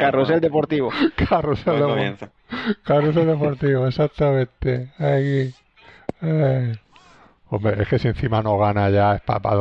Carrusel 0.00 0.40
deportivo. 0.40 0.90
Carrusel, 1.28 1.78
deportivo. 1.78 2.30
Carrusel 2.84 3.26
deportivo, 3.26 3.86
exactamente. 3.86 4.92
Ahí. 4.98 5.52
Eh. 6.22 6.74
Hombre, 7.50 7.82
es 7.82 7.88
que 7.88 7.98
si 7.98 8.08
encima 8.08 8.40
no 8.42 8.56
gana 8.58 8.88
ya 8.90 9.16
es 9.16 9.20
para 9.22 9.58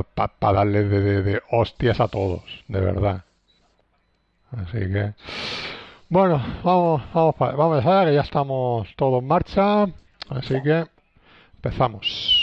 darle 0.54 0.84
de, 0.86 1.00
de- 1.02 1.22
de 1.24 1.42
hostias 1.52 2.00
a 2.00 2.08
todos, 2.08 2.42
de 2.68 2.80
verdad. 2.80 3.24
Así 4.52 4.80
que. 4.80 5.14
Bueno, 6.08 6.42
vamos, 6.64 7.02
vamos, 7.14 7.36
pa- 7.36 7.52
vamos 7.52 7.86
allá, 7.86 8.06
que 8.06 8.14
ya 8.16 8.22
estamos 8.22 8.88
todos 8.96 9.22
en 9.22 9.28
marcha. 9.28 9.84
Así 10.30 10.62
que 10.62 10.86
empezamos. 11.56 12.41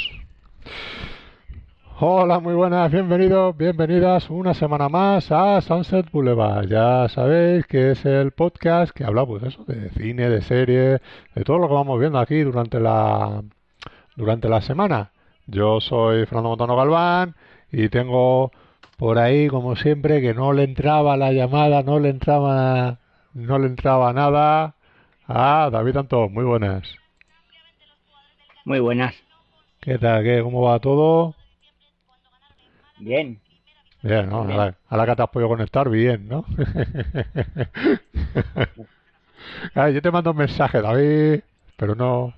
Hola, 2.01 2.39
muy 2.39 2.55
buenas, 2.55 2.93
bienvenidos, 2.93 3.57
bienvenidas 3.57 4.31
una 4.31 4.55
semana 4.55 4.89
más 4.89 5.33
a 5.33 5.61
Sunset 5.61 6.09
Boulevard. 6.13 6.69
Ya 6.69 7.09
sabéis 7.09 7.67
que 7.67 7.91
es 7.91 8.05
el 8.05 8.31
podcast 8.31 8.93
que 8.93 9.03
habla 9.03 9.27
pues 9.27 9.43
eso, 9.43 9.65
de 9.65 9.91
cine, 9.91 10.31
de 10.31 10.41
series, 10.43 11.01
de 11.35 11.45
todo 11.45 11.59
lo 11.59 11.67
que 11.67 11.75
vamos 11.75 11.99
viendo 11.99 12.21
aquí 12.21 12.41
durante 12.43 12.79
la 12.79 13.43
durante 14.15 14.49
la 14.49 14.61
semana. 14.61 15.11
Yo 15.49 15.81
soy 15.81 16.25
Fernando 16.27 16.51
Montano 16.51 16.77
Galván 16.77 17.35
y 17.73 17.89
tengo 17.89 18.53
por 18.97 19.19
ahí, 19.19 19.49
como 19.49 19.75
siempre, 19.75 20.21
que 20.21 20.35
no 20.35 20.53
le 20.53 20.63
entraba 20.63 21.17
la 21.17 21.33
llamada, 21.33 21.83
no 21.83 21.99
le 21.99 22.11
entraba 22.11 23.01
no 23.35 23.59
le 23.59 23.67
entraba 23.67 24.13
nada 24.13 24.77
a 25.27 25.69
David 25.73 25.97
Antón. 25.97 26.33
Muy 26.33 26.45
buenas. 26.45 26.95
Muy 28.65 28.79
buenas. 28.79 29.17
¿Qué 29.81 29.99
tal? 29.99 30.23
¿Qué? 30.23 30.41
¿Cómo 30.45 30.63
va 30.63 30.79
todo? 30.79 31.35
Bien. 32.99 33.41
Bien, 34.03 34.29
¿no? 34.29 34.45
Bien. 34.45 34.69
Ahora, 34.89 35.07
que 35.07 35.17
te 35.17 35.23
has 35.23 35.29
podido 35.31 35.49
conectar, 35.49 35.89
bien, 35.89 36.29
¿no? 36.29 36.45
Ah, 39.75 39.89
yo 39.91 40.03
te 40.03 40.11
mando 40.11 40.31
un 40.33 40.37
mensaje, 40.37 40.81
David, 40.81 41.41
pero 41.77 41.95
no. 41.95 42.35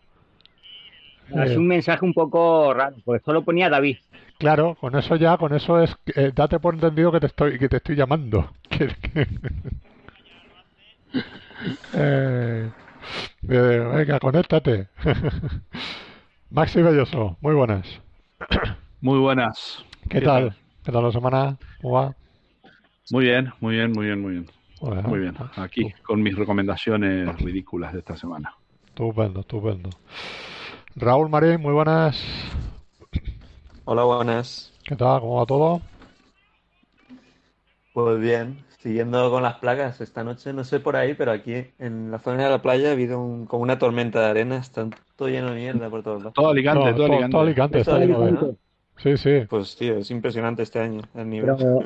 Es 1.34 1.54
Eh, 1.54 1.56
un 1.56 1.66
mensaje 1.66 2.04
un 2.04 2.12
poco 2.12 2.72
raro, 2.74 2.96
porque 3.04 3.24
solo 3.24 3.42
ponía 3.44 3.68
David. 3.68 3.96
claro, 4.38 4.74
con 4.80 4.96
eso 4.96 5.16
ya, 5.16 5.36
con 5.38 5.54
eso 5.54 5.80
es, 5.80 5.94
eh, 6.16 6.32
date 6.34 6.58
por 6.60 6.74
entendido 6.74 7.12
que 7.12 7.20
te 7.20 7.26
estoy, 7.26 7.58
que 7.58 7.68
te 7.68 7.76
estoy 7.78 7.96
llamando. 7.96 8.50
Eh, 11.92 12.70
eh, 13.48 13.80
venga, 13.94 14.20
conéctate. 14.20 14.88
Maxi 16.50 16.82
Belloso, 16.82 17.36
muy 17.40 17.54
buenas. 17.54 17.86
Muy 19.00 19.18
buenas. 19.18 19.84
¿Qué 20.10 20.18
¿Qué 20.18 20.26
tal? 20.26 20.56
¿Qué 20.82 20.90
tal 20.90 21.04
la 21.04 21.12
semana? 21.12 21.56
¿Cómo 21.80 21.94
va? 21.94 22.14
Muy 23.12 23.26
bien, 23.26 23.52
muy 23.60 23.76
bien, 23.76 23.92
muy 23.92 24.06
bien, 24.06 24.20
muy 24.20 24.32
bien. 24.32 24.46
Bueno, 24.80 25.02
Muy 25.08 25.20
bien. 25.20 25.36
Aquí 25.56 25.92
con 26.02 26.20
mis 26.20 26.34
recomendaciones 26.36 27.38
ridículas 27.40 27.92
de 27.92 28.00
esta 28.00 28.16
semana. 28.16 28.52
Estupendo, 28.88 29.40
estupendo. 29.40 29.90
Raúl 30.96 31.28
Marín, 31.30 31.60
muy 31.60 31.72
buenas. 31.72 32.20
Hola, 33.84 34.02
buenas. 34.02 34.72
¿Qué 34.84 34.96
tal? 34.96 35.20
¿Cómo 35.20 35.36
va 35.36 35.46
todo? 35.46 35.80
Pues 37.92 38.20
bien, 38.20 38.64
siguiendo 38.78 39.30
con 39.30 39.44
las 39.44 39.58
placas, 39.58 40.00
esta 40.00 40.24
noche 40.24 40.52
no 40.52 40.64
sé 40.64 40.80
por 40.80 40.96
ahí, 40.96 41.14
pero 41.14 41.30
aquí 41.30 41.54
en 41.78 42.10
la 42.10 42.18
zona 42.18 42.44
de 42.44 42.50
la 42.50 42.62
playa 42.62 42.88
ha 42.88 42.92
habido 42.92 43.20
un- 43.20 43.46
como 43.46 43.62
una 43.62 43.78
tormenta 43.78 44.20
de 44.20 44.26
arena, 44.26 44.56
está 44.56 44.88
todo 45.16 45.28
lleno 45.28 45.50
de 45.50 45.56
mierda 45.56 45.88
por 45.88 46.02
todos 46.02 46.18
lados. 46.18 46.34
Todo 46.34 46.48
Alicante, 46.50 46.90
No, 46.90 46.94
todo 46.96 47.06
to- 47.06 47.12
Alicante. 47.12 47.32
todo 47.32 47.42
Alicante 47.42 47.84
Todo 47.84 47.96
está 47.96 48.06
lleno 48.06 48.20
de- 48.20 48.28
Alicante. 48.28 48.60
Sí, 49.02 49.16
sí. 49.16 49.42
Pues 49.48 49.76
tío, 49.76 49.96
es 49.98 50.10
impresionante 50.10 50.62
este 50.62 50.78
año 50.80 51.00
el 51.14 51.28
nivel. 51.28 51.54
Pero 51.56 51.84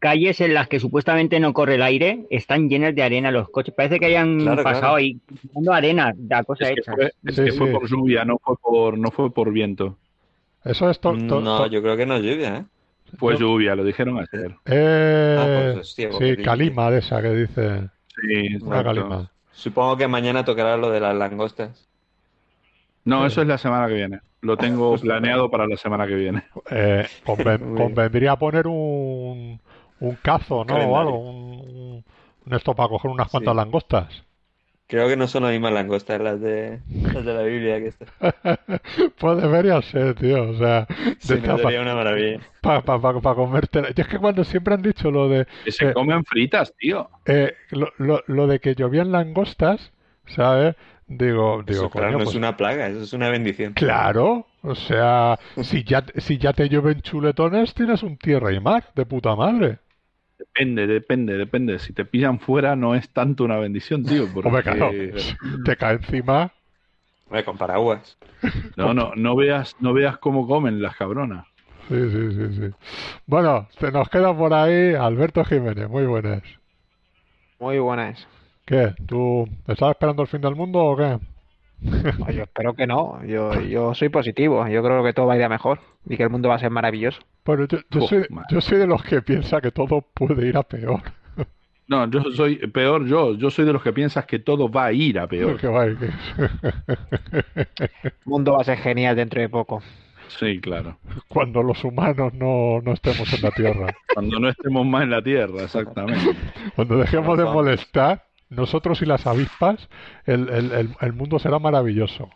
calles 0.00 0.40
en 0.42 0.52
las 0.52 0.68
que 0.68 0.78
supuestamente 0.80 1.40
no 1.40 1.52
corre 1.54 1.76
el 1.76 1.82
aire 1.82 2.26
están 2.30 2.68
llenas 2.68 2.94
de 2.94 3.02
arena 3.02 3.30
los 3.30 3.48
coches. 3.48 3.72
Parece 3.74 3.98
que 3.98 4.06
hayan 4.06 4.40
Claro, 4.40 4.62
pasado 4.62 4.80
claro. 4.80 4.94
ahí 4.96 5.18
tirando 5.42 5.72
arena, 5.72 6.14
la 6.28 6.44
cosa 6.44 6.64
Es 6.68 6.74
que 6.74 6.80
hecha. 6.80 6.92
fue, 6.92 7.12
es 7.24 7.34
Sí, 7.36 7.44
que 7.44 7.52
fue 7.52 7.70
por 7.70 7.88
lluvia, 7.88 8.24
no 8.24 8.38
fue 8.38 8.56
por, 8.60 8.98
no 8.98 9.10
fue 9.10 9.32
por 9.32 9.50
viento. 9.52 9.96
Eso 10.64 10.90
es 10.90 10.98
to- 11.00 11.12
to- 11.12 11.40
No, 11.40 11.58
to- 11.58 11.66
yo 11.68 11.80
creo 11.80 11.96
que 11.96 12.04
no 12.04 12.16
es 12.16 12.22
lluvia, 12.22 12.56
¿eh? 12.58 12.64
Fue 13.18 13.34
No. 13.34 13.38
lluvia, 13.40 13.74
lo 13.76 13.84
dijeron 13.84 14.18
ayer. 14.18 14.56
eh, 14.66 15.36
Ah, 15.38 15.72
pues, 15.74 15.86
hostia, 15.88 16.10
sí, 16.18 16.36
calima 16.42 16.90
de 16.90 16.98
esa 16.98 17.22
que 17.22 17.30
dice. 17.34 17.88
Sí, 18.20 18.56
Una 18.62 18.82
calima. 18.82 19.30
Supongo 19.52 19.96
que 19.96 20.06
mañana 20.08 20.44
tocará 20.44 20.76
lo 20.76 20.90
de 20.90 21.00
las 21.00 21.14
langostas. 21.14 21.88
No, 23.06 23.24
eso 23.24 23.40
es 23.40 23.48
la 23.48 23.56
semana 23.56 23.88
que 23.88 23.94
viene. 23.94 24.20
Lo 24.42 24.56
tengo 24.58 24.96
planeado 25.00 25.50
para 25.50 25.66
la 25.66 25.76
semana 25.78 26.06
que 26.06 26.14
viene. 26.16 26.42
Eh, 26.70 27.06
conven- 27.24 27.74
convendría 27.76 28.36
poner 28.36 28.66
un, 28.66 29.58
un 30.00 30.14
cazo, 30.22 30.56
¿no? 30.56 30.60
O 30.62 30.66
Calendario. 30.66 30.98
algo. 30.98 31.18
Un, 31.30 32.04
un- 32.44 32.54
esto 32.54 32.74
para 32.74 32.88
coger 32.90 33.10
unas 33.10 33.28
cuantas 33.30 33.52
Sí. 33.54 33.56
langostas. 33.56 34.22
Creo 34.88 35.08
que 35.08 35.16
no 35.16 35.26
son 35.26 35.42
las 35.42 35.50
mismas 35.50 35.72
langostas 35.72 36.20
las 36.20 36.40
de, 36.40 36.78
las 37.12 37.24
de 37.24 37.34
la 37.34 37.42
Biblia 37.42 37.78
que 37.80 37.88
esta. 37.88 38.06
Pues 39.18 39.42
debería 39.42 39.82
ser, 39.82 40.14
tío. 40.14 40.50
O 40.50 40.54
sea, 40.54 40.86
Sí, 41.18 41.34
sería 41.40 41.80
una 41.80 41.94
maravilla. 41.96 42.38
para 42.60 42.82
pa, 42.82 43.00
pa- 43.00 43.20
pa 43.20 43.34
comértela. 43.34 43.88
Y 43.96 44.00
es 44.00 44.06
que 44.06 44.18
cuando 44.18 44.44
siempre 44.44 44.74
han 44.74 44.82
dicho 44.82 45.10
lo 45.10 45.28
de 45.28 45.46
Que 45.64 45.72
se 45.72 45.88
Eh. 45.88 45.92
comen 45.92 46.24
fritas, 46.24 46.72
tío. 46.78 47.08
eh, 47.24 47.54
lo, 47.70 47.88
lo, 47.98 48.22
lo 48.28 48.46
de 48.46 48.60
que 48.60 48.76
llovían 48.76 49.10
langostas, 49.10 49.92
¿sabes? 50.26 50.76
Digo, 51.08 51.62
digo, 51.64 51.82
Eso, 51.82 51.90
claro, 51.90 52.08
coño, 52.08 52.18
no 52.18 52.18
pues 52.18 52.30
es 52.30 52.34
una 52.34 52.56
plaga, 52.56 52.88
eso 52.88 53.02
es 53.02 53.12
una 53.12 53.28
bendición. 53.28 53.74
Claro, 53.74 54.46
o 54.62 54.74
sea, 54.74 55.38
si 55.62 55.84
ya, 55.84 56.04
si 56.16 56.38
ya 56.38 56.52
te 56.52 56.68
llueven 56.68 57.00
chuletones, 57.00 57.74
tienes 57.74 58.02
un 58.02 58.16
tierra 58.16 58.52
y 58.52 58.58
mar 58.58 58.90
de 58.94 59.06
puta 59.06 59.36
madre. 59.36 59.78
Depende, 60.38 60.86
depende, 60.86 61.38
depende. 61.38 61.78
Si 61.78 61.92
te 61.92 62.04
pillan 62.04 62.40
fuera 62.40 62.76
no 62.76 62.94
es 62.94 63.08
tanto 63.10 63.44
una 63.44 63.56
bendición, 63.56 64.04
tío. 64.04 64.26
Porque... 64.32 64.48
Hombre, 64.48 64.62
claro, 64.62 64.90
te 65.64 65.76
cae 65.76 65.94
encima. 65.94 66.52
Hombre, 67.26 67.44
con 67.44 67.56
paraguas. 67.56 68.18
No, 68.76 68.92
no, 68.92 69.12
no 69.16 69.34
veas, 69.34 69.74
no 69.80 69.94
veas 69.94 70.18
cómo 70.18 70.46
comen 70.46 70.82
las 70.82 70.94
cabronas. 70.96 71.46
Sí, 71.88 72.10
sí, 72.10 72.32
sí, 72.32 72.54
sí. 72.54 72.74
Bueno, 73.26 73.68
se 73.78 73.90
nos 73.90 74.08
queda 74.08 74.36
por 74.36 74.52
ahí 74.52 74.94
Alberto 74.94 75.44
Jiménez, 75.44 75.88
muy 75.88 76.04
buenas. 76.04 76.42
Muy 77.58 77.78
buenas. 77.78 78.28
¿Qué? 78.66 78.94
¿Tú 79.06 79.48
estás 79.66 79.90
esperando 79.90 80.22
el 80.22 80.28
fin 80.28 80.40
del 80.40 80.54
mundo 80.56 80.80
o 80.84 80.96
qué? 80.96 81.18
No, 81.80 82.30
yo 82.30 82.42
espero 82.44 82.74
que 82.74 82.86
no. 82.86 83.24
Yo, 83.24 83.60
yo 83.62 83.94
soy 83.94 84.08
positivo. 84.08 84.66
Yo 84.68 84.82
creo 84.82 85.04
que 85.04 85.12
todo 85.12 85.26
va 85.26 85.34
a 85.34 85.36
ir 85.36 85.44
a 85.44 85.48
mejor 85.48 85.78
y 86.08 86.16
que 86.16 86.22
el 86.24 86.30
mundo 86.30 86.48
va 86.48 86.56
a 86.56 86.58
ser 86.58 86.70
maravilloso. 86.70 87.20
Bueno, 87.44 87.66
yo, 87.68 87.78
yo 87.90 88.02
Oh, 88.04 88.08
soy, 88.08 88.26
madre. 88.30 88.48
yo 88.50 88.60
soy 88.60 88.78
de 88.78 88.86
los 88.86 89.02
que 89.04 89.22
piensa 89.22 89.60
que 89.60 89.70
todo 89.70 90.02
puede 90.14 90.46
ir 90.48 90.56
a 90.56 90.62
peor. 90.62 91.00
No, 91.88 92.10
yo 92.10 92.20
soy 92.32 92.56
peor 92.56 93.06
yo. 93.06 93.34
Yo 93.36 93.48
soy 93.48 93.64
de 93.64 93.72
los 93.72 93.80
que 93.80 93.92
piensas 93.92 94.26
que 94.26 94.40
todo 94.40 94.68
va 94.68 94.86
a 94.86 94.92
ir 94.92 95.20
a 95.20 95.28
peor. 95.28 95.56
Que 95.60 95.68
va 95.68 95.82
a 95.82 95.86
ir, 95.86 95.96
El 98.02 98.12
mundo 98.24 98.54
va 98.54 98.62
a 98.62 98.64
ser 98.64 98.78
genial 98.78 99.14
dentro 99.14 99.40
de 99.40 99.48
poco. 99.48 99.80
Sí, 100.40 100.60
claro. 100.60 100.98
Cuando 101.28 101.62
los 101.62 101.84
humanos 101.84 102.34
no, 102.34 102.80
no 102.82 102.92
estemos 102.92 103.32
en 103.32 103.40
la 103.42 103.50
Tierra. 103.52 103.94
Cuando 104.14 104.40
no 104.40 104.48
estemos 104.48 104.84
más 104.84 105.04
en 105.04 105.10
la 105.10 105.22
Tierra, 105.22 105.62
exactamente. 105.62 106.36
Cuando 106.74 106.96
dejemos 106.96 107.38
de 107.38 107.44
molestar, 107.44 108.24
nosotros 108.48 109.02
y 109.02 109.06
las 109.06 109.26
avispas, 109.26 109.88
el, 110.24 110.48
el, 110.48 110.72
el, 110.72 110.96
el 111.00 111.12
mundo 111.12 111.38
será 111.38 111.58
maravilloso. 111.58 112.30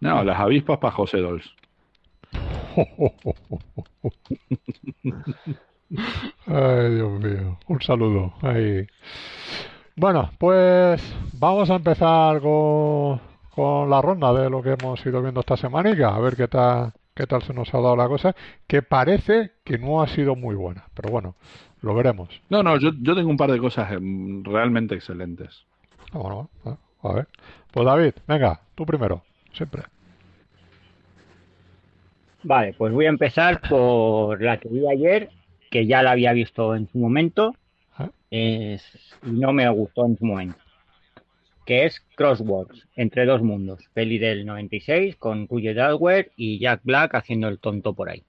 No, 0.00 0.24
las 0.24 0.40
avispas 0.40 0.78
para 0.78 0.94
José 0.94 1.18
Dols. 1.18 1.54
Ay, 6.46 6.94
Dios 6.94 7.20
mío. 7.20 7.58
Un 7.68 7.80
saludo. 7.82 8.34
Ahí. 8.42 8.86
Bueno, 9.96 10.30
pues 10.38 11.02
vamos 11.34 11.70
a 11.70 11.76
empezar 11.76 12.40
con, 12.40 13.20
con 13.50 13.90
la 13.90 14.00
ronda 14.00 14.32
de 14.32 14.48
lo 14.48 14.62
que 14.62 14.76
hemos 14.80 15.04
ido 15.04 15.20
viendo 15.22 15.40
esta 15.40 15.56
semanica. 15.56 16.14
A 16.14 16.20
ver 16.20 16.36
qué 16.36 16.48
tal, 16.48 16.92
qué 17.14 17.26
tal 17.26 17.42
se 17.42 17.52
nos 17.52 17.72
ha 17.74 17.80
dado 17.80 17.96
la 17.96 18.08
cosa. 18.08 18.34
Que 18.66 18.82
parece 18.82 19.52
que 19.64 19.78
no 19.78 20.00
ha 20.02 20.08
sido 20.08 20.36
muy 20.36 20.54
buena. 20.54 20.86
Pero 20.94 21.10
bueno, 21.10 21.34
lo 21.82 21.94
veremos. 21.94 22.28
No, 22.48 22.62
no, 22.62 22.78
yo, 22.78 22.90
yo 23.00 23.14
tengo 23.14 23.30
un 23.30 23.36
par 23.36 23.50
de 23.50 23.58
cosas 23.58 23.90
em, 23.92 24.42
realmente 24.44 24.94
excelentes. 24.94 25.64
Ah, 26.12 26.18
Bueno, 26.18 26.50
a 27.02 27.12
ver. 27.14 27.28
Pues 27.72 27.86
David, 27.86 28.12
venga, 28.26 28.60
tú 28.74 28.84
primero. 28.84 29.22
Siempre. 29.52 29.82
Vale, 32.42 32.72
pues 32.76 32.92
voy 32.92 33.06
a 33.06 33.10
empezar 33.10 33.60
por 33.68 34.40
la 34.42 34.58
que 34.58 34.68
vi 34.68 34.88
ayer, 34.88 35.28
que 35.70 35.86
ya 35.86 36.02
la 36.02 36.12
había 36.12 36.32
visto 36.32 36.74
en 36.74 36.88
su 36.88 36.98
momento 36.98 37.54
Ah. 37.96 38.10
es- 38.30 38.98
y 39.24 39.30
no 39.30 39.52
me 39.52 39.68
gustó 39.68 40.06
en 40.06 40.16
su 40.16 40.24
momento. 40.24 40.56
Que 41.66 41.84
es 41.86 42.00
Crosswords, 42.16 42.86
Entre 42.96 43.26
dos 43.26 43.42
mundos, 43.42 43.84
peli 43.92 44.18
del 44.18 44.44
96 44.46 45.16
con 45.16 45.46
Roger 45.48 45.76
Dalware 45.76 46.32
y 46.36 46.58
Jack 46.58 46.80
Black 46.82 47.14
haciendo 47.14 47.48
el 47.48 47.58
tonto 47.58 47.92
por 47.94 48.08
ahí. 48.08 48.24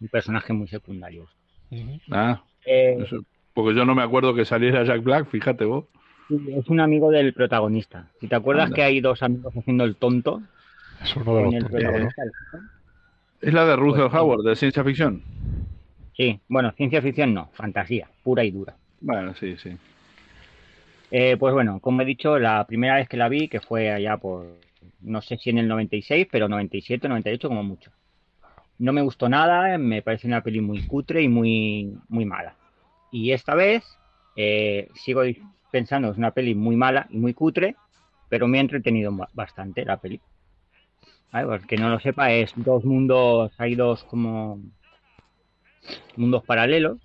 Un 0.00 0.08
personaje 0.08 0.52
muy 0.52 0.68
secundario. 0.68 1.26
Ujú. 1.70 1.98
Ah, 2.12 2.42
Eh, 2.66 2.98
eso- 3.00 3.22
porque 3.54 3.74
yo 3.74 3.84
no 3.86 3.94
me 3.94 4.02
acuerdo 4.02 4.34
que 4.34 4.44
saliera 4.44 4.84
Jack 4.84 5.02
Black, 5.02 5.28
fíjate 5.28 5.64
vos. 5.64 5.86
es 6.28 6.68
un 6.68 6.80
amigo 6.80 7.10
del 7.10 7.32
protagonista. 7.32 8.08
Si 8.20 8.26
te 8.28 8.34
acuerdas 8.34 8.66
Anda. 8.66 8.74
que 8.74 8.82
hay 8.82 9.00
dos 9.00 9.22
amigos 9.22 9.54
haciendo 9.56 9.84
el 9.84 9.94
tonto 9.96 10.42
Es 11.02 11.14
uno 11.16 11.36
de 11.36 11.42
con 11.42 11.44
los 11.44 11.54
el 11.54 11.60
tontos, 11.62 11.72
¿no? 11.82 11.88
protagonista. 11.88 12.22
Es 13.40 13.54
la 13.54 13.64
de 13.66 13.76
Russell 13.76 14.08
Pues. 14.10 14.14
Howard, 14.14 14.42
de 14.44 14.56
ciencia 14.56 14.82
ficción. 14.84 15.22
Sí, 16.16 16.40
bueno, 16.48 16.72
ciencia 16.72 17.00
ficción 17.02 17.32
no, 17.34 17.50
fantasía, 17.54 18.08
pura 18.24 18.42
y 18.44 18.50
dura. 18.50 18.74
Bueno, 19.00 19.34
sí, 19.34 19.56
sí. 19.58 19.76
Eh, 21.10 21.36
pues 21.38 21.54
bueno, 21.54 21.78
como 21.80 22.02
he 22.02 22.04
dicho, 22.04 22.38
la 22.38 22.66
primera 22.66 22.96
vez 22.96 23.08
que 23.08 23.16
la 23.16 23.28
vi, 23.28 23.48
que 23.48 23.60
fue 23.60 23.92
allá 23.92 24.16
por, 24.16 24.46
no 25.02 25.22
sé 25.22 25.36
si 25.36 25.50
en 25.50 25.58
el 25.58 25.68
96, 25.68 26.26
pero 26.30 26.48
97, 26.48 27.08
98 27.08 27.48
como 27.48 27.62
mucho. 27.62 27.90
No 28.78 28.92
me 28.92 29.02
gustó 29.02 29.28
nada, 29.28 29.78
me 29.78 30.02
parece 30.02 30.26
una 30.26 30.42
peli 30.42 30.60
muy 30.60 30.86
cutre 30.86 31.22
y 31.22 31.28
muy, 31.28 31.96
muy 32.08 32.24
mala. 32.24 32.54
Y 33.10 33.32
esta 33.32 33.54
vez 33.54 33.84
eh, 34.36 34.88
sigo 34.94 35.22
pensando 35.70 36.10
es 36.10 36.18
una 36.18 36.30
peli 36.32 36.54
muy 36.54 36.76
mala 36.76 37.06
y 37.10 37.18
muy 37.18 37.32
cutre, 37.32 37.76
pero 38.28 38.48
me 38.48 38.58
ha 38.58 38.60
entretenido 38.60 39.10
ba- 39.16 39.30
bastante 39.32 39.84
la 39.84 39.96
peli. 39.96 40.20
¿Vale? 41.32 41.46
Pues 41.46 41.66
que 41.66 41.76
no 41.76 41.88
lo 41.88 41.98
sepa, 42.00 42.32
es 42.32 42.52
dos 42.56 42.84
mundos, 42.84 43.52
hay 43.58 43.74
dos 43.74 44.04
como 44.04 44.60
mundos 46.16 46.44
paralelos. 46.44 46.98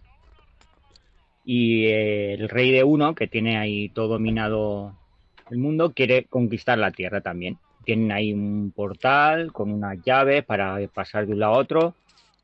Y 1.43 1.85
eh, 1.85 2.33
el 2.33 2.49
rey 2.49 2.71
de 2.71 2.83
uno, 2.83 3.15
que 3.15 3.27
tiene 3.27 3.57
ahí 3.57 3.89
todo 3.89 4.09
dominado 4.09 4.93
el 5.49 5.57
mundo, 5.57 5.91
quiere 5.93 6.25
conquistar 6.25 6.77
la 6.77 6.91
Tierra 6.91 7.21
también. 7.21 7.57
Tienen 7.83 8.11
ahí 8.11 8.33
un 8.33 8.71
portal 8.75 9.51
con 9.51 9.71
unas 9.71 10.01
llaves 10.03 10.43
para 10.43 10.77
pasar 10.93 11.25
de 11.25 11.33
un 11.33 11.39
lado 11.39 11.55
a 11.55 11.57
otro. 11.57 11.95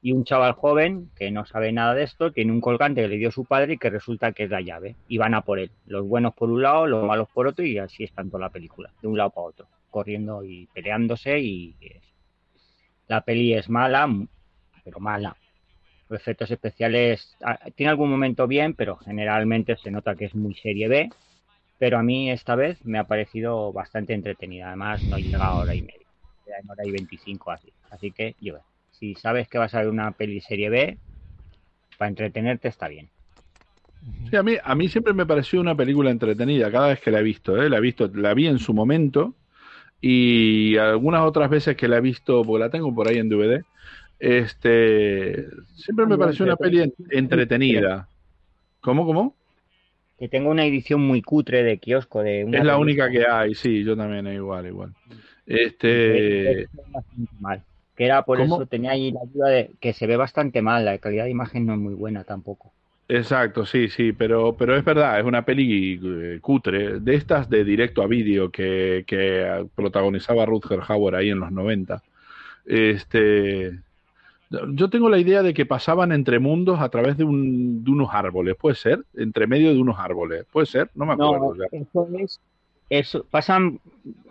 Y 0.02 0.12
un 0.12 0.24
chaval 0.24 0.54
joven 0.54 1.10
que 1.16 1.32
no 1.32 1.46
sabe 1.46 1.72
nada 1.72 1.94
de 1.94 2.04
esto 2.04 2.32
tiene 2.32 2.52
un 2.52 2.62
colgante 2.62 3.02
que 3.02 3.08
le 3.08 3.18
dio 3.18 3.32
su 3.32 3.46
padre 3.46 3.74
y 3.74 3.78
que 3.78 3.90
resulta 3.90 4.32
que 4.32 4.44
es 4.44 4.50
la 4.50 4.62
llave. 4.62 4.96
Y 5.08 5.18
van 5.18 5.34
a 5.34 5.42
por 5.42 5.60
él. 5.60 5.72
Los 5.86 6.08
buenos 6.08 6.34
por 6.34 6.50
un 6.50 6.62
lado, 6.62 6.86
los 6.86 7.04
malos 7.04 7.28
por 7.34 7.48
otro, 7.48 7.66
y 7.66 7.78
así 7.78 8.04
está 8.04 8.22
en 8.22 8.30
toda 8.30 8.42
la 8.42 8.50
película, 8.50 8.92
de 9.02 9.08
un 9.08 9.18
lado 9.18 9.32
para 9.32 9.48
otro, 9.48 9.68
corriendo 9.90 10.44
y 10.44 10.68
peleándose. 10.74 11.40
Y 11.40 11.76
la 13.08 13.22
peli 13.22 13.54
es 13.54 13.70
mala, 13.70 14.08
pero 14.84 15.00
mala. 15.00 15.36
Los 16.10 16.22
efectos 16.22 16.50
especiales 16.52 17.36
ah, 17.44 17.60
tiene 17.76 17.90
algún 17.90 18.10
momento 18.10 18.48
bien, 18.48 18.74
pero 18.76 18.96
generalmente 18.98 19.76
se 19.78 19.92
nota 19.92 20.16
que 20.16 20.26
es 20.26 20.36
muy 20.36 20.56
serie 20.56 20.88
B. 20.88 21.10
Pero 21.78 21.98
a 22.00 22.04
mí 22.04 22.32
esta 22.32 22.56
vez 22.56 22.84
me 22.86 23.00
ha 23.00 23.08
parecido 23.08 23.72
bastante 23.74 24.14
entretenida. 24.14 24.68
Además, 24.68 25.06
no 25.08 25.18
llega 25.20 25.48
a 25.48 25.56
hora 25.58 25.76
y 25.76 25.82
media, 25.84 26.08
en 26.46 26.70
hora 26.70 26.86
y 26.86 26.92
25 26.92 27.52
así. 27.52 27.74
Así 27.90 28.12
que 28.14 28.36
yo, 28.40 28.60
si 28.92 29.16
sabes 29.16 29.48
que 29.50 29.58
vas 29.60 29.74
a 29.76 29.80
ver 29.80 29.90
una 29.90 30.12
peli 30.14 30.42
serie 30.42 30.70
B, 30.70 31.00
para 31.98 32.10
entretenerte 32.10 32.68
está 32.70 32.88
bien. 32.88 33.12
Sí, 34.30 34.36
a 34.36 34.44
mí, 34.44 34.56
a 34.62 34.76
mí 34.76 34.90
siempre 34.90 35.14
me 35.14 35.26
pareció 35.26 35.62
una 35.62 35.76
película 35.76 36.12
entretenida 36.12 36.72
cada 36.72 36.90
vez 36.90 37.00
que 37.00 37.12
la 37.12 37.20
he 37.20 37.24
visto, 37.24 37.62
¿eh? 37.62 37.70
La 37.70 37.78
he 37.78 37.82
visto, 37.82 38.08
la 38.14 38.34
vi 38.34 38.48
en 38.48 38.60
su 38.60 38.74
momento 38.74 39.36
y 40.02 40.78
algunas 40.78 41.24
otras 41.24 41.50
veces 41.50 41.78
que 41.78 41.88
la 41.88 41.98
he 41.98 42.02
visto, 42.02 42.46
porque 42.46 42.60
la 42.66 42.72
tengo 42.72 42.94
por 42.96 43.08
ahí 43.10 43.20
en 43.20 43.30
DVD, 43.30 43.66
este, 44.20 45.48
siempre 45.76 46.08
me 46.08 46.18
pareció 46.20 46.46
una 46.46 46.58
peli 46.58 46.82
en- 46.84 46.94
entretenida. 47.12 48.10
¿Cómo, 48.82 49.06
cómo? 49.06 49.38
Que 50.18 50.28
tengo 50.28 50.50
una 50.50 50.66
edición 50.66 51.02
muy 51.02 51.22
cutre 51.22 51.64
de 51.64 51.78
kiosco 51.78 52.24
de 52.24 52.44
una 52.44 52.58
Es 52.58 52.64
la 52.64 52.78
única 52.78 53.10
que 53.10 53.26
hay, 53.28 53.54
sí, 53.54 53.84
yo 53.84 53.96
también 53.96 54.28
igual, 54.28 54.66
igual. 54.66 54.94
Este, 55.46 56.68
mal. 57.40 57.64
Que 57.96 58.06
era 58.06 58.24
por 58.24 58.38
¿Cómo? 58.38 58.56
eso 58.56 58.66
tenía 58.66 58.92
ahí 58.92 59.12
la 59.12 59.22
duda 59.32 59.50
de 59.50 59.72
que 59.80 59.94
se 59.94 60.08
ve 60.08 60.18
bastante 60.18 60.62
mal, 60.62 60.86
la 60.86 60.98
calidad 60.98 61.24
de 61.24 61.32
imagen 61.32 61.66
no 61.66 61.74
es 61.74 61.80
muy 61.80 61.94
buena 61.94 62.24
tampoco. 62.24 62.72
exacto, 63.08 63.66
sí, 63.66 63.88
sí, 63.90 64.12
pero, 64.12 64.56
pero 64.58 64.76
es 64.76 64.84
verdad, 64.84 65.20
es 65.20 65.26
una 65.26 65.46
peli 65.46 66.00
eh, 66.04 66.40
cutre, 66.42 67.00
de 67.00 67.16
estas 67.16 67.50
de 67.50 67.64
directo 67.64 68.02
a 68.02 68.08
vídeo 68.08 68.52
que, 68.52 69.04
que 69.08 69.68
protagonizaba 69.76 70.46
Rutger 70.46 70.82
Hauer 70.88 71.16
ahí 71.16 71.30
en 71.30 71.40
los 71.40 71.52
90. 71.52 72.04
Este, 72.66 73.80
yo 74.70 74.90
tengo 74.90 75.10
la 75.10 75.18
idea 75.20 75.44
de 75.44 75.54
que 75.54 75.66
pasaban 75.66 76.12
entre 76.12 76.40
mundos 76.40 76.80
a 76.80 76.90
través 76.90 77.18
de, 77.18 77.24
un, 77.24 77.84
de 77.84 77.92
unos 77.92 78.10
árboles, 78.12 78.56
¿puede 78.60 78.76
ser? 78.76 79.04
Entre 79.16 79.48
medio 79.48 79.74
de 79.74 79.80
unos 79.80 80.00
árboles, 80.00 80.46
¿puede 80.52 80.66
ser? 80.68 80.90
No 80.96 81.06
me 81.06 81.14
acuerdo. 81.14 81.54
No, 81.54 81.56
ya. 81.56 81.66
eso 81.72 82.08
es, 82.18 82.40
eso, 82.90 83.26
pasan 83.30 83.80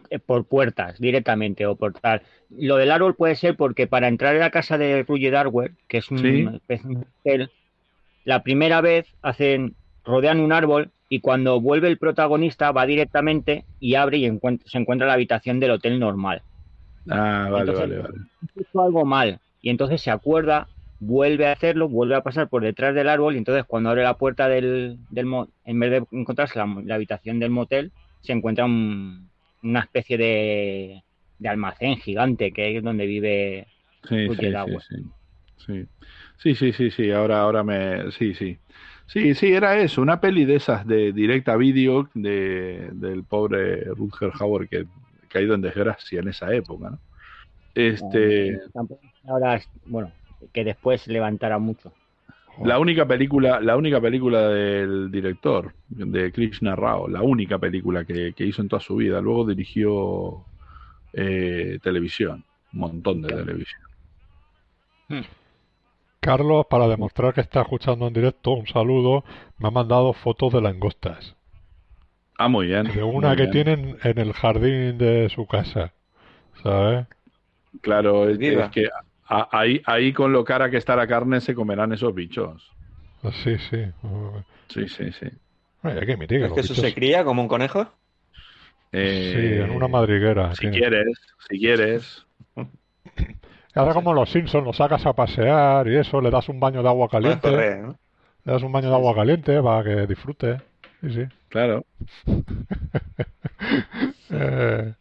eh, 0.08 0.18
por 0.18 0.44
puertas 0.46 0.98
directamente 0.98 1.66
o 1.66 1.76
por 1.76 1.92
tal. 1.92 2.22
Lo 2.50 2.76
del 2.76 2.90
árbol 2.92 3.14
puede 3.14 3.36
ser 3.36 3.56
porque 3.56 3.86
para 3.86 4.08
entrar 4.08 4.34
en 4.34 4.40
la 4.40 4.50
casa 4.50 4.78
de 4.78 5.02
Ruger 5.02 5.32
Darwell, 5.32 5.76
que 5.88 5.98
es 5.98 6.10
un 6.10 6.18
Sí. 6.18 6.44
de 6.44 6.60
hotel, 7.24 7.50
la 8.24 8.42
primera 8.42 8.80
vez 8.80 9.06
hacen, 9.22 9.74
rodean 10.04 10.40
un 10.40 10.52
árbol 10.52 10.90
y 11.08 11.20
cuando 11.20 11.60
vuelve 11.60 11.88
el 11.88 11.98
protagonista 11.98 12.72
va 12.72 12.86
directamente 12.86 13.64
y 13.78 13.94
abre 13.94 14.18
y 14.18 14.24
encuentra- 14.24 14.68
se 14.68 14.78
encuentra 14.78 15.06
la 15.06 15.12
habitación 15.12 15.60
del 15.60 15.72
hotel 15.72 16.00
normal. 16.00 16.42
Ah, 17.08 17.48
vale, 17.52 17.70
Entonces, 17.70 17.88
vale, 17.90 17.98
vale. 18.02 18.14
hizo 18.56 18.82
algo 18.82 19.04
mal 19.04 19.38
y 19.66 19.70
entonces 19.70 20.00
se 20.02 20.10
acuerda, 20.10 20.68
vuelve 20.98 21.46
a 21.46 21.52
hacerlo, 21.52 21.88
vuelve 21.88 22.14
a 22.14 22.22
pasar 22.22 22.48
por 22.48 22.62
detrás 22.62 22.94
del 22.94 23.08
árbol 23.08 23.34
y 23.34 23.38
entonces 23.38 23.64
cuando 23.66 23.90
abre 23.90 24.02
la 24.04 24.16
puerta 24.16 24.48
del, 24.48 24.98
del 25.10 25.26
en 25.64 25.80
vez 25.80 25.90
de 25.90 26.06
encontrarse 26.12 26.58
la, 26.58 26.66
la 26.84 26.94
habitación 26.94 27.38
del 27.40 27.50
motel, 27.50 27.92
se 28.20 28.32
encuentra 28.32 28.64
un- 28.64 29.30
una 29.62 29.80
especie 29.80 30.16
de, 30.18 31.02
de 31.38 31.48
almacén 31.48 31.96
gigante 31.98 32.52
que 32.52 32.76
es 32.76 32.82
donde 32.84 33.06
vive 33.06 33.66
Sí, 34.08 34.30
sí, 34.30 34.36
sí, 34.38 34.52
Darwell. 34.52 34.82
sí. 35.66 35.88
Sí, 36.38 36.54
sí, 36.54 36.72
sí, 36.72 36.90
sí, 36.90 37.10
ahora, 37.10 37.40
ahora 37.40 37.64
me... 37.64 38.10
Sí, 38.12 38.34
sí. 38.34 38.58
Sí, 39.06 39.34
sí, 39.34 39.52
era 39.52 39.78
eso, 39.78 40.02
una 40.02 40.20
peli 40.20 40.44
de 40.44 40.56
esas 40.56 40.86
de 40.86 41.12
directa 41.12 41.56
vídeo 41.56 42.08
de, 42.14 42.90
del 42.92 43.24
pobre 43.24 43.84
Rutger 43.84 44.32
Hauer 44.38 44.68
que 44.68 44.86
caído 45.28 45.54
en 45.54 45.62
desgracia 45.62 46.20
en 46.20 46.28
esa 46.28 46.52
época, 46.54 46.90
¿no? 46.90 47.00
Este, 47.76 48.58
tampoco 48.72 49.00
ahora 49.28 49.56
es- 49.56 49.68
bueno 49.86 50.10
que 50.52 50.64
después 50.64 51.06
levantará 51.06 51.58
mucho 51.58 51.92
la 52.62 52.78
única 52.78 53.06
película, 53.06 53.60
la 53.60 53.76
única 53.76 54.00
película 54.00 54.48
del 54.48 55.10
director, 55.10 55.74
de 55.88 56.32
Krishna 56.32 56.74
Rao, 56.74 57.06
la 57.08 57.22
única 57.22 57.58
película 57.58 58.04
que, 58.04 58.32
que 58.34 58.46
hizo 58.46 58.62
en 58.62 58.68
toda 58.68 58.80
su 58.80 58.96
vida. 58.96 59.20
Luego 59.20 59.44
dirigió 59.46 60.44
eh, 61.12 61.78
televisión, 61.82 62.44
un 62.72 62.80
montón 62.80 63.22
de 63.22 63.28
televisión. 63.28 63.82
Carlos, 66.20 66.66
para 66.68 66.88
demostrar 66.88 67.32
que 67.32 67.40
está 67.40 67.62
escuchando 67.62 68.06
en 68.06 68.12
directo, 68.12 68.50
un 68.50 68.66
saludo, 68.66 69.24
me 69.56 69.68
ha 69.68 69.70
mandado 69.70 70.12
fotos 70.12 70.52
de 70.52 70.60
langostas. 70.60 71.36
Ah, 72.38 72.48
muy 72.48 72.66
bien. 72.66 72.86
De 72.86 73.02
una 73.02 73.36
que 73.36 73.42
bien. 73.42 73.50
tienen 73.50 73.98
en 74.02 74.18
el 74.18 74.32
jardín 74.32 74.98
de 74.98 75.28
su 75.28 75.46
casa. 75.46 75.92
¿Sabes? 76.62 77.06
Claro, 77.80 78.28
es, 78.28 78.38
que 78.70 78.88
a- 79.28 79.48
ahí, 79.52 79.82
ahí 79.86 80.12
con 80.12 80.32
lo 80.32 80.44
cara 80.44 80.70
que 80.70 80.76
está 80.76 80.96
la 80.96 81.06
carne 81.06 81.40
se 81.40 81.54
comerán 81.54 81.92
esos 81.92 82.14
bichos. 82.14 82.70
Sí, 83.44 83.56
sí. 83.58 83.84
Sí, 84.68 84.88
sí, 84.88 85.12
sí. 85.12 85.26
Ay, 85.82 85.98
hay 85.98 86.06
que 86.06 86.12
¿Es 86.12 86.52
que 86.52 86.60
eso 86.60 86.74
bichos- 86.74 86.80
se 86.80 86.94
cría 86.94 87.24
como 87.24 87.42
un 87.42 87.48
conejo? 87.48 87.88
Eh, 88.92 89.32
Sí, 89.34 89.64
en 89.64 89.70
una 89.70 89.88
madriguera. 89.88 90.54
Si 90.54 90.60
tiene. 90.62 90.78
quieres, 90.78 91.18
si 91.48 91.58
quieres. 91.58 92.26
Ahora 93.74 93.92
como 93.94 94.14
los 94.14 94.30
Simpsons, 94.30 94.64
los 94.64 94.76
sacas 94.76 95.04
a 95.04 95.12
pasear 95.12 95.86
y 95.88 95.96
eso, 95.96 96.20
le 96.20 96.30
das 96.30 96.48
un 96.48 96.58
baño 96.58 96.82
de 96.82 96.88
agua 96.88 97.08
caliente. 97.08 97.50
correr, 97.50 97.78
¿no? 97.82 97.98
Le 98.44 98.52
das 98.52 98.62
un 98.62 98.72
baño 98.72 98.88
de 98.88 98.94
agua 98.94 99.14
caliente 99.14 99.62
para 99.62 99.84
que 99.84 100.06
disfrute. 100.06 100.62
Sí, 101.02 101.10
sí. 101.10 101.24
Claro. 101.48 101.84
Eh, 104.30 104.92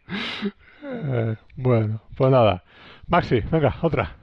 eh, 0.83 1.35
bueno, 1.55 2.01
pues 2.15 2.31
nada. 2.31 2.63
Maxi, 3.07 3.39
venga, 3.51 3.75
otra. 3.81 4.15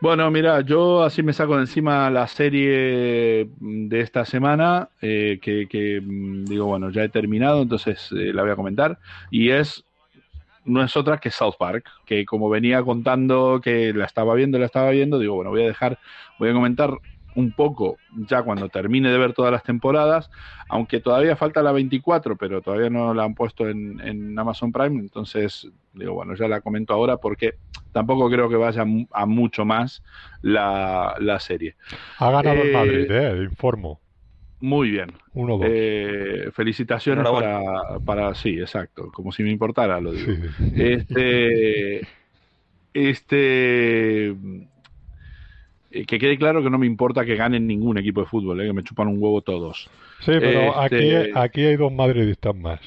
Bueno, 0.00 0.30
mira, 0.30 0.60
yo 0.60 1.02
así 1.02 1.22
me 1.22 1.32
saco 1.32 1.56
de 1.56 1.62
encima 1.62 2.10
la 2.10 2.26
serie 2.28 3.48
de 3.58 4.00
esta 4.00 4.24
semana, 4.24 4.90
eh, 5.00 5.38
que, 5.40 5.66
que, 5.66 6.00
mm, 6.00 6.44
digo, 6.44 6.66
bueno, 6.66 6.90
ya 6.90 7.04
he 7.04 7.08
terminado, 7.08 7.62
entonces 7.62 8.10
eh, 8.12 8.32
la 8.32 8.42
voy 8.42 8.50
a 8.52 8.56
comentar, 8.56 8.98
y 9.30 9.50
es, 9.50 9.84
no 10.64 10.84
es 10.84 10.96
otra 10.96 11.18
que 11.18 11.30
South 11.30 11.54
Park, 11.58 11.86
que 12.04 12.24
como 12.26 12.50
venía 12.50 12.82
contando 12.82 13.60
que 13.62 13.92
la 13.94 14.04
estaba 14.04 14.34
viendo, 14.34 14.58
la 14.58 14.66
estaba 14.66 14.90
viendo, 14.90 15.18
digo, 15.18 15.34
bueno, 15.34 15.50
voy 15.50 15.62
a 15.62 15.68
dejar, 15.68 15.98
voy 16.38 16.50
a 16.50 16.54
comentar 16.54 16.90
un 17.36 17.52
poco 17.52 17.96
ya 18.28 18.42
cuando 18.42 18.68
termine 18.68 19.10
de 19.10 19.18
ver 19.18 19.32
todas 19.32 19.52
las 19.52 19.62
temporadas, 19.62 20.30
aunque 20.68 21.00
todavía 21.00 21.36
falta 21.36 21.62
la 21.62 21.72
24, 21.72 22.36
pero 22.36 22.60
todavía 22.62 22.90
no 22.90 23.12
la 23.14 23.24
han 23.24 23.34
puesto 23.34 23.68
en, 23.68 24.00
en 24.00 24.38
Amazon 24.38 24.72
Prime, 24.72 25.00
entonces 25.00 25.68
digo, 25.92 26.14
bueno, 26.14 26.34
ya 26.34 26.48
la 26.48 26.60
comento 26.60 26.94
ahora 26.94 27.16
porque 27.16 27.54
tampoco 27.92 28.30
creo 28.30 28.48
que 28.48 28.56
vaya 28.56 28.84
a 29.12 29.26
mucho 29.26 29.64
más 29.64 30.02
la, 30.42 31.14
la 31.20 31.40
serie. 31.40 31.76
Ha 32.18 32.30
ganado 32.30 32.62
el 32.62 32.68
Eh, 32.68 32.72
Madrid, 32.72 33.10
eh, 33.10 33.42
informo. 33.44 34.00
Muy 34.60 34.90
bien. 34.90 35.12
1-2. 35.34 35.60
Eh, 35.64 36.50
felicitaciones 36.52 37.28
para, 37.28 37.98
para, 38.04 38.34
sí, 38.34 38.58
exacto, 38.58 39.10
como 39.12 39.30
si 39.30 39.42
me 39.42 39.50
importara, 39.50 40.00
lo 40.00 40.12
digo. 40.12 40.32
Sí. 40.32 40.72
Este, 40.76 42.00
este, 42.94 44.34
que 46.06 46.18
quede 46.18 46.36
claro 46.36 46.62
que 46.62 46.70
no 46.70 46.78
me 46.78 46.86
importa 46.86 47.24
que 47.24 47.36
ganen 47.36 47.66
ningún 47.66 47.96
equipo 47.98 48.20
de 48.20 48.26
fútbol, 48.26 48.60
eh, 48.60 48.66
que 48.66 48.72
me 48.72 48.82
chupan 48.82 49.08
un 49.08 49.16
huevo 49.22 49.40
todos. 49.42 49.88
Sí, 50.20 50.32
pero 50.40 50.82
Este- 50.84 51.26
aquí, 51.26 51.30
aquí 51.34 51.60
hay 51.62 51.76
dos 51.76 51.92
madridistas 51.92 52.54
más. 52.56 52.80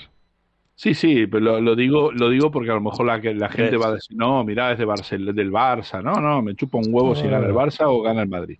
Sí, 0.75 0.93
sí, 0.93 1.25
pero 1.25 1.43
lo, 1.43 1.61
lo 1.61 1.75
digo, 1.75 2.11
lo 2.11 2.29
digo 2.29 2.51
porque 2.51 2.69
a 2.69 2.75
lo 2.75 2.81
mejor 2.81 3.05
la, 3.07 3.17
la 3.17 3.49
gente 3.49 3.75
Es- 3.75 3.81
va 3.81 3.87
a 3.87 3.93
decir, 3.93 4.15
no, 4.15 4.43
mira, 4.43 4.71
es 4.71 4.77
de 4.77 4.85
Barcel- 4.85 5.33
del 5.33 5.51
Barça. 5.51 6.03
No, 6.03 6.21
no, 6.21 6.41
me 6.43 6.53
chupa 6.55 6.77
un 6.77 6.85
huevo 6.93 7.15
si 7.15 7.27
gana 7.27 7.47
el 7.47 7.53
Barça 7.53 7.85
o 7.87 8.01
gana 8.01 8.21
el 8.21 8.27
Madrid. 8.29 8.57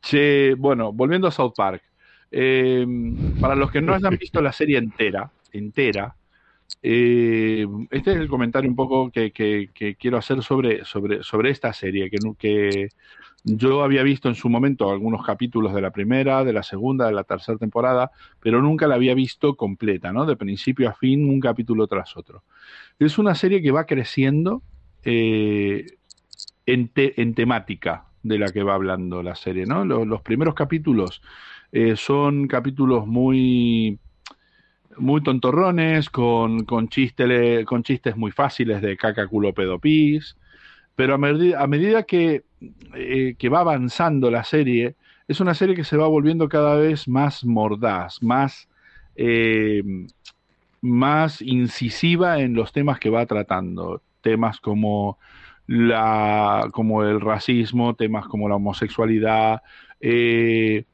Che, 0.00 0.54
bueno, 0.56 0.92
volviendo 0.92 1.28
a 1.28 1.30
South 1.30 1.52
Park. 1.56 1.82
Eh, 2.30 2.86
para 3.40 3.54
los 3.54 3.70
que 3.70 3.80
no 3.80 3.94
hayan 3.94 4.16
visto 4.18 4.40
la 4.40 4.52
serie 4.52 4.78
entera, 4.78 5.30
entera, 5.52 6.14
eh, 6.82 7.66
este 7.90 8.10
es 8.12 8.16
el 8.16 8.28
comentario 8.28 8.68
un 8.68 8.74
poco 8.76 9.10
que, 9.10 9.30
que- 9.30 9.68
que 9.72 9.94
quiero 9.96 10.16
hacer 10.16 10.42
sobre, 10.42 10.84
sobre, 10.84 11.22
sobre 11.22 11.50
esta 11.50 11.72
serie, 11.72 12.10
que 12.10 12.88
yo 13.44 13.82
había 13.82 14.02
visto 14.02 14.28
en 14.28 14.34
su 14.34 14.48
momento 14.48 14.90
algunos 14.90 15.24
capítulos 15.24 15.74
de 15.74 15.82
la 15.82 15.90
primera, 15.92 16.44
de 16.44 16.52
la 16.52 16.62
segunda, 16.62 17.06
de 17.06 17.12
la 17.12 17.24
tercera 17.24 17.58
temporada, 17.58 18.10
pero 18.40 18.62
nunca 18.62 18.86
la 18.86 18.94
había 18.96 19.14
visto 19.14 19.56
completa, 19.56 20.12
¿no? 20.12 20.26
De 20.26 20.36
principio 20.36 20.88
a 20.88 20.94
fin, 20.94 21.28
un 21.28 21.40
capítulo 21.40 21.86
tras 21.86 22.16
otro. 22.16 22.44
Es 22.98 23.18
una 23.18 23.34
serie 23.34 23.62
que 23.62 23.72
va 23.72 23.86
creciendo 23.86 24.62
eh, 25.04 25.86
en, 26.66 26.88
te- 26.88 27.20
en 27.22 27.34
temática 27.34 28.06
de 28.22 28.38
la 28.38 28.52
que 28.52 28.62
va 28.62 28.74
hablando 28.74 29.22
la 29.22 29.34
serie, 29.36 29.66
¿no? 29.66 29.84
Lo- 29.84 30.04
Los, 30.04 30.22
primeros 30.22 30.54
capítulos 30.54 31.22
eh, 31.72 31.96
son 31.96 32.48
capítulos 32.48 33.06
muy 33.06 33.98
muy 34.96 35.22
tontorrones, 35.22 36.08
con, 36.10 36.64
con, 36.64 36.88
con 37.64 37.82
chistes 37.82 38.16
muy 38.16 38.30
fáciles 38.30 38.80
de 38.82 38.96
caca, 38.96 39.26
culo. 39.26 39.52
Pero 39.54 39.78
a, 41.14 41.18
a 41.58 41.66
medida 41.66 42.02
que, 42.04 42.44
eh, 42.94 43.34
que 43.38 43.48
va 43.48 43.60
avanzando 43.60 44.30
la 44.30 44.44
serie, 44.44 44.96
es 45.28 45.40
una 45.40 45.54
serie 45.54 45.74
que 45.74 45.84
se 45.84 45.96
va 45.96 46.06
volviendo 46.06 46.48
cada 46.48 46.76
vez 46.76 47.08
más 47.08 47.44
mordaz, 47.44 48.22
más, 48.22 48.68
eh, 49.16 49.82
más 50.80 51.40
incisiva 51.40 52.40
en 52.40 52.54
los 52.54 52.72
temas 52.72 52.98
que 52.98 53.10
va 53.10 53.26
tratando. 53.26 54.02
Temas 54.20 54.60
como, 54.60 55.18
la, 55.66 56.68
como 56.72 57.02
el 57.02 57.20
racismo, 57.20 57.94
temas 57.94 58.26
como 58.26 58.48
la 58.48 58.56
homosexualidad, 58.56 59.62
eh, 60.00 60.84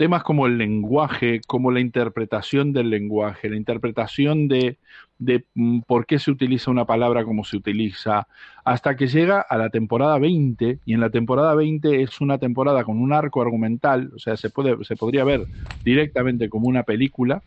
temas 0.00 0.22
como 0.22 0.46
el 0.46 0.56
lenguaje, 0.56 1.42
como 1.46 1.70
la 1.70 1.78
interpretación 1.78 2.72
del 2.72 2.88
lenguaje, 2.88 3.50
la 3.50 3.56
interpretación 3.56 4.48
de, 4.48 4.78
de 5.18 5.44
mm, 5.52 5.80
por 5.80 6.06
qué 6.06 6.18
se 6.18 6.30
utiliza 6.30 6.70
una 6.70 6.86
palabra 6.86 7.22
como 7.22 7.44
se 7.44 7.58
utiliza, 7.58 8.26
hasta 8.64 8.96
que 8.96 9.08
llega 9.08 9.42
a 9.42 9.58
la 9.58 9.68
temporada 9.68 10.18
20, 10.18 10.78
y 10.86 10.94
en 10.94 11.00
la 11.00 11.10
temporada 11.10 11.54
20 11.54 12.00
es 12.00 12.18
una 12.22 12.38
temporada 12.38 12.82
con 12.82 12.98
un 12.98 13.12
arco 13.12 13.42
argumental, 13.42 14.10
o 14.16 14.18
sea, 14.18 14.38
se, 14.38 14.48
puede, 14.48 14.82
se 14.86 14.96
podría 14.96 15.22
ver 15.22 15.44
directamente 15.84 16.48
como 16.48 16.66
una 16.66 16.84
película 16.84 17.42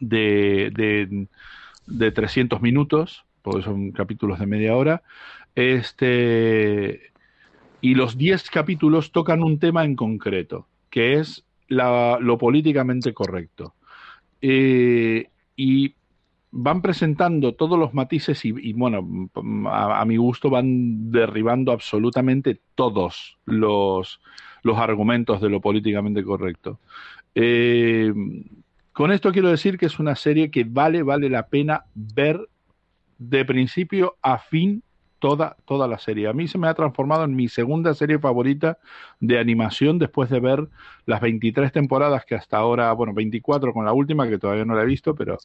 de, 0.00 0.72
de, 0.74 1.28
de 1.86 2.10
300 2.10 2.62
minutos, 2.62 3.24
porque 3.42 3.62
son 3.62 3.92
capítulos 3.92 4.40
de 4.40 4.46
media 4.46 4.74
hora, 4.74 5.02
este, 5.54 7.12
y 7.80 7.94
los 7.94 8.18
10 8.18 8.50
capítulos 8.50 9.12
tocan 9.12 9.40
un 9.44 9.60
tema 9.60 9.84
en 9.84 9.94
concreto, 9.94 10.66
que 10.90 11.20
es 11.20 11.43
la- 11.68 12.18
lo 12.20 12.38
políticamente 12.38 13.12
correcto. 13.12 13.74
Eh, 14.40 15.28
y 15.56 15.94
van 16.56 16.82
presentando 16.82 17.54
todos 17.54 17.78
los 17.78 17.94
matices 17.94 18.44
y, 18.44 18.72
bueno, 18.74 19.28
a, 19.66 20.00
a 20.00 20.04
mi 20.04 20.16
gusto 20.16 20.50
van 20.50 21.10
derribando 21.10 21.72
absolutamente 21.72 22.60
todos 22.76 23.38
los, 23.44 24.20
los 24.62 24.78
argumentos 24.78 25.40
de 25.40 25.48
lo 25.48 25.60
políticamente 25.60 26.22
correcto. 26.22 26.78
Eh, 27.34 28.12
con 28.92 29.10
esto 29.10 29.32
quiero 29.32 29.48
decir 29.48 29.76
que 29.78 29.86
es 29.86 29.98
una 29.98 30.14
serie 30.14 30.50
que 30.52 30.62
vale, 30.62 31.02
vale 31.02 31.28
la 31.28 31.48
pena 31.48 31.86
ver 31.94 32.48
de 33.18 33.44
principio 33.44 34.16
a 34.22 34.38
fin 34.38 34.82
toda, 35.24 35.56
toda 35.64 35.88
la 35.88 35.96
serie. 35.96 36.28
A 36.28 36.34
mí 36.34 36.48
se 36.48 36.58
me 36.58 36.68
ha 36.68 36.74
transformado 36.74 37.24
en 37.24 37.34
mi 37.34 37.48
segunda 37.48 37.94
serie 37.94 38.18
favorita 38.18 38.76
de 39.20 39.38
animación 39.38 39.98
después 39.98 40.28
de 40.28 40.38
ver 40.38 40.68
las 41.06 41.22
23 41.22 41.72
temporadas 41.72 42.26
que 42.26 42.34
hasta 42.34 42.58
ahora, 42.58 42.92
bueno, 42.92 43.14
24 43.14 43.72
con 43.72 43.86
la 43.86 43.94
última, 43.94 44.28
que 44.28 44.38
todavía 44.38 44.66
no 44.66 44.74
la 44.74 44.82
he 44.82 44.86
visto, 44.86 45.14
pero 45.14 45.38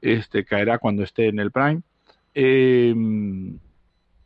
este 0.00 0.46
caerá 0.46 0.78
cuando 0.78 1.02
esté 1.02 1.26
en 1.26 1.38
el 1.38 1.50
Prime. 1.50 1.82
Eh, 2.34 2.94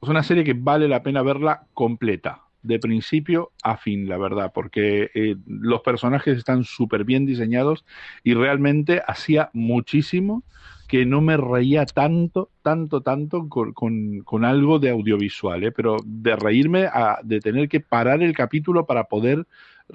es 0.00 0.08
una 0.08 0.22
serie 0.22 0.44
que 0.44 0.54
vale 0.54 0.86
la 0.86 1.02
pena 1.02 1.22
verla 1.22 1.66
completa, 1.74 2.42
de 2.62 2.78
principio 2.78 3.50
a 3.64 3.76
fin, 3.76 4.08
la 4.08 4.16
verdad, 4.16 4.52
porque 4.54 5.10
eh, 5.12 5.34
los 5.44 5.80
personajes 5.80 6.38
están 6.38 6.62
súper 6.62 7.02
bien 7.02 7.26
diseñados 7.26 7.84
y 8.22 8.34
realmente 8.34 9.02
hacía 9.04 9.50
muchísimo 9.54 10.44
que 10.88 11.06
no 11.06 11.20
me 11.20 11.36
reía 11.36 11.86
tanto, 11.86 12.50
tanto, 12.62 13.00
tanto 13.00 13.48
con, 13.48 14.44
algo 14.44 14.78
de 14.78 14.90
audiovisual, 14.90 15.64
¿eh? 15.64 15.72
pero 15.72 15.96
de 16.04 16.36
reírme, 16.36 16.84
a, 16.84 17.18
de 17.22 17.40
tener 17.40 17.68
que 17.68 17.80
parar 17.80 18.22
el 18.22 18.34
capítulo 18.34 18.86
para 18.86 19.04
poder 19.04 19.46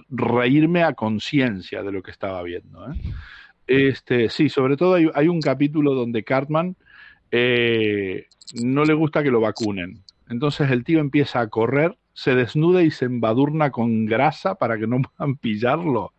reírme 0.09 0.83
a 0.83 0.93
conciencia 0.93 1.83
de 1.83 1.91
lo 1.91 2.01
que 2.01 2.11
estaba 2.11 2.41
viendo. 2.43 2.91
¿eh? 2.91 2.95
Este, 3.67 4.29
sí, 4.29 4.49
sobre 4.49 4.77
todo 4.77 4.95
hay, 4.95 5.09
hay 5.13 5.27
un 5.27 5.41
capítulo 5.41 5.93
donde 5.93 6.23
Cartman 6.23 6.75
eh, 7.31 8.25
no 8.63 8.83
le 8.83 8.93
gusta 8.93 9.23
que 9.23 9.31
lo 9.31 9.41
vacunen. 9.41 10.03
Entonces 10.29 10.69
el 10.71 10.83
tío 10.83 10.99
empieza 10.99 11.39
a 11.39 11.47
correr, 11.47 11.97
se 12.13 12.35
desnuda 12.35 12.83
y 12.83 12.91
se 12.91 13.05
embadurna 13.05 13.71
con 13.71 14.05
grasa 14.05 14.55
para 14.55 14.77
que 14.77 14.87
no 14.87 15.01
puedan 15.17 15.35
pillarlo. 15.37 16.13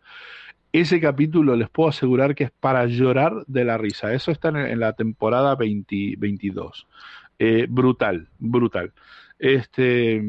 Ese 0.73 1.01
capítulo 1.01 1.55
les 1.55 1.69
puedo 1.69 1.89
asegurar 1.89 2.33
que 2.33 2.45
es 2.45 2.51
para 2.51 2.85
llorar 2.85 3.43
de 3.47 3.65
la 3.65 3.77
risa. 3.77 4.13
Eso 4.13 4.31
está 4.31 4.49
en, 4.49 4.79
la 4.79 4.93
temporada 4.93 5.55
20, 5.55 6.15
22. 6.17 6.87
Eh, 7.39 7.65
brutal, 7.69 8.29
brutal. 8.39 8.93
Este 9.37 10.21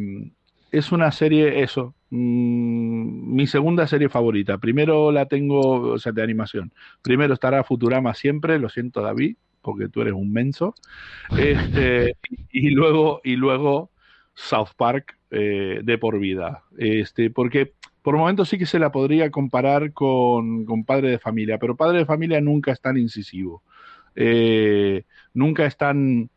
es 0.73 0.91
una 0.91 1.13
serie, 1.13 1.63
eso, 1.63 1.95
mmm, 2.11 3.35
mi 3.35 3.47
segunda 3.47 3.87
serie 3.87 4.09
favorita. 4.09 4.59
Primero 4.59 5.13
la 5.13 5.27
tengo, 5.27 5.93
o 5.93 5.99
sea, 5.99 6.13
de 6.13 6.23
animación. 6.23 6.73
Primero 7.03 7.35
estará 7.35 7.63
Futurama 7.63 8.15
siempre, 8.15 8.59
lo 8.59 8.69
siento 8.69 9.03
David, 9.03 9.37
porque 9.61 9.89
tú 9.89 10.01
eres 10.01 10.15
un 10.15 10.33
menso. 10.33 10.75
Este, 11.39 12.17
y 12.51 12.71
luego, 12.71 13.21
y 13.23 13.37
luego 13.37 13.91
South 14.35 14.71
Park 14.77 15.19
eh, 15.31 15.81
de 15.85 15.99
por 15.99 16.19
vida. 16.19 16.65
Este, 16.79 17.31
porque 17.31 17.75
por 18.03 18.17
momentos 18.17 18.49
sí 18.49 18.59
que 18.59 18.67
se 18.67 18.79
la 18.79 18.91
podría 18.91 19.31
comparar 19.31 19.93
con, 19.93 20.65
con, 20.65 20.85
Padre 20.85 21.11
de 21.11 21.19
Familia, 21.19 21.59
pero 21.59 21.77
Padre 21.77 21.99
de 21.99 22.07
Familia 22.07 22.41
nunca 22.41 22.73
es 22.73 22.81
tan 22.81 22.97
incisivo. 22.97 23.63
Eh, 24.15 25.05
nunca 25.33 25.65
es 25.67 25.77
tan, 25.77 26.29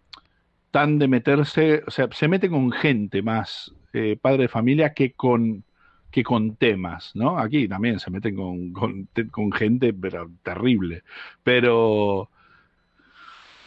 tan 0.72 1.00
de 1.00 1.08
meterse, 1.08 1.84
o 1.86 1.92
sea, 1.92 2.08
se 2.12 2.28
mete 2.28 2.50
con 2.50 2.72
gente 2.72 3.22
más 3.22 3.74
eh, 3.94 4.18
Padre 4.22 4.44
de 4.44 4.48
Familia 4.48 4.94
que 4.94 5.14
con, 5.14 5.64
que 6.12 6.24
con 6.24 6.56
temas, 6.56 7.12
¿no? 7.16 7.40
Aquí 7.40 7.68
también 7.68 8.00
se 8.00 8.12
meten 8.12 8.36
con, 8.36 8.72
con, 8.74 9.10
con 9.32 9.52
gente 9.52 9.94
pero 9.94 10.30
terrible, 10.44 11.04
pero, 11.44 12.30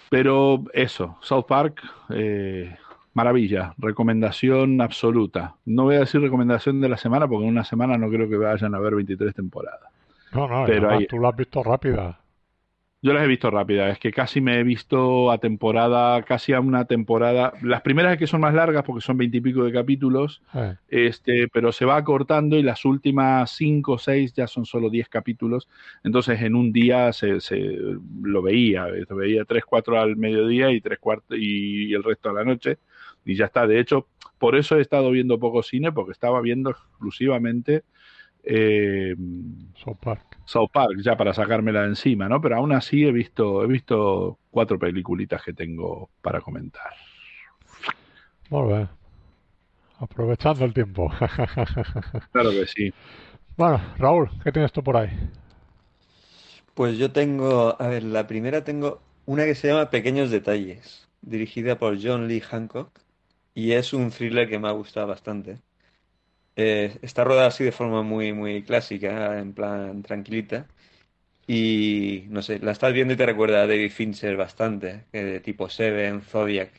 pero 0.09 0.65
eso, 0.73 1.19
South 1.21 1.47
Park, 1.49 1.83
eh, 2.11 2.77
maravilla, 3.19 3.75
recomendación 3.79 4.81
absoluta. 4.81 5.57
No 5.65 5.85
voy 5.85 5.97
a 5.97 6.01
decir 6.01 6.21
recomendación 6.21 6.81
de 6.81 6.89
la 6.89 6.97
semana 6.97 7.27
porque 7.27 7.47
en 7.47 7.51
una 7.51 7.65
semana 7.65 7.99
no 7.99 8.09
creo 8.09 8.29
que 8.29 8.37
vayan 8.37 8.75
a 8.75 8.79
ver 8.79 8.95
23 8.95 9.35
temporadas. 9.35 9.91
No, 10.33 10.47
no, 10.47 10.65
pero 10.67 10.91
ahí, 10.91 11.07
tú 11.07 11.19
lo 11.19 11.29
has 11.29 11.37
visto 11.37 11.63
rápida. 11.63 12.21
Yo 13.01 13.13
las 13.13 13.23
he 13.23 13.29
visto 13.29 13.49
rápidas, 13.51 13.93
es 13.93 13.99
que 14.01 14.11
casi 14.11 14.41
me 14.41 14.59
he 14.59 14.65
visto 14.65 15.31
a 15.31 15.39
temporada, 15.39 16.21
casi 16.23 16.53
a 16.53 16.61
una 16.61 16.85
temporada. 16.85 17.53
Las 17.63 17.83
primeras 17.83 18.13
es 18.13 18.19
que 18.19 18.27
son 18.27 18.41
más 18.41 18.55
largas 18.55 18.83
porque 18.85 19.01
son 19.01 19.17
veintipico 19.17 19.65
de 19.65 19.73
capítulos, 19.73 20.43
Eh, 20.55 20.77
este, 20.89 21.49
pero 21.49 21.71
se 21.71 21.85
va 21.85 21.97
acortando 21.97 22.57
y 22.57 22.63
las 22.63 22.85
últimas 22.85 23.51
cinco 23.53 23.93
o 23.93 23.99
seis 23.99 24.33
ya 24.33 24.49
son 24.49 24.65
solo 24.65 24.91
diez 24.91 25.09
capítulos. 25.09 25.69
Entonces 26.03 26.43
en 26.43 26.57
un 26.57 26.73
día 26.73 27.13
se, 27.13 27.41
se 27.41 27.59
lo 28.23 28.43
veía, 28.43 28.87
veía 29.11 29.45
tres, 29.45 29.65
cuatro 29.65 30.01
al 30.01 30.17
mediodía 30.17 30.71
y 30.73 30.81
tres 30.81 30.99
cuartos 30.99 31.37
y, 31.39 31.91
y 31.91 31.95
el 31.95 32.03
resto 32.03 32.31
a 32.31 32.33
la 32.33 32.45
noche 32.45 32.79
y 33.25 33.37
ya 33.37 33.47
está. 33.47 33.67
De 33.67 33.81
hecho, 33.81 34.07
por 34.39 34.57
eso 34.57 34.77
he 34.77 34.81
estado 34.81 35.11
viendo 35.11 35.39
poco 35.39 35.63
cine 35.63 35.93
porque 35.93 36.13
estaba 36.13 36.41
viendo 36.41 36.71
exclusivamente 36.71 37.85
eh, 38.45 39.15
South 39.77 39.99
Park. 40.01 40.39
South 40.45 40.71
Park 40.73 40.99
ya 41.03 41.17
para 41.17 41.35
sacármela 41.35 41.83
de 41.83 41.89
encima, 41.89 42.29
¿no? 42.29 42.41
Pero 42.41 42.57
aún 42.57 42.73
así 42.73 43.05
he 43.05 43.13
visto 43.13 43.63
he 43.63 43.67
visto 43.67 44.39
cuatro 44.51 44.79
peliculitas 44.79 45.43
que 45.43 45.53
tengo 45.53 46.11
para 46.23 46.41
comentar. 46.41 46.93
Muy 48.51 48.69
bien. 48.69 48.89
Aprovechando 49.99 50.65
el 50.65 50.73
tiempo. 50.73 51.11
claro 52.33 52.51
que 52.51 52.67
sí. 52.67 52.93
Bueno, 53.57 53.81
Raúl, 53.99 54.31
¿qué 54.45 54.53
tienes 54.53 54.73
tú 54.73 54.83
por 54.83 54.97
ahí? 54.97 55.11
Pues 56.75 56.97
yo 56.97 57.11
tengo, 57.11 57.77
a 57.77 57.89
ver, 57.89 58.05
la 58.05 58.29
primera 58.29 58.63
tengo 58.63 59.01
una 59.27 59.45
que 59.45 59.57
se 59.57 59.69
llama 59.69 59.91
Pequeños 59.91 60.31
Detalles, 60.31 61.09
dirigida 61.23 61.77
por 61.77 61.99
John 62.01 62.29
Lee 62.29 62.41
Hancock, 62.41 63.01
y 63.55 63.73
es 63.73 63.93
un 63.93 64.11
thriller 64.11 64.49
que 64.49 64.59
me 64.59 64.69
ha 64.69 64.73
gustado 64.73 65.07
bastante. 65.09 65.61
Eh, 66.57 66.99
está 67.03 67.25
rodada 67.25 67.49
así 67.49 67.65
de 67.65 67.73
forma 67.73 68.03
muy, 68.03 68.33
muy 68.33 68.63
clásica, 68.65 69.39
en 69.39 69.53
plan 69.55 70.03
tranquilita. 70.03 70.67
Y 71.47 72.27
no 72.31 72.43
sé, 72.43 72.59
la 72.61 72.73
estás 72.73 72.93
viendo 72.93 73.15
y 73.15 73.17
te 73.17 73.27
recuerda 73.27 73.63
a 73.63 73.67
David 73.67 73.91
Fincher 73.93 74.37
bastante, 74.37 75.07
que 75.13 75.25
de 75.25 75.41
tipo 75.41 75.69
Seven, 75.71 76.23
Zodiac. 76.23 76.73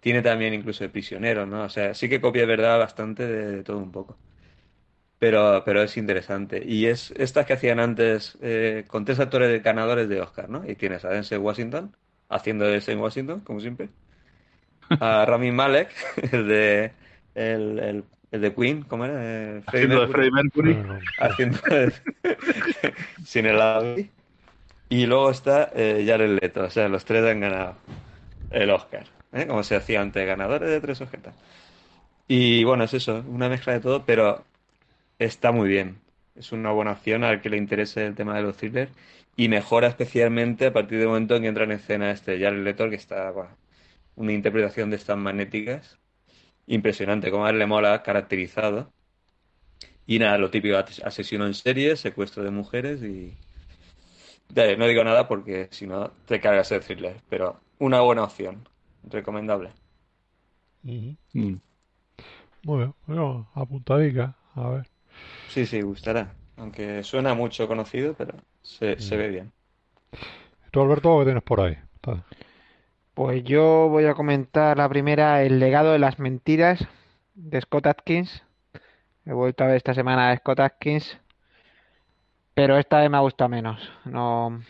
Tiene 0.00 0.22
también 0.22 0.54
incluso 0.54 0.84
de 0.84 0.90
prisionero, 0.90 1.46
¿no? 1.46 1.64
O 1.64 1.68
sea, 1.70 1.94
sí 1.94 2.08
que 2.08 2.20
copia, 2.20 2.46
verdad, 2.46 2.78
bastante 2.78 3.26
de, 3.26 3.64
todo 3.64 3.78
un 3.78 3.92
poco. 3.92 4.18
pero, 5.18 5.62
pero 5.64 5.82
es 5.82 5.96
interesante. 5.96 6.62
Y 6.64 6.86
es 6.86 7.12
estas 7.16 7.46
que 7.46 7.54
hacían 7.54 7.80
antes 7.80 8.36
eh, 8.42 8.84
con 8.88 9.04
tres 9.04 9.18
actores 9.20 9.62
ganadores 9.62 10.08
de 10.08 10.20
Oscar, 10.20 10.48
¿no? 10.50 10.68
Y 10.68 10.74
tienes 10.76 11.04
a 11.04 11.10
Denzel 11.10 11.38
Washington, 11.38 11.96
haciendo 12.28 12.66
de 12.66 12.72
Denzel 12.72 12.98
Washington, 12.98 13.40
como 13.40 13.60
siempre. 13.60 13.90
A 14.98 15.24
Rami 15.26 15.52
Malek, 15.52 15.90
el 16.32 16.48
de, 16.48 16.92
el, 17.34 17.78
el, 17.78 18.04
el 18.30 18.40
de 18.40 18.54
Queen, 18.54 18.82
¿cómo 18.84 19.04
era? 19.04 19.14
Eh, 19.22 19.62
Freddie 19.68 19.86
Haciendo 19.88 20.00
de 20.00 20.08
Mercury, 20.08 20.30
Freddie 20.30 20.30
Mercury. 20.32 20.86
haciendo 21.18 21.58
de- 21.68 21.92
sin 23.24 23.46
el 23.46 23.60
Audi. 23.60 24.10
Y 24.88 25.06
luego 25.06 25.30
está 25.30 25.70
eh, 25.74 26.04
Jared 26.06 26.38
Leto, 26.40 26.64
o 26.64 26.70
sea, 26.70 26.88
los 26.88 27.04
tres 27.04 27.24
han 27.24 27.40
ganado 27.40 27.76
el 28.50 28.70
Oscar, 28.70 29.06
¿eh? 29.32 29.46
Como 29.46 29.62
se 29.64 29.76
hacía 29.76 30.00
antes, 30.02 30.26
ganadores 30.26 30.70
de 30.70 30.80
tres 30.80 31.00
Oscars. 31.00 31.34
Y 32.28 32.64
bueno, 32.64 32.84
es 32.84 32.94
eso, 32.94 33.24
una 33.28 33.48
mezcla 33.48 33.72
de 33.74 33.80
todo, 33.80 34.04
pero 34.04 34.44
está 35.18 35.52
muy 35.52 35.68
bien. 35.68 35.98
Es 36.36 36.52
una 36.52 36.70
buena 36.72 36.92
opción 36.92 37.24
al 37.24 37.40
que 37.42 37.50
le 37.50 37.56
interese 37.58 38.06
el 38.06 38.14
tema 38.14 38.36
de 38.36 38.42
los 38.42 38.56
thrillers 38.56 38.92
y 39.36 39.48
mejora 39.48 39.88
especialmente 39.88 40.66
a 40.66 40.72
partir 40.72 40.98
del 40.98 41.08
momento 41.08 41.36
en 41.36 41.42
que 41.42 41.48
entra 41.48 41.64
en 41.64 41.72
escena 41.72 42.10
este 42.12 42.38
Jared 42.40 42.62
Leto, 42.64 42.90
que 42.90 42.96
está, 42.96 43.30
buah, 43.32 43.48
una 44.16 44.32
interpretación 44.32 44.90
de 44.90 44.96
estas 44.96 45.16
magnéticas 45.18 45.98
impresionante, 46.66 47.30
como 47.30 47.46
a 47.46 47.50
él 47.50 47.58
le 47.60 47.66
mola, 47.66 48.02
caracterizado. 48.02 48.92
Y 50.06 50.18
nada, 50.18 50.38
lo 50.38 50.50
típico, 50.50 50.76
as- 50.78 51.00
asesino 51.04 51.46
en 51.46 51.52
serie, 51.54 51.96
secuestro 51.96 52.42
de 52.42 52.50
mujeres 52.50 53.02
y... 53.02 53.38
Ya, 54.48 54.76
no 54.76 54.86
digo 54.86 55.04
nada 55.04 55.28
porque 55.28 55.68
si 55.70 55.86
no 55.86 56.10
te 56.26 56.40
cargas 56.40 56.70
el 56.72 56.80
thriller, 56.80 57.22
pero 57.28 57.60
una 57.78 58.00
buena 58.00 58.24
opción, 58.24 58.68
recomendable. 59.04 59.72
Mm. 61.34 61.56
Muy 62.62 62.78
bien, 62.78 62.94
bueno, 63.06 63.48
apuntadica, 63.54 64.36
a 64.54 64.68
ver. 64.68 64.86
Sí, 65.46 65.66
sí, 65.66 65.80
gustará. 65.82 66.36
Aunque 66.56 67.02
suena 67.02 67.34
mucho 67.34 67.66
conocido, 67.68 68.14
pero 68.14 68.34
se, 68.62 68.98
se 69.00 69.16
ve 69.16 69.28
bien. 69.28 69.52
¿Tú, 70.70 70.80
Alberto, 70.80 71.18
qué 71.18 71.24
tienes 71.24 71.42
por 71.42 71.60
ahí? 71.60 71.76
Está- 71.96 72.24
Pues 73.16 73.44
yo 73.44 73.88
voy 73.88 74.04
a 74.04 74.12
comentar 74.12 74.76
la 74.76 74.90
primera, 74.90 75.42
El 75.42 75.58
legado 75.58 75.92
de 75.92 75.98
las 75.98 76.18
mentiras, 76.18 76.86
de 77.34 77.58
Scott 77.62 77.86
Atkins. 77.86 78.42
He 79.24 79.32
vuelto 79.32 79.64
a 79.64 79.68
ver 79.68 79.76
esta 79.76 79.94
semana 79.94 80.30
a 80.30 80.36
Scott 80.36 80.60
Atkins, 80.60 81.18
pero 82.52 82.76
esta 82.76 83.00
vez 83.00 83.08
me 83.10 83.16
ha 83.16 83.20
gustado 83.20 83.48
menos. 83.48 83.80
No, 84.04 84.60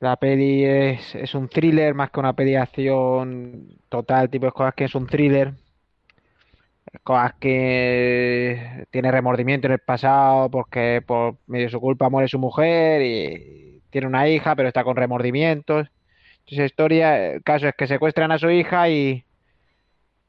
la 0.00 0.16
peli 0.16 0.64
es, 0.64 1.14
es 1.14 1.36
un 1.36 1.48
thriller 1.48 1.94
más 1.94 2.10
que 2.10 2.18
una 2.18 2.32
peli 2.32 2.52
de 2.52 2.58
acción 2.58 3.68
total, 3.88 4.28
tipo 4.28 4.50
Scott 4.50 4.68
Atkins 4.68 4.90
es 4.90 4.94
un 4.96 5.06
thriller. 5.06 5.54
Scott 6.98 7.16
Atkins 7.16 8.88
tiene 8.90 9.12
remordimiento 9.12 9.68
en 9.68 9.74
el 9.74 9.78
pasado 9.78 10.50
porque 10.50 11.00
por 11.06 11.36
medio 11.46 11.66
de 11.66 11.70
su 11.70 11.80
culpa 11.80 12.08
muere 12.10 12.26
su 12.26 12.40
mujer 12.40 13.02
y 13.02 13.82
tiene 13.90 14.08
una 14.08 14.28
hija, 14.28 14.56
pero 14.56 14.66
está 14.66 14.82
con 14.82 14.96
remordimientos. 14.96 15.88
Esa 16.50 16.64
historia, 16.64 17.34
el 17.34 17.42
caso 17.42 17.68
es 17.68 17.74
que 17.74 17.86
secuestran 17.86 18.32
a 18.32 18.38
su 18.38 18.50
hija 18.50 18.88
y, 18.88 19.24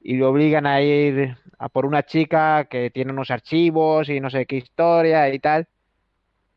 y 0.01 0.17
lo 0.17 0.29
obligan 0.29 0.67
a 0.67 0.81
ir 0.81 1.37
a 1.57 1.69
por 1.69 1.85
una 1.85 2.03
chica 2.03 2.65
que 2.65 2.89
tiene 2.89 3.13
unos 3.13 3.31
archivos 3.31 4.09
y 4.09 4.19
no 4.19 4.29
sé 4.29 4.45
qué 4.45 4.57
historia 4.57 5.33
y 5.33 5.39
tal. 5.39 5.67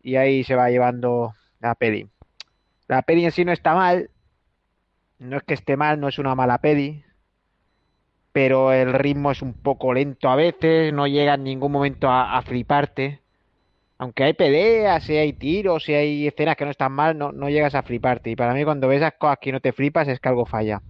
Y 0.02 0.16
ahí 0.16 0.42
se 0.42 0.57
va 0.57 0.71
llevando 0.71 1.35
la 1.61 1.76
peli. 1.76 2.09
La 2.88 3.02
peli 3.02 3.25
en 3.25 3.33
sí 3.33 3.45
no 3.45 3.52
está 3.52 3.75
mal. 3.75 4.11
No 5.19 5.37
es 5.37 5.45
que 5.45 5.54
esté 5.54 5.76
mal, 5.76 6.00
no 6.00 6.09
es 6.09 6.19
una 6.19 6.35
mala 6.35 6.59
peli. 6.59 7.04
Pero 8.33 8.73
el 8.73 8.92
ritmo 8.92 9.31
es 9.31 9.42
un 9.42 9.54
poco 9.54 9.95
lento 9.95 10.28
a 10.28 10.37
veces, 10.37 10.92
no 10.92 11.07
llega 11.07 11.35
en 11.35 11.45
ningún 11.45 11.71
momento 11.73 12.09
a, 12.09 12.37
a 12.37 12.42
fliparte. 12.42 13.22
Aunque 14.02 14.25
hay 14.25 14.32
peleas, 14.32 15.09
y 15.09 15.16
hay 15.16 15.32
tiros, 15.32 15.88
y 15.88 15.94
hay 15.94 16.26
escenas 16.26 16.56
que 16.56 16.64
no 16.64 16.73
están 16.73 16.90
mal, 16.90 17.16
no, 17.16 17.30
no 17.30 17.49
llegas 17.49 17.76
a 17.76 17.85
fliparte. 17.85 18.30
Y 18.30 18.35
para 18.35 18.52
mí 18.52 18.64
cuando 18.64 18.88
ves 18.88 19.00
las 19.00 19.12
cosas 19.12 19.38
que 19.40 19.53
no 19.53 19.61
te 19.61 19.72
flipas 19.72 20.09
es 20.09 20.18
que 20.18 20.29
algo 20.29 20.44
falla. 20.44 20.83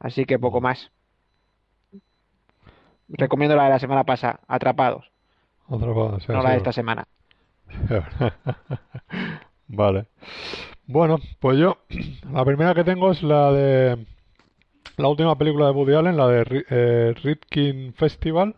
Así 0.00 0.24
que 0.24 0.36
poco 0.36 0.60
más. 0.60 0.90
Recomiendo 3.08 3.54
la 3.54 3.62
de 3.62 3.70
la 3.70 3.78
semana 3.78 4.02
pasada, 4.02 4.40
Atrapados, 4.48 5.08
cosa, 5.68 6.18
sí, 6.18 6.32
no 6.32 6.42
la 6.42 6.50
de 6.50 6.56
esta 6.56 6.72
semana. 6.72 7.06
Vale. 9.68 10.06
Bueno, 10.86 11.20
pues 11.38 11.58
yo, 11.58 11.78
la 12.32 12.44
primera 12.44 12.74
que 12.74 12.82
tengo 12.82 13.12
es 13.12 13.22
la 13.22 13.52
de 13.52 14.04
la 14.96 15.08
última 15.08 15.38
película 15.38 15.66
de 15.66 15.70
Woody 15.70 15.94
Allen, 15.94 16.16
la 16.16 16.26
de 16.26 16.64
eh, 16.70 17.14
Rifkin 17.22 17.94
Festival, 17.94 18.56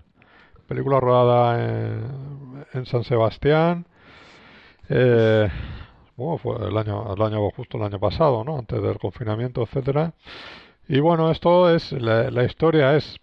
película 0.66 1.00
rodada 1.00 1.62
en, 1.62 2.64
en 2.72 2.86
San 2.86 3.04
Sebastián. 3.04 3.86
Eh, 4.88 5.48
bueno, 6.16 6.38
fue 6.38 6.56
el 6.68 6.76
año, 6.76 7.14
el 7.14 7.22
año 7.22 7.50
justo 7.50 7.78
el 7.78 7.84
año 7.84 7.98
pasado, 7.98 8.44
¿no? 8.44 8.58
Antes 8.58 8.82
del 8.82 8.98
confinamiento, 8.98 9.62
etcétera. 9.62 10.14
Y 10.88 11.00
bueno, 11.00 11.30
esto 11.30 11.74
es 11.74 11.92
la, 11.92 12.30
la 12.30 12.44
historia 12.44 12.96
es 12.96 13.18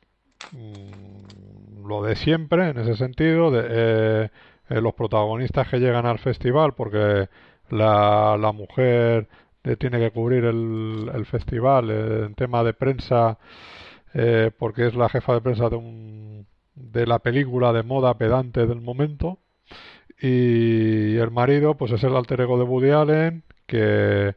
mm, 0.51 1.87
lo 1.87 2.03
de 2.03 2.15
siempre 2.15 2.69
en 2.69 2.77
ese 2.79 2.95
sentido 2.95 3.51
de 3.51 3.65
eh, 3.69 4.29
eh, 4.69 4.81
los 4.81 4.93
protagonistas 4.93 5.67
que 5.67 5.79
llegan 5.79 6.05
al 6.05 6.19
festival 6.19 6.73
porque 6.73 7.27
la, 7.69 8.37
la 8.39 8.51
mujer 8.53 9.27
eh, 9.63 9.75
tiene 9.75 9.99
que 9.99 10.11
cubrir 10.11 10.45
el, 10.45 11.11
el 11.13 11.25
festival 11.25 11.89
en 11.91 12.35
tema 12.35 12.63
de 12.63 12.73
prensa 12.73 13.37
porque 14.57 14.87
es 14.87 14.95
la 14.95 15.07
jefa 15.07 15.33
de 15.35 15.41
prensa 15.41 15.69
de 15.69 15.75
un 15.75 16.47
de 16.79 17.05
la 17.05 17.19
película 17.19 17.73
de 17.73 17.83
moda 17.83 18.17
pedante 18.17 18.65
del 18.65 18.81
momento. 18.81 19.39
Y 20.21 21.15
el 21.17 21.31
marido 21.31 21.75
pues 21.75 21.91
es 21.91 22.03
el 22.03 22.15
alter 22.15 22.41
ego 22.41 22.57
de 22.57 22.63
Woody 22.63 22.91
Allen 22.91 23.43
que 23.65 24.35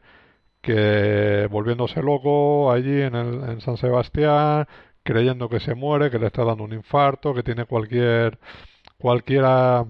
que 0.63 1.47
volviéndose 1.51 2.01
loco 2.01 2.71
allí 2.71 3.01
en, 3.01 3.15
el, 3.15 3.43
en 3.49 3.61
San 3.61 3.75
Sebastián 3.75 4.65
creyendo 5.03 5.49
que 5.49 5.59
se 5.59 5.75
muere 5.75 6.09
que 6.09 6.19
le 6.19 6.27
está 6.27 6.45
dando 6.45 6.63
un 6.63 6.71
infarto 6.71 7.33
que 7.33 7.43
tiene 7.43 7.65
cualquier 7.65 8.39
cualquiera 8.97 9.85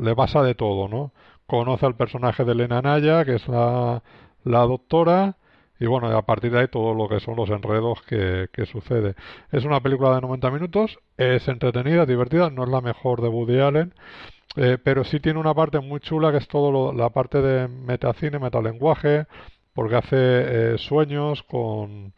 le 0.00 0.16
pasa 0.16 0.42
de 0.42 0.56
todo 0.56 0.88
no 0.88 1.12
conoce 1.46 1.86
al 1.86 1.94
personaje 1.94 2.44
de 2.44 2.50
Elena 2.52 2.82
Naya 2.82 3.24
que 3.24 3.36
es 3.36 3.46
la, 3.46 4.02
la 4.42 4.60
doctora 4.62 5.36
y 5.80 5.86
bueno, 5.86 6.08
a 6.16 6.22
partir 6.26 6.52
de 6.52 6.60
ahí 6.60 6.68
todo 6.68 6.94
lo 6.94 7.08
que 7.08 7.20
son 7.20 7.36
los 7.36 7.50
enredos 7.50 8.02
que, 8.02 8.48
que 8.52 8.66
sucede. 8.66 9.14
Es 9.52 9.64
una 9.64 9.80
película 9.80 10.14
de 10.14 10.20
90 10.22 10.50
minutos, 10.50 10.98
es 11.16 11.46
entretenida, 11.48 12.06
divertida, 12.06 12.50
no 12.50 12.64
es 12.64 12.70
la 12.70 12.80
mejor 12.80 13.22
de 13.22 13.28
Woody 13.28 13.60
Allen, 13.60 13.94
eh, 14.56 14.78
pero 14.82 15.04
sí 15.04 15.20
tiene 15.20 15.38
una 15.40 15.54
parte 15.54 15.80
muy 15.80 16.00
chula 16.00 16.30
que 16.32 16.38
es 16.38 16.48
todo 16.48 16.72
lo- 16.72 16.92
la 16.92 17.10
parte 17.10 17.40
de 17.42 17.68
metacine, 17.68 18.38
metalenguaje, 18.38 19.26
porque 19.74 19.96
hace 19.96 20.16
eh, 20.74 20.78
sueños 20.78 21.42
con, 21.44 22.12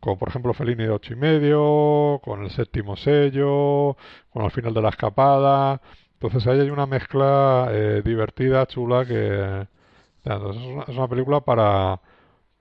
con, 0.00 0.18
por 0.18 0.28
ejemplo, 0.28 0.54
Fellini 0.54 0.84
de 0.84 0.90
ocho 0.90 1.14
y 1.14 1.16
medio, 1.16 2.20
con 2.24 2.42
el 2.44 2.50
séptimo 2.50 2.96
sello, 2.96 3.96
con 4.30 4.44
el 4.44 4.50
final 4.50 4.74
de 4.74 4.82
la 4.82 4.90
escapada. 4.90 5.80
Entonces 6.14 6.46
ahí 6.46 6.60
hay 6.60 6.70
una 6.70 6.86
mezcla 6.86 7.68
eh, 7.72 8.02
divertida, 8.04 8.66
chula, 8.66 9.04
que 9.06 9.66
es, 10.24 10.32
una, 10.56 10.82
es 10.84 10.96
una 10.96 11.08
película 11.08 11.40
para 11.40 12.00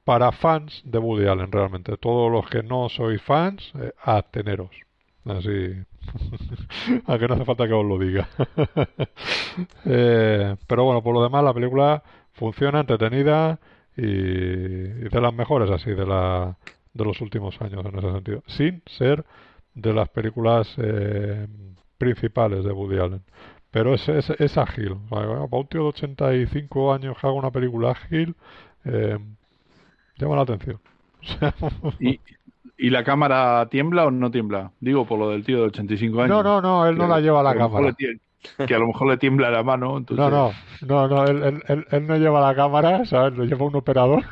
para 0.04 0.32
fans 0.32 0.82
de 0.86 1.00
Woody 1.00 1.28
Allen 1.28 1.52
realmente. 1.52 1.98
Todos 1.98 2.32
los 2.32 2.50
que 2.50 2.64
no 2.64 2.90
sois 2.90 3.22
fans, 3.22 3.72
eh, 3.80 3.92
absteneros. 4.04 4.72
Así. 5.26 5.74
a 7.08 7.18
que 7.18 7.28
no 7.28 7.36
hace 7.36 7.46
falta 7.46 7.68
que 7.68 7.74
os 7.74 7.86
lo 7.86 7.98
diga. 7.98 8.28
Eh, 9.86 10.56
pero 10.66 10.84
bueno, 10.84 11.04
por 11.04 11.14
lo 11.14 11.22
demás, 11.22 11.44
la 11.44 11.54
película 11.54 12.02
funciona, 12.32 12.80
entretenida 12.80 13.60
y, 13.96 14.02
de 14.02 15.22
las 15.22 15.32
mejores 15.32 15.70
así 15.70 15.92
de 15.92 16.08
la 16.08 16.58
de 16.92 17.06
los 17.06 17.22
últimos 17.22 17.62
años 17.62 17.86
en 17.86 18.00
ese 18.00 18.12
sentido. 18.12 18.44
Sin 18.48 18.82
ser 18.88 19.24
de 19.76 19.94
las 19.94 20.10
películas 20.10 20.74
eh, 20.78 21.48
principales 22.00 22.64
de 22.64 22.72
Woody 22.72 22.98
Allen. 22.98 23.22
Pero 23.72 23.94
es, 23.94 24.08
es, 24.10 24.30
es 24.32 24.58
ágil. 24.58 24.98
Para 25.10 25.42
un 25.44 25.68
tío 25.68 25.82
de 25.82 25.88
85 25.90 26.94
años 26.94 27.18
que 27.20 27.28
una 27.28 27.52
película 27.52 27.92
ágil, 27.92 28.36
eh, 28.86 29.18
llama 30.18 30.36
la 30.36 30.42
atención. 30.44 30.80
¿Y, 32.00 32.20
¿Y 32.78 32.90
la 32.90 33.04
cámara 33.04 33.68
tiembla 33.70 34.06
o 34.06 34.12
no 34.12 34.30
tiembla? 34.32 34.72
Digo, 34.80 35.06
por 35.06 35.20
lo 35.20 35.30
del 35.30 35.44
tío 35.46 35.58
de 35.58 35.64
85 35.68 36.22
años. 36.22 36.30
no, 36.30 36.44
no, 36.44 36.62
no, 36.62 36.86
él 36.88 36.98
no 36.98 37.08
la 37.08 37.20
lleva 37.22 37.40
a 37.40 37.44
la 37.44 37.56
cámara. 37.56 37.96
que 38.68 38.76
a 38.76 38.80
lo 38.80 38.88
mejor 38.88 39.08
le 39.10 39.18
tiembla 39.18 39.50
la 39.52 39.64
mano. 39.64 39.98
Entonces... 39.98 40.26
No, 40.30 40.30
no, 40.30 40.52
no, 40.82 41.08
no, 41.08 41.24
él, 41.26 41.44
él- 41.44 41.64
él- 41.68 41.88
él 41.92 42.08
no 42.08 42.18
lleva 42.18 42.42
la 42.42 42.54
cámara, 42.56 43.06
¿sabes? 43.06 43.38
Lo 43.38 43.46
lleva 43.46 43.66
un 43.66 43.76
operador 43.76 44.24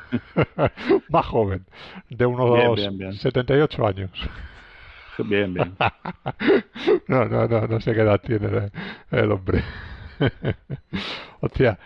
más 1.10 1.26
joven, 1.26 1.66
de 2.10 2.26
unos 2.26 2.54
Bien, 2.54 2.76
bien, 2.76 2.98
bien. 2.98 3.14
78 3.14 3.88
años. 3.88 4.12
Bien, 5.20 5.54
bien. 5.54 5.76
No, 7.08 7.26
no, 7.26 7.48
no, 7.48 7.68
no 7.68 7.80
sé 7.80 7.94
qué 7.94 8.02
edad 8.02 8.20
tiene 8.22 8.72
el 9.12 9.32
hombre. 9.32 9.64
Hostia, 11.42 11.80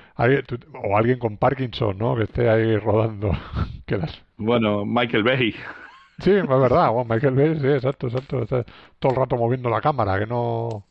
tú- 0.47 0.59
o 0.83 0.97
alguien 0.97 1.19
con 1.19 1.37
Parkinson, 1.37 1.97
¿no? 1.97 2.15
Que 2.15 2.23
esté 2.23 2.49
ahí 2.49 2.77
rodando. 2.77 3.31
Que 3.85 3.97
las- 3.97 4.23
Bueno, 4.37 4.83
Michael 4.85 5.23
Bay. 5.23 5.53
Sí, 6.19 6.31
es 6.31 6.47
verdad, 6.47 6.91
bueno, 6.91 7.05
Michael 7.13 7.35
Bay, 7.35 7.59
sí, 7.59 7.67
exacto, 7.67 8.07
exacto. 8.07 8.41
Está 8.43 8.65
todo 8.99 9.11
el 9.11 9.17
rato 9.17 9.35
moviendo 9.37 9.69
la 9.69 9.81
cámara, 9.81 10.17
que 10.19 10.25
no... 10.25 10.85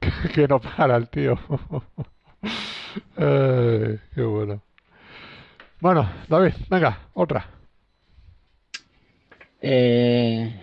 que 0.34 0.48
no 0.48 0.60
para 0.60 0.96
el 0.96 1.08
tío. 1.08 1.38
Eh, 3.16 3.98
qué 4.14 4.22
bueno. 4.22 4.62
Bueno, 5.80 6.08
David, 6.28 6.54
venga, 6.68 6.98
otra. 7.14 7.46
Eh, 9.60 10.60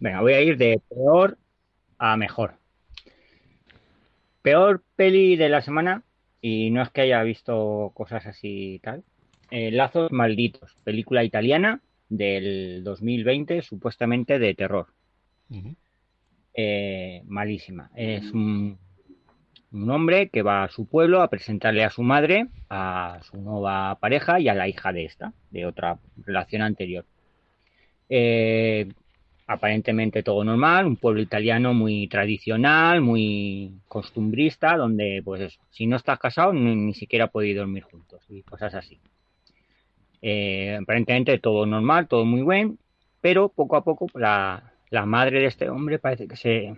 venga, 0.00 0.20
voy 0.22 0.32
a 0.32 0.40
ir 0.40 0.56
de 0.56 0.80
peor 0.88 1.38
a 1.98 2.16
mejor. 2.16 2.54
Peor 4.48 4.82
peli 4.96 5.36
de 5.36 5.50
la 5.50 5.60
semana, 5.60 6.04
y 6.40 6.70
no 6.70 6.80
es 6.80 6.88
que 6.88 7.02
haya 7.02 7.22
visto 7.22 7.92
cosas 7.92 8.24
así 8.26 8.76
y 8.76 8.78
tal. 8.78 9.04
eh, 9.50 9.70
Lazos 9.70 10.10
Malditos, 10.10 10.74
película 10.84 11.22
italiana 11.22 11.82
del 12.08 12.82
2020, 12.82 13.60
supuestamente 13.60 14.38
de 14.38 14.54
terror. 14.54 14.86
Eh, 16.54 17.20
malísima. 17.26 17.90
Es 17.94 18.32
un, 18.32 18.78
un 19.70 19.90
hombre 19.90 20.30
que 20.30 20.40
va 20.40 20.64
a 20.64 20.70
su 20.70 20.86
pueblo 20.86 21.20
a 21.20 21.28
presentarle 21.28 21.84
a 21.84 21.90
su 21.90 22.02
madre, 22.02 22.46
a 22.70 23.20
su 23.24 23.36
nueva 23.36 23.98
pareja 24.00 24.40
y 24.40 24.48
a 24.48 24.54
la 24.54 24.66
hija 24.66 24.94
de 24.94 25.04
esta, 25.04 25.34
de 25.50 25.66
otra 25.66 25.98
relación 26.24 26.62
anterior. 26.62 27.04
Eh, 28.08 28.88
aparentemente 29.48 30.22
todo 30.22 30.44
normal, 30.44 30.86
un 30.86 30.96
pueblo 30.96 31.22
italiano 31.22 31.72
muy 31.72 32.06
tradicional, 32.06 33.00
muy 33.00 33.80
costumbrista, 33.88 34.76
donde, 34.76 35.22
pues 35.24 35.40
eso, 35.40 35.60
si 35.70 35.86
no 35.86 35.96
estás 35.96 36.18
casado, 36.18 36.52
ni, 36.52 36.76
ni 36.76 36.92
siquiera 36.92 37.28
podéis 37.28 37.56
dormir 37.56 37.82
juntos 37.82 38.22
y 38.28 38.42
cosas 38.42 38.74
así. 38.74 39.00
Eh, 40.20 40.78
aparentemente 40.82 41.38
todo 41.38 41.64
normal, 41.64 42.08
todo 42.08 42.26
muy 42.26 42.42
bien, 42.42 42.78
pero 43.22 43.48
poco 43.48 43.76
a 43.76 43.84
poco 43.84 44.06
la, 44.14 44.74
la 44.90 45.06
madre 45.06 45.40
de 45.40 45.46
este 45.46 45.70
hombre 45.70 45.98
parece 45.98 46.28
que 46.28 46.36
se 46.36 46.74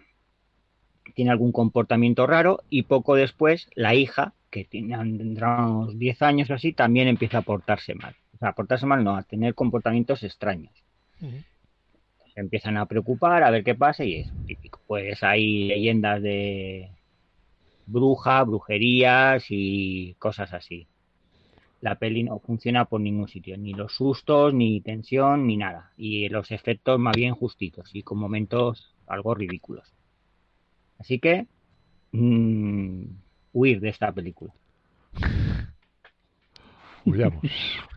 tiene 1.17 1.33
algún 1.33 1.51
comportamiento 1.51 2.25
raro 2.25 2.61
y 2.71 2.85
poco 2.85 3.17
después 3.17 3.69
la 3.75 3.97
hija, 3.97 4.35
que 4.49 4.65
tiene, 4.65 4.97
tendrá 4.97 5.67
unos 5.67 5.99
10 5.99 6.23
años 6.23 6.49
o 6.51 6.55
así, 6.55 6.73
también 6.73 7.09
empieza 7.09 7.39
a 7.39 7.43
portarse 7.43 7.97
mal. 7.97 8.15
O 8.35 8.39
sea, 8.39 8.51
a 8.51 8.55
portarse 8.55 8.87
mal 8.87 9.03
no, 9.03 9.17
a 9.17 9.25
tener 9.25 9.57
comportamientos 9.57 10.23
extraños 10.23 10.73
Ujú. 11.21 11.43
Se 12.35 12.41
empiezan 12.41 12.77
a 12.77 12.87
preocupar 12.87 13.43
a 13.43 13.51
ver 13.51 13.65
qué 13.65 13.75
pasa 13.75 14.05
y 14.05 14.21
es 14.21 14.33
típico. 14.47 14.81
Pues 14.87 15.23
hay 15.23 15.65
leyendas 15.65 16.23
de 16.23 16.91
bruja, 17.87 18.43
brujerías 18.45 19.45
y 19.49 20.15
cosas 20.19 20.53
así. 20.53 20.87
La 21.81 21.95
peli 21.95 22.23
no 22.23 22.39
funciona 22.39 22.85
por 22.85 23.01
ningún 23.01 23.29
sitio, 23.29 23.57
ni 23.57 23.73
los 23.73 23.95
sustos, 23.95 24.53
ni 24.53 24.81
tensión, 24.81 25.47
ni 25.47 25.57
nada. 25.57 25.93
Y 25.97 26.29
los 26.29 26.51
efectos 26.51 26.99
más 26.99 27.17
bien 27.17 27.35
justitos 27.35 27.91
y 27.95 28.03
con 28.03 28.19
momentos 28.19 28.95
algo 29.07 29.35
ridículos. 29.35 29.93
Así 30.99 31.19
que 31.19 31.47
mm, 32.13 33.05
huir 33.53 33.81
de 33.81 33.89
esta 33.89 34.13
película. 34.13 34.53
Huyamos, 37.11 37.43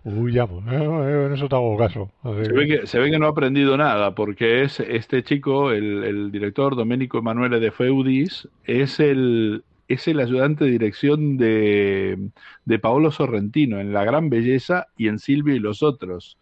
huyamos. 0.04 0.63
Eh, 0.65 0.76
eh, 0.76 1.26
en 1.28 1.34
eso 1.34 1.47
te 1.47 1.56
hago 1.56 1.78
caso. 1.78 2.12
Se 2.23 2.52
ve, 2.52 2.67
que, 2.67 2.88
se 2.88 2.99
ve 2.99 3.12
que 3.12 3.19
no 3.19 3.28
ha 3.28 3.30
aprendido 3.30 3.78
nada, 3.78 4.15
porque 4.15 4.63
es 4.63 4.80
este 4.80 5.23
chico, 5.23 5.71
el, 5.71 6.04
el 6.04 6.32
director 6.32 6.76
Domenico 6.76 7.19
Emanuele 7.19 7.60
de 7.60 7.71
Feudis, 7.71 8.47
es 8.65 8.99
el, 8.99 9.63
es 9.88 10.08
el 10.08 10.19
ayudante 10.19 10.65
de 10.65 10.71
dirección 10.71 11.38
de, 11.38 12.17
de 12.65 12.80
Paolo 12.80 13.12
Sorrentino 13.12 13.80
en 13.80 13.93
La 13.93 14.04
Gran 14.04 14.30
Belleza 14.30 14.88
y 14.97 15.08
en 15.08 15.19
Silvio 15.19 15.56
y 15.56 15.60
los 15.60 15.84
otros. 15.84 16.38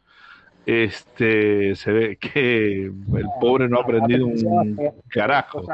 Este, 0.65 1.75
se 1.75 1.91
ve 1.91 2.17
que 2.17 2.85
el 2.85 3.25
pobre 3.39 3.67
no 3.67 3.79
ha 3.79 3.83
aprendido 3.83 4.27
un 4.27 4.77
carajo. 5.09 5.65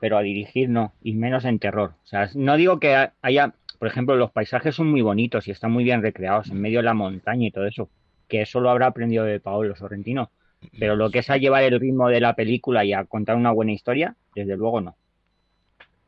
Pero 0.00 0.16
a 0.16 0.22
dirigir 0.22 0.70
no, 0.70 0.94
y 1.02 1.12
menos 1.12 1.44
en 1.44 1.58
terror. 1.58 1.92
O 2.02 2.06
sea, 2.06 2.30
no 2.34 2.56
digo 2.56 2.80
que 2.80 3.10
haya, 3.20 3.54
por 3.80 3.88
ejemplo, 3.88 4.16
los 4.16 4.32
paisajes 4.32 4.76
son 4.76 4.90
muy 4.92 5.02
bonitos 5.02 5.48
y 5.48 5.52
están 5.52 5.72
muy 5.72 5.84
bien 5.84 6.02
recreados 6.02 6.50
en 6.50 6.60
medio 6.62 6.80
de 6.80 6.84
la 6.84 6.94
montaña 6.94 7.48
y 7.48 7.52
todo 7.52 7.66
eso, 7.66 7.90
que 8.28 8.42
eso 8.42 8.60
lo 8.60 8.70
habrá 8.70 8.88
aprendido 8.88 9.24
de 9.26 9.40
Paolo 9.40 9.76
Sorrentino. 9.76 10.32
Pero 10.78 10.96
lo 10.96 11.10
que 11.10 11.20
es 11.20 11.30
a 11.30 11.38
llevar 11.38 11.64
el 11.64 11.80
ritmo 11.80 12.08
de 12.10 12.20
la 12.20 12.36
película 12.36 12.84
y 12.86 12.94
a 12.94 13.04
contar 13.06 13.36
una 13.36 13.52
buena 13.52 13.72
historia, 13.72 14.16
desde 14.34 14.56
luego 14.56 14.80
no. 14.82 14.98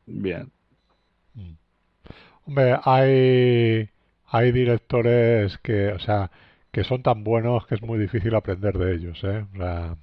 Bien. 0.06 0.52
Hombre, 2.46 2.76
hay, 2.84 3.88
hay 4.26 4.52
directores 4.52 5.58
que, 5.58 5.88
o 5.92 5.98
sea, 5.98 6.30
que 6.72 6.84
son 6.84 7.02
tan 7.02 7.24
buenos 7.24 7.66
que 7.66 7.74
es 7.76 7.82
muy 7.82 7.98
difícil 7.98 8.34
aprender 8.34 8.78
de 8.78 8.94
ellos, 8.94 9.22
¿eh? 9.24 9.46
O 9.54 9.56
sea, 9.58 9.96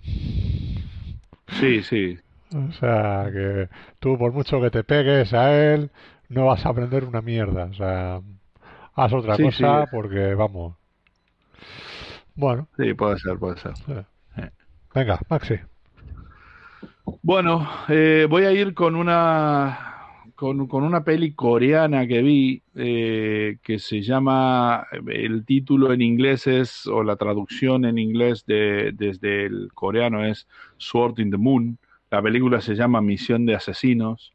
Sí, 1.47 1.83
sí. 1.83 2.17
o 2.55 2.71
sea, 2.73 3.29
que 3.31 3.69
tú 3.99 4.17
por 4.17 4.31
mucho 4.33 4.59
que 4.61 4.71
te 4.71 4.83
pegues 4.83 5.33
a 5.33 5.73
él, 5.73 5.91
no 6.29 6.45
vas 6.47 6.65
a 6.65 6.69
aprender 6.69 7.03
una 7.05 7.21
mierda. 7.21 7.65
O 7.65 7.73
sea, 7.73 8.21
haz 8.95 9.13
otra 9.13 9.35
Sí, 9.35 9.43
cosa 9.43 9.85
sí. 9.85 9.89
porque, 9.91 10.33
vamos. 10.35 10.75
Bueno, 12.35 12.67
Sí, 12.77 12.93
puede 12.93 13.17
ser, 13.19 13.37
puede 13.37 13.57
ser. 13.57 13.73
venga, 14.93 15.19
Maxi. 15.29 15.55
Bueno, 17.21 17.67
eh, 17.89 18.27
voy 18.29 18.43
a 18.45 18.51
ir 18.51 18.73
con 18.73 18.95
una 18.95 19.85
con, 20.35 20.67
con 20.67 20.83
una 20.83 21.03
peli 21.03 21.33
coreana 21.33 22.07
que 22.07 22.21
vi 22.21 22.63
eh, 22.75 23.57
que 23.61 23.77
se 23.79 24.01
llama 24.01 24.87
el 25.07 25.43
título 25.45 25.91
en 25.91 26.01
inglés 26.01 26.47
es 26.47 26.87
o 26.87 27.03
la 27.03 27.17
traducción 27.17 27.83
en 27.83 27.97
inglés 27.97 28.45
de 28.45 28.91
desde 28.93 29.45
el 29.47 29.69
coreano 29.73 30.23
es 30.23 30.47
Sword 30.77 31.19
in 31.19 31.31
the 31.31 31.37
Moon. 31.37 31.77
La 32.09 32.21
película 32.21 32.61
se 32.61 32.75
llama 32.75 33.01
Misión 33.01 33.45
de 33.45 33.55
Asesinos. 33.55 34.33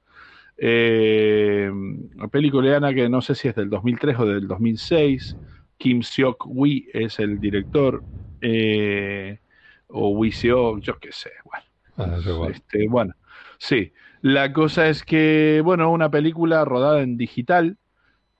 Eh, 0.56 1.70
una 1.72 2.28
peli 2.28 2.50
coreana 2.50 2.94
que 2.94 3.08
no 3.08 3.20
sé 3.22 3.34
si 3.34 3.48
es 3.48 3.54
del 3.56 3.70
2003 3.70 4.18
o 4.18 4.26
del 4.26 4.46
2006. 4.48 5.38
Kim 5.76 6.02
Seok 6.02 6.46
Wi 6.48 6.88
es 6.92 7.18
el 7.18 7.40
director. 7.40 8.04
eh, 8.40 9.40
o 9.88 10.10
Wi 10.10 10.32
Seok, 10.32 10.80
yo 10.80 10.98
qué 10.98 11.12
sé. 11.12 11.30
Bueno, 11.44 11.64
Ah, 11.96 12.16
es 12.18 12.26
igual. 12.26 12.52
este, 12.52 12.88
bueno, 12.88 13.14
sí. 13.58 13.92
La 14.22 14.52
cosa 14.52 14.88
es 14.88 15.04
que, 15.04 15.60
bueno, 15.64 15.90
una 15.92 16.10
película 16.10 16.64
rodada 16.64 17.02
en 17.02 17.16
digital, 17.16 17.78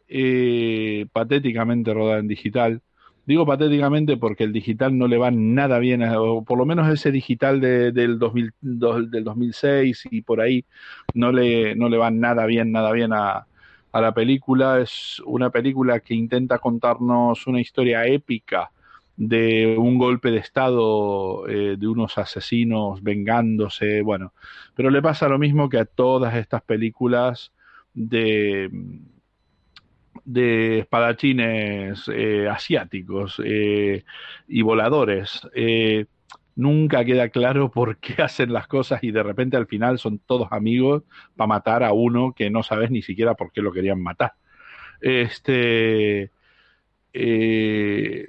eh, 0.08 1.06
patéticamente 1.12 1.94
rodada 1.94 2.18
en 2.20 2.28
digital. 2.28 2.82
Digo 3.26 3.46
patéticamente 3.46 4.16
porque 4.18 4.44
el 4.44 4.52
digital 4.52 4.96
no 4.98 5.08
le 5.08 5.16
va 5.18 5.30
nada 5.30 5.78
bien, 5.78 6.02
o 6.04 6.44
por 6.44 6.58
lo 6.58 6.66
menos 6.66 6.88
ese 6.92 7.10
digital 7.10 7.60
de- 7.60 7.90
del, 7.92 8.18
2000 8.18 8.52
do- 8.60 9.02
del 9.02 9.24
2006 9.24 10.04
y 10.10 10.20
por 10.22 10.40
ahí 10.40 10.64
no 11.14 11.32
le, 11.32 11.74
no 11.74 11.88
le 11.88 11.96
va 11.98 12.10
nada 12.10 12.44
bien, 12.46 12.70
nada 12.72 12.92
bien 12.92 13.12
a, 13.14 13.46
a 13.92 14.00
la 14.00 14.12
película. 14.14 14.80
Es 14.80 15.20
una 15.24 15.50
película 15.50 16.00
que 16.00 16.14
intenta 16.14 16.58
contarnos 16.58 17.46
una 17.46 17.60
historia 17.60 18.06
épica 18.06 18.70
de 19.16 19.76
un 19.78 19.96
golpe 19.98 20.30
de 20.30 20.38
estado 20.38 21.46
eh, 21.48 21.76
de 21.78 21.86
unos 21.86 22.18
asesinos 22.18 23.02
vengándose, 23.02 24.02
bueno, 24.02 24.32
pero 24.74 24.90
le 24.90 25.00
pasa 25.02 25.28
lo 25.28 25.38
mismo 25.38 25.68
que 25.68 25.78
a 25.78 25.84
todas 25.84 26.34
estas 26.34 26.62
películas 26.62 27.52
de 27.94 28.68
de 30.24 30.80
espadachines 30.80 32.08
eh, 32.12 32.48
asiáticos 32.48 33.40
eh, 33.44 34.04
y 34.48 34.62
voladores. 34.62 35.46
Eh, 35.54 36.06
nunca 36.56 37.04
queda 37.04 37.28
claro 37.28 37.70
por 37.72 37.98
qué 37.98 38.22
hacen 38.22 38.52
las 38.52 38.66
cosas 38.66 39.02
y 39.02 39.10
de 39.10 39.22
repente 39.22 39.56
al 39.56 39.66
final 39.66 39.98
son 39.98 40.18
todos 40.18 40.48
amigos 40.50 41.02
para 41.36 41.48
matar 41.48 41.84
a 41.84 41.92
uno 41.92 42.32
que 42.32 42.50
no 42.50 42.62
sabes 42.62 42.90
ni 42.90 43.02
siquiera 43.02 43.34
por 43.34 43.52
qué 43.52 43.62
lo 43.62 43.72
querían 43.72 44.02
matar. 44.02 44.34
Este 45.00 46.30
es 47.12 48.26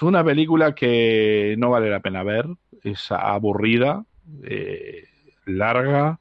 una 0.00 0.22
película 0.24 0.74
que 0.74 1.56
no 1.58 1.70
vale 1.70 1.90
la 1.90 2.00
pena 2.00 2.22
ver, 2.22 2.46
es 2.84 3.10
aburrida, 3.10 4.04
larga 5.46 6.20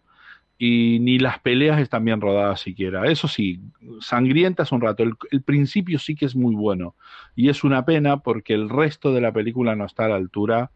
y 0.64 1.00
ni 1.00 1.18
las 1.18 1.40
peleas 1.40 1.82
están 1.82 2.06
bien 2.06 2.22
rodadas 2.22 2.62
siquiera. 2.62 3.08
Eso 3.08 3.28
sí, 3.28 3.60
sangrientas 4.00 4.72
un 4.72 4.82
rato. 4.82 5.02
El, 5.02 5.42
principio 5.42 5.98
sí 5.98 6.14
que 6.14 6.28
es 6.28 6.36
muy 6.36 6.54
bueno 6.54 6.94
y 7.36 7.50
es 7.50 7.64
una 7.64 7.84
pena 7.84 8.18
porque 8.18 8.54
el 8.54 8.70
resto 8.70 9.12
de 9.12 9.22
la 9.22 9.32
película 9.32 9.76
no 9.76 9.86
está 9.86 10.06
a 10.06 10.10
la 10.10 10.18
altura 10.18 10.70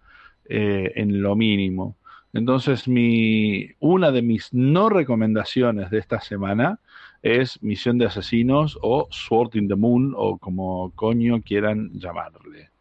eh, 0.49 0.91
en 0.95 1.21
lo 1.21 1.35
mínimo. 1.35 1.97
Entonces, 2.33 2.87
mi, 2.87 3.69
una 3.77 4.11
de 4.11 4.23
mis 4.23 4.51
no 4.55 4.89
recomendaciones 4.89 5.91
de 5.91 5.99
esta 5.99 6.19
semana 6.19 6.79
es 7.21 7.61
Misión 7.61 7.99
de 7.99 8.07
Asesinos 8.07 8.79
o 8.81 9.07
Sword 9.11 9.55
in 9.55 9.67
the 9.67 9.75
Moon 9.75 10.15
o 10.17 10.39
como 10.39 10.93
coño 10.95 11.43
quieran 11.43 11.91
llamarle. 11.93 12.71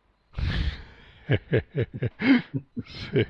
Sí. 3.13 3.25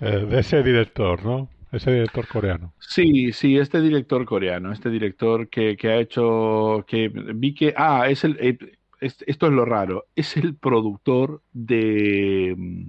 Eh, 0.00 0.26
de 0.28 0.40
ese 0.40 0.62
director, 0.62 1.24
¿no? 1.24 1.48
Ese 1.74 1.90
director 1.92 2.26
coreano. 2.28 2.72
Sí, 2.78 3.32
sí, 3.32 3.58
este 3.58 3.80
director 3.80 4.24
coreano, 4.24 4.72
este 4.72 4.90
director 4.90 5.48
que, 5.48 5.76
que 5.76 5.88
ha 5.88 5.96
hecho, 5.98 6.84
que 6.86 7.08
vi 7.08 7.54
que, 7.54 7.74
ah, 7.76 8.08
es 8.08 8.24
el, 8.24 8.36
eh, 8.40 8.58
es- 9.00 9.24
esto 9.26 9.46
es 9.46 9.52
lo 9.52 9.64
raro, 9.64 10.06
es 10.14 10.36
el 10.36 10.54
productor 10.56 11.42
de, 11.52 12.54
mm, 12.56 12.86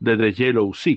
de 0.00 0.16
The 0.16 0.32
Yellow 0.32 0.72
Sea. 0.74 0.96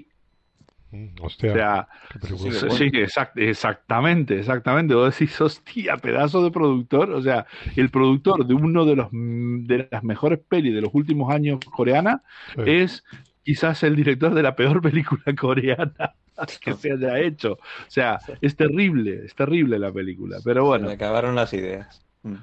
Mm, 0.92 1.08
O 1.22 1.26
hostia, 1.28 1.54
sea, 1.54 1.88
qué 2.12 2.20
película. 2.20 2.52
Sí, 2.52 2.60
sí, 2.60 2.66
bueno. 2.66 2.76
sí, 2.78 2.84
exact- 2.98 3.32
exactamente, 3.36 4.40
exactamente. 4.40 4.96
Vos 4.96 5.14
decís, 5.20 5.40
hostia, 5.40 5.98
pedazo 5.98 6.44
de 6.44 6.50
productor. 6.52 7.12
O 7.12 7.22
sea, 7.22 7.46
el 7.76 7.90
productor 7.92 8.46
de 8.48 8.56
uno 8.56 8.86
de 8.86 8.96
los 8.96 9.08
mm, 9.12 9.66
de 9.68 9.88
las 9.92 10.04
mejores 10.04 10.40
pelis 10.40 10.74
de 10.74 10.82
los 10.82 10.90
últimos 10.94 11.32
años 11.32 11.60
coreana 11.76 12.24
Sí. 12.56 12.62
es 12.66 13.04
quizás 13.44 13.84
el 13.84 13.96
director 13.96 14.34
de 14.34 14.44
la 14.44 14.56
peor 14.56 14.82
película 14.82 15.24
coreana 15.40 16.16
que 16.62 16.74
se 16.76 16.94
haya 16.94 17.20
hecho. 17.20 17.54
O 17.54 17.60
sea, 17.88 18.22
es 18.42 18.56
terrible, 18.56 19.26
es 19.26 19.36
terrible 19.36 19.80
la 19.80 19.92
película. 19.92 20.42
Pero 20.44 20.66
Se 20.66 20.66
bueno, 20.66 20.88
me 20.88 20.94
acabaron 20.94 21.36
las 21.36 21.54
ideas. 21.54 22.06
Mm. 22.24 22.36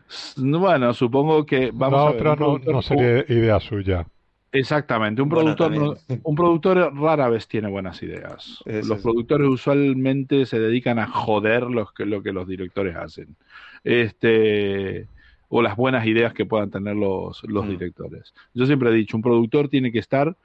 bueno, 0.59 0.95
supongo 0.95 1.45
que 1.47 1.71
vamos 1.73 2.03
la 2.03 2.07
a 2.07 2.11
ver, 2.11 2.29
otra 2.29 2.37
no, 2.37 2.59
no 2.59 2.83
sería 2.83 3.25
idea 3.29 3.61
suya. 3.61 4.07
Exactamente, 4.53 5.21
un 5.21 5.29
Bueno, 5.29 5.57
productor, 5.57 5.57
también. 5.57 5.95
un 6.23 6.35
productor 6.35 6.95
rara 6.97 7.29
vez 7.29 7.47
tiene 7.49 7.69
buenas 7.69 8.03
ideas. 8.03 8.63
Eso 8.65 8.85
los 8.85 9.03
sí. 9.03 9.03
productores 9.03 9.49
usualmente 9.49 10.47
se 10.47 10.59
dedican 10.59 10.99
a 10.99 11.07
joder 11.09 11.65
los 11.65 11.93
que, 11.93 12.07
lo 12.07 12.23
que 12.23 12.33
los 12.33 12.49
directores 12.49 12.97
hacen. 12.97 13.37
Este, 13.85 15.11
o 15.49 15.63
las 15.63 15.77
buenas 15.77 16.07
ideas 16.07 16.33
que 16.33 16.47
puedan 16.47 16.71
tener 16.71 16.97
los, 16.97 17.43
los 17.45 17.67
Mm. 17.67 17.69
directores. 17.69 18.35
Yo 18.55 18.67
siempre 18.67 18.91
he 18.91 18.93
dicho, 18.95 19.17
un 19.17 19.23
productor 19.23 19.69
tiene 19.69 19.93
que 19.93 19.99
estar 19.99 20.37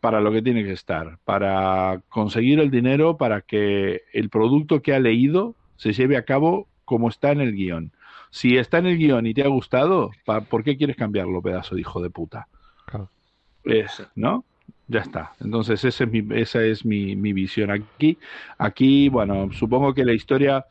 para 0.00 0.20
lo 0.20 0.32
que 0.32 0.42
tiene 0.42 0.64
que 0.64 0.72
estar, 0.72 1.18
para 1.24 2.02
conseguir 2.08 2.60
el 2.60 2.70
dinero 2.70 3.16
para 3.16 3.42
que 3.42 4.02
el 4.12 4.30
producto 4.30 4.82
que 4.82 4.94
ha 4.94 5.00
leído 5.00 5.54
se 5.76 5.92
lleve 5.92 6.16
a 6.16 6.24
cabo 6.24 6.68
como 6.84 7.08
está 7.08 7.32
en 7.32 7.40
el 7.40 7.52
guion. 7.54 7.92
Si 8.30 8.56
está 8.56 8.78
en 8.78 8.86
el 8.86 8.98
guion 8.98 9.26
y 9.26 9.34
te 9.34 9.42
ha 9.42 9.48
gustado, 9.48 10.10
¿por 10.48 10.64
qué 10.64 10.76
quieres 10.76 10.96
cambiarlo, 10.96 11.42
pedazo 11.42 11.74
de 11.74 11.82
hijo 11.82 12.02
de 12.02 12.10
puta? 12.10 12.48
Claro. 12.86 13.08
Eh. 13.64 13.86
¿No? 14.14 14.44
Ya 14.88 15.00
está. 15.00 15.32
Entonces 15.40 15.84
ese 15.84 16.04
es 16.04 16.10
mi, 16.10 16.24
esa 16.36 16.62
es 16.62 16.84
mi, 16.84 17.16
mi 17.16 17.32
visión 17.32 17.70
aquí. 17.70 18.18
Aquí, 18.58 19.08
bueno, 19.08 19.50
supongo 19.52 19.94
que 19.94 20.04
la 20.04 20.12
historia... 20.12 20.66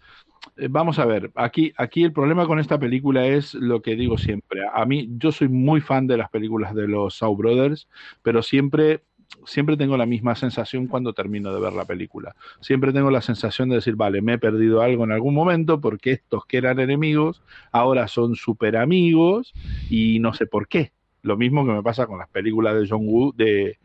eh, 0.58 0.67
Vamos 0.69 0.99
a 0.99 1.06
ver, 1.06 1.32
aquí, 1.36 1.73
aquí 1.77 2.03
el 2.03 2.13
problema 2.13 2.47
con 2.47 2.60
esta 2.60 2.79
película 2.79 3.25
es 3.27 3.53
lo 3.53 3.82
que 3.82 3.95
digo 3.95 4.17
siempre. 4.17 4.62
A 4.73 4.86
mí, 4.86 5.10
yo 5.17 5.32
soy 5.32 5.49
muy 5.49 5.82
fan 5.82 6.08
de 6.08 6.17
las 6.17 6.29
películas 6.29 6.75
de 6.75 6.88
los 6.88 7.15
Shaw 7.15 7.36
Brothers, 7.36 7.88
pero 8.21 8.41
siempre, 8.41 9.03
siempre 9.45 9.77
tengo 9.77 9.97
la 9.97 10.06
misma 10.06 10.36
sensación 10.36 10.88
cuando 10.88 11.13
termino 11.13 11.53
de 11.53 11.62
ver 11.62 11.73
la 11.73 11.86
película. 11.86 12.36
Siempre 12.62 12.93
tengo 12.93 13.12
la 13.12 13.21
sensación 13.21 13.69
de 13.69 13.75
decir, 13.75 13.95
vale, 13.95 14.21
me 14.21 14.34
he 14.34 14.38
perdido 14.38 14.82
algo 14.82 15.03
en 15.03 15.12
algún 15.12 15.34
momento 15.34 15.82
porque 15.82 16.12
estos 16.12 16.45
que 16.45 16.58
eran 16.58 16.79
enemigos 16.79 17.41
ahora 17.71 18.08
son 18.08 18.36
super 18.36 18.77
amigos 18.77 19.53
y 19.89 20.19
no 20.19 20.34
sé 20.34 20.45
por 20.45 20.67
qué. 20.67 20.91
Lo 21.23 21.38
mismo 21.38 21.65
que 21.65 21.71
me 21.71 21.82
pasa 21.82 22.06
con 22.06 22.19
las 22.19 22.27
películas 22.29 22.75
de 22.75 22.88
John 22.88 23.08
Woo 23.08 23.34
de, 23.34 23.77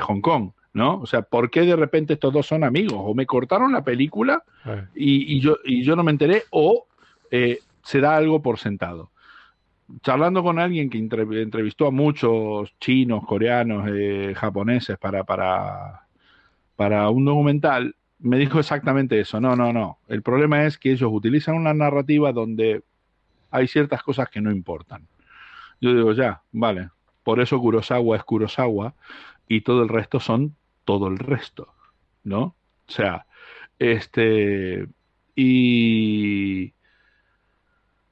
Hong 0.00 0.20
Kong, 0.20 0.50
¿no? 0.74 1.00
O 1.00 1.06
sea, 1.06 1.22
¿por 1.22 1.50
qué 1.50 1.62
de 1.62 1.76
repente 1.76 2.12
estos 2.14 2.32
dos 2.32 2.46
son 2.46 2.64
amigos? 2.64 2.98
O 2.98 3.14
me 3.14 3.24
cortaron 3.26 3.72
la 3.72 3.82
película 3.82 4.42
Eh, 4.66 4.84
y, 4.94 5.36
y 5.36 5.40
yo, 5.40 5.56
y 5.64 5.82
yo 5.82 5.96
no 5.96 6.02
me 6.02 6.10
enteré, 6.10 6.42
o 6.50 6.86
eh, 7.30 7.60
se 7.82 8.00
da 8.00 8.16
algo 8.16 8.42
por 8.42 8.58
sentado. 8.58 9.10
Charlando 10.02 10.42
con 10.42 10.58
alguien 10.58 10.90
que 10.90 10.98
entre- 10.98 11.42
entrevistó 11.42 11.86
a 11.86 11.90
muchos 11.90 12.74
chinos, 12.80 13.24
coreanos, 13.26 13.88
eh, 13.92 14.32
japoneses 14.34 14.98
para, 14.98 15.24
para, 15.24 16.06
para 16.76 17.08
un 17.10 17.24
documental, 17.24 17.94
me 18.18 18.38
dijo 18.38 18.58
exactamente 18.58 19.20
eso. 19.20 19.40
No, 19.40 19.54
no, 19.54 19.72
no. 19.72 19.98
El 20.08 20.22
problema 20.22 20.64
es 20.64 20.78
que 20.78 20.92
ellos 20.92 21.10
utilizan 21.12 21.54
una 21.56 21.74
narrativa 21.74 22.32
donde 22.32 22.82
hay 23.50 23.68
ciertas 23.68 24.02
cosas 24.02 24.28
que 24.30 24.40
no 24.40 24.50
importan. 24.50 25.06
Yo 25.80 25.94
digo, 25.94 26.12
ya, 26.12 26.40
vale. 26.50 26.88
Por 27.22 27.40
eso 27.40 27.60
Kurosawa 27.60 28.16
es 28.16 28.24
Kurosawa 28.24 28.94
y 29.46 29.60
todo 29.60 29.82
el 29.82 29.88
resto 29.90 30.18
son 30.18 30.56
todo 30.84 31.08
el 31.08 31.18
resto, 31.18 31.68
¿no? 32.24 32.42
O 32.88 32.92
sea, 32.92 33.26
este. 33.78 34.86
Y. 35.34 36.72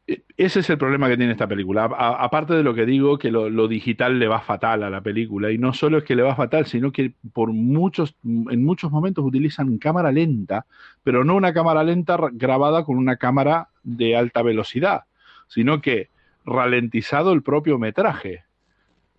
e- 0.07 0.23
Ese 0.37 0.61
es 0.61 0.71
el 0.71 0.79
problema 0.79 1.09
que 1.09 1.17
tiene 1.17 1.33
esta 1.33 1.47
película. 1.47 1.85
Aparte 1.85 2.55
de 2.55 2.63
lo 2.63 2.75
que 2.75 2.87
digo, 2.87 3.19
que 3.19 3.31
lo, 3.31 3.49
lo 3.51 3.69
digital 3.69 4.19
le 4.19 4.29
va 4.29 4.41
fatal 4.41 4.83
a 4.83 4.91
la 4.91 5.01
película. 5.01 5.51
Y 5.53 5.59
no 5.59 5.73
solo 5.73 5.99
es 5.99 6.05
que 6.05 6.17
le 6.17 6.23
va 6.23 6.35
fatal, 6.35 6.67
sino 6.67 6.91
que 6.93 7.15
por 7.33 7.53
muchos, 7.53 8.17
en 8.25 8.65
muchos 8.65 8.91
momentos 8.91 9.25
utilizan 9.25 9.79
cámara 9.79 10.11
lenta, 10.13 10.67
pero 11.05 11.25
no 11.25 11.37
una 11.37 11.53
cámara 11.55 11.85
lenta 11.85 12.17
ra- 12.17 12.31
grabada 12.33 12.85
con 12.85 12.97
una 12.99 13.17
cámara 13.17 13.69
de 13.85 14.17
alta 14.17 14.43
velocidad, 14.43 15.05
sino 15.49 15.81
que 15.81 16.09
ralentizado 16.45 17.33
el 17.33 17.43
propio 17.43 17.79
metraje. 17.79 18.45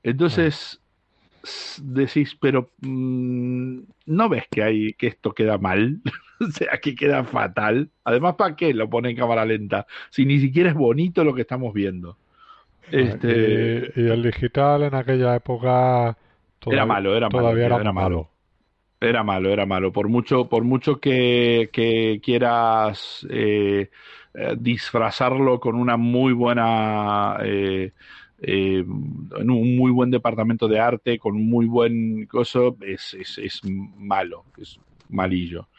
Entonces 0.04 0.82
decís, 1.82 2.38
pero 2.40 2.72
mm, 2.82 3.80
no 4.06 4.30
ves 4.30 4.46
que 4.50 4.64
hay 4.64 4.94
que 4.94 5.08
esto 5.08 5.34
queda 5.34 5.58
mal, 5.58 6.02
o 6.40 6.46
sea, 6.48 6.78
que 6.82 6.96
queda 6.96 7.24
fatal. 7.24 7.90
Además, 8.04 8.36
¿para 8.36 8.56
qué 8.56 8.74
lo 8.74 8.90
pone 8.90 9.10
en 9.12 9.18
cámara 9.18 9.46
lenta? 9.46 9.86
Si 10.10 10.26
ni 10.26 10.40
siquiera 10.40 10.70
es 10.70 10.76
bonito 10.76 11.24
lo 11.24 11.34
que 11.34 11.42
estamos 11.42 11.74
viendo. 11.74 12.18
Este, 12.92 13.92
y, 13.96 14.02
y 14.02 14.08
el 14.10 14.24
digital 14.24 14.84
en 14.84 14.94
aquella 14.94 15.36
época 15.36 16.18
todavía, 16.60 16.84
era 16.84 16.86
malo, 16.86 17.16
era 17.16 17.30
malo, 17.30 17.58
era, 17.58 17.94
malo. 17.94 18.30
Era 19.00 19.24
malo, 19.24 19.50
era 19.50 19.66
malo. 19.66 19.92
Por 19.92 20.08
mucho, 20.08 20.48
por 20.48 20.64
mucho 20.64 21.00
que, 21.00 21.70
que 21.74 22.22
quieras 22.24 23.26
eh, 23.30 23.90
eh, 24.34 24.56
disfrazarlo 24.58 25.60
con 25.60 25.76
una 25.76 25.98
muy 25.98 26.32
buena, 26.34 27.38
eh, 27.44 27.92
eh, 28.46 28.86
en 29.38 29.50
un 29.50 29.78
muy 29.78 29.92
buen 29.92 30.12
departamento 30.12 30.68
de 30.68 30.80
arte, 30.80 31.18
con 31.18 31.36
un 31.36 31.50
muy 31.50 31.66
buen 31.66 32.26
coso, 32.26 32.76
es, 32.82 33.14
es, 33.14 33.38
es 33.38 33.62
malo, 33.64 34.46
es 34.58 34.80
malillo. 35.10 35.70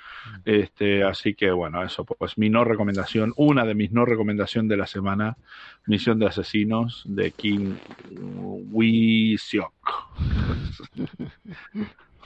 Este, 0.46 1.04
así 1.04 1.34
que 1.34 1.50
bueno, 1.50 1.82
eso, 1.84 2.04
pues 2.04 2.38
mi 2.38 2.48
no 2.48 2.64
recomendación, 2.64 3.34
una 3.36 3.66
de 3.66 3.74
mis 3.74 3.92
no 3.92 4.06
recomendación 4.06 4.66
de 4.68 4.78
la 4.78 4.86
semana, 4.86 5.36
Misión 5.86 6.18
de 6.18 6.26
Asesinos 6.26 7.02
de 7.06 7.32
Kim. 7.32 7.76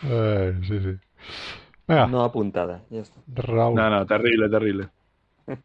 Eh, 0.05 0.55
sí, 0.62 0.81
sí. 0.81 0.96
Venga, 1.88 2.07
No 2.07 2.22
apuntada, 2.22 2.85
ya 2.90 3.01
está. 3.01 3.20
Raúl. 3.35 3.74
No, 3.74 3.90
no, 3.90 4.07
terrible, 4.07 4.48
terrible. 4.48 4.88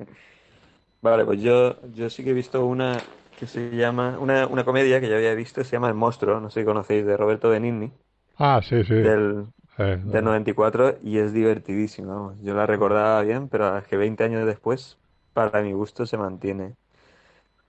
Vale, 1.03 1.25
pues 1.25 1.41
yo, 1.41 1.77
yo 1.91 2.09
sí 2.09 2.23
que 2.23 2.31
he 2.31 2.33
visto 2.33 2.65
una 2.65 2.97
que 3.45 3.47
se 3.47 3.71
llama, 3.75 4.17
una, 4.19 4.47
una 4.47 4.65
comedia 4.65 4.99
que 5.01 5.09
ya 5.09 5.15
había 5.17 5.33
visto, 5.35 5.63
se 5.63 5.71
llama 5.71 5.87
El 5.89 5.95
Monstruo, 5.95 6.39
no 6.39 6.49
sé 6.49 6.61
si 6.61 6.65
conocéis, 6.65 7.05
de 7.05 7.17
Roberto 7.17 7.49
Benigni, 7.49 7.91
Ah, 8.37 8.61
sí, 8.61 8.83
sí. 8.83 8.93
del, 8.95 9.47
Eh, 9.79 9.97
del 10.03 10.23
94, 10.25 10.97
y 11.03 11.17
es 11.19 11.33
divertidísimo, 11.33 12.09
vamos. 12.13 12.39
Yo 12.41 12.53
la 12.53 12.65
recordaba 12.65 13.21
bien, 13.21 13.49
pero 13.49 13.77
es 13.77 13.87
que 13.87 13.97
20 13.97 14.23
años 14.23 14.45
después, 14.45 14.97
para 15.33 15.61
mi 15.61 15.73
gusto, 15.73 16.05
se 16.05 16.17
mantiene 16.17 16.75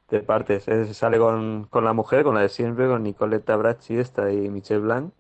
de 0.09 0.21
partes. 0.21 0.67
Es- 0.67 0.97
sale 0.97 1.19
con, 1.19 1.65
con 1.67 1.85
la 1.85 1.93
mujer, 1.93 2.25
con 2.25 2.35
la 2.35 2.41
de 2.41 2.49
siempre, 2.49 2.87
con 2.89 3.03
Nicoletta 3.03 3.55
Bracci 3.57 3.99
esta 3.99 4.33
y 4.33 4.49
Michelle 4.49 4.81
Blanc. 4.81 5.13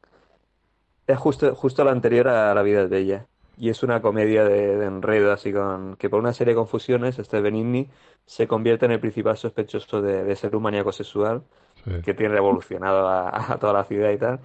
Es 1.07 1.17
justo, 1.19 1.55
justo 1.55 1.83
la 1.83 1.93
anterior 1.93 2.29
a 2.29 2.53
La 2.55 2.61
vida 2.63 2.83
es 2.83 2.91
bella. 2.91 3.27
Y 3.57 3.69
es 3.71 3.83
una 3.83 4.01
comedia 4.03 4.45
de, 4.45 4.77
de 4.77 4.87
enredo, 4.87 5.33
así 5.33 5.53
con 5.53 5.97
que 5.97 6.11
por 6.11 6.21
una 6.21 6.33
serie 6.33 6.55
de 6.55 6.59
confusiones, 6.59 7.19
este 7.19 7.41
Benigni 7.41 7.89
se 8.27 8.49
convierte 8.49 8.87
en 8.87 8.93
el 8.93 9.01
principal 9.01 9.37
sospechoso 9.37 10.03
de, 10.03 10.25
de 10.25 10.37
ser 10.37 10.57
un 10.57 10.63
maníaco 10.63 10.93
sexual 10.93 11.43
sí. 11.85 11.91
que 12.03 12.15
tiene 12.15 12.35
revolucionado 12.35 13.09
a, 13.09 13.53
a 13.53 13.59
toda 13.59 13.73
la 13.73 13.85
ciudad 13.85 14.11
y 14.11 14.19
tal. 14.19 14.41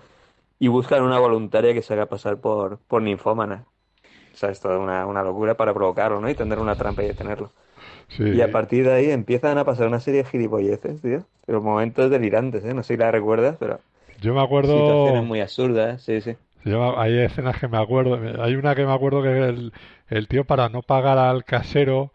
Y 0.60 0.68
buscan 0.68 1.04
una 1.04 1.20
voluntaria 1.20 1.74
que 1.74 1.82
se 1.82 1.94
haga 1.94 2.06
pasar 2.08 2.40
por, 2.40 2.80
por 2.80 3.02
ninfómana. 3.02 3.66
O 4.34 4.38
sea, 4.38 4.50
es 4.52 4.60
toda 4.62 4.78
una, 4.80 5.06
una 5.06 5.24
locura 5.24 5.56
para 5.58 5.74
provocarlo, 5.74 6.22
¿no? 6.22 6.30
Y 6.30 6.36
tender 6.36 6.60
una 6.60 6.76
trampa 6.76 7.04
y 7.04 7.08
detenerlo. 7.08 7.52
Sí. 8.10 8.24
Y 8.24 8.42
a 8.42 8.52
partir 8.52 8.86
de 8.86 8.94
ahí 8.94 9.12
empiezan 9.12 9.58
a 9.58 9.66
pasar 9.66 9.88
una 9.88 10.00
serie 10.00 10.24
de 10.24 10.30
gilipolleces, 10.30 11.02
tío. 11.02 11.26
Pero 11.46 11.62
momentos 11.62 12.10
delirantes, 12.12 12.64
¿eh? 12.66 12.74
No 12.74 12.84
sé 12.84 12.96
si 12.96 12.98
la 12.98 13.12
recuerdas, 13.12 13.58
pero 13.60 13.80
Yo 14.22 14.34
me 14.34 14.42
acuerdo. 14.42 14.74
situaciones 14.74 15.24
muy 15.24 15.42
absurdas, 15.42 16.02
sí, 16.04 16.22
sí. 16.22 16.36
Hay 16.98 17.18
escenas 17.20 17.60
que 17.60 17.68
me 17.68 17.78
acuerdo. 17.78 18.20
Hay 18.44 18.56
una 18.56 18.76
que 18.76 18.86
me 18.86 18.94
acuerdo 18.94 19.24
que 19.24 19.30
el, 19.50 19.74
el 20.10 20.28
tío, 20.28 20.46
para 20.46 20.70
no 20.70 20.82
pagar 20.84 21.18
al 21.18 21.46
casero, 21.46 22.12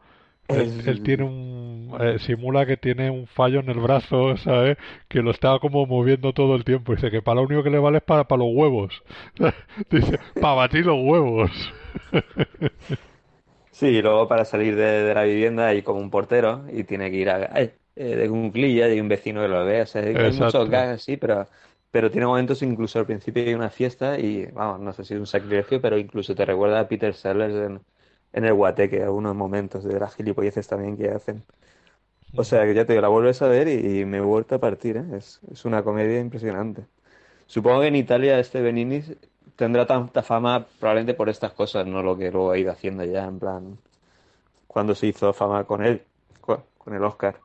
él, 0.49 1.01
tiene 1.03 1.25
un. 1.25 1.97
eh, 2.01 2.19
simula 2.21 2.67
que 2.67 2.77
tiene 2.77 3.11
un 3.11 3.27
fallo 3.27 3.61
en 3.61 3.71
el 3.71 3.81
brazo, 3.81 4.37
¿sabes? 4.37 4.77
Que 5.09 5.23
lo 5.23 5.31
está 5.31 5.59
como 5.61 5.87
moviendo 5.87 6.33
todo 6.35 6.55
el 6.57 6.65
tiempo. 6.65 6.95
Dice 6.95 7.11
que 7.11 7.23
para 7.23 7.37
lo 7.37 7.47
único 7.47 7.63
que 7.63 7.71
le 7.71 7.79
vale 7.79 7.99
es 7.99 8.05
para, 8.05 8.25
para 8.29 8.41
los 8.45 8.49
huevos. 8.55 9.03
Dice, 9.91 10.19
para 10.39 10.55
batir 10.55 10.87
los 10.87 10.99
huevos. 11.03 11.51
Sí, 13.71 13.87
y 13.89 14.03
luego 14.03 14.29
para 14.29 14.45
salir 14.45 14.77
de, 14.77 14.85
de 14.85 15.15
la 15.15 15.25
vivienda 15.25 15.67
hay 15.67 15.83
como 15.83 15.99
un 16.01 16.09
portero 16.11 16.65
y 16.73 16.85
tiene 16.85 17.11
que 17.11 17.17
ir 17.17 17.29
a, 17.29 17.51
ay, 17.53 17.73
eh, 17.97 18.15
de 18.17 18.29
cunclillas 18.29 18.89
y 18.89 18.93
hay 18.93 19.01
un 19.01 19.09
vecino 19.09 19.43
que 19.43 19.49
lo 19.49 19.65
ve. 19.65 19.83
O 19.83 19.87
sea, 19.87 20.03
hay 20.03 20.15
Exacto. 20.15 20.31
muchos 20.33 20.71
gags 20.71 20.93
así, 21.03 21.17
pero, 21.17 21.49
pero 21.95 22.11
tiene 22.11 22.27
momentos 22.27 22.61
incluso 22.63 22.99
al 22.99 23.07
principio 23.07 23.45
hay 23.45 23.55
una 23.55 23.71
fiesta 23.71 24.19
y, 24.19 24.47
vamos, 24.47 24.81
no 24.81 24.93
sé 24.93 25.05
si 25.05 25.15
es 25.15 25.21
un 25.21 25.29
sacrilegio, 25.29 25.81
pero 25.81 25.97
incluso 25.97 26.35
te 26.35 26.45
recuerda 26.45 26.81
a 26.81 26.89
Peter 26.89 27.15
Sellers 27.15 27.55
en, 27.55 27.81
en 28.33 28.45
el 28.45 28.53
Guateque, 28.53 29.01
algunos 29.05 29.37
momentos 29.37 29.85
de 29.85 30.01
las 30.01 30.13
gilipolleces 30.17 30.67
también 30.67 30.97
que 30.97 31.09
hacen. 31.11 31.45
O 32.35 32.43
sea, 32.43 32.65
que 32.65 32.75
ya 32.75 32.85
te 32.85 32.95
digo, 32.95 33.01
la 33.01 33.07
vuelves 33.07 33.41
a 33.43 33.47
ver 33.47 33.69
y, 33.69 34.01
y 34.01 34.05
me 34.07 34.17
he 34.17 34.21
vuelto 34.21 34.57
a 34.57 34.59
partir, 34.59 34.97
¿eh? 34.97 35.05
Es, 35.17 35.39
es 35.53 35.65
una 35.67 35.85
comedia 35.85 36.19
impresionante. 36.19 36.85
Supongo 37.47 37.83
que 37.83 37.87
en 37.87 37.95
Italia 37.95 38.41
este 38.41 38.61
Benigni 38.61 39.01
tendrá 39.55 39.87
tanta 39.87 40.25
fama 40.25 40.67
probablemente 40.81 41.15
por 41.15 41.29
estas 41.29 41.53
cosas, 41.53 41.87
no 41.87 42.03
lo 42.03 42.19
que 42.19 42.33
luego 42.33 42.51
ha 42.51 42.59
ido 42.59 42.73
haciendo 42.73 43.05
ya, 43.05 43.25
en 43.25 43.39
plan, 43.39 43.79
cuando 44.67 44.97
se 44.97 45.07
hizo 45.07 45.33
fama 45.33 45.63
con 45.63 45.85
él, 45.85 46.03
con, 46.41 46.59
con 46.77 46.93
el 46.93 47.05
Oscar. 47.05 47.37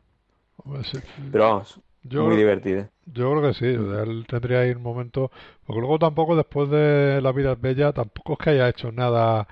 Pero 1.31 1.43
vamos, 1.43 1.79
Yo 2.03 2.25
muy 2.25 2.35
creo- 2.35 2.37
divertida. 2.37 2.91
Yo 3.07 3.31
creo 3.31 3.41
que 3.43 3.53
sí, 3.55 3.65
él 3.65 4.25
tendría 4.29 4.61
ahí 4.61 4.71
un 4.71 4.83
momento, 4.83 5.31
porque 5.65 5.79
luego 5.81 5.99
tampoco 5.99 6.35
después 6.37 6.69
de 6.71 7.21
La 7.21 7.31
vida 7.33 7.53
es 7.53 7.61
bella, 7.61 7.93
tampoco 7.93 8.33
es 8.33 8.39
que 8.39 8.49
haya 8.51 8.69
hecho 8.69 8.91
nada 8.91 9.47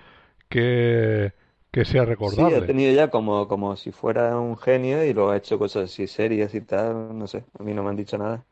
que, 0.49 1.33
que 1.71 1.85
sea 1.85 2.05
Sí, 2.21 2.53
ha 2.53 2.61
recordable. 2.61 2.65
tenido 2.65 2.93
ya 2.93 3.09
como, 3.09 3.47
como 3.47 3.75
si 3.75 3.91
fuera 3.91 4.37
un 4.39 4.57
genio 4.57 5.03
y 5.05 5.13
luego 5.13 5.31
ha 5.31 5.37
hecho 5.37 5.57
cosas 5.57 5.85
así 5.91 6.07
serias 6.07 6.53
y 6.55 6.61
tal, 6.61 7.17
no 7.17 7.27
sé, 7.27 7.45
a 7.57 7.63
mí 7.63 7.73
no 7.73 7.83
me 7.83 7.89
han 7.89 7.95
dicho 7.95 8.17
nada. 8.17 8.45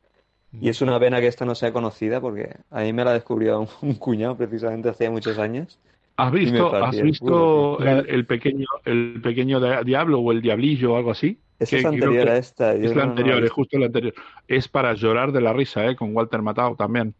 Y 0.60 0.70
es 0.70 0.82
una 0.82 1.00
pena 1.00 1.22
que 1.22 1.28
esta 1.28 1.46
no 1.46 1.56
sea 1.56 1.74
conocida 1.74 2.22
porque 2.22 2.58
a 2.72 2.82
mí 2.82 2.94
me 2.94 3.06
la 3.06 3.14
descubrió 3.14 3.62
un, 3.62 3.70
un 3.84 3.96
cuñado 3.96 4.38
precisamente 4.38 4.90
hace 4.90 5.10
muchos 5.10 5.40
años. 5.40 5.80
¿Has 6.18 6.32
Y 6.42 6.52
me 6.52 6.66
visto, 6.66 6.66
partí 6.66 7.00
has 7.00 7.00
el 7.00 7.16
visto 7.18 7.34
culo, 7.44 7.50
tío. 7.76 7.76
el, 7.84 8.08
el 8.10 8.26
pequeño, 8.26 8.66
el 8.86 9.20
pequeño 9.22 9.60
di- 9.60 9.84
diablo 9.86 10.20
o 10.20 10.32
el 10.32 10.42
diablillo 10.42 10.94
o 10.94 10.98
algo 10.98 11.12
así? 11.12 11.42
Esa 11.60 11.70
Que 11.70 11.80
es 11.80 11.86
anterior 11.86 12.30
a 12.30 12.38
esta, 12.38 12.76
yo 12.76 12.84
es 12.84 12.90
la 12.96 12.96
no- 12.96 13.06
no 13.06 13.10
anterior, 13.12 13.44
es 13.44 13.52
justo 13.52 13.78
la 13.80 13.86
anterior. 13.86 14.14
Es 14.48 14.68
para 14.68 14.94
llorar 14.94 15.32
de 15.32 15.42
la 15.42 15.54
risa, 15.54 15.86
¿eh? 15.88 15.96
Con 15.96 16.16
Walter 16.16 16.42
Matthau 16.42 16.76
también. 16.76 17.14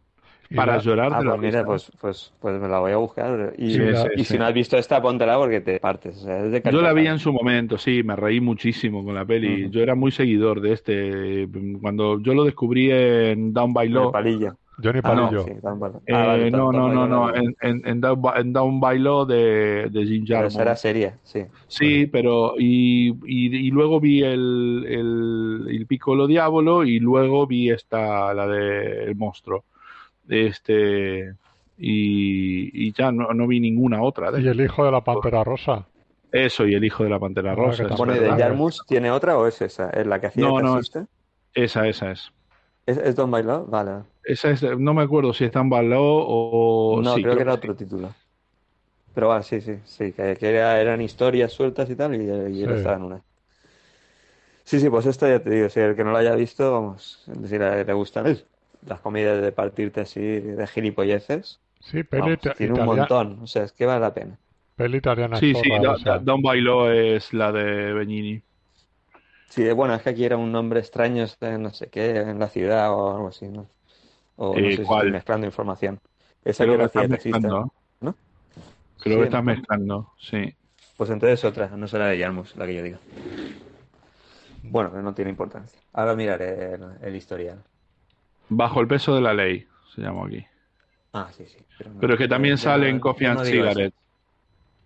Para 0.54 0.76
la- 0.76 0.82
llorar 0.82 1.12
Ah, 1.12 1.18
de 1.18 1.24
la 1.24 1.30
pues 1.32 1.40
mira, 1.40 1.58
risa. 1.60 1.66
pues, 1.66 1.92
pues, 2.00 2.32
pues 2.40 2.60
me 2.60 2.68
la 2.68 2.78
voy 2.78 2.92
a 2.92 2.98
buscar. 2.98 3.54
Y, 3.58 3.72
Sí, 3.72 3.78
la- 3.78 4.06
y 4.14 4.18
sí, 4.18 4.24
si 4.24 4.24
sí. 4.34 4.38
no 4.38 4.44
has 4.44 4.54
visto 4.54 4.76
esta, 4.78 5.02
póntela 5.02 5.36
porque 5.38 5.60
te 5.60 5.80
partes. 5.80 6.18
O 6.18 6.20
sea, 6.20 6.44
es 6.44 6.52
de 6.52 6.62
Yo 6.70 6.82
la 6.82 6.92
vi 6.92 7.06
en 7.08 7.18
su 7.18 7.32
momento, 7.32 7.78
sí, 7.78 8.02
me 8.04 8.14
reí 8.14 8.40
muchísimo 8.40 9.04
con 9.04 9.14
la 9.16 9.24
peli. 9.24 9.68
Yo 9.70 9.80
era 9.82 9.96
muy 9.96 10.12
seguidor 10.12 10.60
de 10.60 10.72
este. 10.72 11.48
Cuando 11.80 12.20
yo 12.20 12.32
lo 12.34 12.44
descubrí 12.44 12.92
en 12.92 13.52
Down 13.52 13.72
by 13.72 13.88
Law, 13.88 14.12
palillo. 14.12 14.56
Johnny 14.82 15.00
Ah, 15.02 15.14
no, 15.14 15.30
Palillo. 15.30 15.46
eh, 15.46 16.12
Ah, 16.12 16.26
vale, 16.26 16.50
no, 16.50 16.70
no, 16.70 16.88
no, 16.92 17.06
no, 17.06 17.34
en, 17.34 17.56
en, 17.62 17.82
en 17.86 18.00
Down, 18.00 18.80
Law 19.02 19.24
de, 19.26 19.88
de 19.90 20.04
Jim 20.06 20.24
Pero 20.28 20.46
esa 20.48 20.62
era 20.62 20.70
Jarmusch. 20.72 20.78
seria, 20.80 21.18
sí. 21.22 21.44
Sí, 21.68 22.06
pero 22.06 22.54
y, 22.58 23.08
y, 23.26 23.56
y 23.56 23.70
luego 23.70 24.00
vi 24.00 24.22
el, 24.22 24.84
el, 24.88 25.66
el 25.68 25.86
Piccolo 25.86 26.26
Diablo 26.26 26.84
y 26.84 26.98
luego 27.00 27.46
vi 27.46 27.70
esta, 27.70 28.32
la 28.34 28.46
de 28.46 29.04
El 29.04 29.16
Monstruo. 29.16 29.64
Este, 30.28 31.34
y, 31.78 32.86
y 32.88 32.92
ya 32.92 33.12
no, 33.12 33.32
no 33.32 33.46
vi 33.46 33.60
ninguna 33.60 34.02
otra 34.02 34.30
de 34.30 34.42
Y 34.42 34.48
el 34.48 34.60
hijo 34.60 34.84
de 34.84 34.92
la 34.92 35.02
Pantera 35.02 35.44
Rosa. 35.44 35.86
eso 36.32 36.66
y 36.66 36.74
El 36.74 36.84
Hijo 36.84 37.04
de 37.04 37.10
la 37.10 37.18
Pantera 37.18 37.54
Rosa. 37.54 37.84
¿y 37.84 38.18
de. 38.18 38.28
Jarmusch 38.30 38.80
tiene 38.86 39.10
otra 39.10 39.38
o 39.38 39.46
es 39.46 39.62
esa? 39.62 39.90
¿Es 39.90 40.06
la 40.06 40.20
que 40.20 40.26
hacía 40.28 40.44
No, 40.44 40.60
no? 40.60 40.80
Esa, 41.54 41.88
esa 41.88 42.10
es. 42.10 42.32
¿Es, 42.86 42.96
es 42.98 43.14
Don 43.16 43.30
Bailó? 43.30 43.64
Vale. 43.66 44.04
Esa 44.24 44.50
es, 44.50 44.62
no 44.62 44.92
me 44.94 45.02
acuerdo 45.02 45.32
si 45.32 45.44
está 45.44 45.60
en 45.60 45.70
Baló 45.70 46.02
o 46.04 47.02
No, 47.06 47.20
sí, 47.20 47.20
creo 47.20 47.36
que 47.36 47.42
era 47.42 47.54
sí. 47.54 47.54
otro 47.54 47.76
título. 47.76 48.14
Pero 49.14 49.28
vale, 49.28 49.42
sí, 49.44 49.60
sí, 49.60 49.80
sí, 49.84 50.12
que, 50.12 50.36
que 50.38 50.48
era- 50.50 50.80
eran 50.80 51.00
historias 51.02 51.52
sueltas 51.52 51.90
y 51.90 51.96
tal, 51.96 52.14
y, 52.14 52.24
y 52.26 52.62
él 52.64 52.70
Sí. 52.70 52.72
estaba 52.72 52.96
en 52.96 53.02
una. 53.04 53.24
Sí, 54.64 54.80
sí, 54.80 54.90
pues 54.90 55.06
esto 55.06 55.28
ya 55.28 55.40
te 55.42 55.50
digo, 55.50 55.68
si 55.68 55.80
el 55.80 55.94
que 55.96 56.02
no 56.04 56.10
lo 56.10 56.18
haya 56.18 56.34
visto, 56.34 56.72
vamos, 56.72 57.22
es 57.28 57.40
decir, 57.42 57.62
a- 57.62 57.82
le 57.84 57.92
gustan 57.92 58.36
las 58.86 59.00
comidas 59.00 59.40
de 59.42 59.52
partirte 59.52 60.00
así 60.00 60.20
de 60.20 60.66
gilipolleces. 60.66 61.60
Sí, 61.80 62.02
peli, 62.04 62.36
Vamos, 62.36 62.52
tiene 62.54 62.74
un 62.74 62.84
montón, 62.84 63.40
o 63.42 63.46
sea, 63.46 63.64
es 63.64 63.72
que 63.72 63.86
vale 63.86 64.00
la 64.00 64.14
pena. 64.14 64.38
peli 64.76 64.98
italiana 64.98 65.40
Sí, 65.40 65.54
sí, 65.54 65.68
Don 66.22 66.42
Bailó 66.42 66.90
es 66.90 67.32
la 67.34 67.52
de 67.52 67.92
Benigni. 67.92 68.42
Sí, 69.48 69.70
bueno, 69.72 69.94
es 69.94 70.02
que 70.02 70.10
aquí 70.10 70.24
era 70.24 70.36
un 70.36 70.52
nombre 70.52 70.80
extraño, 70.80 71.24
no 71.58 71.70
sé 71.72 71.88
qué, 71.88 72.16
en 72.16 72.38
la 72.38 72.48
ciudad 72.48 72.92
o 72.92 73.14
algo 73.14 73.28
así, 73.28 73.48
¿no? 73.48 73.66
O 74.36 74.54
no 74.54 74.60
Eh, 74.60 74.76
sé 74.76 74.84
si 74.84 75.10
mezclando 75.10 75.46
información. 75.46 75.98
Esa 76.44 76.64
Creo 76.64 76.78
que 76.78 76.84
estás 76.84 77.08
mezclando. 77.08 77.72
¿no? 78.00 78.14
Creo 79.00 79.14
Sí, 79.14 79.20
que 79.20 79.24
estás 79.24 79.44
¿no? 79.44 79.52
mezclando, 79.52 80.12
sí. 80.18 80.54
Pues 80.96 81.10
entonces 81.10 81.44
otra, 81.44 81.68
no 81.68 81.86
será 81.88 82.06
de 82.08 82.18
Jarmusch, 82.18 82.54
la 82.56 82.66
que 82.66 82.74
yo 82.74 82.82
digo. 82.82 82.98
Bueno, 84.62 84.90
no 85.02 85.14
tiene 85.14 85.30
importancia. 85.30 85.78
Ahora 85.92 86.14
miraré 86.16 86.74
el, 86.74 86.84
el 87.02 87.16
historial. 87.16 87.62
Bajo 88.48 88.80
el 88.80 88.88
peso 88.88 89.14
de 89.14 89.20
la 89.20 89.34
ley, 89.34 89.66
se 89.94 90.02
llama 90.02 90.26
aquí. 90.26 90.44
Ah, 91.12 91.30
sí, 91.36 91.46
sí. 91.46 91.58
Pero, 91.78 91.90
no- 91.92 92.00
Pero 92.00 92.12
es 92.14 92.18
que 92.18 92.28
también 92.28 92.56
yo 92.56 92.62
sale 92.62 92.86
no- 92.86 92.90
en 92.96 93.00
Coffee 93.00 93.26
and 93.26 93.38
no. 93.38 93.44
Cigarettes. 93.44 93.94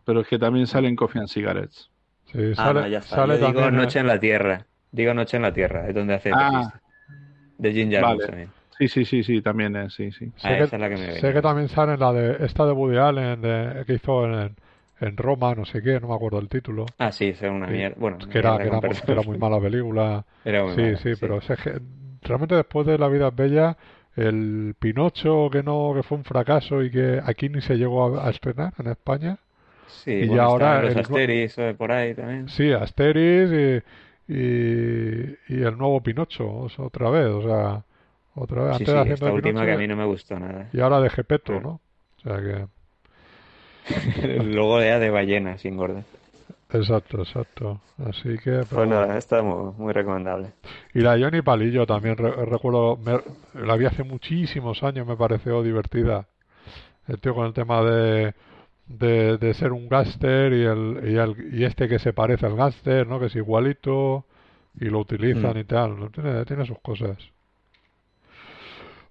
Pero 0.05 0.21
es 0.21 0.29
que 0.29 0.39
también 0.39 0.67
sale 0.67 0.89
en 0.89 0.97
Coffee 0.97 1.21
and 1.21 1.29
Cigarettes. 1.29 1.91
Sí, 2.33 2.39
Ah, 2.53 2.65
sale, 2.65 2.81
no, 2.83 2.87
ya 2.89 2.99
está. 2.99 3.17
sale 3.17 3.39
Yo 3.41 3.47
digo 3.49 3.61
también, 3.61 3.83
Noche 3.83 3.99
en 4.01 4.07
la 4.07 4.21
Tierra. 4.21 4.67
Digo 4.93 5.15
Noche 5.15 5.37
en 5.37 5.43
la 5.43 5.53
Tierra, 5.53 5.89
es 5.89 5.95
donde 5.95 6.15
hace 6.15 6.31
Ah. 6.35 6.71
De 7.59 7.73
Jim 7.73 7.91
Jarmusch 7.91 8.17
vale. 8.19 8.27
también. 8.27 8.51
Sí, 8.79 8.89
sí, 8.89 9.05
sí, 9.05 9.23
sí, 9.23 9.43
también 9.43 9.77
es, 9.77 9.93
sí, 9.93 10.11
sí. 10.13 10.33
Ah, 10.43 10.49
Sé 10.49 10.57
que- 10.57 10.63
es 10.65 10.73
la 10.73 10.89
que 10.89 10.97
me 10.97 11.13
sé 11.13 11.33
que 11.35 11.43
también 11.43 11.69
sale 11.69 11.95
en 11.95 12.01
la 12.01 12.13
de 12.13 12.45
esta 12.47 12.65
de 12.65 12.73
Woody 12.73 12.97
Allen 12.97 13.43
de- 13.43 13.85
que 13.87 13.95
hizo 13.95 14.25
en, 14.25 14.57
en 15.01 15.17
Roma, 15.19 15.55
no 15.55 15.65
sé 15.67 15.83
qué, 15.83 16.01
no 16.01 16.09
me 16.09 16.15
acuerdo 16.15 16.39
el 16.39 16.49
título. 16.49 16.87
Ah, 16.99 17.13
sí, 17.13 17.35
fue 17.35 17.51
una 17.51 17.67
Sí. 17.67 17.73
mierda. 17.75 17.97
Bueno, 17.99 18.19
que 18.19 18.39
era, 18.39 18.57
que 18.57 18.63
era, 18.65 18.73
muy, 18.73 18.81
perdón. 18.81 19.03
que 19.05 19.13
era 19.13 19.23
muy 19.23 19.39
mala 19.39 19.61
película. 19.61 20.25
Era 20.45 20.63
muy 20.65 20.75
Sí, 20.75 20.81
mala, 20.83 20.97
sí, 20.97 21.11
pero 21.21 21.39
ese 21.39 21.57
ge- 21.59 21.81
realmente 22.23 22.55
después 22.55 22.87
de 22.87 22.97
La 22.99 23.09
vida 23.09 23.29
es 23.29 23.37
bella, 23.37 23.77
el 24.17 24.75
Pinocho 24.79 25.51
que 25.51 25.63
no, 25.63 25.93
que 25.95 26.03
fue 26.03 26.17
un 26.19 26.25
fracaso 26.25 26.83
y 26.83 26.91
que 26.91 27.21
aquí 27.23 27.49
ni 27.51 27.61
se 27.61 27.77
llegó 27.77 28.19
a, 28.19 28.27
a 28.27 28.31
estrenar 28.31 28.73
en 28.79 28.87
España. 28.89 29.39
Sí, 30.05 30.11
y 30.13 30.27
bueno, 30.29 30.43
ahora 30.45 30.83
los 30.83 30.93
el- 30.93 31.01
Asterix 31.01 31.59
eh, 31.59 31.75
por 31.77 31.93
ahí 31.93 32.15
también. 32.15 32.49
Sí, 32.49 32.73
Asterix 32.73 33.51
y, 33.53 34.33
y, 34.33 35.37
y 35.49 35.63
el 35.63 35.77
nuevo 35.77 36.01
Pinocho, 36.03 36.47
o 36.51 36.69
sea, 36.69 36.85
otra 36.87 37.11
vez, 37.11 37.27
o 37.27 37.43
sea, 37.43 37.85
otra 38.35 38.63
vez, 38.65 38.77
Sí, 38.79 38.85
antes 38.85 39.05
sí, 39.07 39.13
esta 39.13 39.27
última 39.33 39.43
Pinocho 39.61 39.67
que 39.67 39.73
a 39.73 39.77
mí 39.79 39.87
no 39.89 39.97
me 39.97 40.05
gustó 40.07 40.39
nada. 40.39 40.69
y 40.73 40.81
ahora 40.81 41.01
de 41.01 41.11
Gepetto, 41.11 41.53
Pero- 41.53 41.61
¿no? 41.61 41.81
O 42.19 42.23
sea 42.23 42.37
que, 42.41 42.67
Luego 44.45 44.81
era 44.81 44.99
de 44.99 45.11
ballena 45.11 45.59
sin 45.59 45.77
gorda. 45.77 46.03
exacto, 46.73 47.19
exacto. 47.23 47.81
Así 47.99 48.37
que, 48.39 48.51
pero 48.51 48.67
Pues 48.69 48.89
nada, 48.89 49.19
está 49.19 49.43
muy, 49.43 49.73
muy 49.77 49.93
recomendable. 49.93 50.53
Y 50.95 51.01
la 51.01 51.19
Johnny 51.19 51.43
Palillo 51.43 51.87
también 51.87 52.17
re- 52.17 52.45
recuerdo, 52.47 52.97
me- 52.97 53.21
la 53.61 53.77
vi 53.77 53.87
hace 53.87 54.03
muchísimos 54.05 54.83
años, 54.83 55.07
me 55.07 55.17
pareció 55.17 55.63
divertida. 55.63 56.27
El 57.09 57.19
tío 57.19 57.35
con 57.35 57.47
el 57.47 57.53
tema 57.53 57.83
de, 57.83 58.35
de, 58.91 59.39
de 59.39 59.55
ser 59.55 59.73
un 59.73 59.89
gángster 59.89 60.53
y, 60.53 60.65
el, 60.65 61.01
y, 61.13 61.17
el- 61.19 61.55
y 61.55 61.65
este 61.65 61.89
que 61.89 61.99
se 61.99 62.13
parece 62.13 62.47
al 62.47 62.57
gángster, 62.57 63.07
¿no? 63.07 63.21
Que 63.21 63.27
es 63.27 63.37
igualito 63.37 64.27
y 64.81 64.87
lo 64.87 65.01
utilizan 65.01 65.57
Mm. 65.57 65.59
y 65.59 65.65
tal. 65.65 65.99
¿no? 66.01 66.11
Tiene, 66.11 66.45
tiene 66.47 66.67
sus 66.67 66.79
cosas. 66.81 67.19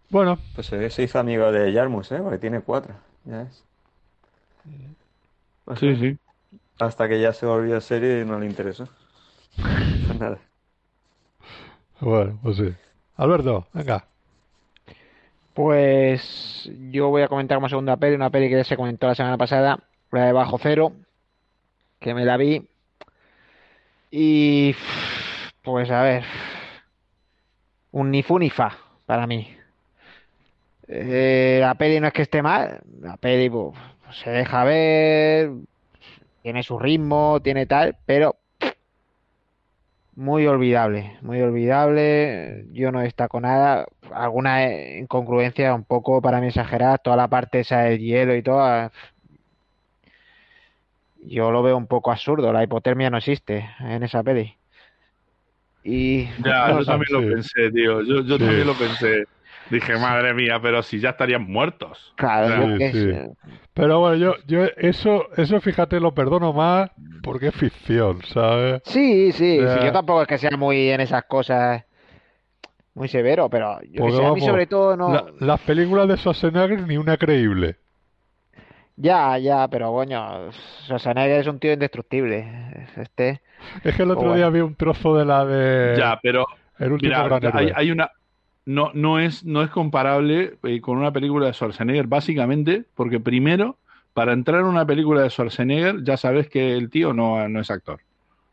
Bueno, 0.09 0.39
Pues 0.53 0.67
se 0.67 1.03
hizo 1.03 1.17
amigo 1.19 1.51
de 1.51 1.73
Jarmusch, 1.73 2.11
¿eh? 2.11 2.19
Porque 2.21 2.37
tiene 2.37 2.61
cuatro, 2.61 2.93
ya. 3.25 3.47
Pues 5.63 5.79
Sí, 5.79 5.95
sí. 5.95 6.19
Hasta 6.79 7.07
que 7.09 7.21
ya 7.21 7.33
se 7.33 7.45
volvió 7.45 7.81
serio 7.81 8.21
y 8.21 8.25
no 8.25 8.39
le 8.39 8.47
interesó. 8.47 8.89
Nada. 10.19 10.39
bueno, 11.99 12.39
pues 12.41 12.57
sí. 12.57 12.73
Alberto, 13.17 13.67
venga. 13.73 14.07
Pues 15.59 16.71
yo 16.89 17.09
voy 17.09 17.21
a 17.21 17.27
comentar 17.27 17.57
como 17.57 17.67
segunda 17.67 17.97
peli, 17.97 18.15
una 18.15 18.29
peli 18.29 18.47
que 18.47 18.55
ya 18.55 18.63
se 18.63 18.77
comentó 18.77 19.07
la 19.07 19.15
semana 19.15 19.37
pasada, 19.37 19.77
la 20.09 20.25
de 20.27 20.31
Bajo 20.31 20.57
Cero, 20.57 20.93
que 21.99 22.13
me 22.13 22.23
la 22.23 22.37
vi. 22.37 22.65
Y 24.09 24.73
pues 25.61 25.91
a 25.91 26.01
ver, 26.01 26.23
un 27.91 28.09
ni 28.09 28.23
fu 28.23 28.39
ni 28.39 28.49
fa 28.49 28.77
para 29.05 29.27
mí. 29.27 29.53
Eh, 30.87 31.57
la 31.59 31.75
peli 31.75 31.99
no 31.99 32.07
es 32.07 32.13
que 32.13 32.21
esté 32.21 32.41
mal, 32.41 32.79
la 33.01 33.17
peli 33.17 33.49
pues, 33.49 33.75
se 34.11 34.29
deja 34.29 34.63
ver, 34.63 35.51
tiene 36.41 36.63
su 36.63 36.79
ritmo, 36.79 37.41
tiene 37.41 37.65
tal, 37.65 37.97
pero 38.05 38.37
muy 40.19 40.45
olvidable, 40.47 41.17
muy 41.21 41.41
olvidable. 41.41 42.65
Yo 42.73 42.91
no 42.91 42.99
destaco 42.99 43.39
nada. 43.39 43.85
Alguna 44.13 44.97
incongruencia 44.97 45.73
un 45.73 45.85
poco 45.85 46.21
para 46.21 46.41
mí 46.41 46.47
exagerada. 46.47 46.97
Toda 46.97 47.15
la 47.15 47.29
parte 47.29 47.61
esa 47.61 47.83
del 47.83 47.99
hielo 47.99 48.35
y 48.35 48.43
todo. 48.43 48.59
ah, 48.59 48.91
Yo 51.23 51.51
lo 51.51 51.63
veo 51.63 51.77
un 51.77 51.87
poco 51.87 52.11
absurdo. 52.11 52.51
La 52.51 52.63
hipotermia 52.63 53.09
no 53.09 53.17
existe 53.17 53.69
en 53.79 54.03
esa 54.03 54.21
peli. 54.21 54.57
Y 55.83 56.25
Ya, 56.43 56.67
No, 56.67 56.79
yo 56.79 56.85
también 56.85 57.13
lo 57.13 57.35
pensé, 57.35 57.71
tío. 57.71 58.01
Yo, 58.01 58.21
yo 58.23 58.37
Sí. 58.37 58.43
también 58.43 58.67
lo 58.67 58.73
pensé. 58.77 59.23
Dije, 59.69 59.97
madre 59.97 60.33
mía, 60.33 60.59
pero 60.61 60.81
si 60.81 60.99
ya 60.99 61.09
estarían 61.11 61.43
muertos. 61.43 62.13
claro, 62.15 62.67
Sí. 62.91 63.11
Pero 63.73 63.99
bueno, 63.99 64.15
yo, 64.15 64.35
yo 64.45 64.65
eso, 64.77 65.27
eso 65.37 65.61
fíjate, 65.61 65.99
lo 65.99 66.13
perdono 66.13 66.51
más 66.53 66.91
porque 67.23 67.47
es 67.47 67.55
ficción, 67.55 68.21
¿sabes? 68.23 68.81
Sí, 68.85 69.31
sí, 69.31 69.59
sí, 69.59 69.85
yo 69.85 69.91
tampoco 69.91 70.21
es 70.23 70.27
que 70.27 70.37
sea 70.37 70.57
muy 70.57 70.89
en 70.89 71.01
esas 71.01 71.23
cosas 71.25 71.83
muy 72.93 73.07
severo, 73.07 73.49
pero 73.49 73.79
yo 73.83 74.01
Porque 74.01 74.17
que 74.17 74.17
sé, 74.17 74.25
a 74.25 74.33
mí 74.33 74.41
sobre 74.41 74.67
todo 74.67 74.97
no. 74.97 75.13
La- 75.13 75.25
las 75.39 75.59
películas 75.61 76.07
de 76.07 76.17
Schwarzenegger 76.17 76.81
ni 76.87 76.97
una 76.97 77.15
creíble. 77.17 77.77
Ya, 78.97 79.37
ya, 79.37 79.67
pero 79.69 79.91
coño, 79.93 80.51
Schwarzenegger 80.85 81.39
es 81.39 81.47
un 81.47 81.59
tío 81.59 81.71
indestructible. 81.71 82.45
Este, 82.97 83.41
Es 83.83 83.95
que 83.95 84.03
el 84.03 84.11
otro 84.11 84.27
Pues 84.27 84.35
día 84.37 84.49
bueno. 84.49 84.51
vi 84.51 84.59
un 84.71 84.75
trozo 84.75 85.15
de 85.15 85.25
la 85.25 85.45
de 85.45 85.95
Ya, 85.97 86.19
pero 86.21 86.45
El 86.79 86.91
último 86.93 87.13
mira, 87.13 87.23
gran 87.39 87.55
hay, 87.57 87.67
héroe. 87.67 87.73
hay 87.77 87.91
una. 87.91 88.11
No, 88.69 88.91
no, 88.93 89.17
es, 89.19 89.43
no 89.43 89.63
es 89.63 89.71
comparable 89.71 90.59
eh, 90.61 90.79
con 90.79 90.99
una 90.99 91.11
película 91.11 91.47
de 91.47 91.53
Schwarzenegger, 91.53 92.05
básicamente 92.05 92.85
porque 92.93 93.19
primero, 93.19 93.77
para 94.13 94.31
entrar 94.33 94.61
en 94.61 94.67
una 94.67 94.85
película 94.85 95.23
de 95.23 95.31
Schwarzenegger, 95.31 96.03
ya 96.03 96.17
sabes 96.17 96.49
que 96.49 96.75
el 96.77 96.91
tío 96.91 97.11
no, 97.11 97.49
no 97.49 97.59
es 97.59 97.71
actor. 97.71 97.99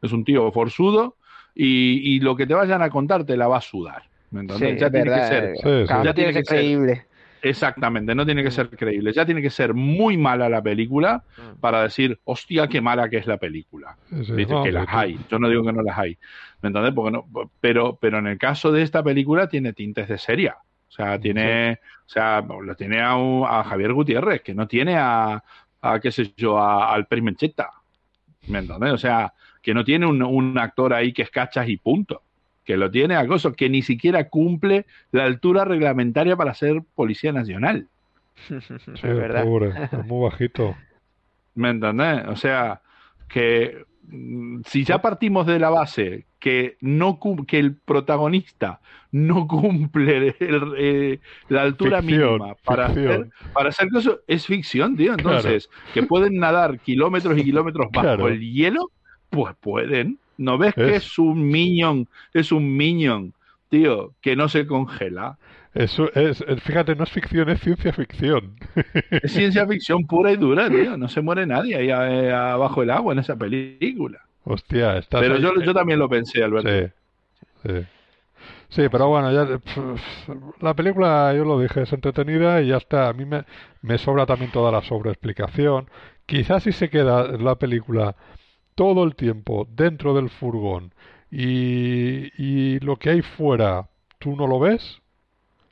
Es 0.00 0.12
un 0.12 0.24
tío 0.24 0.50
forzudo 0.52 1.16
y, 1.54 2.14
y 2.14 2.20
lo 2.20 2.34
que 2.34 2.46
te 2.46 2.54
vayan 2.54 2.80
a 2.80 2.88
contar 2.88 3.24
te 3.24 3.36
la 3.36 3.46
va 3.46 3.58
a 3.58 3.60
sudar. 3.60 4.04
Sí, 4.30 4.76
ya 4.78 4.90
tiene 4.90 5.10
verdad, 5.10 5.20
que 5.20 5.28
ser. 5.28 5.56
Sí, 5.56 5.86
claro, 5.86 6.02
sí. 6.02 6.06
Ya 6.06 6.14
tiene 6.14 6.32
que 6.32 6.44
ser 6.44 6.56
creíble. 6.56 7.04
Exactamente, 7.42 8.14
no 8.14 8.24
tiene 8.24 8.42
que 8.42 8.50
ser 8.50 8.70
creíble. 8.70 9.12
Ya 9.12 9.24
tiene 9.26 9.42
que 9.42 9.50
ser 9.50 9.74
muy 9.74 10.16
mala 10.16 10.48
la 10.48 10.62
película 10.62 11.22
Mm. 11.36 11.60
para 11.60 11.82
decir, 11.82 12.18
hostia, 12.24 12.66
qué 12.66 12.80
mala 12.80 13.08
que 13.08 13.18
es 13.18 13.26
la 13.26 13.36
película. 13.36 13.96
Sí, 14.10 14.24
sí, 14.24 14.46
que 14.64 14.72
las 14.72 14.86
hay. 14.88 15.18
Yo 15.28 15.38
no 15.38 15.48
digo 15.48 15.62
que 15.64 15.72
no 15.72 15.82
las 15.82 15.98
hay. 15.98 16.16
¿Me 16.62 16.68
entiendes? 16.68 16.94
Porque 16.94 17.10
no, 17.12 17.26
pero, 17.60 17.96
pero 18.00 18.18
en 18.18 18.26
el 18.26 18.38
caso 18.38 18.72
de 18.72 18.82
esta 18.82 19.02
película 19.02 19.48
tiene 19.48 19.72
tintes 19.72 20.08
de 20.08 20.18
seria. 20.18 20.56
O 20.88 20.92
sea, 20.92 21.18
tiene, 21.18 21.72
o 22.06 22.08
sea, 22.08 22.40
lo 22.40 22.74
tiene 22.76 23.00
a, 23.02 23.16
un- 23.16 23.46
a 23.48 23.62
Javier 23.64 23.92
Gutiérrez, 23.92 24.42
que 24.42 24.54
no 24.54 24.66
tiene 24.66 24.96
a, 24.96 25.42
a 25.82 26.00
qué 26.00 26.10
sé 26.10 26.32
yo, 26.36 26.58
a- 26.58 26.92
al 26.94 27.06
Pris 27.06 27.22
Mencheta. 27.22 27.70
¿Me 28.48 28.60
entiendes? 28.60 28.92
O 28.92 28.98
sea, 28.98 29.32
que 29.60 29.74
no 29.74 29.84
tiene 29.84 30.06
un, 30.06 30.22
un 30.22 30.56
actor 30.58 30.94
ahí 30.94 31.12
que 31.12 31.22
es 31.22 31.30
cachas 31.30 31.68
y 31.68 31.76
punto. 31.76 32.22
Que 32.64 32.76
lo 32.76 32.90
tiene 32.90 33.16
a 33.16 33.26
cosas 33.26 33.54
que 33.54 33.68
ni 33.68 33.82
siquiera 33.82 34.28
cumple 34.28 34.86
la 35.12 35.24
altura 35.24 35.64
reglamentaria 35.64 36.36
para 36.36 36.54
ser 36.54 36.82
policía 36.94 37.32
nacional. 37.32 37.86
Sí, 38.48 38.54
es 38.54 39.02
verdad. 39.02 39.44
pobre, 39.44 39.72
es 39.92 40.04
muy 40.06 40.24
bajito. 40.24 40.76
¿Me 41.54 41.70
entendés? 41.70 42.26
O 42.28 42.36
sea, 42.36 42.80
que 43.28 43.84
si 44.66 44.84
ya 44.84 45.00
partimos 45.02 45.46
de 45.46 45.58
la 45.58 45.70
base 45.70 46.26
que 46.38 46.76
no 46.80 47.18
que 47.46 47.58
el 47.58 47.76
protagonista 47.76 48.80
no 49.10 49.46
cumple 49.48 50.34
el- 50.38 50.74
eh, 50.78 51.20
la 51.48 51.62
altura 51.62 52.00
Ficción, 52.02 52.32
mínima 52.38 52.54
para 52.64 52.88
ficción. 52.90 53.12
hacer, 53.12 53.28
para 53.52 53.68
hacer 53.70 53.88
cosas, 53.88 54.14
es 54.26 54.46
ficción, 54.46 54.96
tío. 54.96 55.12
Entonces, 55.14 55.68
que 55.92 56.02
pueden 56.04 56.36
nadar 56.38 56.78
kilómetros 56.80 57.36
y 57.38 57.44
kilómetros 57.44 57.88
bajo 57.92 58.06
Claro. 58.06 58.28
el 58.28 58.40
hielo, 58.40 58.90
pues 59.30 59.54
pueden. 59.60 60.18
¿No 60.38 60.58
ves 60.58 60.74
que 60.74 60.96
Es- 60.96 61.04
es 61.06 61.18
un 61.18 61.48
minion? 61.48 62.06
Es 62.34 62.52
un 62.52 62.76
minion, 62.76 63.32
tío, 63.70 64.14
que 64.20 64.36
no 64.36 64.48
se 64.48 64.66
congela. 64.66 65.38
Eso 65.76 66.10
es, 66.14 66.40
es- 66.40 66.62
fíjate, 66.62 66.96
no 66.96 67.04
es 67.04 67.10
ficción, 67.10 67.48
es 67.50 67.60
ciencia 67.60 67.92
ficción. 67.92 68.56
Es 69.10 69.32
ciencia 69.32 69.66
ficción 69.66 70.06
pura 70.06 70.32
y 70.32 70.36
dura, 70.36 70.68
tío. 70.70 70.96
No 70.96 71.06
se 71.08 71.20
muere 71.20 71.46
nadie 71.46 71.76
ahí 71.76 71.90
eh, 71.90 72.32
abajo 72.32 72.80
del 72.80 72.90
agua 72.90 73.12
en 73.12 73.18
esa 73.18 73.36
película. 73.36 74.20
Hostia, 74.44 74.96
estás 74.96 75.20
Pero 75.20 75.34
ahí- 75.34 75.42
yo, 75.42 75.52
yo 75.62 75.74
también 75.74 75.98
lo 75.98 76.08
pensé, 76.08 76.42
Alberto. 76.42 76.68
Sí, 76.70 77.68
sí. 77.68 77.86
Sí, 78.68 78.82
pero 78.90 79.08
bueno, 79.08 79.30
ya, 79.32 79.46
la 80.60 80.74
película, 80.74 81.32
yo 81.36 81.44
lo 81.44 81.60
dije, 81.60 81.82
es 81.82 81.92
entretenida 81.92 82.60
y 82.62 82.68
ya 82.68 82.78
está. 82.78 83.08
A 83.08 83.12
mí 83.12 83.24
me, 83.24 83.44
me 83.82 83.96
sobra 83.98 84.26
también 84.26 84.50
toda 84.50 84.72
la 84.72 84.82
sobreexplicación. 84.82 85.88
Quizás 86.26 86.64
si 86.64 86.72
se 86.72 86.90
queda 86.90 87.28
la 87.38 87.54
película 87.56 88.16
todo 88.74 89.04
el 89.04 89.14
tiempo 89.14 89.68
dentro 89.70 90.14
del 90.14 90.30
furgón 90.30 90.92
y, 91.30 92.32
y 92.42 92.80
lo 92.80 92.96
que 92.96 93.10
hay 93.10 93.22
fuera, 93.22 93.88
¿tú 94.18 94.34
no 94.36 94.46
lo 94.48 94.58
ves? 94.58 95.00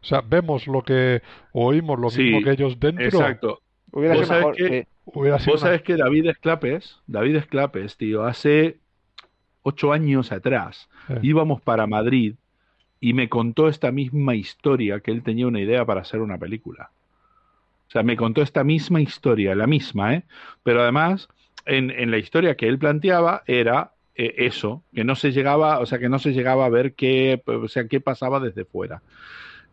O 0.05 0.07
sea, 0.07 0.21
vemos 0.21 0.67
lo 0.67 0.83
que, 0.83 1.23
oímos 1.53 1.99
lo 1.99 2.11
Sí, 2.11 2.25
mismo 2.25 2.43
que 2.43 2.51
ellos 2.51 2.79
dentro. 2.79 3.07
Exacto. 3.07 3.61
Hubiera 3.91 4.15
Vos 4.17 4.27
sido 4.27 4.39
sabés 4.39 4.59
mejor. 4.61 4.71
que- 4.71 4.83
sí. 4.83 4.89
Hubiera 5.07 5.39
sido 5.39 5.53
Vos 5.55 5.63
una- 5.63 5.69
sabés 5.71 5.83
que 5.83 5.97
David 5.97 6.27
Esclapes, 6.27 6.99
David 7.07 7.37
Esclapes, 7.37 7.97
tío, 7.97 8.25
hace 8.25 8.77
ocho 9.63 9.93
años 9.95 10.31
atrás 10.31 10.91
íbamos 11.23 11.63
para 11.63 11.87
Madrid 11.87 12.35
y 13.01 13.15
me 13.15 13.29
contó 13.31 13.69
esta 13.69 13.91
misma 13.93 14.35
historia 14.35 15.01
que 15.01 15.11
él 15.11 15.23
tenía 15.23 15.47
una 15.47 15.61
idea 15.61 15.87
para 15.87 16.03
hacer 16.03 16.21
una 16.21 16.37
película. 16.37 16.91
O 17.89 17.91
sea, 17.91 18.03
me 18.03 18.17
contó 18.17 18.43
esta 18.43 18.63
misma 18.63 19.01
historia, 19.01 19.55
la 19.55 19.67
misma, 19.67 20.15
¿eh? 20.17 20.23
Pero 20.63 20.83
además, 20.83 21.29
en, 21.65 21.91
en 21.91 22.11
la 22.11 22.19
historia 22.19 22.57
que 22.57 22.69
él 22.69 22.79
planteaba 22.79 23.43
era 23.47 23.93
eh, 24.17 24.35
eso, 24.47 24.83
que 24.95 25.03
no 25.05 25.17
se 25.17 25.33
llegaba, 25.33 25.79
o 25.81 25.87
sea, 25.87 25.99
que 25.99 26.09
no 26.11 26.19
se 26.19 26.33
llegaba 26.33 26.67
a 26.67 26.71
ver 26.71 26.95
qué, 26.95 27.43
o 27.47 27.69
sea, 27.69 27.89
qué 27.89 28.01
pasaba 28.01 28.39
desde 28.41 28.65
fuera. 28.65 29.03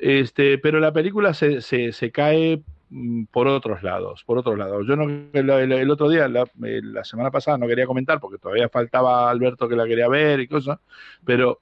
Este, 0.02 0.58
pero 0.58 0.80
la 0.80 0.92
película 0.92 1.32
se, 1.36 1.62
se, 1.62 2.12
cae 2.12 2.64
mm, 2.90 3.26
por 3.26 3.48
otros 3.48 3.84
lados, 3.84 4.24
por 4.26 4.40
otros 4.40 4.58
lados. 4.58 4.88
Yo 4.88 4.96
no, 4.96 5.04
el, 5.32 5.92
otro 5.92 6.10
día, 6.10 6.28
la, 6.28 6.42
eh, 6.66 6.82
la 6.84 7.04
semana 7.04 7.30
pasada, 7.30 7.60
no 7.60 7.68
quería 7.68 7.86
comentar 7.86 8.20
porque 8.20 8.40
todavía 8.40 8.68
faltaba 8.68 9.30
Alberto 9.30 9.70
que 9.70 9.76
la 9.76 9.86
quería 9.86 10.08
ver 10.08 10.40
y 10.40 10.48
cosas, 10.48 10.80
pero 11.24 11.60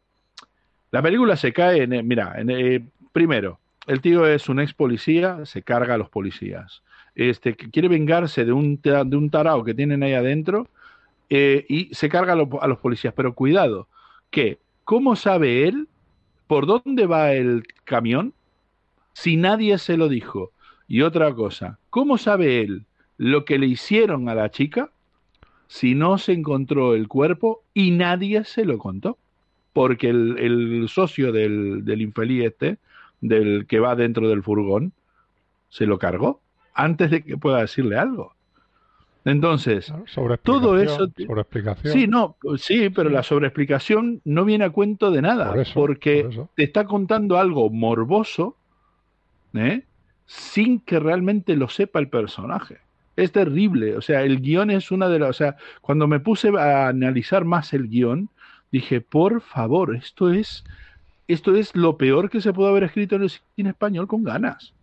la 0.91 1.01
película 1.01 1.35
se 1.35 1.51
cae 1.51 1.83
en, 1.83 1.91
eh, 1.91 2.01
mira, 2.01 2.33
eh, 2.37 2.81
primero, 3.11 3.59
el 3.87 3.99
tío 3.99 4.25
es 4.25 4.47
un 4.47 4.61
ex 4.61 4.73
policía, 4.73 5.45
se 5.45 5.61
carga 5.61 5.95
a 5.95 5.97
los 5.97 6.09
policías. 6.09 6.81
Este, 7.15 7.57
quiere 7.57 7.89
vengarse 7.89 8.45
de 8.45 8.53
un, 8.53 8.79
de 8.81 9.17
un 9.17 9.29
tarao 9.29 9.65
que 9.65 9.73
tienen 9.73 10.01
ahí 10.01 10.13
adentro 10.13 10.69
y 11.27 11.89
se 11.91 12.07
carga 12.07 12.33
a, 12.33 12.63
a 12.63 12.67
los 12.67 12.77
policías. 12.77 13.13
Pero 13.13 13.33
cuidado, 13.33 13.87
que, 14.31 14.59
¿cómo 14.85 15.17
sabe 15.17 15.67
él 15.67 15.89
por 16.49 16.65
dónde 16.65 17.05
va 17.05 17.33
el 17.33 17.63
camión 17.83 18.33
si 19.13 19.37
nadie 19.37 19.77
se 19.77 19.97
lo 19.97 20.09
dijo? 20.09 20.51
Y 20.87 21.03
otra 21.03 21.31
cosa, 21.35 21.77
¿cómo 21.91 22.17
sabe 22.17 22.61
él 22.61 22.85
lo 23.19 23.45
que 23.45 23.59
le 23.59 23.67
hicieron 23.67 24.27
a 24.29 24.33
la 24.33 24.49
chica 24.49 24.89
si 25.67 25.93
no 25.93 26.17
se 26.17 26.33
encontró 26.33 26.95
el 26.95 27.07
cuerpo 27.07 27.61
y 27.75 27.91
nadie 27.91 28.45
se 28.45 28.65
lo 28.65 28.79
contó? 28.79 29.19
Porque 29.73 30.09
el, 30.09 30.87
socio 30.89 31.31
del, 31.31 31.85
del 31.85 32.01
infeliz 32.01 32.45
este, 32.45 32.79
del 33.21 33.67
que 33.67 33.79
va 33.79 33.95
dentro 33.95 34.27
del 34.27 34.41
furgón, 34.41 34.91
se 35.69 35.85
lo 35.85 35.99
cargó 35.99 36.41
antes 36.73 37.11
de 37.11 37.23
que 37.23 37.37
pueda 37.37 37.61
decirle 37.61 37.95
algo. 37.95 38.33
Entonces, 39.29 39.93
sobre 40.07 40.37
todo 40.37 40.77
eso- 40.77 41.09
sobre 41.25 41.41
explicación. 41.41 41.93
Sí, 41.93 42.07
no, 42.07 42.35
sí, 42.57 42.89
pero 42.89 43.09
la 43.09 43.23
sobreexplicación 43.23 44.21
no 44.25 44.45
viene 44.45 44.65
a 44.65 44.69
cuento 44.69 45.11
de 45.11 45.21
nada, 45.21 45.49
Por 45.49 45.59
eso, 45.59 45.73
porque 45.75 46.23
por 46.35 46.47
te 46.55 46.63
está 46.63 46.85
contando 46.85 47.37
algo 47.37 47.69
morboso, 47.69 48.55
¿eh? 49.53 49.83
sin 50.25 50.79
que 50.79 50.99
realmente 50.99 51.55
lo 51.55 51.69
sepa 51.69 51.99
el 51.99 52.09
personaje. 52.09 52.77
Es 53.15 53.31
terrible, 53.31 53.97
o 53.97 54.01
sea, 54.01 54.23
el 54.23 54.39
guion 54.41 54.69
es 54.71 54.91
una 54.91 55.09
de 55.09 55.19
las, 55.19 55.29
o 55.31 55.33
sea, 55.33 55.57
cuando 55.81 56.07
me 56.07 56.19
puse 56.19 56.49
a 56.57 56.87
analizar 56.87 57.43
más 57.45 57.73
el 57.73 57.89
guion, 57.89 58.29
dije, 58.71 59.01
por 59.01 59.41
favor, 59.41 59.95
esto 59.95 60.31
es, 60.31 60.63
esto 61.27 61.55
es 61.55 61.75
lo 61.75 61.97
peor 61.97 62.29
que 62.29 62.41
se 62.41 62.53
puede 62.53 62.69
haber 62.69 62.83
escrito 62.83 63.15
en 63.15 63.23
el 63.23 63.29
cine 63.29 63.69
español 63.71 64.07
con 64.07 64.23
ganas. 64.23 64.73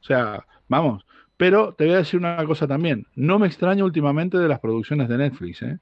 O 0.00 0.04
sea, 0.04 0.44
vamos, 0.68 1.04
pero 1.42 1.74
te 1.74 1.86
voy 1.86 1.94
a 1.94 1.98
decir 1.98 2.20
una 2.20 2.44
cosa 2.46 2.68
también, 2.68 3.06
no 3.16 3.38
me 3.40 3.48
extraña 3.48 3.84
últimamente 3.84 4.38
de 4.38 4.46
las 4.48 4.60
producciones 4.60 5.08
de 5.08 5.18
Netflix, 5.18 5.62
¿eh? 5.62 5.78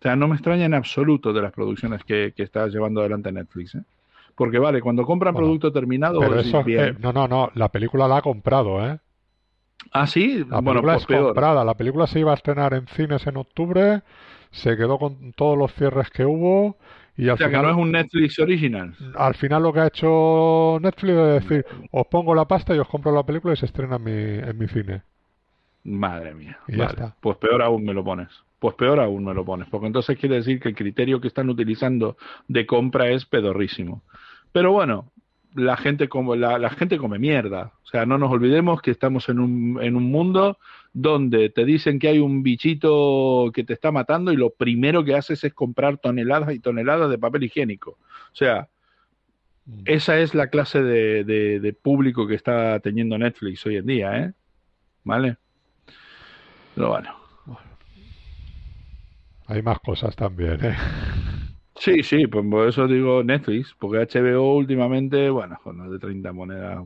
O 0.00 0.02
sea, 0.02 0.16
no 0.16 0.28
me 0.28 0.34
extraña 0.34 0.64
en 0.66 0.74
absoluto 0.74 1.32
de 1.32 1.42
las 1.42 1.52
producciones 1.52 2.04
que, 2.04 2.32
que 2.36 2.42
está 2.42 2.66
llevando 2.68 3.00
adelante 3.00 3.32
Netflix, 3.32 3.74
¿eh? 3.74 3.84
Porque 4.34 4.58
vale, 4.58 4.80
cuando 4.80 5.04
compran 5.04 5.34
Bueno, 5.34 5.46
producto 5.46 5.72
terminado, 5.72 6.20
Pero 6.20 6.30
vos 6.30 6.36
decís, 6.36 6.48
eso 6.48 6.60
es 6.60 6.64
bien. 6.64 6.98
no, 6.98 7.12
no, 7.12 7.28
no, 7.28 7.50
la 7.54 7.68
película 7.70 8.08
la 8.08 8.18
ha 8.18 8.22
comprado, 8.22 8.84
¿eh? 8.86 8.98
Ah, 9.92 10.06
sí, 10.06 10.44
La 10.48 10.60
bueno, 10.60 10.82
película 10.82 10.92
pues 10.92 11.02
es 11.02 11.06
peor. 11.06 11.22
comprada. 11.26 11.64
La 11.64 11.74
película 11.76 12.06
se 12.06 12.20
iba 12.20 12.30
a 12.32 12.34
estrenar 12.34 12.74
en 12.74 12.86
cines 12.86 13.26
en 13.26 13.36
octubre, 13.36 14.02
se 14.50 14.76
quedó 14.76 14.98
con 14.98 15.32
todos 15.32 15.56
los 15.58 15.72
cierres 15.74 16.10
que 16.10 16.24
hubo 16.24 16.76
y 17.16 17.28
al 17.28 17.34
O 17.34 17.36
sea, 17.36 17.48
que 17.48 17.56
final, 17.56 17.66
no 17.66 17.70
es 17.70 17.76
un 17.76 17.92
Netflix 17.92 18.38
original. 18.38 18.94
al 19.14 19.34
final 19.34 19.62
lo 19.62 19.72
que 19.72 19.80
ha 19.80 19.86
hecho 19.88 20.78
Netflix 20.80 21.12
es 21.16 21.48
decir, 21.48 21.66
os 21.90 22.06
pongo 22.06 22.34
la 22.34 22.46
pasta 22.46 22.74
y 22.74 22.78
os 22.78 22.88
compro 22.88 23.12
la 23.12 23.24
película 23.24 23.54
y 23.54 23.56
se 23.56 23.66
estrena 23.66 23.96
en 23.96 24.02
mi, 24.04 24.12
en 24.12 24.58
mi 24.58 24.68
cine. 24.68 25.02
Madre 25.84 26.34
mía. 26.34 26.58
Y 26.68 26.76
ya 26.76 26.78
Vale, 26.86 26.90
está. 26.90 27.16
Pues 27.20 27.36
peor 27.38 27.60
aún 27.62 27.84
me 27.84 27.92
lo 27.94 28.04
pones. 28.04 28.28
Pues 28.58 28.74
peor 28.76 29.00
aún 29.00 29.24
me 29.24 29.34
lo 29.34 29.44
pones. 29.44 29.68
Porque 29.68 29.88
entonces 29.88 30.16
quiere 30.18 30.36
decir 30.36 30.60
que 30.60 30.68
el 30.68 30.76
criterio 30.76 31.20
que 31.20 31.28
están 31.28 31.50
utilizando 31.50 32.16
de 32.48 32.66
compra 32.66 33.08
es 33.08 33.26
pedorrísimo. 33.26 34.02
Pero 34.52 34.70
bueno, 34.72 35.10
la 35.54 35.76
gente 35.76 36.08
come, 36.08 36.36
la, 36.36 36.58
la 36.58 36.70
gente 36.70 36.98
come 36.98 37.18
mierda. 37.18 37.72
O 37.82 37.86
sea, 37.88 38.06
no 38.06 38.16
nos 38.16 38.30
olvidemos 38.30 38.80
que 38.80 38.92
estamos 38.92 39.28
en 39.28 39.40
un, 39.40 39.78
en 39.82 39.96
un 39.96 40.04
mundo 40.10 40.58
donde 40.94 41.48
te 41.50 41.64
dicen 41.64 41.98
que 41.98 42.08
hay 42.08 42.18
un 42.18 42.42
bichito 42.42 43.50
que 43.54 43.64
te 43.64 43.72
está 43.72 43.90
matando 43.92 44.30
y 44.32 44.36
lo 44.36 44.50
primero 44.50 45.02
que 45.04 45.14
haces 45.14 45.42
es 45.44 45.54
comprar 45.54 45.98
toneladas 45.98 46.54
y 46.54 46.58
toneladas 46.60 47.08
de 47.10 47.18
papel 47.18 47.44
higiénico. 47.44 47.92
O 47.92 48.34
sea, 48.34 48.68
Mm. 49.64 49.82
esa 49.84 50.18
es 50.18 50.34
la 50.34 50.48
clase 50.48 50.82
de, 50.82 51.22
de- 51.22 51.60
de 51.60 51.72
público 51.72 52.26
que 52.26 52.34
está 52.34 52.80
teniendo 52.80 53.16
Netflix 53.16 53.64
hoy 53.64 53.76
en 53.76 53.86
día, 53.86 54.18
¿eh? 54.18 54.32
¿Vale? 55.04 55.36
Pero 56.74 56.88
bueno. 56.88 57.14
Hay 59.46 59.62
más 59.62 59.78
cosas 59.78 60.16
también, 60.16 60.58
¿eh? 60.64 60.74
Sí, 61.76 62.02
sí, 62.02 62.26
pues 62.26 62.44
por 62.50 62.68
eso 62.68 62.86
digo 62.86 63.22
Netflix, 63.24 63.74
porque 63.78 63.98
HBO 63.98 64.54
últimamente, 64.56 65.30
bueno, 65.30 65.58
con 65.62 65.78
los 65.78 65.90
de 65.90 65.98
30 65.98 66.32
monedas. 66.32 66.80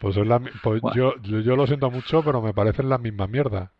Pues, 0.00 0.16
es 0.16 0.26
la 0.26 0.40
pues 0.62 0.80
Bueno. 0.82 0.96
yo, 0.96 1.14
yo, 1.22 1.40
yo 1.40 1.56
lo 1.56 1.66
siento 1.66 1.90
mucho, 1.90 2.22
pero 2.24 2.42
me 2.42 2.52
parecen 2.54 2.88
la 2.88 2.98
misma 2.98 3.26
mierda. 3.26 3.72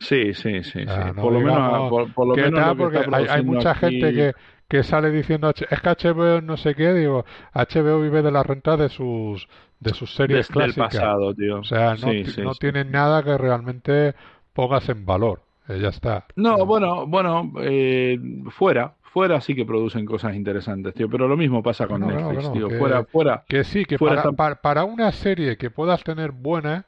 Sí, 0.00 0.34
sí, 0.34 0.64
sí, 0.64 0.80
sí. 0.88 1.12
No 1.14 1.22
por 1.22 1.32
lo 1.32 1.40
menos, 1.40 1.88
por, 1.88 2.12
por 2.12 2.26
lo 2.26 2.34
¿Qué 2.34 2.42
menos 2.42 2.60
tal? 2.60 2.70
lo 2.70 2.76
que 2.76 2.82
Porque 2.84 2.98
está 2.98 3.16
hay, 3.34 3.42
mucha 3.44 3.70
aquí- 3.70 3.80
gente 3.80 4.12
que, 4.14 4.34
que 4.68 4.82
sale 4.82 5.10
diciendo 5.10 5.48
es 5.50 5.54
que 5.54 5.88
HBO 5.88 6.40
no 6.40 6.56
sé 6.56 6.74
qué, 6.74 6.92
digo, 6.92 7.24
HBO 7.54 8.00
vive 8.00 8.22
de 8.22 8.32
la 8.32 8.42
renta 8.42 8.76
de 8.76 8.88
sus 8.88 9.48
de 9.80 9.94
sus 9.94 10.14
series 10.14 10.48
Desde 10.48 10.52
clásicas. 10.54 10.92
pasado, 10.94 11.34
tío. 11.34 11.60
O 11.60 11.64
sea, 11.64 11.96
no, 11.96 11.98
Sí, 12.10 12.24
ti- 12.24 12.32
sí, 12.32 12.42
no 12.42 12.54
tienen 12.56 12.90
nada 12.90 13.22
que 13.22 13.38
realmente 13.38 14.14
pongas 14.52 14.88
en 14.88 15.06
valor. 15.06 15.42
Eh, 15.68 15.78
ya 15.80 15.88
está. 15.88 16.26
No, 16.34 16.64
bueno, 16.66 17.06
bueno, 17.06 17.52
eh, 17.60 18.18
fuera, 18.50 18.96
fuera 19.12 19.40
sí 19.40 19.54
que 19.54 19.64
producen 19.66 20.04
cosas 20.06 20.34
interesantes, 20.34 20.94
tío, 20.94 21.08
pero 21.08 21.28
lo 21.28 21.36
mismo 21.36 21.62
pasa 21.62 21.86
con 21.86 22.00
no, 22.00 22.08
no, 22.10 22.32
Netflix, 22.32 22.42
no, 22.44 22.52
tío, 22.52 22.68
que- 22.68 22.78
fuera, 22.78 23.04
fuera. 23.04 23.44
Que 23.48 23.64
sí, 23.64 23.84
que 23.84 23.98
Fuera 23.98 24.16
para, 24.16 24.30
está- 24.30 24.36
para, 24.36 24.54
para 24.62 24.84
una 24.84 25.12
serie 25.12 25.56
que 25.56 25.70
puedas 25.70 26.02
tener 26.04 26.32
buena, 26.32 26.86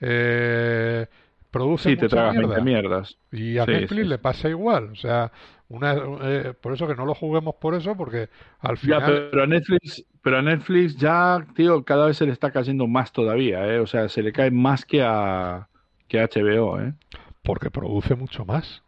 eh, 0.00 1.06
produce 1.50 1.90
Sí, 1.90 1.96
te 1.96 2.02
mucha 2.02 2.08
tragas 2.16 2.32
mierda. 2.36 2.54
20 2.54 2.64
mierdas. 2.64 3.18
Y 3.32 3.58
a 3.58 3.64
Sí, 3.64 3.72
Netflix 3.72 4.02
sí, 4.02 4.08
le 4.08 4.18
pasa 4.18 4.48
igual. 4.48 4.90
O 4.92 4.96
sea, 4.96 5.32
una, 5.68 5.94
eh, 6.22 6.54
por 6.60 6.72
eso 6.74 6.86
que 6.86 6.94
no 6.94 7.06
lo 7.06 7.14
juguemos 7.14 7.56
por 7.56 7.74
eso, 7.74 7.96
porque 7.96 8.28
al 8.60 8.76
Ya, 8.76 9.00
final... 9.00 9.28
pero 9.30 9.42
a 9.42 9.46
Netflix, 9.46 10.04
pero 10.22 10.38
a 10.38 10.42
Netflix 10.42 10.96
ya, 10.96 11.44
tío, 11.54 11.84
cada 11.84 12.06
vez 12.06 12.16
se 12.16 12.26
le 12.26 12.32
está 12.32 12.50
cayendo 12.52 12.86
más 12.86 13.12
todavía, 13.12 13.66
¿eh? 13.66 13.80
O 13.80 13.86
sea, 13.86 14.08
se 14.08 14.22
le 14.22 14.32
cae 14.32 14.50
más 14.50 14.84
que 14.84 15.02
a 15.02 15.68
que 16.08 16.20
a 16.20 16.24
HBO, 16.24 16.80
¿eh? 16.80 16.94
Porque 17.42 17.70
produce 17.70 18.14
mucho 18.14 18.44
más. 18.44 18.83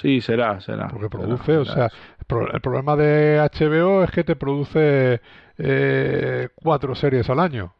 Sí, 0.00 0.20
será, 0.20 0.60
será. 0.60 0.88
Porque 0.88 1.06
será, 1.08 1.10
produce, 1.10 1.56
o 1.56 1.64
será. 1.64 1.88
sea, 1.88 1.98
el 2.18 2.24
pro- 2.26 2.52
el 2.52 2.60
problema 2.60 2.96
de 2.96 3.38
HBO 3.40 4.02
es 4.04 4.10
que 4.10 4.24
te 4.24 4.34
produce 4.36 5.20
eh, 5.58 6.48
cuatro 6.56 6.94
series 6.94 7.28
al 7.30 7.38
año. 7.40 7.72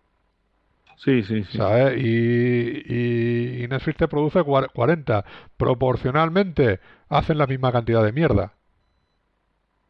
Sí, 0.97 1.23
sí, 1.25 1.43
sí. 1.45 1.59
¿sabes? 1.59 2.01
Y, 2.01 2.85
y, 2.87 3.65
y 3.65 3.69
Netflix 3.69 3.99
te 3.99 4.07
produce 4.09 4.41
cua- 4.43 4.71
40. 4.73 5.25
Proporcionalmente 5.57 6.79
hacen 7.09 7.37
la 7.37 7.47
misma 7.49 7.73
cantidad 7.73 8.05
de 8.05 8.13
mierda. 8.13 8.53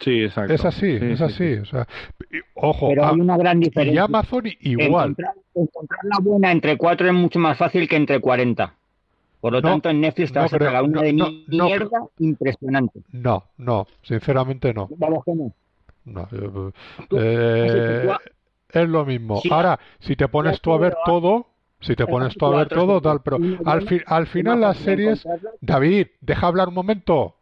Sí, 0.01 0.25
exacto. 0.25 0.53
Es 0.53 0.64
así, 0.64 0.99
Sí, 0.99 1.05
es 1.05 1.18
sí, 1.18 1.25
así. 1.25 1.55
sí. 1.55 1.61
O 1.61 1.64
sea, 1.66 1.87
y- 2.31 2.41
ojo, 2.55 2.89
Pero 2.89 3.07
hay 3.07 3.20
una 3.20 3.37
gran 3.37 3.59
y 3.62 3.66
diferencia. 3.66 4.05
Amazon 4.05 4.47
i- 4.47 4.57
igual. 4.61 5.11
Encontrar, 5.11 5.35
encontrar 5.55 6.01
la 6.05 6.18
buena 6.22 6.53
entre 6.53 6.77
4 6.79 7.07
es 7.07 7.12
mucho 7.12 7.39
más 7.39 7.57
fácil 7.59 7.87
que 7.89 7.97
entre 7.97 8.18
40. 8.20 8.75
Por 9.45 9.53
lo 9.53 9.61
No, 9.61 9.68
tanto, 9.68 9.90
en 9.90 10.01
Netflix 10.01 10.32
te 10.32 10.38
no 10.38 10.45
vas 10.45 10.55
a 10.55 10.82
una 10.82 10.97
no, 10.97 11.03
de 11.03 11.12
no, 11.12 11.28
no 11.49 11.64
mierda 11.66 11.99
impresionante. 12.18 13.01
No, 13.12 13.45
no, 13.59 13.86
sinceramente 14.03 14.72
no. 14.72 14.88
Vamos 14.97 15.22
que 15.22 15.34
no. 15.34 15.53
No, 16.07 16.26
yo- 16.30 16.72
Tú- 17.11 17.18
eh, 17.20 18.16
es 18.70 18.88
lo 18.88 19.05
mismo. 19.05 19.38
Sí, 19.42 19.51
Ahora, 19.53 19.78
si 20.01 20.16
te 20.16 20.28
pones 20.28 20.62
tú 20.62 20.72
a 20.72 20.78
ver 20.78 20.97
todo, 21.05 21.47
si 21.82 21.95
te 21.95 22.07
pones 22.07 22.34
tú 22.38 22.47
a 22.47 22.57
ver 22.57 22.68
todo, 22.70 23.03
tal, 23.03 23.20
pero 23.20 23.36
al, 23.36 23.62
buena, 23.64 23.80
fi- 23.82 24.03
al 24.07 24.26
final 24.28 24.62
las 24.62 24.78
series. 24.78 25.26
David, 25.61 26.07
deja 26.22 26.47
hablar 26.47 26.68
un 26.68 26.74
momento. 26.74 27.36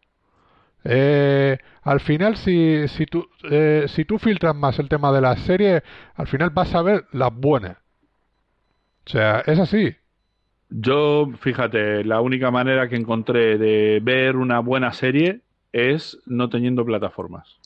Eh, 0.82 1.56
al 1.82 2.00
final, 2.00 2.36
si, 2.36 2.88
si, 2.88 3.06
tú, 3.06 3.28
eh, 3.48 3.84
si 3.86 4.04
tú 4.04 4.18
filtras 4.18 4.56
más 4.56 4.76
el 4.80 4.88
tema 4.88 5.12
de 5.12 5.20
las 5.20 5.38
series, 5.42 5.84
al 6.16 6.26
final 6.26 6.50
vas 6.50 6.74
a 6.74 6.82
ver 6.82 7.06
las 7.12 7.32
buenas. 7.32 7.76
O 9.06 9.10
sea, 9.10 9.40
es 9.46 9.58
así. 9.60 9.94
Yo, 10.74 11.30
fíjate, 11.40 12.04
la 12.04 12.20
única 12.20 12.50
manera 12.50 12.88
que 12.88 12.96
encontré 12.96 13.58
de 13.58 14.00
ver 14.02 14.36
una 14.36 14.60
buena 14.60 14.92
serie 14.92 15.40
es 15.72 16.18
no 16.26 16.48
teniendo 16.48 16.84
plataformas. 16.84 17.58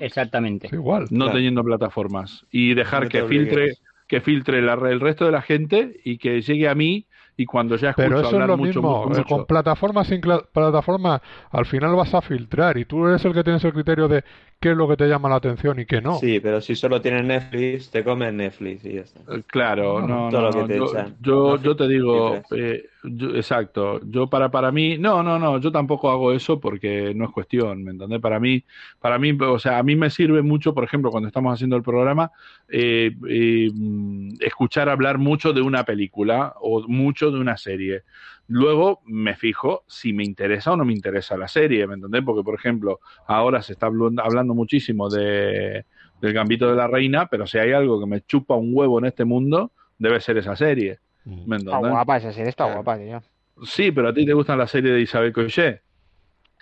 Exactamente. 0.00 0.68
Igual. 0.72 1.06
No 1.10 1.26
Claro. 1.26 1.32
teniendo 1.38 1.62
plataformas. 1.64 2.46
Y 2.50 2.74
dejar 2.74 3.04
No 3.04 3.08
que 3.08 3.24
filtre, 3.24 3.74
que 4.08 4.20
filtre 4.20 4.62
la- 4.62 4.74
el 4.74 5.00
resto 5.00 5.24
de 5.24 5.32
la 5.32 5.42
gente 5.42 6.00
y 6.04 6.18
que 6.18 6.40
llegue 6.40 6.68
a 6.68 6.74
mí 6.74 7.06
y 7.36 7.46
cuando 7.46 7.76
ya 7.76 7.90
escucho 7.90 8.08
Pero 8.08 8.20
eso 8.20 8.40
es 8.40 8.46
lo 8.46 8.56
mucho, 8.56 8.80
mismo. 8.80 9.06
mucho, 9.08 9.20
eh, 9.20 9.24
Con 9.28 9.44
plataformas 9.46 10.06
sin 10.06 10.20
plataformas, 10.20 11.20
al 11.50 11.66
final 11.66 11.94
vas 11.96 12.14
a 12.14 12.22
filtrar 12.22 12.78
y 12.78 12.84
tú 12.84 13.06
eres 13.06 13.24
el 13.24 13.32
que 13.34 13.42
tienes 13.44 13.64
el 13.64 13.72
criterio 13.72 14.06
de 14.08 14.24
qué 14.64 14.70
es 14.70 14.76
lo 14.76 14.88
que 14.88 14.96
te 14.96 15.06
llama 15.06 15.28
la 15.28 15.36
atención 15.36 15.78
y 15.78 15.84
qué 15.86 16.00
no. 16.00 16.18
Sí, 16.20 16.40
pero 16.40 16.60
si 16.60 16.74
solo 16.74 17.00
tienes 17.00 17.24
Netflix, 17.24 17.90
te 17.90 18.02
comes 18.02 18.32
Netflix 18.32 18.84
y 18.84 18.94
ya 18.94 19.02
está. 19.02 19.20
Eh, 19.20 19.42
Claro, 19.46 20.02
no, 20.02 20.30
Todo 20.30 20.42
no, 20.42 20.50
lo 20.50 20.52
que 20.52 20.64
no, 20.64 20.66
te 20.66 20.76
Yo, 20.78 20.86
echan. 20.88 21.16
yo, 21.62 21.76
te 21.76 21.88
digo, 21.88 22.42
eh, 22.52 22.84
yo- 23.04 23.34
exacto. 23.36 24.00
Yo 24.06 24.28
para 24.28 24.50
para 24.50 24.70
mí, 24.72 24.98
no, 24.98 25.22
no, 25.22 25.38
no. 25.38 25.58
Yo 25.60 25.70
tampoco 25.72 26.10
hago 26.10 26.32
eso 26.32 26.60
porque 26.60 27.12
no 27.14 27.24
es 27.26 27.30
cuestión, 27.30 27.82
¿me 27.84 27.90
entendés? 27.92 28.20
Para 28.20 28.38
mí, 28.40 28.64
para 29.00 29.18
mí, 29.18 29.32
o 29.40 29.58
sea, 29.58 29.78
a 29.78 29.82
mí 29.82 29.96
me 29.96 30.10
sirve 30.10 30.42
mucho, 30.42 30.74
por 30.74 30.84
ejemplo, 30.84 31.10
cuando 31.10 31.26
estamos 31.28 31.52
haciendo 31.54 31.76
el 31.76 31.82
programa, 31.82 32.30
eh, 32.68 33.12
eh, 33.28 33.70
mm, 33.72 34.34
escuchar 34.40 34.88
hablar 34.88 35.18
mucho 35.18 35.52
de 35.52 35.62
una 35.62 35.84
película 35.84 36.54
o 36.60 36.82
mucho 36.88 37.30
de 37.30 37.38
una 37.40 37.56
serie. 37.56 38.02
Luego 38.48 39.00
me 39.06 39.34
fijo 39.36 39.84
si 39.86 40.12
me 40.12 40.22
interesa 40.24 40.72
o 40.72 40.76
no 40.76 40.84
me 40.84 40.92
interesa 40.92 41.36
la 41.36 41.48
serie, 41.48 41.86
¿me 41.86 41.94
entendés? 41.94 42.22
Porque, 42.24 42.42
por 42.42 42.54
ejemplo, 42.54 43.00
ahora 43.26 43.62
se 43.62 43.72
está 43.72 43.88
habl- 43.88 44.20
hablando 44.22 44.54
muchísimo 44.54 45.08
de, 45.08 45.84
del 46.20 46.32
Gambito 46.34 46.68
de 46.68 46.76
la 46.76 46.86
Reina, 46.86 47.26
pero 47.26 47.46
si 47.46 47.58
hay 47.58 47.72
algo 47.72 47.98
que 48.00 48.06
me 48.06 48.20
chupa 48.22 48.54
un 48.54 48.70
huevo 48.74 48.98
en 48.98 49.06
este 49.06 49.24
mundo, 49.24 49.72
debe 49.98 50.20
ser 50.20 50.36
esa 50.38 50.56
serie, 50.56 50.98
Mm. 51.26 51.48
¿me 51.48 51.56
Está 51.56 51.70
entendés? 51.70 51.90
guapa 51.90 52.16
esa 52.18 52.32
serie, 52.34 52.50
está 52.50 52.64
guapa, 52.70 52.98
tío. 52.98 53.22
Sí, 53.64 53.90
pero 53.92 54.08
a 54.08 54.12
ti 54.12 54.26
te 54.26 54.34
gustan 54.34 54.58
las 54.58 54.70
series 54.70 54.92
de 54.94 55.00
Isabel 55.00 55.32
Coixet. 55.32 55.80